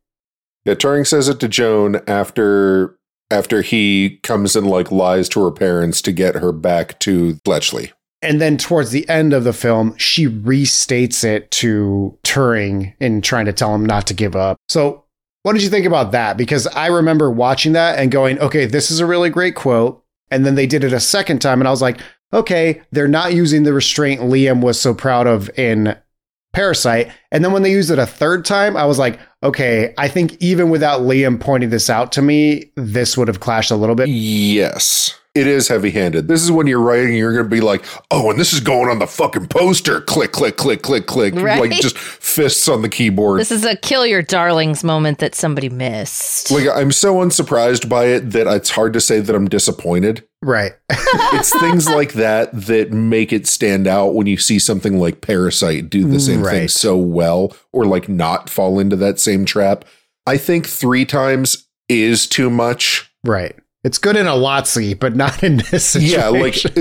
Yeah, 0.65 0.73
Turing 0.73 1.07
says 1.07 1.29
it 1.29 1.39
to 1.39 1.47
Joan 1.47 2.01
after 2.07 2.97
after 3.31 3.61
he 3.61 4.19
comes 4.21 4.55
and 4.57 4.67
like 4.67 4.91
lies 4.91 5.29
to 5.29 5.43
her 5.45 5.51
parents 5.51 6.01
to 6.01 6.11
get 6.11 6.35
her 6.35 6.51
back 6.51 6.99
to 6.99 7.35
Bletchley. 7.45 7.93
And 8.21 8.39
then 8.39 8.57
towards 8.57 8.91
the 8.91 9.07
end 9.09 9.33
of 9.33 9.43
the 9.43 9.53
film, 9.53 9.97
she 9.97 10.27
restates 10.27 11.23
it 11.23 11.51
to 11.51 12.17
Turing 12.23 12.93
in 12.99 13.21
trying 13.21 13.45
to 13.45 13.53
tell 13.53 13.73
him 13.73 13.85
not 13.85 14.07
to 14.07 14.13
give 14.13 14.35
up. 14.35 14.57
So, 14.69 15.03
what 15.43 15.53
did 15.53 15.63
you 15.63 15.69
think 15.69 15.85
about 15.85 16.11
that? 16.11 16.37
Because 16.37 16.67
I 16.67 16.87
remember 16.87 17.29
watching 17.31 17.73
that 17.73 17.97
and 17.99 18.11
going, 18.11 18.39
okay, 18.39 18.65
this 18.65 18.91
is 18.91 18.99
a 18.99 19.05
really 19.05 19.29
great 19.29 19.55
quote. 19.55 20.03
And 20.31 20.45
then 20.45 20.55
they 20.55 20.67
did 20.67 20.83
it 20.83 20.93
a 20.93 20.99
second 20.99 21.39
time, 21.41 21.59
and 21.59 21.67
I 21.67 21.71
was 21.71 21.81
like, 21.81 21.99
okay, 22.33 22.81
they're 22.91 23.07
not 23.07 23.33
using 23.33 23.63
the 23.63 23.73
restraint 23.73 24.21
Liam 24.21 24.61
was 24.61 24.79
so 24.79 24.93
proud 24.93 25.27
of 25.27 25.49
in 25.57 25.95
Parasite. 26.53 27.11
And 27.31 27.43
then 27.43 27.51
when 27.51 27.63
they 27.63 27.71
used 27.71 27.91
it 27.91 27.99
a 27.99 28.05
third 28.05 28.45
time, 28.45 28.77
I 28.77 28.85
was 28.85 28.99
like, 28.99 29.19
okay, 29.41 29.93
I 29.97 30.07
think 30.07 30.37
even 30.39 30.69
without 30.69 31.01
Liam 31.01 31.39
pointing 31.39 31.71
this 31.71 31.89
out 31.89 32.11
to 32.13 32.21
me, 32.21 32.71
this 32.75 33.17
would 33.17 33.27
have 33.27 33.39
clashed 33.39 33.71
a 33.71 33.75
little 33.75 33.95
bit. 33.95 34.07
Yes. 34.07 35.19
It 35.35 35.47
is 35.47 35.67
heavy 35.67 35.89
handed. 35.89 36.27
This 36.27 36.43
is 36.43 36.51
when 36.51 36.67
you're 36.67 36.79
writing, 36.79 37.15
you're 37.15 37.33
going 37.33 37.45
to 37.45 37.49
be 37.49 37.59
like, 37.59 37.83
oh, 38.11 38.29
and 38.29 38.39
this 38.39 38.53
is 38.53 38.59
going 38.59 38.87
on 38.87 38.99
the 38.99 39.07
fucking 39.07 39.47
poster. 39.47 40.01
Click, 40.01 40.31
click, 40.31 40.57
click, 40.57 40.83
click, 40.83 41.07
click. 41.07 41.33
Right. 41.33 41.59
Like 41.59 41.71
just 41.81 41.97
fists 41.97 42.67
on 42.67 42.83
the 42.83 42.89
keyboard. 42.89 43.39
This 43.39 43.49
is 43.49 43.65
a 43.65 43.75
kill 43.75 44.05
your 44.05 44.21
darlings 44.21 44.83
moment 44.83 45.17
that 45.17 45.33
somebody 45.33 45.69
missed. 45.69 46.51
like 46.51 46.67
I'm 46.71 46.91
so 46.91 47.15
unsurprised 47.15 47.89
by 47.89 48.05
it 48.05 48.29
that 48.29 48.45
it's 48.45 48.69
hard 48.69 48.93
to 48.93 49.01
say 49.01 49.21
that 49.21 49.35
I'm 49.35 49.49
disappointed 49.49 50.23
Right. 50.43 50.73
it's 50.89 51.57
things 51.59 51.87
like 51.87 52.13
that 52.13 52.49
that 52.53 52.91
make 52.91 53.31
it 53.33 53.47
stand 53.47 53.87
out 53.87 54.13
when 54.13 54.27
you 54.27 54.37
see 54.37 54.59
something 54.59 54.99
like 54.99 55.21
Parasite 55.21 55.89
do 55.89 56.07
the 56.07 56.19
same 56.19 56.43
thing 56.43 56.67
so 56.67 56.97
well 56.97 57.55
or 57.71 57.85
like 57.85 58.09
not 58.09 58.49
fall 58.49 58.79
into 58.79 58.95
that 58.97 59.19
same 59.19 59.45
trap. 59.45 59.85
I 60.27 60.37
think 60.37 60.67
three 60.67 61.05
times 61.05 61.67
is 61.89 62.27
too 62.27 62.49
much. 62.49 63.11
right. 63.23 63.55
It's 63.85 63.97
good 63.97 64.15
in 64.15 64.27
a 64.27 64.31
Lotsie, 64.31 64.97
but 64.97 65.13
not 65.13 65.43
in 65.43 65.57
this 65.69 65.83
situation. 65.83 66.17
Yeah, 66.17 66.27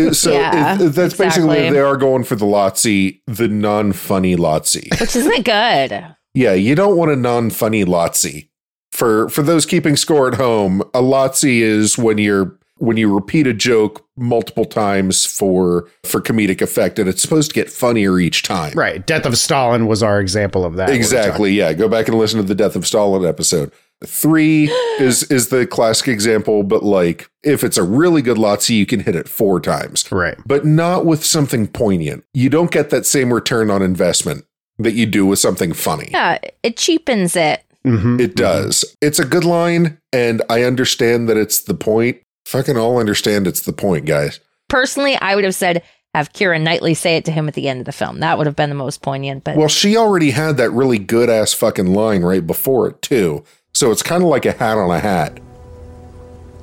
like 0.05 0.15
so 0.15 0.33
Yeah, 0.33 0.81
if- 0.81 0.95
that's 0.95 1.17
basically 1.17 1.69
they 1.69 1.81
are 1.81 1.97
going 1.97 2.23
for 2.23 2.37
the 2.37 2.45
Lotsie, 2.47 3.21
the 3.27 3.49
non-funny 3.49 4.37
Lotsie. 4.37 4.89
Which 5.01 5.17
isn't 5.17 5.45
good. 5.45 6.15
Yeah, 6.35 6.53
you 6.53 6.77
don't 6.77 6.97
want 6.97 7.11
a 7.11 7.17
non-funny 7.17 7.85
Lotsie. 7.85 8.51
For 8.93 9.29
for 9.31 9.43
those 9.43 9.67
keeping 9.67 9.97
score 9.97 10.29
at 10.29 10.35
home, 10.35 10.81
a 10.95 11.01
Lotsie 11.03 11.59
is 11.63 11.99
when 11.99 12.19
you're 12.19 12.57
when 12.83 12.97
you 12.97 13.15
repeat 13.15 13.47
a 13.47 13.55
joke 13.55 14.05
multiple 14.17 14.65
times 14.65 15.25
for 15.25 15.89
for 16.03 16.21
comedic 16.21 16.61
effect 16.61 16.99
and 16.99 17.09
it's 17.09 17.23
supposed 17.23 17.49
to 17.51 17.55
get 17.55 17.71
funnier 17.71 18.19
each 18.19 18.43
time. 18.43 18.73
right. 18.75 19.07
Death 19.07 19.25
of 19.25 19.39
Stalin 19.39 19.87
was 19.87 20.03
our 20.03 20.21
example 20.21 20.65
of 20.65 20.75
that. 20.75 20.91
Exactly. 20.91 21.53
Yeah, 21.53 21.73
go 21.75 21.89
back 21.89 22.09
and 22.09 22.19
listen 22.19 22.41
to 22.41 22.47
the 22.47 22.57
Death 22.57 22.75
of 22.75 22.85
Stalin 22.87 23.25
episode. 23.25 23.71
3 24.05 24.65
is 24.99 25.23
is 25.31 25.49
the 25.49 25.65
classic 25.65 26.09
example, 26.09 26.65
but 26.65 26.83
like 26.83 27.31
if 27.45 27.63
it's 27.63 27.77
a 27.79 27.85
really 27.85 28.21
good 28.21 28.37
Lotsie, 28.37 28.77
you 28.77 28.85
can 28.87 28.99
hit 29.01 29.15
it 29.15 29.29
4 29.29 29.61
times. 29.61 30.11
Right. 30.11 30.37
But 30.45 30.65
not 30.67 31.07
with 31.07 31.25
something 31.25 31.69
poignant. 31.69 32.25
You 32.35 32.51
don't 32.51 32.73
get 32.73 32.91
that 32.91 33.07
same 33.07 33.33
return 33.33 33.71
on 33.71 33.81
investment 33.81 34.45
that 34.79 34.95
you 34.95 35.07
do 35.07 35.25
with 35.25 35.39
something 35.39 35.73
funny. 35.73 36.09
Yeah, 36.11 36.39
it 36.65 36.77
cheapens 36.77 37.37
it. 37.37 37.63
hmm 37.85 38.19
It 38.19 38.35
does. 38.35 38.85
It's 39.01 39.21
a 39.21 39.25
good 39.25 39.45
line, 39.45 39.99
and 40.13 40.43
I 40.51 40.65
understand 40.65 41.29
that 41.29 41.37
it's 41.37 41.63
the 41.63 41.75
point. 41.75 42.19
Fucking 42.45 42.77
all 42.77 42.99
understand 42.99 43.47
it's 43.47 43.63
the 43.63 43.73
point, 43.73 44.05
guys. 44.07 44.41
Personally, 44.69 45.17
I 45.17 45.35
would 45.35 45.45
have 45.45 45.55
said 45.55 45.83
have 46.15 46.33
Keira 46.33 46.61
Knightley 46.61 46.93
say 46.95 47.17
it 47.17 47.25
to 47.25 47.33
him 47.33 47.49
at 47.49 47.55
the 47.55 47.69
end 47.69 47.81
of 47.81 47.87
the 47.87 47.93
film. 47.93 48.21
That 48.21 48.37
would 48.37 48.47
have 48.47 48.57
been 48.57 48.69
the 48.69 48.75
most 48.75 49.01
poignant. 49.01 49.45
But 49.45 49.57
Well, 49.57 49.69
she 49.69 49.97
already 49.97 50.31
had 50.33 50.59
that 50.59 50.71
really 50.71 50.99
good 50.99 51.31
ass 51.31 51.55
fucking 51.55 51.95
line 51.95 52.23
right 52.23 52.47
before 52.47 52.89
it, 52.89 53.01
too. 53.01 53.45
So 53.73 53.91
it's 53.91 54.03
kind 54.03 54.23
of 54.23 54.29
like 54.29 54.45
a 54.45 54.53
hat 54.53 54.77
on 54.77 54.91
a 54.91 55.01
hat. 55.01 55.41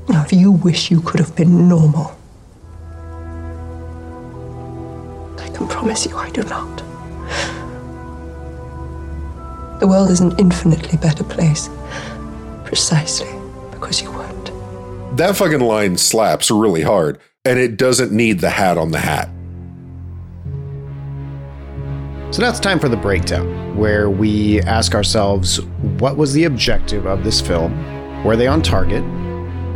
Now, 0.08 0.24
if 0.24 0.32
you 0.34 0.52
wish 0.52 0.92
you 0.92 1.02
could 1.02 1.20
have 1.20 1.36
been 1.36 1.68
normal, 1.68 2.16
I 5.40 5.50
can 5.50 5.68
promise 5.68 6.06
you 6.06 6.16
I 6.16 6.30
do 6.30 6.44
not. 6.44 6.78
The 9.80 9.88
world 9.88 10.12
is 10.12 10.20
an 10.20 10.36
infinitely 10.38 10.98
better 10.98 11.24
place, 11.24 11.70
precisely 12.66 13.32
because 13.72 14.02
you 14.02 14.12
weren't. 14.12 14.39
That 15.16 15.36
fucking 15.36 15.60
line 15.60 15.98
slaps 15.98 16.52
really 16.52 16.84
hard, 16.84 17.20
and 17.44 17.60
it 17.60 17.78
doesn't 17.78 18.12
need 18.12 18.40
the 18.40 18.50
hat 18.50 18.78
on 18.78 18.92
the 18.92 19.00
hat. 19.00 19.30
So 22.32 22.44
now 22.44 22.50
it's 22.50 22.60
time 22.60 22.78
for 22.80 22.90
the 22.90 22.98
breakdown, 22.98 23.76
where 23.76 24.10
we 24.10 24.62
ask 24.62 24.94
ourselves 24.94 25.62
what 25.98 26.16
was 26.16 26.34
the 26.34 26.44
objective 26.44 27.08
of 27.08 27.24
this 27.24 27.42
film? 27.42 28.24
Were 28.24 28.36
they 28.36 28.46
on 28.46 28.62
target? 28.62 29.04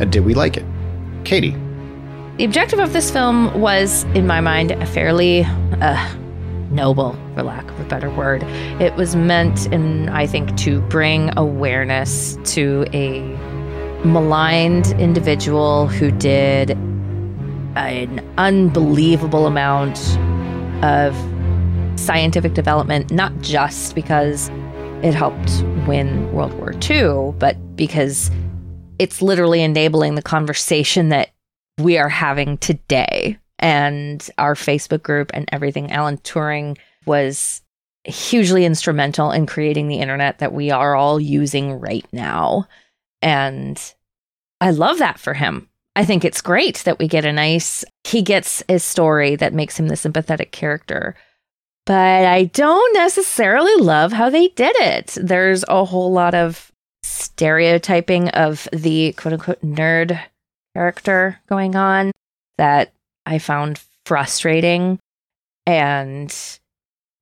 And 0.00 0.12
did 0.12 0.24
we 0.24 0.34
like 0.34 0.56
it? 0.56 0.64
Katie. 1.24 1.56
the 2.36 2.44
objective 2.44 2.78
of 2.78 2.92
this 2.92 3.10
film 3.10 3.60
was, 3.60 4.04
in 4.14 4.26
my 4.26 4.40
mind, 4.40 4.70
a 4.70 4.86
fairly 4.86 5.42
uh, 5.80 6.14
noble, 6.70 7.16
for 7.34 7.42
lack 7.42 7.68
of 7.68 7.80
a 7.80 7.84
better 7.84 8.10
word. 8.10 8.44
It 8.80 8.94
was 8.94 9.16
meant, 9.16 9.66
and 9.66 10.10
I 10.10 10.26
think, 10.26 10.56
to 10.58 10.80
bring 10.82 11.36
awareness 11.36 12.38
to 12.52 12.86
a 12.92 13.20
maligned 14.04 14.88
individual 15.00 15.86
who 15.88 16.10
did 16.10 16.70
an 17.76 18.24
unbelievable 18.38 19.46
amount 19.46 19.98
of 20.84 21.16
scientific 21.98 22.54
development, 22.54 23.10
not 23.10 23.32
just 23.40 23.94
because 23.94 24.50
it 25.02 25.14
helped 25.14 25.62
win 25.86 26.32
World 26.32 26.52
War 26.54 26.74
II, 26.88 27.34
but 27.38 27.56
because 27.76 28.30
it's 28.98 29.20
literally 29.22 29.62
enabling 29.62 30.14
the 30.14 30.22
conversation 30.22 31.08
that 31.08 31.30
we 31.78 31.98
are 31.98 32.08
having 32.08 32.58
today. 32.58 33.38
And 33.58 34.28
our 34.38 34.54
Facebook 34.54 35.02
group 35.02 35.30
and 35.34 35.48
everything, 35.50 35.90
Alan 35.90 36.18
Turing 36.18 36.76
was 37.06 37.62
hugely 38.04 38.64
instrumental 38.64 39.30
in 39.30 39.46
creating 39.46 39.88
the 39.88 39.98
internet 39.98 40.38
that 40.38 40.52
we 40.52 40.70
are 40.70 40.94
all 40.94 41.18
using 41.18 41.72
right 41.72 42.06
now. 42.12 42.68
And 43.24 43.80
I 44.60 44.70
love 44.70 44.98
that 44.98 45.18
for 45.18 45.34
him. 45.34 45.68
I 45.96 46.04
think 46.04 46.24
it's 46.24 46.42
great 46.42 46.78
that 46.84 46.98
we 46.98 47.08
get 47.08 47.24
a 47.24 47.32
nice, 47.32 47.84
he 48.04 48.20
gets 48.20 48.62
a 48.68 48.78
story 48.78 49.34
that 49.36 49.54
makes 49.54 49.78
him 49.78 49.88
the 49.88 49.96
sympathetic 49.96 50.52
character. 50.52 51.16
But 51.86 52.26
I 52.26 52.44
don't 52.44 52.94
necessarily 52.94 53.74
love 53.82 54.12
how 54.12 54.30
they 54.30 54.48
did 54.48 54.76
it. 54.76 55.16
There's 55.20 55.64
a 55.68 55.84
whole 55.84 56.12
lot 56.12 56.34
of 56.34 56.70
stereotyping 57.02 58.28
of 58.30 58.68
the 58.72 59.12
quote 59.12 59.34
unquote 59.34 59.62
nerd 59.62 60.20
character 60.74 61.40
going 61.48 61.76
on 61.76 62.12
that 62.58 62.92
I 63.24 63.38
found 63.38 63.82
frustrating. 64.04 64.98
And 65.66 66.34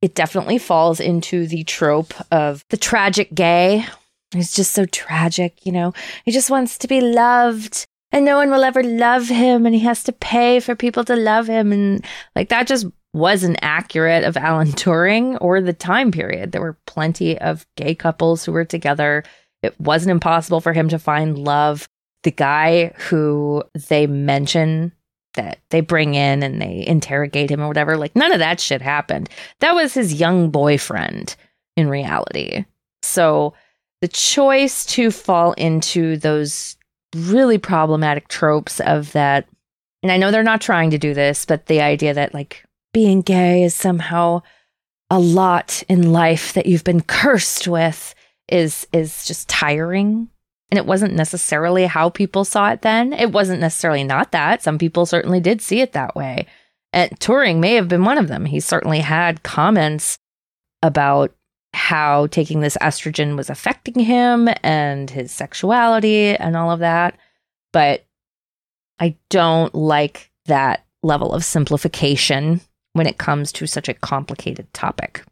it 0.01 0.15
definitely 0.15 0.59
falls 0.59 0.99
into 0.99 1.47
the 1.47 1.63
trope 1.65 2.15
of 2.33 2.65
the 2.71 2.77
tragic 2.77 3.33
gay. 3.35 3.87
He's 4.33 4.53
just 4.53 4.73
so 4.73 4.87
tragic, 4.87 5.65
you 5.65 5.73
know? 5.73 5.93
He 6.25 6.33
just 6.33 6.51
wants 6.51 6.79
to 6.79 6.89
be 6.89 7.01
loved 7.01 7.87
and 8.13 8.25
no 8.25 8.37
one 8.37 8.51
will 8.51 8.65
ever 8.65 8.83
love 8.83 9.29
him 9.29 9.65
and 9.67 9.75
he 9.75 9.81
has 9.83 10.03
to 10.05 10.13
pay 10.13 10.61
for 10.61 10.75
people 10.75 11.05
to 11.05 11.17
love 11.17 11.47
him. 11.47 11.73
And 11.73 12.05
like 12.37 12.51
that 12.51 12.67
just 12.67 12.87
wasn't 13.15 13.59
accurate 13.63 14.25
of 14.25 14.37
Alan 14.37 14.69
Turing 14.73 15.39
or 15.41 15.61
the 15.61 15.73
time 15.73 16.13
period. 16.13 16.53
There 16.53 16.61
were 16.61 16.79
plenty 16.87 17.39
of 17.39 17.67
gay 17.77 17.95
couples 17.95 18.45
who 18.45 18.53
were 18.53 18.65
together. 18.65 19.25
It 19.63 19.79
wasn't 19.81 20.13
impossible 20.13 20.61
for 20.61 20.73
him 20.73 20.89
to 20.91 20.99
find 20.99 21.39
love. 21.39 21.89
The 22.23 22.31
guy 22.31 22.93
who 23.09 23.65
they 23.89 24.07
mention 24.07 24.93
that 25.35 25.61
they 25.71 25.81
bring 25.81 26.15
in 26.15 26.43
and 26.43 26.61
they 26.61 26.85
interrogate 26.87 27.51
him 27.51 27.61
or 27.61 27.69
whatever, 27.69 27.97
like 27.97 28.15
none 28.15 28.33
of 28.33 28.39
that 28.39 28.61
shit 28.61 28.83
happened. 28.83 29.29
That 29.61 29.75
was 29.75 29.95
his 29.95 30.15
young 30.15 30.51
boyfriend 30.51 31.37
in 31.77 31.89
reality. 31.89 32.65
So 33.03 33.55
the 34.03 34.09
choice 34.09 34.85
to 34.85 35.13
fall 35.13 35.53
into 35.53 36.17
those 36.19 36.77
really 37.15 37.57
problematic 37.57 38.27
tropes 38.27 38.81
of 38.81 39.13
that, 39.13 39.49
and 40.03 40.11
I 40.11 40.17
know 40.17 40.33
they're 40.33 40.43
not 40.43 40.61
trying 40.61 40.91
to 40.91 40.99
do 40.99 41.15
this, 41.15 41.47
but 41.47 41.67
the 41.67 41.81
idea 41.81 42.13
that 42.13 42.35
like 42.35 42.65
being 42.93 43.23
gay 43.23 43.63
is 43.63 43.75
somehow 43.75 44.43
a 45.09 45.21
lot 45.21 45.85
in 45.89 46.13
life 46.13 46.53
that 46.55 46.67
you've 46.67 46.83
been 46.83 47.01
cursed 47.01 47.69
with 47.69 48.15
is 48.49 48.87
is 48.93 49.25
just 49.25 49.49
tiring. 49.49 50.29
And 50.71 50.79
it 50.79 50.87
wasn't 50.87 51.15
necessarily 51.15 51.85
how 51.85 52.09
people 52.09 52.45
saw 52.45 52.71
it 52.71 52.81
then. 52.83 53.13
It 53.13 53.31
wasn't 53.31 53.61
necessarily 53.61 54.05
not 54.05 54.33
that. 54.33 54.63
Some 54.63 54.79
people 54.79 55.07
certainly 55.07 55.39
did 55.39 55.61
see 55.61 55.81
it 55.81 55.93
that 55.93 56.17
way. 56.17 56.47
And 56.95 57.11
Turing 57.21 57.61
may 57.61 57.75
have 57.75 57.89
been 57.89 58.05
one 58.05 58.17
of 58.19 58.29
them. 58.29 58.47
He 58.47 58.59
certainly 58.59 59.01
had 59.01 59.43
comments 59.43 60.17
about 60.83 61.35
how 61.75 62.27
taking 62.29 62.61
this 62.61 62.77
estrogen 62.81 63.37
was 63.37 63.51
affecting 63.51 64.03
him 64.05 64.49
and 64.63 65.11
his 65.11 65.33
sexuality 65.33 66.37
and 66.37 66.57
all 66.57 66.71
of 66.71 66.81
that. 66.81 67.17
But 67.73 68.05
i 68.99 69.17
don't 69.31 69.75
like 69.75 70.31
that 70.47 70.85
level 71.03 71.33
of 71.33 71.45
simplification 71.45 72.61
when 72.93 73.07
it 73.07 73.19
comes 73.19 73.51
to 73.53 73.67
such 73.67 73.89
a 73.89 73.95
complicated 73.95 74.73
topic. 74.73 75.25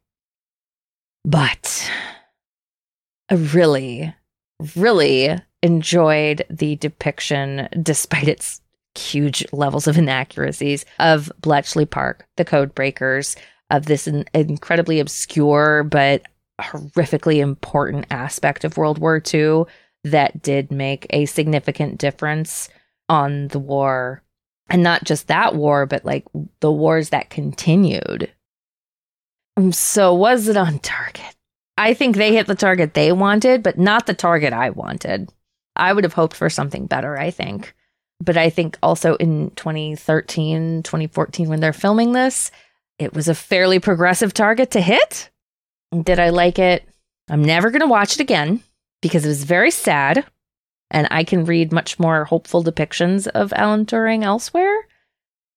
But 1.25 1.91
I 3.29 3.35
really, 3.35 4.15
really 4.75 5.39
enjoyed 5.63 6.45
the 6.49 6.77
depiction, 6.77 7.69
despite 7.83 8.29
its 8.29 8.63
huge 8.97 9.45
levels 9.53 9.87
of 9.87 9.99
inaccuracies, 9.99 10.85
of 10.99 11.31
Bletchley 11.41 11.85
Park, 11.85 12.27
the 12.37 12.45
Code 12.45 12.75
Breakers, 12.75 13.37
of 13.71 13.87
this 13.87 14.09
in- 14.09 14.25
incredibly 14.35 14.99
obscure 14.99 15.85
but 15.85 16.23
horrifically 16.61 17.39
important 17.39 18.07
aspect 18.11 18.65
of 18.65 18.77
World 18.77 18.99
War 18.99 19.23
II 19.33 19.65
that 20.05 20.43
did 20.43 20.71
make 20.71 21.07
a 21.11 21.27
significant 21.27 21.99
difference 21.99 22.69
on 23.09 23.49
the 23.49 23.59
war. 23.59 24.23
And 24.69 24.83
not 24.83 25.05
just 25.05 25.27
that 25.29 25.55
war, 25.55 25.85
but 25.87 26.05
like 26.05 26.25
the 26.61 26.71
wars 26.71 27.11
that 27.11 27.31
continued. 27.31 28.31
Um, 29.57 29.73
So, 29.73 30.15
was 30.15 30.49
it 30.49 30.57
on 30.57 30.79
target? 30.79 31.35
I 31.77 31.95
think 31.95 32.17
they 32.17 32.35
hit 32.35 32.47
the 32.47 32.55
target 32.55 32.95
they 32.95 33.11
wanted, 33.11 33.63
but 33.63 33.79
not 33.79 34.07
the 34.07 34.15
target 34.15 34.53
I 34.53 34.71
wanted. 34.71 35.33
I 35.77 35.93
would 35.93 36.05
have 36.05 36.13
hoped 36.13 36.37
for 36.37 36.51
something 36.51 36.87
better, 36.87 37.19
I 37.19 37.31
think. 37.31 37.75
But 38.23 38.37
I 38.37 38.51
think 38.51 38.77
also 38.83 39.15
in 39.17 39.51
2013, 39.57 40.83
2014, 40.83 41.49
when 41.49 41.61
they're 41.61 41.73
filming 41.73 42.13
this, 42.13 42.51
it 42.99 43.15
was 43.15 43.29
a 43.29 43.35
fairly 43.35 43.79
progressive 43.79 44.35
target 44.35 44.71
to 44.73 44.81
hit. 44.81 45.30
Did 45.93 46.19
I 46.21 46.31
like 46.31 46.59
it? 46.59 46.89
I'm 47.29 47.45
never 47.45 47.71
going 47.71 47.81
to 47.81 47.87
watch 47.87 48.15
it 48.15 48.21
again 48.21 48.63
because 49.03 49.25
it 49.25 49.29
was 49.29 49.45
very 49.45 49.71
sad. 49.71 50.25
And 50.91 51.07
I 51.11 51.23
can 51.25 51.45
read 51.45 51.73
much 51.73 51.99
more 51.99 52.25
hopeful 52.25 52.65
depictions 52.65 53.29
of 53.29 53.53
Alan 53.55 53.87
Turing 53.87 54.25
elsewhere, 54.25 54.87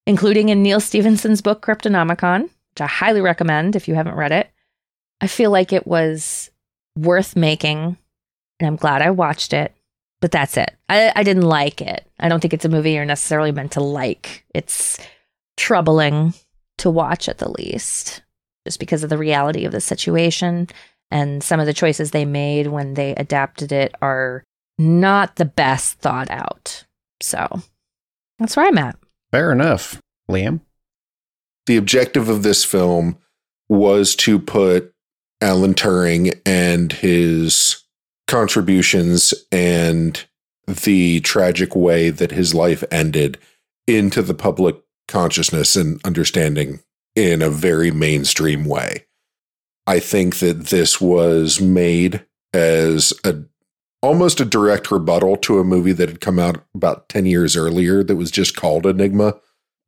including 0.06 0.50
in 0.50 0.62
Neal 0.62 0.80
Stephenson's 0.80 1.42
book 1.42 1.66
Cryptonomicon, 1.66 2.44
which 2.44 2.82
I 2.82 2.86
highly 2.86 3.22
recommend 3.22 3.76
if 3.76 3.88
you 3.88 3.96
haven't 3.96 4.16
read 4.16 4.32
it. 4.32 4.52
I 5.22 5.28
feel 5.28 5.50
like 5.50 5.74
it 5.74 5.88
was 5.88 6.52
worth 6.96 7.36
making, 7.36 7.98
and 8.60 8.68
I'm 8.68 8.76
glad 8.76 9.02
I 9.02 9.10
watched 9.10 9.54
it. 9.54 9.74
But 10.22 10.32
that's 10.32 10.56
it. 10.56 10.74
I, 10.88 11.12
I 11.16 11.24
didn't 11.24 11.44
like 11.44 11.82
it. 11.82 12.10
I 12.20 12.30
don't 12.30 12.40
think 12.40 12.54
it's 12.54 12.64
a 12.64 12.70
movie 12.70 12.92
you're 12.92 13.04
necessarily 13.04 13.52
meant 13.52 13.74
to 13.74 13.82
like. 13.82 14.46
It's 14.54 14.98
troubling 15.58 16.34
to 16.78 16.90
watch 16.90 17.28
at 17.28 17.40
the 17.40 17.50
least, 17.50 18.22
just 18.66 18.80
because 18.80 19.04
of 19.04 19.10
the 19.10 19.18
reality 19.18 19.66
of 19.66 19.72
the 19.72 19.82
situation 19.82 20.68
and 21.12 21.44
some 21.44 21.60
of 21.60 21.66
the 21.66 21.74
choices 21.74 22.12
they 22.12 22.26
made 22.26 22.68
when 22.68 22.96
they 22.96 23.14
adapted 23.16 23.72
it 23.72 23.94
are 24.02 24.44
not 24.78 25.36
the 25.36 25.46
best 25.46 26.00
thought 26.00 26.30
out. 26.32 26.86
So 27.22 27.62
that's 28.40 28.56
where 28.58 28.68
I'm 28.68 28.78
at. 28.78 28.98
Fair 29.32 29.52
enough. 29.52 30.02
Liam? 30.30 30.62
The 31.66 31.78
objective 31.78 32.30
of 32.30 32.44
this 32.44 32.64
film 32.64 33.18
was 33.70 34.16
to 34.18 34.40
put 34.40 34.94
Alan 35.42 35.74
Turing 35.74 36.40
and 36.46 36.92
his 36.92 37.84
contributions 38.28 39.34
and 39.52 40.24
the 40.68 41.20
tragic 41.22 41.76
way 41.76 42.10
that 42.10 42.32
his 42.32 42.54
life 42.54 42.84
ended 42.90 43.38
into 43.88 44.22
the 44.22 44.34
public 44.34 44.78
consciousness 45.08 45.76
and 45.76 46.00
understanding 46.06 46.80
in 47.16 47.42
a 47.42 47.50
very 47.50 47.92
mainstream 47.92 48.66
way. 48.66 49.06
I 49.86 50.00
think 50.00 50.38
that 50.38 50.68
this 50.68 51.02
was 51.02 51.60
made 51.60 52.26
as 52.54 53.14
a 53.24 53.44
almost 54.02 54.42
a 54.42 54.46
direct 54.46 54.92
rebuttal 54.92 55.38
to 55.38 55.60
a 55.60 55.64
movie 55.64 55.94
that 55.94 56.10
had 56.10 56.22
come 56.22 56.38
out 56.38 56.64
about 56.76 57.08
10 57.08 57.26
years 57.26 57.56
earlier 57.56 58.04
that 58.04 58.18
was 58.18 58.32
just 58.32 58.56
called 58.56 58.86
Enigma. 58.86 59.36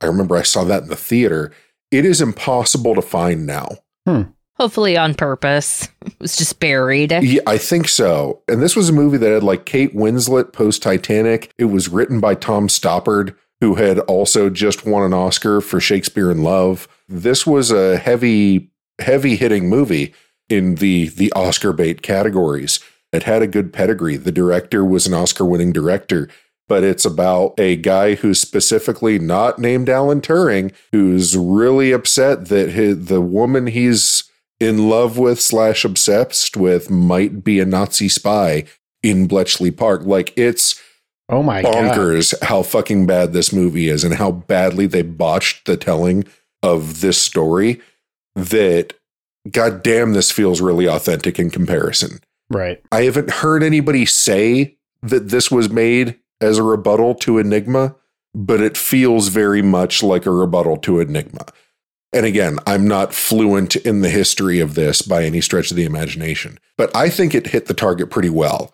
I 0.02 0.06
remember 0.06 0.38
I 0.38 0.42
saw 0.42 0.64
that 0.64 0.84
in 0.84 0.90
the 0.90 0.96
theater. 0.96 1.52
It 1.92 2.06
is 2.06 2.22
impossible 2.22 2.96
to 2.96 3.02
find 3.02 3.46
now. 3.46 3.70
Hmm. 4.06 4.24
Hopefully 4.58 4.96
on 4.96 5.14
purpose. 5.16 5.90
It 6.06 6.14
was 6.20 6.38
just 6.38 6.62
buried. 6.62 7.12
Yeah, 7.12 7.42
I 7.46 7.58
think 7.58 7.90
so. 7.90 8.42
And 8.48 8.62
this 8.62 8.76
was 8.76 8.88
a 8.88 8.94
movie 8.94 9.18
that 9.18 9.32
had 9.32 9.44
like 9.44 9.66
Kate 9.66 9.94
Winslet 9.94 10.54
post 10.54 10.82
Titanic. 10.82 11.52
It 11.58 11.66
was 11.66 11.90
written 11.90 12.22
by 12.22 12.36
Tom 12.36 12.70
Stoppard, 12.70 13.36
who 13.66 13.74
had 13.74 13.98
also 14.02 14.48
just 14.48 14.86
won 14.86 15.02
an 15.02 15.12
Oscar 15.12 15.60
for 15.60 15.80
Shakespeare 15.80 16.30
in 16.30 16.44
Love. 16.44 16.88
This 17.10 17.48
was 17.48 17.72
a 17.72 17.98
heavy, 17.98 18.70
heavy 19.02 19.36
hitting 19.36 19.68
movie 19.68 20.14
in 20.50 20.76
the 20.76 21.08
the 21.08 21.34
Oscar 21.34 21.74
bait 21.74 22.04
categories. 22.04 22.80
It 23.12 23.24
had 23.24 23.42
a 23.42 23.48
good 23.48 23.74
pedigree. 23.74 24.18
The 24.18 24.32
director 24.32 24.86
was 24.86 25.08
an 25.08 25.16
Oscar 25.16 25.46
winning 25.46 25.74
director, 25.74 26.30
but 26.68 26.84
it's 26.84 27.06
about 27.06 27.60
a 27.60 27.76
guy 27.76 28.14
who's 28.14 28.40
specifically 28.40 29.18
not 29.18 29.58
named 29.58 29.90
Alan 29.90 30.22
Turing, 30.22 30.72
who's 30.92 31.36
really 31.36 31.92
upset 31.92 32.50
that 32.50 32.70
his, 32.70 33.08
the 33.08 33.20
woman 33.20 33.66
he's 33.66 34.26
in 34.60 34.90
love 34.90 35.18
with 35.18 35.42
slash 35.42 35.84
obsessed 35.84 36.56
with 36.56 36.92
might 36.92 37.44
be 37.44 37.60
a 37.60 37.66
Nazi 37.66 38.10
spy 38.10 38.66
in 39.02 39.26
Bletchley 39.26 39.72
Park. 39.72 40.04
Like 40.06 40.38
it's 40.38 40.80
oh 41.30 41.44
my 41.44 41.64
bonkers 41.64 42.40
God. 42.40 42.48
how 42.48 42.64
fucking 42.64 43.06
bad 43.06 43.34
this 43.34 43.52
movie 43.52 43.90
is 43.90 44.04
and 44.04 44.16
how 44.16 44.32
badly 44.32 44.86
they 44.86 45.02
botched 45.02 45.66
the 45.66 45.78
telling 45.78 46.26
of 46.62 47.02
this 47.02 47.18
story 47.18 47.82
that 48.36 48.94
god 49.50 49.84
damn 49.84 50.14
this 50.14 50.32
feels 50.32 50.62
really 50.62 50.88
authentic 50.88 51.40
in 51.40 51.50
comparison. 51.50 52.20
Right. 52.50 52.82
I 52.92 53.04
haven't 53.04 53.30
heard 53.30 53.64
anybody 53.64 54.06
say 54.06 54.78
that 55.02 55.30
this 55.30 55.50
was 55.50 55.70
made 55.70 56.20
as 56.42 56.58
a 56.58 56.64
rebuttal 56.64 57.16
to 57.16 57.38
Enigma, 57.38 57.96
but 58.34 58.62
it 58.62 58.78
feels 58.78 59.30
very 59.30 59.62
much 59.62 60.04
like 60.04 60.26
a 60.26 60.32
rebuttal 60.32 60.78
to 60.78 61.00
Enigma. 61.00 61.46
And 62.14 62.26
again, 62.26 62.60
I'm 62.66 62.88
not 62.88 63.14
fluent 63.14 63.76
in 63.76 64.02
the 64.02 64.10
history 64.10 64.60
of 64.60 64.76
this 64.76 65.02
by 65.02 65.24
any 65.24 65.42
stretch 65.42 65.72
of 65.72 65.78
the 65.78 65.86
imagination, 65.86 66.60
but 66.78 66.96
I 66.96 67.10
think 67.10 67.36
it 67.36 67.48
hit 67.48 67.66
the 67.66 67.74
target 67.74 68.10
pretty 68.10 68.30
well 68.30 68.74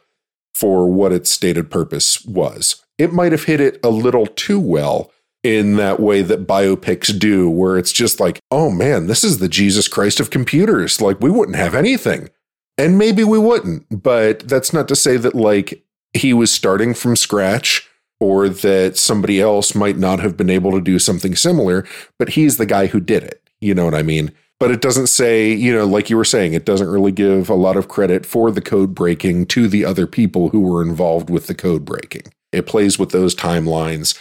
for 0.53 0.89
what 0.89 1.11
its 1.11 1.29
stated 1.29 1.71
purpose 1.71 2.23
was. 2.25 2.83
It 2.97 3.13
might 3.13 3.31
have 3.31 3.45
hit 3.45 3.61
it 3.61 3.79
a 3.83 3.89
little 3.89 4.27
too 4.27 4.59
well 4.59 5.11
in 5.43 5.77
that 5.77 5.99
way 5.99 6.21
that 6.21 6.45
biopics 6.45 7.17
do, 7.17 7.49
where 7.49 7.77
it's 7.77 7.91
just 7.91 8.19
like, 8.19 8.39
oh 8.51 8.69
man, 8.69 9.07
this 9.07 9.23
is 9.23 9.39
the 9.39 9.49
Jesus 9.49 9.87
Christ 9.87 10.19
of 10.19 10.29
computers. 10.29 11.01
Like, 11.01 11.19
we 11.19 11.31
wouldn't 11.31 11.57
have 11.57 11.73
anything. 11.73 12.29
And 12.77 12.97
maybe 12.97 13.23
we 13.23 13.39
wouldn't, 13.39 14.03
but 14.03 14.47
that's 14.47 14.71
not 14.71 14.87
to 14.87 14.95
say 14.95 15.17
that, 15.17 15.35
like, 15.35 15.83
he 16.13 16.33
was 16.33 16.51
starting 16.51 16.93
from 16.93 17.15
scratch 17.15 17.87
or 18.19 18.49
that 18.49 18.97
somebody 18.97 19.41
else 19.41 19.73
might 19.73 19.97
not 19.97 20.19
have 20.19 20.37
been 20.37 20.49
able 20.49 20.71
to 20.71 20.81
do 20.81 20.99
something 20.99 21.35
similar, 21.35 21.85
but 22.19 22.29
he's 22.29 22.57
the 22.57 22.65
guy 22.65 22.87
who 22.87 22.99
did 22.99 23.23
it. 23.23 23.41
You 23.59 23.73
know 23.73 23.85
what 23.85 23.95
I 23.95 24.03
mean? 24.03 24.31
But 24.61 24.69
it 24.69 24.79
doesn't 24.79 25.07
say, 25.07 25.51
you 25.51 25.73
know, 25.73 25.87
like 25.87 26.11
you 26.11 26.17
were 26.17 26.23
saying, 26.23 26.53
it 26.53 26.65
doesn't 26.65 26.87
really 26.87 27.11
give 27.11 27.49
a 27.49 27.55
lot 27.55 27.77
of 27.77 27.87
credit 27.87 28.27
for 28.27 28.51
the 28.51 28.61
code 28.61 28.93
breaking 28.93 29.47
to 29.47 29.67
the 29.67 29.83
other 29.83 30.05
people 30.05 30.49
who 30.49 30.59
were 30.59 30.83
involved 30.83 31.31
with 31.31 31.47
the 31.47 31.55
code 31.55 31.83
breaking. 31.83 32.31
It 32.51 32.67
plays 32.67 32.99
with 32.99 33.09
those 33.09 33.33
timelines 33.33 34.15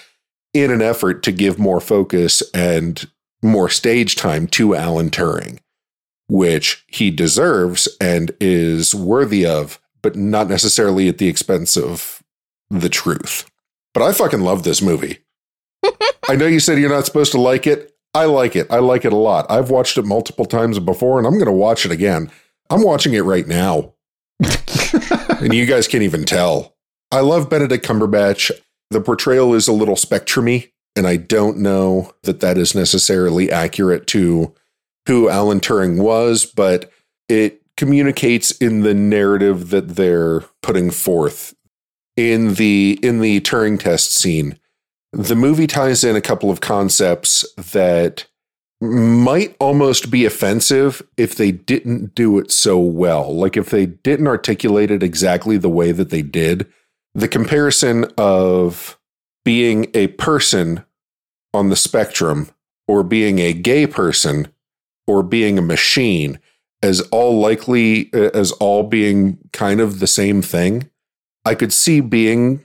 in 0.54 0.70
an 0.70 0.80
effort 0.80 1.22
to 1.24 1.30
give 1.30 1.58
more 1.58 1.78
focus 1.78 2.42
and 2.54 3.06
more 3.42 3.68
stage 3.68 4.16
time 4.16 4.46
to 4.46 4.74
Alan 4.74 5.10
Turing, 5.10 5.58
which 6.26 6.86
he 6.86 7.10
deserves 7.10 7.86
and 8.00 8.34
is 8.40 8.94
worthy 8.94 9.44
of, 9.44 9.78
but 10.00 10.16
not 10.16 10.48
necessarily 10.48 11.06
at 11.06 11.18
the 11.18 11.28
expense 11.28 11.76
of 11.76 12.22
the 12.70 12.88
truth. 12.88 13.44
But 13.92 14.04
I 14.04 14.14
fucking 14.14 14.40
love 14.40 14.62
this 14.62 14.80
movie. 14.80 15.18
I 16.30 16.36
know 16.36 16.46
you 16.46 16.60
said 16.60 16.78
you're 16.78 16.88
not 16.88 17.04
supposed 17.04 17.32
to 17.32 17.40
like 17.42 17.66
it. 17.66 17.89
I 18.14 18.24
like 18.24 18.56
it. 18.56 18.66
I 18.70 18.78
like 18.78 19.04
it 19.04 19.12
a 19.12 19.16
lot. 19.16 19.46
I've 19.50 19.70
watched 19.70 19.96
it 19.96 20.04
multiple 20.04 20.44
times 20.44 20.78
before 20.78 21.18
and 21.18 21.26
I'm 21.26 21.34
going 21.34 21.46
to 21.46 21.52
watch 21.52 21.84
it 21.86 21.92
again. 21.92 22.30
I'm 22.68 22.82
watching 22.82 23.14
it 23.14 23.20
right 23.20 23.46
now. 23.46 23.94
and 25.40 25.52
you 25.54 25.66
guys 25.66 25.88
can't 25.88 26.02
even 26.02 26.24
tell. 26.24 26.76
I 27.12 27.20
love 27.20 27.50
Benedict 27.50 27.84
Cumberbatch. 27.84 28.50
The 28.90 29.00
portrayal 29.00 29.54
is 29.54 29.68
a 29.68 29.72
little 29.72 29.96
spectrumy, 29.96 30.70
and 30.96 31.06
I 31.06 31.16
don't 31.16 31.58
know 31.58 32.12
that 32.22 32.40
that 32.40 32.56
is 32.56 32.74
necessarily 32.74 33.50
accurate 33.50 34.06
to 34.08 34.54
who 35.06 35.28
Alan 35.28 35.60
Turing 35.60 36.00
was, 36.02 36.46
but 36.46 36.90
it 37.28 37.62
communicates 37.76 38.52
in 38.52 38.82
the 38.82 38.94
narrative 38.94 39.70
that 39.70 39.96
they're 39.96 40.40
putting 40.62 40.90
forth 40.90 41.54
in 42.16 42.54
the 42.54 42.98
in 43.02 43.20
the 43.20 43.40
Turing 43.40 43.78
test 43.78 44.14
scene. 44.14 44.58
The 45.12 45.34
movie 45.34 45.66
ties 45.66 46.04
in 46.04 46.16
a 46.16 46.20
couple 46.20 46.50
of 46.50 46.60
concepts 46.60 47.44
that 47.54 48.26
might 48.80 49.56
almost 49.60 50.10
be 50.10 50.24
offensive 50.24 51.02
if 51.16 51.34
they 51.34 51.52
didn't 51.52 52.14
do 52.14 52.38
it 52.38 52.50
so 52.50 52.78
well. 52.78 53.34
Like 53.34 53.56
if 53.56 53.70
they 53.70 53.86
didn't 53.86 54.28
articulate 54.28 54.90
it 54.90 55.02
exactly 55.02 55.56
the 55.56 55.68
way 55.68 55.92
that 55.92 56.10
they 56.10 56.22
did. 56.22 56.66
The 57.14 57.28
comparison 57.28 58.06
of 58.16 58.98
being 59.44 59.90
a 59.94 60.08
person 60.08 60.84
on 61.52 61.68
the 61.68 61.76
spectrum 61.76 62.50
or 62.86 63.02
being 63.02 63.38
a 63.38 63.52
gay 63.52 63.86
person 63.86 64.48
or 65.06 65.22
being 65.22 65.58
a 65.58 65.62
machine 65.62 66.38
as 66.82 67.00
all 67.10 67.38
likely 67.40 68.10
as 68.14 68.52
all 68.52 68.84
being 68.84 69.38
kind 69.52 69.80
of 69.80 69.98
the 69.98 70.06
same 70.06 70.40
thing 70.40 70.88
I 71.44 71.54
could 71.54 71.72
see 71.72 72.00
being 72.00 72.64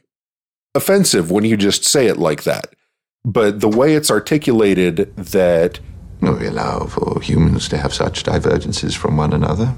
offensive 0.75 1.31
when 1.31 1.45
you 1.45 1.57
just 1.57 1.85
say 1.85 2.07
it 2.07 2.17
like 2.17 2.43
that. 2.43 2.75
But 3.23 3.61
the 3.61 3.69
way 3.69 3.95
it's 3.95 4.11
articulated 4.11 5.15
that. 5.15 5.79
We 6.21 6.47
allow 6.47 6.85
for 6.85 7.19
humans 7.21 7.67
to 7.69 7.77
have 7.77 7.93
such 7.93 8.23
divergences 8.23 8.95
from 8.95 9.17
one 9.17 9.33
another. 9.33 9.73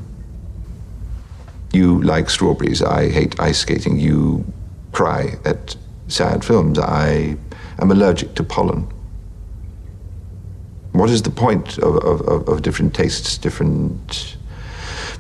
You 1.74 2.02
like 2.04 2.30
strawberries. 2.30 2.82
I 2.82 3.10
hate 3.10 3.40
ice 3.40 3.60
skating. 3.60 4.00
You 4.00 4.46
cry 4.92 5.36
at 5.46 5.76
sad 6.08 6.44
films. 6.44 6.80
I 6.80 7.38
am 7.80 7.92
allergic 7.92 8.36
to 8.36 8.44
pollen. 8.44 8.88
What 10.92 11.10
is 11.10 11.22
the 11.22 11.30
point 11.30 11.78
of, 11.80 11.98
of, 11.98 12.48
of 12.48 12.62
different 12.62 12.94
tastes, 12.94 13.38
different 13.38 14.38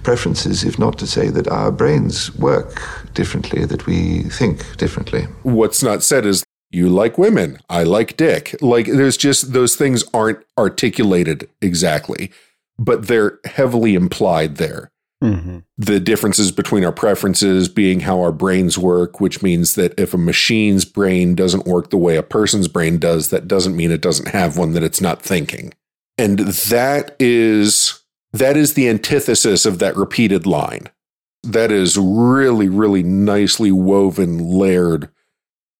preferences, 0.03 0.63
if 0.63 0.79
not 0.79 0.97
to 0.97 1.07
say 1.07 1.29
that 1.29 1.47
our 1.49 1.71
brains 1.71 2.33
work 2.35 3.06
differently, 3.17 3.65
that 3.65 3.85
we 3.87 4.21
think 4.23 4.77
differently. 4.77 5.23
What's 5.41 5.81
not 5.81 6.03
said 6.03 6.25
is 6.25 6.45
you 6.69 6.87
like 6.87 7.17
women, 7.17 7.59
I 7.69 7.83
like 7.83 8.15
dick. 8.15 8.55
Like 8.61 8.85
there's 8.85 9.17
just 9.17 9.53
those 9.53 9.75
things 9.75 10.03
aren't 10.13 10.39
articulated 10.57 11.49
exactly, 11.61 12.31
but 12.77 13.07
they're 13.07 13.39
heavily 13.43 13.95
implied 13.95 14.57
there. 14.57 14.91
Mm-hmm. 15.23 15.59
The 15.79 15.99
differences 15.99 16.51
between 16.51 16.85
our 16.85 16.91
preferences 16.91 17.67
being 17.67 18.01
how 18.01 18.21
our 18.21 18.31
brains 18.31 18.77
work, 18.77 19.19
which 19.19 19.41
means 19.41 19.73
that 19.73 19.99
if 19.99 20.13
a 20.13 20.17
machine's 20.17 20.85
brain 20.85 21.33
doesn't 21.33 21.65
work 21.65 21.89
the 21.89 21.97
way 21.97 22.17
a 22.17 22.23
person's 22.23 22.67
brain 22.67 22.99
does, 22.99 23.31
that 23.31 23.47
doesn't 23.47 23.75
mean 23.75 23.91
it 23.91 24.01
doesn't 24.01 24.27
have 24.27 24.57
one 24.57 24.73
that 24.73 24.83
it's 24.83 25.01
not 25.01 25.23
thinking. 25.23 25.73
And 26.19 26.39
that 26.39 27.15
is 27.19 28.03
that 28.31 28.55
is 28.55 28.75
the 28.75 28.87
antithesis 28.87 29.65
of 29.65 29.79
that 29.79 29.95
repeated 29.95 30.45
line. 30.45 30.89
That 31.51 31.71
is 31.71 31.97
really, 31.97 32.69
really 32.69 33.03
nicely 33.03 33.71
woven, 33.71 34.37
layered 34.37 35.09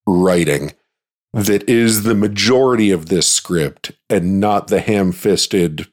writing 0.06 0.72
that 1.32 1.68
is 1.68 2.02
the 2.02 2.14
majority 2.14 2.90
of 2.90 3.06
this 3.06 3.26
script 3.26 3.92
and 4.08 4.40
not 4.40 4.68
the 4.68 4.80
ham 4.80 5.12
fisted 5.12 5.86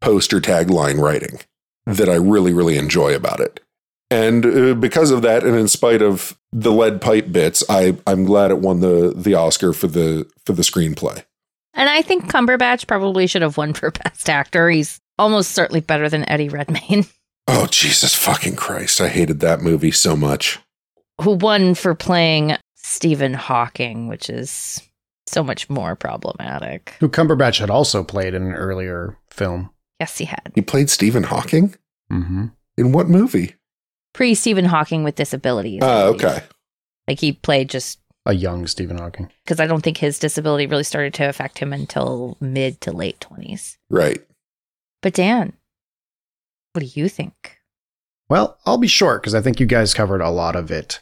poster 0.00 0.40
tagline 0.40 0.98
writing 0.98 1.38
that 1.86 2.08
I 2.08 2.14
really, 2.14 2.52
really 2.52 2.78
enjoy 2.78 3.14
about 3.14 3.40
it. 3.40 3.60
And 4.10 4.44
uh, 4.44 4.74
because 4.74 5.10
of 5.10 5.22
that, 5.22 5.44
and 5.44 5.56
in 5.56 5.68
spite 5.68 6.02
of 6.02 6.36
the 6.52 6.72
lead 6.72 7.00
pipe 7.00 7.30
bits, 7.30 7.62
I, 7.68 7.96
I'm 8.06 8.24
glad 8.24 8.50
it 8.50 8.58
won 8.58 8.80
the, 8.80 9.12
the 9.16 9.34
Oscar 9.34 9.72
for 9.72 9.86
the 9.86 10.28
for 10.44 10.52
the 10.52 10.62
screenplay. 10.62 11.24
And 11.74 11.88
I 11.88 12.02
think 12.02 12.26
Cumberbatch 12.26 12.88
probably 12.88 13.28
should 13.28 13.42
have 13.42 13.56
won 13.56 13.72
for 13.72 13.90
Best 14.04 14.28
Actor. 14.28 14.70
He's 14.70 15.00
almost 15.18 15.52
certainly 15.52 15.80
better 15.80 16.08
than 16.08 16.28
Eddie 16.28 16.48
Redmayne. 16.48 17.06
Oh, 17.46 17.66
Jesus 17.66 18.14
fucking 18.14 18.56
Christ. 18.56 19.00
I 19.00 19.08
hated 19.08 19.40
that 19.40 19.60
movie 19.60 19.90
so 19.90 20.16
much. 20.16 20.58
Who 21.20 21.32
won 21.32 21.74
for 21.74 21.94
playing 21.94 22.56
Stephen 22.76 23.34
Hawking, 23.34 24.08
which 24.08 24.30
is 24.30 24.82
so 25.26 25.42
much 25.42 25.68
more 25.68 25.94
problematic. 25.96 26.94
Who 27.00 27.08
Cumberbatch 27.08 27.58
had 27.60 27.70
also 27.70 28.02
played 28.04 28.34
in 28.34 28.42
an 28.42 28.54
earlier 28.54 29.16
film. 29.30 29.70
Yes, 30.00 30.16
he 30.18 30.24
had. 30.24 30.52
He 30.54 30.62
played 30.62 30.90
Stephen 30.90 31.24
Hawking? 31.24 31.74
Mm-hmm. 32.12 32.46
In 32.78 32.92
what 32.92 33.08
movie? 33.08 33.54
Pre 34.14 34.34
Stephen 34.34 34.64
Hawking 34.64 35.04
with 35.04 35.14
disabilities. 35.14 35.80
Oh, 35.82 36.14
okay. 36.14 36.42
Like 37.06 37.20
he 37.20 37.32
played 37.32 37.68
just 37.68 38.00
A 38.26 38.32
young 38.34 38.66
Stephen 38.66 38.98
Hawking. 38.98 39.30
because 39.44 39.60
I 39.60 39.66
don't 39.66 39.82
think 39.82 39.98
his 39.98 40.18
disability 40.18 40.66
really 40.66 40.84
started 40.84 41.14
to 41.14 41.28
affect 41.28 41.58
him 41.58 41.72
until 41.72 42.36
mid 42.40 42.80
to 42.82 42.92
late 42.92 43.20
20s. 43.20 43.76
Right. 43.90 44.20
But 45.02 45.14
Dan, 45.14 45.52
what 46.72 46.80
do 46.80 47.00
you 47.00 47.08
think? 47.08 47.58
Well, 48.28 48.58
I'll 48.64 48.78
be 48.78 48.86
short 48.86 49.22
because 49.22 49.34
I 49.34 49.40
think 49.40 49.58
you 49.58 49.66
guys 49.66 49.94
covered 49.94 50.20
a 50.20 50.30
lot 50.30 50.54
of 50.56 50.70
it. 50.70 51.00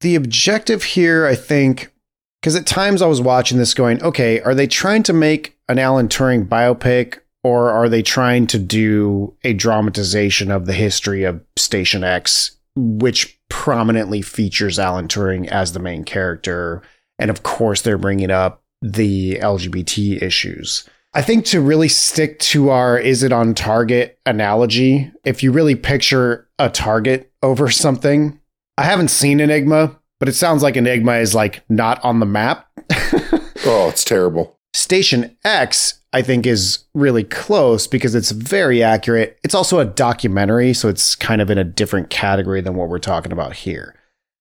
The 0.00 0.14
objective 0.14 0.84
here, 0.84 1.26
I 1.26 1.34
think, 1.34 1.92
because 2.40 2.54
at 2.54 2.66
times 2.66 3.02
I 3.02 3.06
was 3.06 3.20
watching 3.20 3.58
this 3.58 3.74
going, 3.74 4.02
okay, 4.02 4.40
are 4.40 4.54
they 4.54 4.66
trying 4.66 5.02
to 5.04 5.12
make 5.12 5.56
an 5.68 5.78
Alan 5.78 6.08
Turing 6.08 6.46
biopic 6.46 7.20
or 7.42 7.70
are 7.70 7.88
they 7.88 8.02
trying 8.02 8.46
to 8.48 8.58
do 8.58 9.34
a 9.44 9.54
dramatization 9.54 10.50
of 10.50 10.66
the 10.66 10.72
history 10.74 11.24
of 11.24 11.42
Station 11.56 12.04
X, 12.04 12.56
which 12.76 13.38
prominently 13.48 14.22
features 14.22 14.78
Alan 14.78 15.08
Turing 15.08 15.48
as 15.48 15.72
the 15.72 15.80
main 15.80 16.04
character? 16.04 16.82
And 17.18 17.30
of 17.30 17.42
course, 17.42 17.82
they're 17.82 17.98
bringing 17.98 18.30
up 18.30 18.62
the 18.82 19.36
LGBT 19.36 20.22
issues. 20.22 20.88
I 21.14 21.22
think 21.22 21.46
to 21.46 21.60
really 21.60 21.88
stick 21.88 22.38
to 22.40 22.70
our 22.70 22.98
is 22.98 23.22
it 23.22 23.32
on 23.32 23.54
target 23.54 24.18
analogy, 24.26 25.10
if 25.24 25.42
you 25.42 25.52
really 25.52 25.74
picture 25.74 26.48
a 26.58 26.68
target 26.68 27.32
over 27.42 27.70
something, 27.70 28.38
I 28.76 28.84
haven't 28.84 29.08
seen 29.08 29.40
Enigma, 29.40 29.98
but 30.20 30.28
it 30.28 30.34
sounds 30.34 30.62
like 30.62 30.76
Enigma 30.76 31.14
is 31.14 31.34
like 31.34 31.64
not 31.68 32.04
on 32.04 32.20
the 32.20 32.26
map. 32.26 32.68
Oh, 33.70 33.88
it's 33.88 34.04
terrible. 34.04 34.56
Station 34.72 35.36
X, 35.44 36.00
I 36.12 36.22
think, 36.22 36.46
is 36.46 36.84
really 36.94 37.24
close 37.24 37.86
because 37.86 38.14
it's 38.14 38.30
very 38.30 38.82
accurate. 38.82 39.38
It's 39.44 39.54
also 39.54 39.78
a 39.78 39.84
documentary, 39.84 40.72
so 40.72 40.88
it's 40.88 41.14
kind 41.14 41.42
of 41.42 41.50
in 41.50 41.58
a 41.58 41.64
different 41.64 42.08
category 42.08 42.60
than 42.60 42.76
what 42.76 42.88
we're 42.88 42.98
talking 42.98 43.32
about 43.32 43.54
here. 43.54 43.94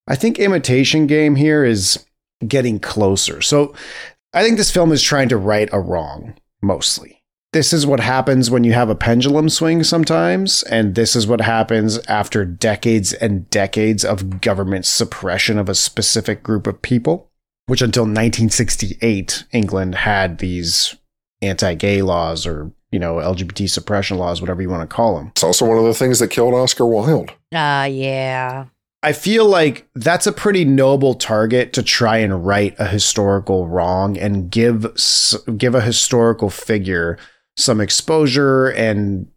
I 0.07 0.15
think 0.15 0.39
Imitation 0.39 1.07
Game 1.07 1.35
here 1.35 1.65
is 1.65 2.05
getting 2.47 2.79
closer. 2.79 3.41
So 3.41 3.73
I 4.33 4.43
think 4.43 4.57
this 4.57 4.71
film 4.71 4.91
is 4.91 5.03
trying 5.03 5.29
to 5.29 5.37
right 5.37 5.67
a 5.73 5.79
wrong, 5.79 6.35
mostly. 6.61 7.23
This 7.53 7.71
is 7.73 7.87
what 7.87 8.01
happens 8.01 8.51
when 8.51 8.63
you 8.63 8.73
have 8.73 8.89
a 8.89 8.95
pendulum 8.95 9.49
swing 9.49 9.83
sometimes, 9.83 10.63
and 10.63 10.95
this 10.95 11.15
is 11.15 11.25
what 11.25 11.41
happens 11.41 11.97
after 12.07 12.45
decades 12.45 13.13
and 13.13 13.49
decades 13.49 14.03
of 14.03 14.41
government 14.41 14.85
suppression 14.85 15.57
of 15.57 15.69
a 15.69 15.75
specific 15.75 16.43
group 16.43 16.67
of 16.67 16.81
people 16.81 17.27
which 17.67 17.81
until 17.81 18.03
1968 18.03 19.45
England 19.51 19.95
had 19.95 20.39
these 20.39 20.95
anti-gay 21.41 22.01
laws 22.01 22.47
or 22.47 22.71
you 22.91 22.99
know 22.99 23.15
LGBT 23.15 23.69
suppression 23.69 24.17
laws, 24.17 24.41
whatever 24.41 24.61
you 24.61 24.69
want 24.69 24.89
to 24.89 24.93
call 24.93 25.17
them. 25.17 25.27
It's 25.27 25.43
also 25.43 25.67
one 25.67 25.77
of 25.77 25.83
the 25.83 25.93
things 25.93 26.19
that 26.19 26.29
killed 26.29 26.53
Oscar 26.53 26.85
Wilde. 26.85 27.33
Ah, 27.53 27.85
yeah. 27.85 28.65
I 29.03 29.13
feel 29.13 29.45
like 29.45 29.87
that's 29.95 30.27
a 30.27 30.31
pretty 30.31 30.65
noble 30.65 31.13
target 31.13 31.71
to 31.73 31.83
try 31.83 32.17
and 32.17 32.45
right 32.45 32.75
a 32.79 32.87
historical 32.87 33.67
wrong 33.67 34.17
and 34.17 34.49
give 34.49 34.95
give 35.57 35.75
a 35.75 35.81
historical 35.81 36.49
figure 36.49 37.17
some 37.55 37.79
exposure 37.79 38.69
and 38.69 39.27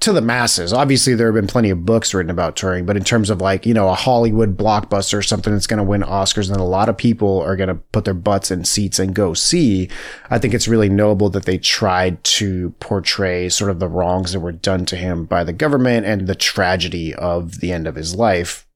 to 0.00 0.12
the 0.12 0.22
masses. 0.22 0.72
Obviously, 0.72 1.14
there 1.14 1.26
have 1.26 1.34
been 1.34 1.46
plenty 1.46 1.70
of 1.70 1.84
books 1.84 2.14
written 2.14 2.30
about 2.30 2.56
Turing, 2.56 2.86
but 2.86 2.96
in 2.96 3.04
terms 3.04 3.30
of 3.30 3.40
like, 3.40 3.66
you 3.66 3.74
know, 3.74 3.88
a 3.88 3.94
Hollywood 3.94 4.56
blockbuster, 4.56 5.18
or 5.18 5.22
something 5.22 5.52
that's 5.52 5.66
going 5.66 5.78
to 5.78 5.84
win 5.84 6.02
Oscars 6.02 6.50
and 6.50 6.58
a 6.58 6.64
lot 6.64 6.88
of 6.88 6.96
people 6.96 7.40
are 7.40 7.56
going 7.56 7.68
to 7.68 7.74
put 7.74 8.06
their 8.06 8.14
butts 8.14 8.50
in 8.50 8.64
seats 8.64 8.98
and 8.98 9.14
go 9.14 9.34
see, 9.34 9.90
I 10.30 10.38
think 10.38 10.54
it's 10.54 10.68
really 10.68 10.88
noble 10.88 11.28
that 11.30 11.44
they 11.44 11.58
tried 11.58 12.22
to 12.24 12.70
portray 12.80 13.48
sort 13.50 13.70
of 13.70 13.78
the 13.78 13.88
wrongs 13.88 14.32
that 14.32 14.40
were 14.40 14.52
done 14.52 14.86
to 14.86 14.96
him 14.96 15.26
by 15.26 15.44
the 15.44 15.52
government 15.52 16.06
and 16.06 16.26
the 16.26 16.34
tragedy 16.34 17.14
of 17.14 17.60
the 17.60 17.72
end 17.72 17.86
of 17.86 17.96
his 17.96 18.14
life, 18.14 18.66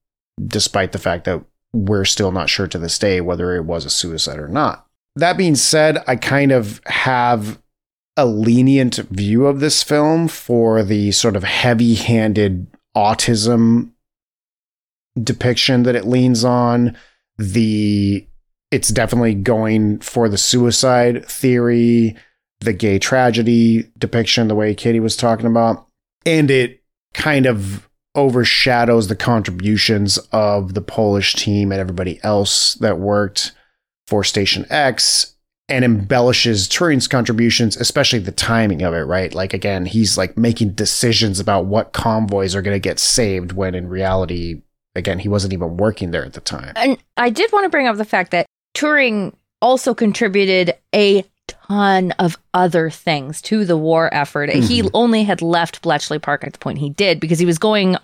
despite 0.43 0.91
the 0.91 0.99
fact 0.99 1.25
that 1.25 1.43
we're 1.73 2.05
still 2.05 2.31
not 2.31 2.49
sure 2.49 2.67
to 2.67 2.77
this 2.77 2.97
day 2.97 3.21
whether 3.21 3.55
it 3.55 3.65
was 3.65 3.85
a 3.85 3.89
suicide 3.89 4.39
or 4.39 4.47
not. 4.47 4.87
That 5.15 5.37
being 5.37 5.55
said, 5.55 6.03
I 6.07 6.15
kind 6.15 6.51
of 6.51 6.81
have 6.85 7.61
a 8.17 8.25
lenient 8.25 8.95
view 9.09 9.45
of 9.45 9.59
this 9.59 9.83
film 9.83 10.27
for 10.27 10.83
the 10.83 11.11
sort 11.11 11.35
of 11.35 11.43
heavy 11.43 11.95
handed 11.95 12.67
autism 12.95 13.91
depiction 15.21 15.83
that 15.83 15.95
it 15.95 16.05
leans 16.05 16.43
on. 16.43 16.97
The 17.37 18.25
it's 18.71 18.89
definitely 18.89 19.35
going 19.35 19.99
for 19.99 20.27
the 20.27 20.37
suicide 20.37 21.25
theory, 21.25 22.15
the 22.59 22.73
gay 22.73 22.99
tragedy 22.99 23.89
depiction, 23.97 24.47
the 24.47 24.55
way 24.55 24.73
Katie 24.73 24.99
was 24.99 25.15
talking 25.15 25.45
about. 25.45 25.87
And 26.25 26.49
it 26.49 26.81
kind 27.13 27.45
of 27.45 27.87
overshadows 28.15 29.07
the 29.07 29.15
contributions 29.15 30.17
of 30.31 30.73
the 30.73 30.81
Polish 30.81 31.33
team 31.33 31.71
and 31.71 31.79
everybody 31.79 32.19
else 32.23 32.75
that 32.75 32.99
worked 32.99 33.51
for 34.07 34.23
Station 34.23 34.65
X 34.69 35.35
and 35.67 35.83
embellishes 35.83 36.67
Turing's 36.67 37.07
contributions, 37.07 37.75
especially 37.75 38.19
the 38.19 38.31
timing 38.31 38.83
of 38.83 38.93
it, 38.93 39.01
right? 39.01 39.33
Like 39.33 39.53
again, 39.53 39.85
he's 39.85 40.17
like 40.17 40.37
making 40.37 40.73
decisions 40.73 41.39
about 41.39 41.65
what 41.65 41.93
convoys 41.93 42.55
are 42.55 42.61
going 42.61 42.75
to 42.75 42.79
get 42.79 42.99
saved 42.99 43.51
when 43.51 43.73
in 43.73 43.89
reality, 43.89 44.61
again, 44.95 45.19
he 45.19 45.29
wasn't 45.29 45.53
even 45.53 45.77
working 45.77 46.11
there 46.11 46.25
at 46.25 46.33
the 46.33 46.41
time. 46.41 46.73
And 46.75 46.97
I 47.17 47.29
did 47.29 47.51
want 47.51 47.65
to 47.65 47.69
bring 47.69 47.87
up 47.87 47.97
the 47.97 48.05
fact 48.05 48.31
that 48.31 48.45
Turing 48.75 49.33
also 49.61 49.95
contributed 49.95 50.75
a 50.93 51.25
ton 51.67 52.11
of 52.13 52.37
other 52.53 52.89
things 52.89 53.41
to 53.43 53.65
the 53.65 53.77
war 53.77 54.13
effort. 54.13 54.49
He 54.49 54.79
mm-hmm. 54.81 54.87
only 54.93 55.23
had 55.23 55.41
left 55.41 55.81
Bletchley 55.81 56.19
Park 56.19 56.43
at 56.43 56.53
the 56.53 56.59
point 56.59 56.79
he 56.79 56.89
did 56.89 57.19
because 57.19 57.39
he 57.39 57.45
was 57.45 57.57
going 57.57 57.97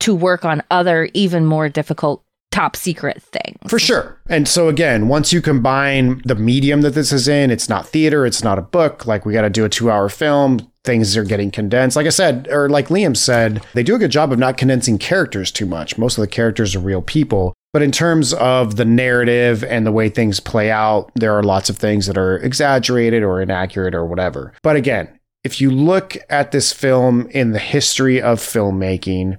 to 0.00 0.14
work 0.14 0.44
on 0.44 0.62
other, 0.70 1.08
even 1.14 1.44
more 1.46 1.68
difficult, 1.68 2.22
top 2.50 2.76
secret 2.76 3.22
things. 3.22 3.58
For 3.68 3.78
sure. 3.78 4.20
And 4.28 4.46
so 4.46 4.68
again, 4.68 5.08
once 5.08 5.32
you 5.32 5.40
combine 5.40 6.22
the 6.24 6.34
medium 6.34 6.82
that 6.82 6.94
this 6.94 7.12
is 7.12 7.26
in, 7.26 7.50
it's 7.50 7.68
not 7.68 7.86
theater, 7.86 8.26
it's 8.26 8.44
not 8.44 8.58
a 8.58 8.62
book, 8.62 9.06
like 9.06 9.26
we 9.26 9.32
got 9.32 9.42
to 9.42 9.50
do 9.50 9.64
a 9.64 9.68
2-hour 9.68 10.08
film, 10.08 10.70
things 10.84 11.16
are 11.16 11.24
getting 11.24 11.50
condensed. 11.50 11.96
Like 11.96 12.06
I 12.06 12.10
said, 12.10 12.46
or 12.50 12.68
like 12.68 12.88
Liam 12.88 13.16
said, 13.16 13.64
they 13.74 13.82
do 13.82 13.94
a 13.94 13.98
good 13.98 14.10
job 14.10 14.32
of 14.32 14.38
not 14.38 14.56
condensing 14.56 14.98
characters 14.98 15.50
too 15.50 15.66
much. 15.66 15.98
Most 15.98 16.16
of 16.18 16.22
the 16.22 16.28
characters 16.28 16.76
are 16.76 16.80
real 16.80 17.02
people. 17.02 17.54
But 17.74 17.82
in 17.82 17.92
terms 17.92 18.32
of 18.32 18.76
the 18.76 18.84
narrative 18.84 19.64
and 19.64 19.84
the 19.84 19.92
way 19.92 20.08
things 20.08 20.38
play 20.38 20.70
out, 20.70 21.10
there 21.16 21.36
are 21.36 21.42
lots 21.42 21.68
of 21.68 21.76
things 21.76 22.06
that 22.06 22.16
are 22.16 22.38
exaggerated 22.38 23.24
or 23.24 23.42
inaccurate 23.42 23.96
or 23.96 24.06
whatever. 24.06 24.54
But 24.62 24.76
again, 24.76 25.18
if 25.42 25.60
you 25.60 25.70
look 25.72 26.16
at 26.30 26.52
this 26.52 26.72
film 26.72 27.26
in 27.30 27.50
the 27.50 27.58
history 27.58 28.22
of 28.22 28.38
filmmaking, 28.38 29.38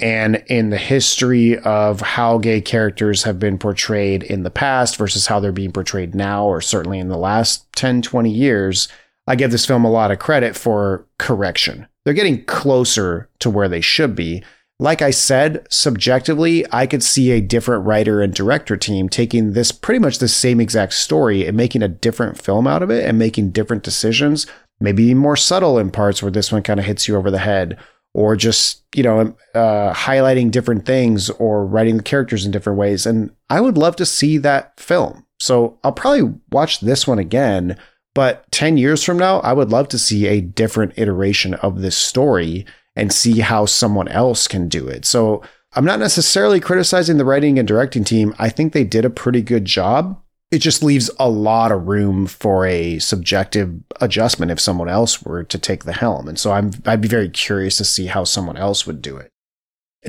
and 0.00 0.42
in 0.46 0.70
the 0.70 0.78
history 0.78 1.58
of 1.58 2.00
how 2.00 2.38
gay 2.38 2.60
characters 2.60 3.24
have 3.24 3.38
been 3.38 3.58
portrayed 3.58 4.22
in 4.22 4.42
the 4.42 4.50
past 4.50 4.96
versus 4.96 5.26
how 5.26 5.40
they're 5.40 5.52
being 5.52 5.72
portrayed 5.72 6.14
now, 6.14 6.44
or 6.44 6.60
certainly 6.60 6.98
in 6.98 7.08
the 7.08 7.16
last 7.16 7.66
10, 7.74 8.02
20 8.02 8.30
years, 8.30 8.88
I 9.26 9.34
give 9.34 9.50
this 9.50 9.66
film 9.66 9.84
a 9.84 9.90
lot 9.90 10.10
of 10.10 10.18
credit 10.18 10.56
for 10.56 11.06
correction. 11.18 11.86
They're 12.04 12.14
getting 12.14 12.44
closer 12.44 13.28
to 13.40 13.50
where 13.50 13.68
they 13.68 13.80
should 13.80 14.14
be. 14.14 14.42
Like 14.80 15.02
I 15.02 15.10
said, 15.10 15.66
subjectively, 15.70 16.64
I 16.70 16.86
could 16.86 17.02
see 17.02 17.32
a 17.32 17.40
different 17.40 17.84
writer 17.84 18.22
and 18.22 18.32
director 18.32 18.76
team 18.76 19.08
taking 19.08 19.52
this 19.52 19.72
pretty 19.72 19.98
much 19.98 20.18
the 20.18 20.28
same 20.28 20.60
exact 20.60 20.92
story 20.92 21.46
and 21.46 21.56
making 21.56 21.82
a 21.82 21.88
different 21.88 22.40
film 22.40 22.68
out 22.68 22.82
of 22.82 22.90
it 22.90 23.04
and 23.04 23.18
making 23.18 23.50
different 23.50 23.82
decisions, 23.82 24.46
maybe 24.78 25.14
more 25.14 25.36
subtle 25.36 25.78
in 25.78 25.90
parts 25.90 26.22
where 26.22 26.30
this 26.30 26.52
one 26.52 26.62
kind 26.62 26.78
of 26.78 26.86
hits 26.86 27.08
you 27.08 27.16
over 27.16 27.30
the 27.30 27.38
head 27.38 27.76
or 28.14 28.36
just 28.36 28.84
you 28.94 29.02
know 29.02 29.34
uh, 29.54 29.92
highlighting 29.92 30.50
different 30.50 30.86
things 30.86 31.28
or 31.30 31.66
writing 31.66 31.96
the 31.96 32.02
characters 32.02 32.46
in 32.46 32.52
different 32.52 32.78
ways. 32.78 33.04
And 33.04 33.32
i 33.50 33.60
would 33.60 33.76
love 33.76 33.96
to 33.96 34.06
see 34.06 34.38
that 34.38 34.78
film. 34.78 35.26
So 35.40 35.78
i'll 35.82 35.92
probably 35.92 36.34
watch 36.50 36.80
this 36.80 37.06
one 37.06 37.18
again 37.18 37.76
but 38.14 38.50
10 38.50 38.78
years 38.78 39.04
from 39.04 39.18
now 39.18 39.38
i 39.40 39.52
would 39.52 39.70
love 39.70 39.86
to 39.88 39.98
see 39.98 40.26
a 40.26 40.40
different 40.40 40.92
iteration 40.96 41.54
of 41.54 41.80
this 41.80 41.96
story 41.96 42.66
and 42.98 43.12
see 43.12 43.40
how 43.40 43.64
someone 43.64 44.08
else 44.08 44.48
can 44.48 44.68
do 44.68 44.88
it 44.88 45.04
so 45.04 45.42
I'm 45.74 45.84
not 45.84 46.00
necessarily 46.00 46.60
criticizing 46.60 47.18
the 47.18 47.24
writing 47.24 47.58
and 47.58 47.68
directing 47.68 48.04
team. 48.04 48.34
I 48.38 48.48
think 48.48 48.72
they 48.72 48.84
did 48.84 49.04
a 49.04 49.10
pretty 49.10 49.42
good 49.42 49.64
job. 49.64 50.20
It 50.50 50.58
just 50.58 50.82
leaves 50.82 51.10
a 51.18 51.28
lot 51.28 51.72
of 51.72 51.86
room 51.86 52.26
for 52.26 52.64
a 52.64 52.98
subjective 53.00 53.74
adjustment 54.00 54.50
if 54.50 54.60
someone 54.60 54.88
else 54.88 55.22
were 55.22 55.44
to 55.44 55.58
take 55.58 55.84
the 55.84 55.92
helm. 55.92 56.26
And 56.26 56.38
so 56.38 56.52
I'm 56.52 56.70
I'd 56.86 57.02
be 57.02 57.08
very 57.08 57.28
curious 57.28 57.76
to 57.76 57.84
see 57.84 58.06
how 58.06 58.24
someone 58.24 58.56
else 58.56 58.86
would 58.86 59.02
do 59.02 59.18
it. 59.18 59.30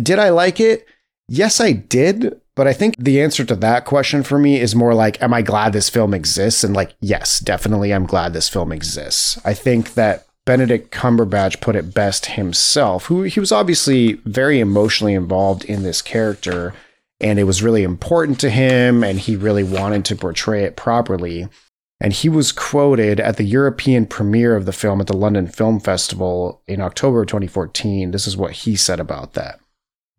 Did 0.01 0.17
I 0.17 0.29
like 0.29 0.61
it? 0.61 0.85
Yes, 1.27 1.59
I 1.59 1.73
did. 1.73 2.39
But 2.55 2.67
I 2.67 2.73
think 2.73 2.95
the 2.97 3.21
answer 3.21 3.45
to 3.45 3.55
that 3.57 3.85
question 3.85 4.23
for 4.23 4.37
me 4.39 4.59
is 4.59 4.75
more 4.75 4.93
like, 4.93 5.21
am 5.21 5.33
I 5.33 5.41
glad 5.41 5.71
this 5.71 5.89
film 5.89 6.13
exists? 6.13 6.63
And 6.63 6.75
like, 6.75 6.93
yes, 6.99 7.39
definitely, 7.39 7.93
I'm 7.93 8.05
glad 8.05 8.33
this 8.33 8.49
film 8.49 8.71
exists. 8.71 9.39
I 9.45 9.53
think 9.53 9.93
that 9.93 10.25
Benedict 10.49 10.91
Cumberbatch 10.91 11.61
put 11.61 11.75
it 11.75 11.93
best 11.93 12.25
himself, 12.25 13.05
who 13.05 13.21
he 13.21 13.39
was 13.39 13.51
obviously 13.51 14.13
very 14.25 14.59
emotionally 14.59 15.13
involved 15.13 15.63
in 15.63 15.83
this 15.83 16.01
character, 16.01 16.73
and 17.21 17.37
it 17.37 17.43
was 17.43 17.61
really 17.61 17.83
important 17.83 18.39
to 18.39 18.49
him, 18.49 19.03
and 19.03 19.19
he 19.19 19.35
really 19.35 19.63
wanted 19.63 20.05
to 20.05 20.15
portray 20.15 20.63
it 20.63 20.75
properly. 20.75 21.47
And 22.01 22.13
he 22.13 22.29
was 22.29 22.51
quoted 22.51 23.19
at 23.19 23.37
the 23.37 23.43
European 23.43 24.07
premiere 24.07 24.55
of 24.55 24.65
the 24.65 24.73
film 24.73 24.99
at 24.99 25.05
the 25.05 25.15
London 25.15 25.45
Film 25.45 25.79
Festival 25.79 26.63
in 26.67 26.81
October 26.81 27.25
2014. 27.25 28.09
This 28.09 28.25
is 28.25 28.35
what 28.35 28.53
he 28.53 28.75
said 28.75 28.99
about 28.99 29.33
that. 29.33 29.59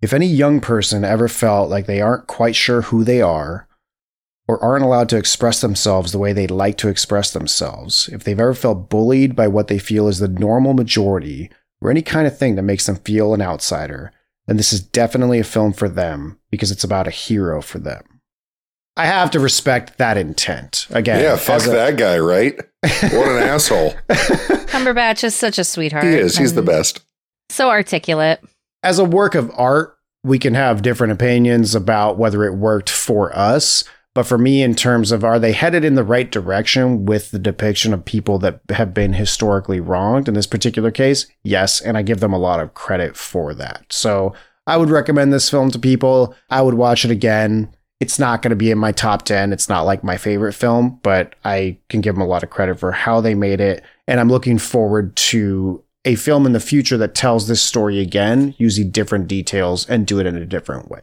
If 0.00 0.12
any 0.12 0.28
young 0.28 0.60
person 0.60 1.02
ever 1.02 1.26
felt 1.26 1.70
like 1.70 1.86
they 1.86 2.00
aren't 2.00 2.28
quite 2.28 2.54
sure 2.54 2.82
who 2.82 3.02
they 3.02 3.20
are, 3.20 3.66
or 4.50 4.60
aren't 4.64 4.84
allowed 4.84 5.08
to 5.08 5.16
express 5.16 5.60
themselves 5.60 6.10
the 6.10 6.18
way 6.18 6.32
they'd 6.32 6.50
like 6.50 6.76
to 6.78 6.88
express 6.88 7.32
themselves, 7.32 8.08
if 8.12 8.24
they've 8.24 8.40
ever 8.40 8.52
felt 8.52 8.88
bullied 8.90 9.36
by 9.36 9.46
what 9.46 9.68
they 9.68 9.78
feel 9.78 10.08
is 10.08 10.18
the 10.18 10.26
normal 10.26 10.74
majority, 10.74 11.48
or 11.80 11.88
any 11.88 12.02
kind 12.02 12.26
of 12.26 12.36
thing 12.36 12.56
that 12.56 12.62
makes 12.62 12.86
them 12.86 12.96
feel 12.96 13.32
an 13.32 13.40
outsider, 13.40 14.12
then 14.48 14.56
this 14.56 14.72
is 14.72 14.80
definitely 14.80 15.38
a 15.38 15.44
film 15.44 15.72
for 15.72 15.88
them 15.88 16.40
because 16.50 16.72
it's 16.72 16.82
about 16.82 17.06
a 17.06 17.12
hero 17.12 17.62
for 17.62 17.78
them. 17.78 18.02
I 18.96 19.06
have 19.06 19.30
to 19.30 19.38
respect 19.38 19.98
that 19.98 20.16
intent. 20.16 20.88
Again, 20.90 21.22
yeah, 21.22 21.36
fuck 21.36 21.64
a- 21.68 21.70
that 21.70 21.96
guy, 21.96 22.18
right? 22.18 22.56
What 22.82 23.28
an 23.28 23.42
asshole. 23.44 23.94
Cumberbatch 24.08 25.22
is 25.22 25.36
such 25.36 25.60
a 25.60 25.64
sweetheart. 25.64 26.02
He 26.02 26.10
is. 26.10 26.36
He's 26.36 26.54
the 26.54 26.62
best. 26.62 27.02
So 27.50 27.70
articulate 27.70 28.40
as 28.82 28.98
a 28.98 29.04
work 29.04 29.36
of 29.36 29.52
art, 29.54 29.96
we 30.24 30.40
can 30.40 30.54
have 30.54 30.82
different 30.82 31.12
opinions 31.12 31.76
about 31.76 32.18
whether 32.18 32.44
it 32.44 32.54
worked 32.54 32.90
for 32.90 33.32
us. 33.36 33.84
But 34.14 34.24
for 34.24 34.38
me, 34.38 34.62
in 34.62 34.74
terms 34.74 35.12
of 35.12 35.24
are 35.24 35.38
they 35.38 35.52
headed 35.52 35.84
in 35.84 35.94
the 35.94 36.04
right 36.04 36.30
direction 36.30 37.06
with 37.06 37.30
the 37.30 37.38
depiction 37.38 37.94
of 37.94 38.04
people 38.04 38.38
that 38.40 38.60
have 38.70 38.92
been 38.92 39.12
historically 39.12 39.78
wronged 39.78 40.26
in 40.26 40.34
this 40.34 40.48
particular 40.48 40.90
case? 40.90 41.26
Yes. 41.44 41.80
And 41.80 41.96
I 41.96 42.02
give 42.02 42.20
them 42.20 42.32
a 42.32 42.38
lot 42.38 42.60
of 42.60 42.74
credit 42.74 43.16
for 43.16 43.54
that. 43.54 43.84
So 43.90 44.34
I 44.66 44.76
would 44.76 44.90
recommend 44.90 45.32
this 45.32 45.48
film 45.48 45.70
to 45.70 45.78
people. 45.78 46.34
I 46.48 46.62
would 46.62 46.74
watch 46.74 47.04
it 47.04 47.10
again. 47.10 47.74
It's 48.00 48.18
not 48.18 48.42
going 48.42 48.50
to 48.50 48.56
be 48.56 48.70
in 48.70 48.78
my 48.78 48.92
top 48.92 49.22
10. 49.24 49.52
It's 49.52 49.68
not 49.68 49.82
like 49.82 50.02
my 50.02 50.16
favorite 50.16 50.54
film, 50.54 50.98
but 51.02 51.34
I 51.44 51.78
can 51.88 52.00
give 52.00 52.14
them 52.14 52.22
a 52.22 52.26
lot 52.26 52.42
of 52.42 52.50
credit 52.50 52.80
for 52.80 52.92
how 52.92 53.20
they 53.20 53.34
made 53.34 53.60
it. 53.60 53.84
And 54.08 54.18
I'm 54.18 54.30
looking 54.30 54.58
forward 54.58 55.14
to 55.16 55.84
a 56.04 56.14
film 56.14 56.46
in 56.46 56.52
the 56.52 56.60
future 56.60 56.96
that 56.96 57.14
tells 57.14 57.46
this 57.46 57.62
story 57.62 58.00
again 58.00 58.54
using 58.58 58.90
different 58.90 59.28
details 59.28 59.88
and 59.88 60.06
do 60.06 60.18
it 60.18 60.26
in 60.26 60.36
a 60.36 60.46
different 60.46 60.90
way. 60.90 61.02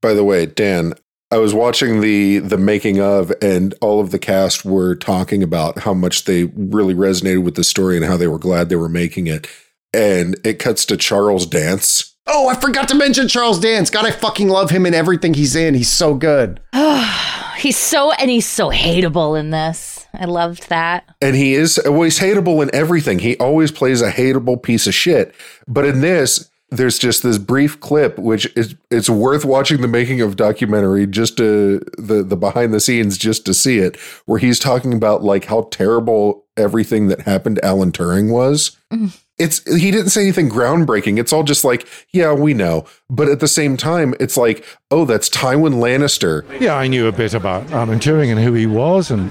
By 0.00 0.14
the 0.14 0.24
way, 0.24 0.46
Dan, 0.46 0.94
I 1.32 1.38
was 1.38 1.54
watching 1.54 2.02
the 2.02 2.40
the 2.40 2.58
making 2.58 3.00
of 3.00 3.32
and 3.40 3.74
all 3.80 4.00
of 4.00 4.10
the 4.10 4.18
cast 4.18 4.66
were 4.66 4.94
talking 4.94 5.42
about 5.42 5.78
how 5.78 5.94
much 5.94 6.26
they 6.26 6.44
really 6.54 6.92
resonated 6.92 7.42
with 7.42 7.54
the 7.54 7.64
story 7.64 7.96
and 7.96 8.04
how 8.04 8.18
they 8.18 8.26
were 8.26 8.38
glad 8.38 8.68
they 8.68 8.76
were 8.76 8.86
making 8.86 9.28
it. 9.28 9.46
And 9.94 10.38
it 10.44 10.58
cuts 10.58 10.84
to 10.86 10.96
Charles 10.98 11.46
Dance. 11.46 12.14
Oh, 12.26 12.48
I 12.48 12.54
forgot 12.54 12.86
to 12.88 12.94
mention 12.94 13.28
Charles 13.28 13.58
Dance. 13.58 13.88
God, 13.88 14.04
I 14.04 14.10
fucking 14.10 14.50
love 14.50 14.68
him 14.68 14.84
in 14.84 14.92
everything 14.92 15.32
he's 15.32 15.56
in. 15.56 15.72
He's 15.72 15.90
so 15.90 16.12
good. 16.12 16.60
he's 17.56 17.78
so 17.78 18.12
and 18.12 18.30
he's 18.30 18.46
so 18.46 18.68
hateable 18.68 19.40
in 19.40 19.48
this. 19.48 20.06
I 20.12 20.26
loved 20.26 20.68
that. 20.68 21.08
And 21.22 21.34
he 21.34 21.54
is 21.54 21.78
always 21.78 22.18
hateable 22.18 22.62
in 22.62 22.68
everything. 22.74 23.20
He 23.20 23.38
always 23.38 23.72
plays 23.72 24.02
a 24.02 24.12
hateable 24.12 24.62
piece 24.62 24.86
of 24.86 24.92
shit. 24.92 25.34
But 25.66 25.86
in 25.86 26.02
this, 26.02 26.50
there's 26.72 26.98
just 26.98 27.22
this 27.22 27.36
brief 27.36 27.78
clip, 27.80 28.18
which 28.18 28.50
is 28.56 28.74
it's 28.90 29.10
worth 29.10 29.44
watching 29.44 29.82
the 29.82 29.88
making 29.88 30.22
of 30.22 30.36
documentary 30.36 31.06
just 31.06 31.36
to 31.36 31.80
the 31.98 32.22
the 32.22 32.36
behind 32.36 32.72
the 32.72 32.80
scenes 32.80 33.18
just 33.18 33.44
to 33.46 33.54
see 33.54 33.78
it, 33.78 33.96
where 34.24 34.38
he's 34.38 34.58
talking 34.58 34.94
about 34.94 35.22
like 35.22 35.44
how 35.44 35.68
terrible 35.70 36.46
everything 36.56 37.08
that 37.08 37.20
happened 37.20 37.56
to 37.56 37.64
Alan 37.64 37.92
Turing 37.92 38.30
was. 38.30 38.76
Mm. 38.90 39.18
It's 39.38 39.62
he 39.76 39.90
didn't 39.90 40.10
say 40.10 40.22
anything 40.22 40.48
groundbreaking. 40.48 41.18
It's 41.18 41.32
all 41.32 41.42
just 41.42 41.62
like, 41.62 41.86
yeah, 42.10 42.32
we 42.32 42.54
know. 42.54 42.86
But 43.10 43.28
at 43.28 43.40
the 43.40 43.48
same 43.48 43.76
time, 43.76 44.14
it's 44.18 44.38
like, 44.38 44.64
oh, 44.90 45.04
that's 45.04 45.28
Tywin 45.28 45.74
Lannister. 45.74 46.44
Yeah, 46.58 46.74
I 46.74 46.88
knew 46.88 47.06
a 47.06 47.12
bit 47.12 47.34
about 47.34 47.70
Alan 47.70 47.98
Turing 47.98 48.30
and 48.30 48.40
who 48.40 48.54
he 48.54 48.66
was 48.66 49.10
and 49.10 49.30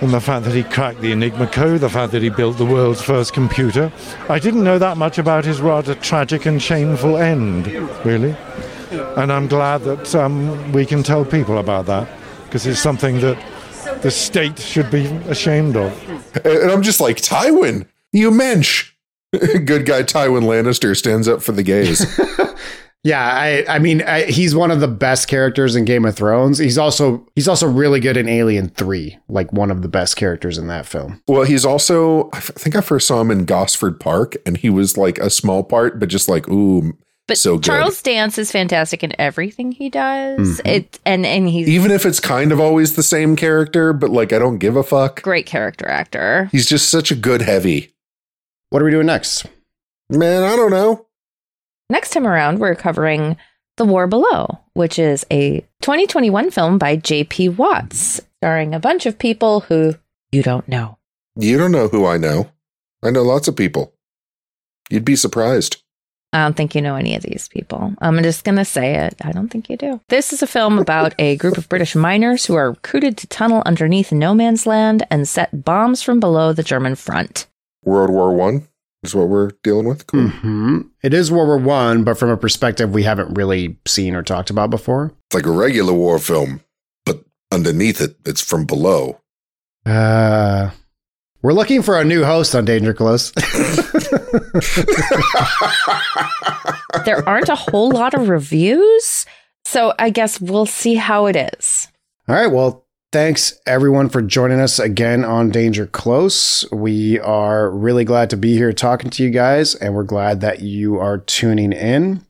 and 0.00 0.12
the 0.12 0.20
fact 0.20 0.44
that 0.44 0.54
he 0.54 0.64
cracked 0.64 1.00
the 1.00 1.12
Enigma 1.12 1.46
code, 1.46 1.80
the 1.80 1.88
fact 1.88 2.12
that 2.12 2.22
he 2.22 2.28
built 2.28 2.58
the 2.58 2.64
world's 2.64 3.02
first 3.02 3.32
computer. 3.32 3.92
I 4.28 4.38
didn't 4.38 4.64
know 4.64 4.78
that 4.78 4.96
much 4.96 5.18
about 5.18 5.44
his 5.44 5.60
rather 5.60 5.94
tragic 5.94 6.46
and 6.46 6.60
shameful 6.60 7.16
end, 7.16 7.66
really. 8.04 8.36
And 9.16 9.32
I'm 9.32 9.46
glad 9.46 9.82
that 9.82 10.14
um, 10.14 10.72
we 10.72 10.84
can 10.86 11.02
tell 11.02 11.24
people 11.24 11.58
about 11.58 11.86
that 11.86 12.08
because 12.44 12.66
it's 12.66 12.80
something 12.80 13.20
that 13.20 13.42
the 14.02 14.10
state 14.10 14.58
should 14.58 14.90
be 14.90 15.06
ashamed 15.28 15.76
of. 15.76 16.44
And 16.44 16.70
I'm 16.70 16.82
just 16.82 17.00
like, 17.00 17.16
Tywin, 17.16 17.86
you 18.12 18.30
mensch. 18.30 18.92
Good 19.32 19.86
guy 19.86 20.02
Tywin 20.02 20.42
Lannister 20.42 20.96
stands 20.96 21.26
up 21.26 21.42
for 21.42 21.52
the 21.52 21.62
gays. 21.62 22.06
Yeah, 23.04 23.22
I 23.22 23.64
I 23.68 23.78
mean 23.78 24.02
I, 24.02 24.24
he's 24.24 24.54
one 24.54 24.70
of 24.70 24.80
the 24.80 24.88
best 24.88 25.28
characters 25.28 25.76
in 25.76 25.84
Game 25.84 26.06
of 26.06 26.16
Thrones. 26.16 26.58
He's 26.58 26.78
also 26.78 27.26
he's 27.34 27.46
also 27.46 27.68
really 27.68 28.00
good 28.00 28.16
in 28.16 28.28
Alien 28.28 28.70
3, 28.70 29.18
like 29.28 29.52
one 29.52 29.70
of 29.70 29.82
the 29.82 29.88
best 29.88 30.16
characters 30.16 30.56
in 30.56 30.68
that 30.68 30.86
film. 30.86 31.22
Well, 31.28 31.42
he's 31.42 31.66
also 31.66 32.30
I 32.32 32.40
think 32.40 32.74
I 32.74 32.80
first 32.80 33.06
saw 33.06 33.20
him 33.20 33.30
in 33.30 33.44
Gosford 33.44 34.00
Park 34.00 34.36
and 34.46 34.56
he 34.56 34.70
was 34.70 34.96
like 34.96 35.18
a 35.18 35.28
small 35.28 35.62
part 35.62 36.00
but 36.00 36.08
just 36.08 36.30
like 36.30 36.48
ooh 36.48 36.96
but 37.26 37.38
so 37.38 37.56
good. 37.56 37.64
Charles 37.64 38.02
Dance 38.02 38.38
is 38.38 38.50
fantastic 38.50 39.02
in 39.02 39.18
everything 39.18 39.72
he 39.72 39.90
does. 39.90 40.58
Mm-hmm. 40.58 40.66
It 40.66 41.00
and 41.04 41.26
and 41.26 41.48
he's 41.48 41.68
even 41.68 41.90
if 41.90 42.06
it's 42.06 42.20
kind 42.20 42.52
of 42.52 42.60
always 42.60 42.96
the 42.96 43.02
same 43.02 43.36
character, 43.36 43.92
but 43.92 44.10
like 44.10 44.32
I 44.32 44.38
don't 44.38 44.58
give 44.58 44.76
a 44.76 44.82
fuck. 44.82 45.22
Great 45.22 45.46
character 45.46 45.88
actor. 45.88 46.48
He's 46.52 46.66
just 46.66 46.88
such 46.88 47.10
a 47.10 47.14
good 47.14 47.42
heavy. 47.42 47.94
What 48.70 48.80
are 48.80 48.84
we 48.86 48.90
doing 48.90 49.06
next? 49.06 49.46
Man, 50.10 50.42
I 50.42 50.56
don't 50.56 50.70
know. 50.70 51.03
Next 51.90 52.10
time 52.10 52.26
around, 52.26 52.60
we're 52.60 52.74
covering 52.74 53.36
The 53.76 53.84
War 53.84 54.06
Below, 54.06 54.58
which 54.72 54.98
is 54.98 55.26
a 55.30 55.60
2021 55.82 56.50
film 56.50 56.78
by 56.78 56.96
J.P. 56.96 57.50
Watts, 57.50 58.20
starring 58.38 58.74
a 58.74 58.80
bunch 58.80 59.04
of 59.04 59.18
people 59.18 59.60
who 59.60 59.94
you 60.32 60.42
don't 60.42 60.66
know. 60.66 60.98
You 61.36 61.58
don't 61.58 61.72
know 61.72 61.88
who 61.88 62.06
I 62.06 62.16
know. 62.16 62.50
I 63.02 63.10
know 63.10 63.22
lots 63.22 63.48
of 63.48 63.56
people. 63.56 63.92
You'd 64.88 65.04
be 65.04 65.16
surprised. 65.16 65.82
I 66.32 66.42
don't 66.42 66.56
think 66.56 66.74
you 66.74 66.80
know 66.80 66.96
any 66.96 67.14
of 67.14 67.22
these 67.22 67.48
people. 67.48 67.94
I'm 68.00 68.20
just 68.22 68.44
going 68.44 68.56
to 68.56 68.64
say 68.64 68.94
it. 68.96 69.14
I 69.22 69.30
don't 69.30 69.48
think 69.48 69.68
you 69.68 69.76
do. 69.76 70.00
This 70.08 70.32
is 70.32 70.42
a 70.42 70.48
film 70.48 70.78
about 70.78 71.14
a 71.18 71.36
group 71.36 71.56
of 71.58 71.68
British 71.68 71.94
miners 71.94 72.46
who 72.46 72.54
are 72.56 72.70
recruited 72.70 73.16
to 73.18 73.26
tunnel 73.28 73.62
underneath 73.66 74.10
no 74.10 74.34
man's 74.34 74.66
land 74.66 75.06
and 75.10 75.28
set 75.28 75.64
bombs 75.64 76.02
from 76.02 76.18
below 76.18 76.52
the 76.52 76.64
German 76.64 76.96
front. 76.96 77.46
World 77.84 78.10
War 78.10 78.34
One? 78.34 78.66
Is 79.04 79.14
what 79.14 79.28
we're 79.28 79.50
dealing 79.62 79.86
with. 79.86 80.06
Cool. 80.06 80.28
Mm-hmm. 80.28 80.80
It 81.02 81.14
is 81.14 81.30
World 81.30 81.48
War 81.48 81.58
One, 81.58 82.04
but 82.04 82.18
from 82.18 82.30
a 82.30 82.36
perspective 82.36 82.92
we 82.92 83.02
haven't 83.02 83.34
really 83.34 83.76
seen 83.86 84.14
or 84.14 84.22
talked 84.22 84.50
about 84.50 84.70
before. 84.70 85.12
It's 85.28 85.34
like 85.34 85.46
a 85.46 85.50
regular 85.50 85.92
war 85.92 86.18
film, 86.18 86.60
but 87.04 87.24
underneath 87.52 88.00
it, 88.00 88.16
it's 88.24 88.40
from 88.40 88.64
below. 88.64 89.20
Uh, 89.86 90.70
we're 91.42 91.52
looking 91.52 91.82
for 91.82 92.00
a 92.00 92.04
new 92.04 92.24
host 92.24 92.54
on 92.54 92.64
Danger 92.64 92.94
Close. 92.94 93.32
there 97.04 97.28
aren't 97.28 97.50
a 97.50 97.54
whole 97.54 97.90
lot 97.90 98.14
of 98.14 98.30
reviews, 98.30 99.26
so 99.64 99.92
I 99.98 100.10
guess 100.10 100.40
we'll 100.40 100.66
see 100.66 100.94
how 100.94 101.26
it 101.26 101.36
is. 101.36 101.88
All 102.28 102.34
right. 102.34 102.46
Well, 102.46 102.83
Thanks 103.14 103.60
everyone 103.64 104.08
for 104.08 104.20
joining 104.22 104.58
us 104.58 104.80
again 104.80 105.24
on 105.24 105.50
Danger 105.50 105.86
Close. 105.86 106.68
We 106.72 107.20
are 107.20 107.70
really 107.70 108.04
glad 108.04 108.28
to 108.30 108.36
be 108.36 108.54
here 108.54 108.72
talking 108.72 109.08
to 109.10 109.22
you 109.22 109.30
guys, 109.30 109.76
and 109.76 109.94
we're 109.94 110.02
glad 110.02 110.40
that 110.40 110.62
you 110.62 110.98
are 110.98 111.18
tuning 111.18 111.72
in. 111.72 112.26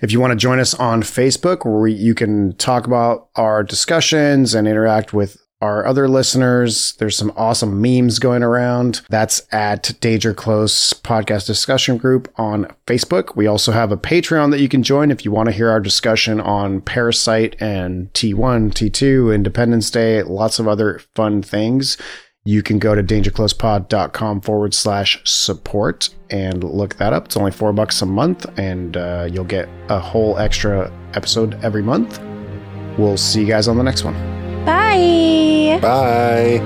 If 0.00 0.12
you 0.12 0.20
want 0.20 0.30
to 0.30 0.36
join 0.36 0.60
us 0.60 0.74
on 0.74 1.02
Facebook, 1.02 1.64
where 1.64 1.88
you 1.88 2.14
can 2.14 2.54
talk 2.54 2.86
about 2.86 3.30
our 3.34 3.64
discussions 3.64 4.54
and 4.54 4.68
interact 4.68 5.12
with 5.12 5.44
our 5.60 5.84
other 5.86 6.08
listeners. 6.08 6.94
There's 6.98 7.16
some 7.16 7.32
awesome 7.36 7.80
memes 7.82 8.18
going 8.18 8.42
around. 8.42 9.00
That's 9.08 9.42
at 9.52 9.92
Danger 10.00 10.32
Close 10.34 10.92
Podcast 10.92 11.46
Discussion 11.46 11.96
Group 11.96 12.32
on 12.36 12.66
Facebook. 12.86 13.34
We 13.34 13.46
also 13.46 13.72
have 13.72 13.90
a 13.90 13.96
Patreon 13.96 14.50
that 14.52 14.60
you 14.60 14.68
can 14.68 14.82
join 14.82 15.10
if 15.10 15.24
you 15.24 15.32
want 15.32 15.48
to 15.48 15.52
hear 15.54 15.68
our 15.70 15.80
discussion 15.80 16.40
on 16.40 16.80
Parasite 16.80 17.56
and 17.60 18.12
T1, 18.12 18.70
T2, 18.72 19.34
Independence 19.34 19.90
Day, 19.90 20.22
lots 20.22 20.58
of 20.58 20.68
other 20.68 21.00
fun 21.14 21.42
things. 21.42 21.96
you 22.44 22.62
can 22.62 22.78
go 22.78 22.94
to 22.94 23.02
dangerclosepod.com 23.02 24.40
forward 24.40 24.72
slash 24.72 25.20
support 25.24 26.08
and 26.30 26.64
look 26.64 26.96
that 26.96 27.12
up. 27.12 27.26
It's 27.26 27.36
only 27.36 27.50
four 27.50 27.72
bucks 27.74 28.00
a 28.00 28.06
month, 28.06 28.46
and 28.58 28.96
uh, 28.96 29.28
you'll 29.30 29.44
get 29.44 29.68
a 29.88 29.98
whole 29.98 30.38
extra 30.38 30.90
episode 31.14 31.62
every 31.62 31.82
month. 31.82 32.20
We'll 32.96 33.18
see 33.18 33.40
you 33.40 33.46
guys 33.46 33.68
on 33.68 33.76
the 33.76 33.82
next 33.82 34.02
one. 34.04 34.47
Bye. 34.68 35.78
Bye. 35.80 36.60